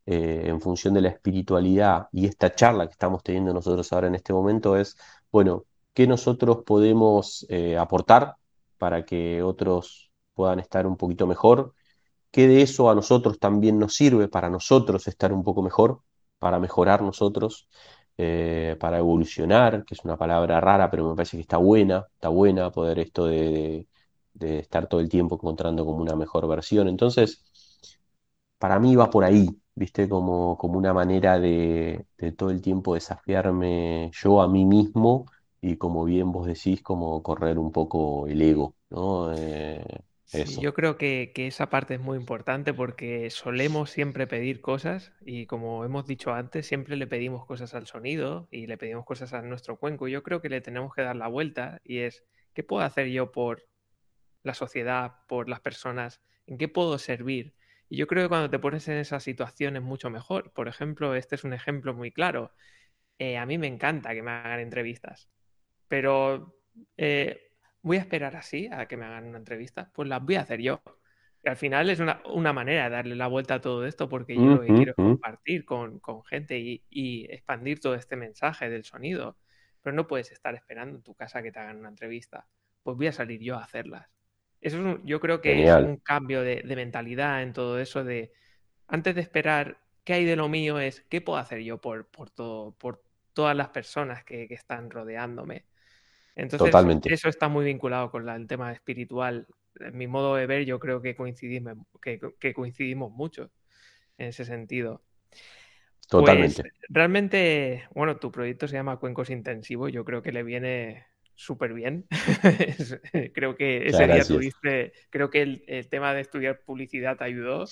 eh, 0.07 0.45
en 0.47 0.61
función 0.61 0.95
de 0.95 1.03
la 1.03 1.09
espiritualidad 1.11 2.09
y 2.13 2.27
esta 2.27 2.55
charla 2.55 2.87
que 2.87 2.93
estamos 2.93 3.23
teniendo 3.23 3.53
nosotros 3.53 3.93
ahora 3.93 4.07
en 4.09 4.15
este 4.15 4.33
momento 4.33 4.77
es, 4.77 4.97
bueno, 5.33 5.65
¿qué 5.95 6.07
nosotros 6.07 6.59
podemos 6.65 7.47
eh, 7.51 7.77
aportar 7.77 8.37
para 8.79 9.05
que 9.05 9.43
otros 9.43 10.11
puedan 10.35 10.61
estar 10.61 10.87
un 10.87 10.97
poquito 10.97 11.27
mejor? 11.27 11.75
qué 12.37 12.49
de 12.49 12.61
eso 12.61 12.91
a 12.91 12.95
nosotros 12.95 13.39
también 13.39 13.79
nos 13.79 13.95
sirve 13.95 14.29
para 14.29 14.51
nosotros 14.51 15.09
estar 15.09 15.33
un 15.33 15.43
poco 15.43 15.63
mejor, 15.63 16.03
para 16.39 16.59
mejorar 16.61 17.01
nosotros, 17.01 17.67
eh, 18.19 18.77
para 18.81 18.99
evolucionar, 18.99 19.85
que 19.85 19.95
es 19.95 20.05
una 20.05 20.17
palabra 20.17 20.61
rara, 20.61 20.91
pero 20.91 21.09
me 21.11 21.17
parece 21.17 21.37
que 21.37 21.43
está 21.43 21.59
buena, 21.59 22.07
está 22.15 22.29
buena 22.29 22.71
poder 22.71 22.99
esto 22.99 23.27
de, 23.27 23.87
estar 24.41 24.87
todo 24.89 25.01
el 25.01 25.09
tiempo 25.09 25.37
encontrando 25.37 25.85
como 25.87 25.99
una 26.03 26.17
mejor 26.17 26.47
versión. 26.49 26.89
Entonces, 26.89 27.43
para 28.59 28.79
mí 28.79 28.97
va 28.97 29.11
por 29.11 29.25
ahí, 29.25 29.49
¿viste? 29.75 30.09
Como, 30.09 30.57
como 30.59 30.79
una 30.79 30.93
manera 30.95 31.39
de, 31.39 32.07
todo 32.37 32.51
el 32.51 32.61
tiempo 32.63 32.95
desafiarme 32.95 34.11
yo 34.13 34.41
a 34.41 34.49
mí 34.49 34.65
mismo 34.65 35.27
y 35.61 35.77
como 35.77 36.05
bien 36.05 36.33
vos 36.33 36.47
decís, 36.47 36.83
como 36.83 37.23
correr 37.23 37.59
un 37.59 37.73
poco 37.73 38.27
el 38.27 38.41
ego, 38.43 38.75
¿no? 38.91 39.33
Eh, 39.35 39.85
yo 40.33 40.75
creo 40.75 40.99
que, 40.99 41.33
esa 41.35 41.71
parte 41.71 41.95
es 41.95 42.01
muy 42.01 42.19
importante 42.19 42.75
porque 42.75 43.31
solemos 43.31 43.91
siempre 43.91 44.27
pedir 44.27 44.61
cosas 44.61 45.13
y 45.25 45.47
como 45.47 45.85
hemos 45.85 46.07
dicho 46.07 46.33
antes, 46.33 46.67
siempre 46.67 46.97
le 46.97 47.07
pedimos 47.07 47.47
cosas 47.47 47.75
al 47.75 47.87
sonido 47.87 48.49
y 48.51 48.67
le 48.67 48.77
pedimos 48.77 49.05
cosas 49.05 49.33
a 49.33 49.43
nuestro 49.43 49.79
cuenco. 49.79 50.09
Yo 50.09 50.23
creo 50.23 50.43
que 50.43 50.49
le 50.49 50.61
tenemos 50.61 50.95
que 50.95 51.03
dar 51.03 51.17
la 51.17 51.29
vuelta 51.29 51.81
y 51.85 51.99
es, 51.99 52.25
¿qué 52.55 52.63
puedo 52.63 52.85
hacer 52.85 53.09
yo 53.09 53.31
por 53.31 53.67
la 54.43 54.55
sociedad, 54.55 55.17
por 55.29 55.49
las 55.49 55.61
personas? 55.61 56.21
¿En 56.47 56.59
qué 56.59 56.69
puedo 56.69 56.99
servir? 56.99 57.55
Y 57.89 57.97
yo 57.99 58.07
creo 58.07 58.25
que 58.25 58.29
cuando 58.29 58.51
te 58.51 58.59
pones 58.59 58.89
en 58.89 58.97
esa 58.97 59.21
situación 59.21 59.77
es 59.77 59.83
mucho 59.83 60.11
mejor. 60.11 60.53
Por 60.53 60.67
ejemplo, 60.67 61.15
este 61.15 61.37
es 61.37 61.45
un 61.45 61.53
ejemplo 61.53 61.95
muy 61.95 62.11
claro. 62.11 62.53
Eh, 63.19 63.39
a 63.39 63.47
mí 63.47 63.59
me 63.59 63.69
encanta 63.69 64.13
que 64.13 64.23
me 64.23 64.33
hagan 64.33 64.61
entrevistas, 64.61 65.31
pero 65.89 66.59
eh, 66.97 67.46
voy 67.87 67.99
a 67.99 68.01
esperar 68.01 68.35
así 68.35 68.69
a 68.73 68.87
que 68.87 68.97
me 68.97 69.07
hagan 69.07 69.29
una 69.29 69.39
entrevista, 69.39 69.91
pues 69.95 70.09
las 70.09 70.21
voy 70.21 70.35
a 70.35 70.41
hacer 70.41 70.61
yo. 70.61 70.83
Y 71.45 71.49
al 71.49 71.57
final 71.57 71.89
es 71.89 72.01
una, 72.01 72.53
manera 72.53 72.85
de 72.85 72.91
darle 72.91 73.15
la 73.15 73.29
vuelta 73.29 73.55
a 73.55 73.61
todo 73.61 73.87
esto 73.87 74.09
porque 74.09 74.35
yo 74.35 74.43
lo 74.43 74.61
que 74.61 74.75
quiero 74.75 74.95
compartir 74.97 75.65
con, 75.65 76.01
gente 76.25 76.59
y, 76.59 77.27
expandir 77.31 77.79
todo 77.79 77.95
este 77.95 78.17
mensaje 78.17 78.69
del 78.69 78.83
sonido. 78.83 79.37
Pero 79.83 79.95
no 79.95 80.09
puedes 80.09 80.33
estar 80.33 80.57
esperando 80.57 80.97
en 80.97 81.05
tu 81.05 81.15
casa 81.15 81.45
que 81.45 81.53
te 81.53 81.61
hagan 81.61 81.79
una 81.79 81.91
entrevista. 81.91 82.49
Pues 82.83 82.97
voy 82.97 83.07
a 83.07 83.13
salir 83.13 83.41
yo 83.41 83.55
a 83.55 83.63
hacerlas. 83.63 84.09
Eso 84.61 84.91
es 84.91 84.99
yo 85.05 85.21
creo 85.21 85.41
que 85.41 85.63
es 85.63 85.73
un 85.77 85.99
cambio 85.99 86.43
de, 86.43 86.65
mentalidad 86.65 87.41
en 87.45 87.53
todo 87.53 87.79
eso 87.79 88.03
de 88.03 88.33
antes 88.89 89.15
de 89.15 89.21
esperar 89.21 89.79
qué 90.03 90.15
hay 90.15 90.25
de 90.25 90.35
lo 90.35 90.49
mío 90.49 90.81
es 90.81 91.03
qué 91.03 91.21
puedo 91.21 91.39
hacer 91.39 91.61
yo 91.61 91.81
por, 91.81 92.09
por, 92.09 92.31
todo, 92.31 92.73
por 92.73 93.05
todas 93.33 93.57
las 93.57 93.69
personas 93.69 94.25
que, 94.25 94.49
que 94.49 94.55
están 94.55 94.91
rodeándome. 94.91 95.67
Entonces, 96.37 96.71
eso 97.07 97.29
está 97.31 97.49
muy 97.49 97.65
vinculado 97.65 98.11
con 98.11 98.29
el 98.29 98.47
tema 98.47 98.71
espiritual. 98.71 99.47
En 99.81 99.97
mi 99.97 100.07
modo 100.07 100.37
de 100.37 100.47
ver, 100.47 100.67
yo 100.67 100.79
creo 100.79 101.01
que 101.01 101.17
coincidimos, 101.17 101.79
que, 102.01 102.53
coincidimos 102.55 103.11
mucho 103.11 103.51
en 104.19 104.29
ese 104.29 104.45
sentido. 104.45 105.03
Totalmente. 106.09 106.63
Pues, 106.63 106.75
realmente, 106.91 107.89
bueno, 107.95 108.17
tu 108.19 108.31
proyecto 108.31 108.69
se 108.69 108.77
llama 108.77 108.99
Cuencos 108.99 109.31
Intensivos, 109.31 109.91
yo 109.91 110.05
creo 110.05 110.23
que 110.23 110.31
le 110.31 110.43
viene 110.43 111.07
súper 111.35 111.73
bien. 111.73 112.07
creo 113.35 113.57
que 113.57 113.87
ese 113.87 114.07
día 114.07 114.25
tuviste, 114.25 114.93
creo 115.09 115.31
que 115.31 115.43
el, 115.43 115.65
el, 115.67 115.89
tema 115.89 116.13
de 116.13 116.21
estudiar 116.21 116.61
publicidad 116.67 117.17
te 117.17 117.25
ayudó. 117.25 117.65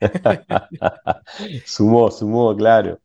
sumó, 1.64 2.10
sumó, 2.10 2.56
claro. 2.56 3.00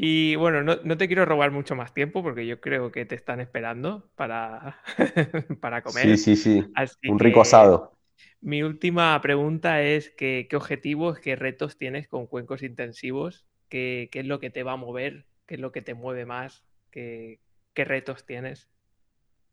Y 0.00 0.36
bueno, 0.36 0.62
no, 0.62 0.96
te 0.96 1.08
quiero 1.08 1.24
robar 1.24 1.50
mucho 1.50 1.74
más 1.74 1.92
tiempo 1.92 2.22
porque 2.22 2.46
yo 2.46 2.60
creo 2.60 2.92
que 2.92 3.04
te 3.04 3.16
están 3.16 3.40
esperando 3.40 4.08
para, 4.14 4.80
para 5.60 5.82
comer. 5.82 6.16
Sí, 6.16 6.36
sí, 6.36 6.36
sí. 6.36 6.72
Un 7.08 7.18
rico 7.18 7.40
asado. 7.40 7.98
Mi 8.40 8.62
última 8.62 9.20
pregunta 9.20 9.82
es 9.82 10.10
que, 10.10 10.46
qué 10.48 10.56
objetivos, 10.56 11.18
qué 11.18 11.34
retos 11.34 11.76
tienes 11.76 12.06
con 12.06 12.28
cuencos 12.28 12.62
intensivos, 12.62 13.44
qué, 13.68 14.08
qué, 14.12 14.20
es 14.20 14.26
lo 14.26 14.38
que 14.38 14.50
te 14.50 14.62
va 14.62 14.72
a 14.72 14.76
mover 14.76 15.26
¿Qué 15.48 15.54
es 15.54 15.60
lo 15.60 15.72
que 15.72 15.80
te 15.80 15.94
mueve 15.94 16.26
más? 16.26 16.62
¿Qué, 16.90 17.40
qué 17.72 17.86
retos 17.86 18.26
tienes? 18.26 18.68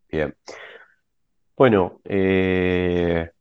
Bien. 0.10 0.36
Bueno, 1.56 2.02
eh, 2.04 3.32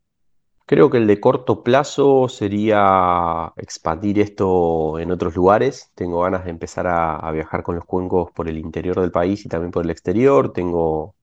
creo 0.66 0.90
que 0.90 0.98
el 0.98 1.06
de 1.06 1.20
corto 1.20 1.62
plazo 1.62 2.28
sería 2.28 3.52
expandir 3.56 4.18
esto 4.20 4.98
en 4.98 5.10
otros 5.12 5.34
lugares. 5.36 5.90
Tengo 5.94 6.20
ganas 6.22 6.44
de 6.44 6.50
empezar 6.50 6.86
a, 6.86 7.30
viajar 7.32 7.62
con 7.62 7.76
los 7.76 7.84
cuencos 7.84 8.30
por 8.32 8.48
el 8.48 8.58
interior 8.58 9.00
del 9.00 9.12
país 9.12 9.44
y 9.44 9.48
también 9.48 9.72
por 9.72 9.84
el 9.84 9.90
exterior. 9.90 10.52
Tengo 10.52 11.14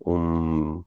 un 0.00 0.86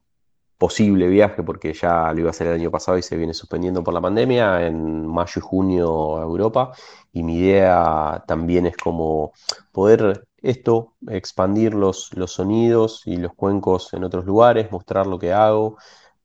posible 0.58 1.08
viaje, 1.08 1.42
porque 1.42 1.72
ya 1.72 2.12
lo 2.12 2.20
iba 2.20 2.28
a 2.28 2.32
hacer 2.32 2.48
el 2.48 2.54
año 2.54 2.70
pasado 2.70 2.98
y 2.98 3.02
se 3.02 3.16
viene 3.16 3.34
suspendiendo 3.34 3.82
por 3.82 3.94
la 3.94 4.00
pandemia, 4.02 4.66
en 4.66 5.06
mayo 5.06 5.32
y 5.36 5.40
junio 5.40 6.18
a 6.18 6.22
Europa. 6.22 6.72
Y 7.12 7.22
mi 7.22 7.38
idea 7.38 8.24
también 8.26 8.66
es 8.66 8.76
como 8.76 9.32
poder 9.72 10.26
esto, 10.42 10.94
expandir 11.08 11.74
los, 11.74 12.12
los 12.14 12.32
sonidos 12.32 13.02
y 13.06 13.16
los 13.16 13.34
cuencos 13.34 13.92
en 13.94 14.04
otros 14.04 14.24
lugares, 14.26 14.70
mostrar 14.72 15.06
lo 15.06 15.18
que 15.18 15.32
hago. 15.32 15.76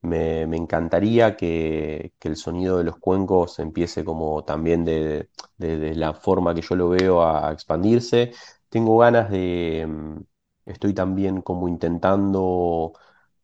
Me, 0.06 0.42
encantaría 0.44 1.36
que, 1.36 2.14
el 2.22 2.36
sonido 2.38 2.78
de 2.78 2.84
los 2.84 2.98
cuencos 2.98 3.60
empiece 3.60 4.04
como 4.06 4.44
también 4.44 4.86
de, 4.86 5.30
la 5.58 6.14
forma 6.14 6.54
que 6.54 6.62
yo 6.62 6.76
lo 6.76 6.90
veo 6.90 7.24
a 7.24 7.52
expandirse. 7.52 8.32
Tengo 8.70 8.98
ganas 8.98 9.30
de, 9.30 9.86
mm, 9.88 10.22
estoy 10.66 10.94
también 10.94 11.42
como 11.42 11.68
intentando 11.68 12.94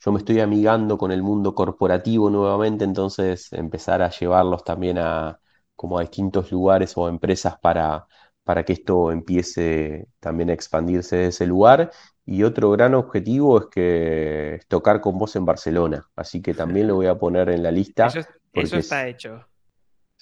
yo 0.04 0.12
me 0.12 0.20
estoy 0.20 0.40
amigando 0.40 0.98
con 0.98 1.12
el 1.12 1.22
mundo 1.24 1.54
corporativo 1.54 2.30
nuevamente, 2.30 2.84
entonces 2.84 3.54
empezar 3.54 4.02
a 4.02 4.10
llevarlos 4.10 4.64
también 4.64 4.98
a 4.98 5.40
como 5.76 5.98
a 6.00 6.02
distintos 6.02 6.52
lugares 6.52 6.94
o 6.98 7.08
empresas 7.08 7.58
para, 7.60 8.08
para 8.44 8.64
que 8.66 8.74
esto 8.74 9.12
empiece 9.12 10.08
también 10.20 10.50
a 10.50 10.54
expandirse 10.54 11.18
de 11.18 11.28
ese 11.28 11.46
lugar. 11.48 11.92
Y 12.26 12.44
otro 12.44 12.70
gran 12.72 12.94
objetivo 12.94 13.60
es 13.60 13.66
que 13.68 14.60
tocar 14.68 15.02
con 15.02 15.18
vos 15.18 15.36
en 15.36 15.46
Barcelona, 15.46 16.08
así 16.16 16.42
que 16.42 16.54
también 16.54 16.88
lo 16.88 16.96
voy 16.96 17.08
a 17.08 17.18
poner 17.18 17.50
en 17.50 17.64
la 17.64 17.72
lista. 17.72 18.08
Eso, 18.54 18.78
está 18.78 19.08
hecho. 19.08 19.46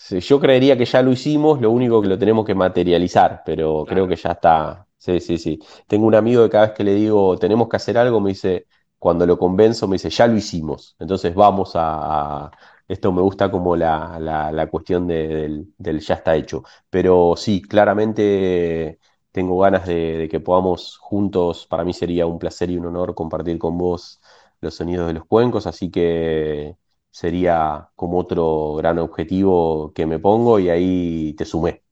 Yo 0.10 0.40
creería 0.40 0.78
que 0.78 0.86
ya 0.86 1.02
lo 1.02 1.12
hicimos, 1.12 1.60
lo 1.60 1.72
único 1.72 2.02
que 2.02 2.08
lo 2.08 2.18
tenemos 2.18 2.46
que 2.46 2.56
materializar, 2.56 3.44
pero 3.46 3.86
creo 3.86 4.08
que 4.08 4.16
ya 4.16 4.32
está. 4.32 4.88
Sí, 4.98 5.20
sí, 5.20 5.38
sí. 5.38 5.60
Tengo 5.88 6.08
un 6.08 6.16
amigo 6.16 6.44
que 6.44 6.50
cada 6.50 6.68
vez 6.68 6.76
que 6.76 6.84
le 6.84 6.94
digo 6.94 7.38
tenemos 7.38 7.68
que 7.68 7.78
hacer 7.78 7.98
algo, 7.98 8.20
me 8.20 8.30
dice, 8.30 8.68
cuando 8.98 9.26
lo 9.26 9.38
convenzo 9.38 9.88
me 9.88 9.96
dice, 9.96 10.10
ya 10.10 10.28
lo 10.28 10.36
hicimos, 10.36 10.96
entonces 11.00 11.34
vamos 11.34 11.72
a... 11.76 12.52
esto 12.88 13.12
me 13.12 13.22
gusta 13.22 13.50
como 13.52 13.76
la, 13.76 14.68
cuestión 14.72 15.08
del, 15.08 15.74
ya 15.78 16.16
está 16.16 16.36
hecho. 16.36 16.64
Pero 16.90 17.36
sí, 17.38 17.62
claramente 17.62 19.00
tengo 19.32 19.60
ganas 19.60 19.86
de, 19.86 20.28
que 20.30 20.40
podamos 20.40 20.98
juntos, 20.98 21.68
para 21.68 21.84
mí 21.84 21.94
sería 21.94 22.26
un 22.26 22.40
placer 22.40 22.70
y 22.72 22.78
un 22.78 22.88
honor 22.88 23.16
compartir 23.16 23.58
con 23.60 23.78
vos 23.78 24.22
los 24.62 24.76
sonidos 24.76 25.08
de 25.08 25.14
los 25.14 25.26
cuencos, 25.26 25.68
así 25.68 25.92
que 25.92 26.76
sería 27.12 27.90
como 27.96 28.20
otro 28.20 28.76
gran 28.76 29.00
objetivo 29.00 29.94
que 29.94 30.06
me 30.06 30.20
pongo 30.20 30.60
y 30.60 30.70
ahí 30.70 31.34
te 31.38 31.46
sumé. 31.46 31.84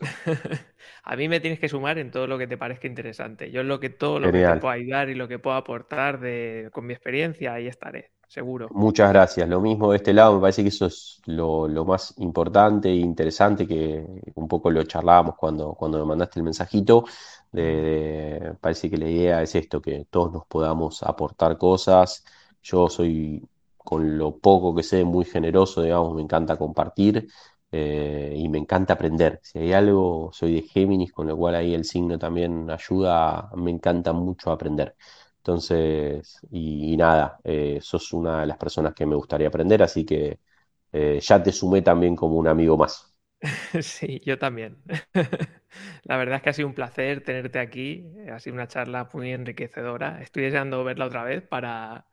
a 1.04 1.16
mí 1.16 1.28
me 1.28 1.40
tienes 1.40 1.58
que 1.58 1.68
sumar 1.68 1.98
en 1.98 2.10
todo 2.10 2.26
lo 2.26 2.38
que 2.38 2.46
te 2.46 2.56
parezca 2.56 2.86
interesante. 2.86 3.50
Yo 3.50 3.62
en 3.62 3.68
lo 3.68 3.80
que 3.80 3.90
todo 3.90 4.20
lo 4.20 4.30
que 4.32 4.44
te 4.44 4.56
pueda 4.56 4.74
ayudar 4.74 5.08
y 5.08 5.14
lo 5.14 5.28
que 5.28 5.38
puedo 5.38 5.56
aportar 5.56 6.20
de, 6.20 6.70
con 6.72 6.86
mi 6.86 6.94
experiencia, 6.94 7.54
ahí 7.54 7.66
estaré, 7.66 8.12
seguro. 8.28 8.68
Muchas 8.72 9.10
gracias. 9.10 9.48
Lo 9.48 9.60
mismo 9.60 9.90
de 9.90 9.96
este 9.96 10.12
lado, 10.12 10.34
me 10.34 10.40
parece 10.40 10.62
que 10.62 10.68
eso 10.68 10.86
es 10.86 11.20
lo, 11.26 11.68
más 11.84 12.14
importante 12.18 12.88
e 12.90 12.94
interesante 12.96 13.66
que 13.66 14.06
un 14.34 14.46
poco 14.46 14.70
lo 14.70 14.82
charlábamos 14.84 15.34
cuando, 15.36 15.74
cuando 15.74 15.98
me 15.98 16.04
mandaste 16.04 16.38
el 16.40 16.44
mensajito. 16.44 17.04
De, 17.50 18.54
parece 18.60 18.90
que 18.90 18.98
la 18.98 19.08
idea 19.08 19.42
es 19.42 19.54
esto, 19.54 19.80
que 19.80 20.06
todos 20.10 20.32
nos 20.32 20.46
podamos 20.46 21.02
aportar 21.02 21.58
cosas. 21.58 22.24
Yo 22.62 22.88
soy 22.88 23.42
con 23.76 24.18
lo 24.18 24.36
poco 24.38 24.74
que 24.74 24.82
sé 24.82 25.04
muy 25.04 25.24
generoso, 25.24 25.82
digamos, 25.82 26.14
me 26.14 26.22
encanta 26.22 26.56
compartir. 26.56 27.28
Eh, 27.70 28.32
y 28.36 28.48
me 28.48 28.58
encanta 28.58 28.94
aprender. 28.94 29.40
Si 29.42 29.58
hay 29.58 29.72
algo, 29.74 30.30
soy 30.32 30.54
de 30.54 30.62
Géminis, 30.62 31.12
con 31.12 31.26
lo 31.26 31.36
cual 31.36 31.54
ahí 31.54 31.74
el 31.74 31.84
signo 31.84 32.18
también 32.18 32.70
ayuda, 32.70 33.50
me 33.56 33.70
encanta 33.70 34.12
mucho 34.12 34.50
aprender. 34.50 34.96
Entonces, 35.38 36.40
y, 36.50 36.96
nada, 36.96 37.40
eh, 37.44 37.78
sos 37.80 38.12
una 38.12 38.40
de 38.40 38.46
las 38.46 38.58
personas 38.58 38.94
que 38.94 39.06
me 39.06 39.16
gustaría 39.16 39.48
aprender, 39.48 39.82
así 39.82 40.04
que 40.04 40.40
eh, 40.92 41.20
ya 41.22 41.42
te 41.42 41.52
sumé 41.52 41.82
también 41.82 42.16
como 42.16 42.36
un 42.36 42.48
amigo 42.48 42.76
más. 42.76 43.14
Sí, 43.82 44.20
yo 44.24 44.38
también. 44.38 44.82
La 46.04 46.16
verdad 46.16 46.36
es 46.36 46.42
que 46.42 46.50
ha 46.50 46.52
sido 46.52 46.68
un 46.68 46.74
placer 46.74 47.22
tenerte 47.22 47.58
aquí, 47.60 48.04
ha 48.32 48.38
sido 48.40 48.54
una 48.54 48.66
charla 48.68 49.08
muy 49.12 49.32
enriquecedora. 49.32 50.20
Estoy 50.22 50.44
deseando 50.44 50.82
verla 50.84 51.06
otra 51.06 51.24
vez 51.24 51.42
para, 51.42 52.06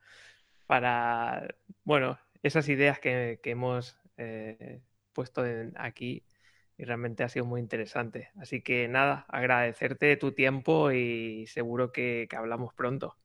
para 0.67 1.47
bueno, 1.83 2.19
esas 2.43 2.69
ideas 2.69 2.99
que, 2.99 3.39
hemos 3.43 3.97
puesto 5.13 5.43
aquí 5.77 6.23
y 6.77 6.83
realmente 6.83 7.23
ha 7.23 7.29
sido 7.29 7.45
muy 7.45 7.61
interesante. 7.61 8.29
Así 8.39 8.61
que 8.61 8.87
nada, 8.87 9.25
agradecerte 9.29 10.17
tu 10.17 10.33
tiempo 10.33 10.91
y 10.91 11.45
seguro 11.47 11.91
que, 11.91 12.27
hablamos 12.35 12.73
pronto. 12.73 13.15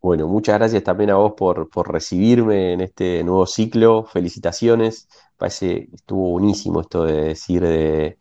Bueno, 0.00 0.28
muchas 0.28 0.58
gracias 0.58 0.84
también 0.84 1.10
a 1.10 1.16
vos 1.16 1.32
por, 1.36 1.68
recibirme 1.90 2.74
en 2.74 2.82
este 2.82 3.24
nuevo 3.24 3.46
ciclo. 3.46 4.04
Felicitaciones. 4.04 5.08
Parece 5.36 5.88
estuvo 5.92 6.30
buenísimo 6.32 6.82
esto 6.82 7.04
de 7.04 7.22
decir 7.22 7.62
de 7.62 8.18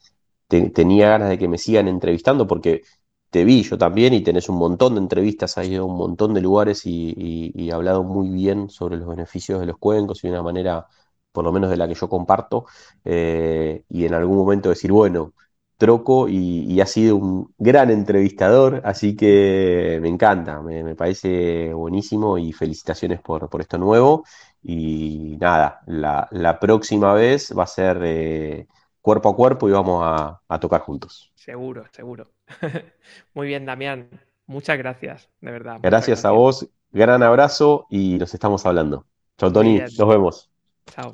tenía 0.47 1.09
ganas 1.09 1.29
de 1.29 1.39
que 1.39 1.47
me 1.47 1.57
sigan 1.57 1.87
entrevistando 1.87 2.45
porque 2.45 2.83
te 3.31 3.43
vi 3.43 3.63
yo 3.63 3.77
también 3.77 4.13
y 4.13 4.21
tenés 4.21 4.47
un 4.49 4.57
montón 4.57 4.93
de 4.93 5.01
entrevistas, 5.01 5.57
has 5.57 5.67
ido 5.67 5.83
a 5.83 5.87
un 5.87 5.97
montón 5.97 6.35
de 6.35 6.41
lugares 6.41 6.85
y, 6.85 7.51
y 7.55 7.71
hablado 7.71 8.03
muy 8.03 8.29
bien 8.29 8.69
sobre 8.69 8.97
los 8.97 9.07
beneficios 9.07 9.59
de 9.59 9.65
los 9.65 9.77
cuencos 9.79 10.23
y 10.23 10.27
de 10.27 10.33
una 10.33 10.43
manera 10.43 10.87
por 11.33 11.43
lo 11.43 11.51
menos 11.51 11.69
de 11.69 11.77
la 11.77 11.87
que 11.87 11.95
yo 11.95 12.07
comparto, 12.07 12.65
eh, 13.03 13.83
y 13.89 14.05
en 14.05 14.13
algún 14.13 14.37
momento 14.37 14.69
decir, 14.69 14.91
bueno, 14.91 15.33
troco 15.77 16.29
y, 16.29 16.79
ha 16.79 16.85
sido 16.85 17.17
un 17.17 17.53
gran 17.57 17.89
entrevistador, 17.91 18.81
así 18.85 19.17
que 19.17 19.99
me 20.01 20.07
encanta, 20.07 20.61
me, 20.61 20.95
parece 20.95 21.73
buenísimo 21.73 22.37
y 22.37 22.53
felicitaciones 22.53 23.19
por, 23.21 23.49
esto 23.59 23.77
nuevo. 23.77 24.23
Y 24.61 25.37
nada, 25.41 25.81
la, 25.87 26.57
próxima 26.61 27.13
vez 27.13 27.53
va 27.57 27.63
a 27.63 27.67
ser 27.67 27.99
eh, 28.03 28.67
cuerpo 29.01 29.29
a 29.29 29.35
cuerpo 29.35 29.67
y 29.67 29.73
vamos 29.73 30.01
a, 30.05 30.59
tocar 30.59 30.81
juntos. 30.81 31.33
Seguro, 31.35 31.83
seguro. 31.91 32.29
Muy 33.33 33.47
bien, 33.47 33.65
Damián. 33.65 34.09
Muchas 34.45 34.77
gracias, 34.77 35.29
de 35.41 35.51
verdad. 35.51 35.79
Gracias, 35.81 36.23
a 36.23 36.31
vos, 36.31 36.69
gran 36.91 37.23
abrazo 37.23 37.87
y 37.89 38.17
nos 38.17 38.33
estamos 38.33 38.65
hablando. 38.65 39.05
Chau, 39.37 39.51
Tony, 39.51 39.79
nos 39.79 40.07
vemos. 40.07 40.52
Chao. 40.91 41.13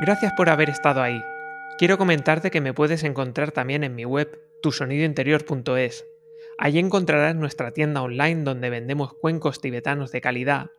Gracias 0.00 0.32
por 0.34 0.48
haber 0.48 0.70
estado 0.70 1.02
ahí. 1.02 1.22
Quiero 1.78 1.98
comentarte 1.98 2.50
que 2.50 2.60
me 2.60 2.74
puedes 2.74 3.02
encontrar 3.04 3.52
también 3.52 3.84
en 3.84 3.94
mi 3.94 4.04
web 4.04 4.28
tusonidointerior.es. 4.62 6.04
Allí 6.58 6.78
encontrarás 6.78 7.34
nuestra 7.34 7.72
tienda 7.72 8.02
online 8.02 8.44
donde 8.44 8.70
vendemos 8.70 9.12
cuencos 9.14 9.60
tibetanos 9.60 10.10
de 10.10 10.20
calidad, 10.20 10.70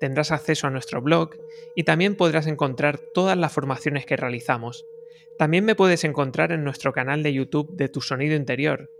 tendrás 0.00 0.32
acceso 0.32 0.66
a 0.66 0.70
nuestro 0.70 1.02
blog 1.02 1.30
y 1.74 1.84
también 1.84 2.16
podrás 2.16 2.46
encontrar 2.46 2.98
todas 3.14 3.36
las 3.36 3.52
formaciones 3.52 4.06
que 4.06 4.16
realizamos. 4.16 4.84
También 5.38 5.64
me 5.64 5.74
puedes 5.74 6.04
encontrar 6.04 6.52
en 6.52 6.64
nuestro 6.64 6.92
canal 6.92 7.22
de 7.22 7.32
YouTube 7.32 7.76
de 7.76 7.88
Tu 7.88 8.00
Sonido 8.00 8.36
Interior. 8.36 8.90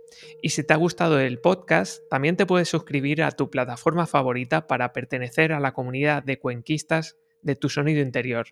Y 0.41 0.49
si 0.49 0.63
te 0.63 0.73
ha 0.73 0.77
gustado 0.77 1.19
el 1.19 1.39
podcast, 1.39 2.01
también 2.09 2.35
te 2.35 2.45
puedes 2.45 2.69
suscribir 2.69 3.23
a 3.23 3.31
tu 3.31 3.49
plataforma 3.49 4.07
favorita 4.07 4.67
para 4.67 4.93
pertenecer 4.93 5.53
a 5.53 5.59
la 5.59 5.73
comunidad 5.73 6.23
de 6.23 6.39
cuenquistas 6.39 7.17
de 7.41 7.55
Tu 7.55 7.69
Sonido 7.69 8.01
Interior. 8.01 8.47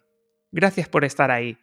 Gracias 0.52 0.88
por 0.88 1.04
estar 1.06 1.32
ahí. 1.32 1.58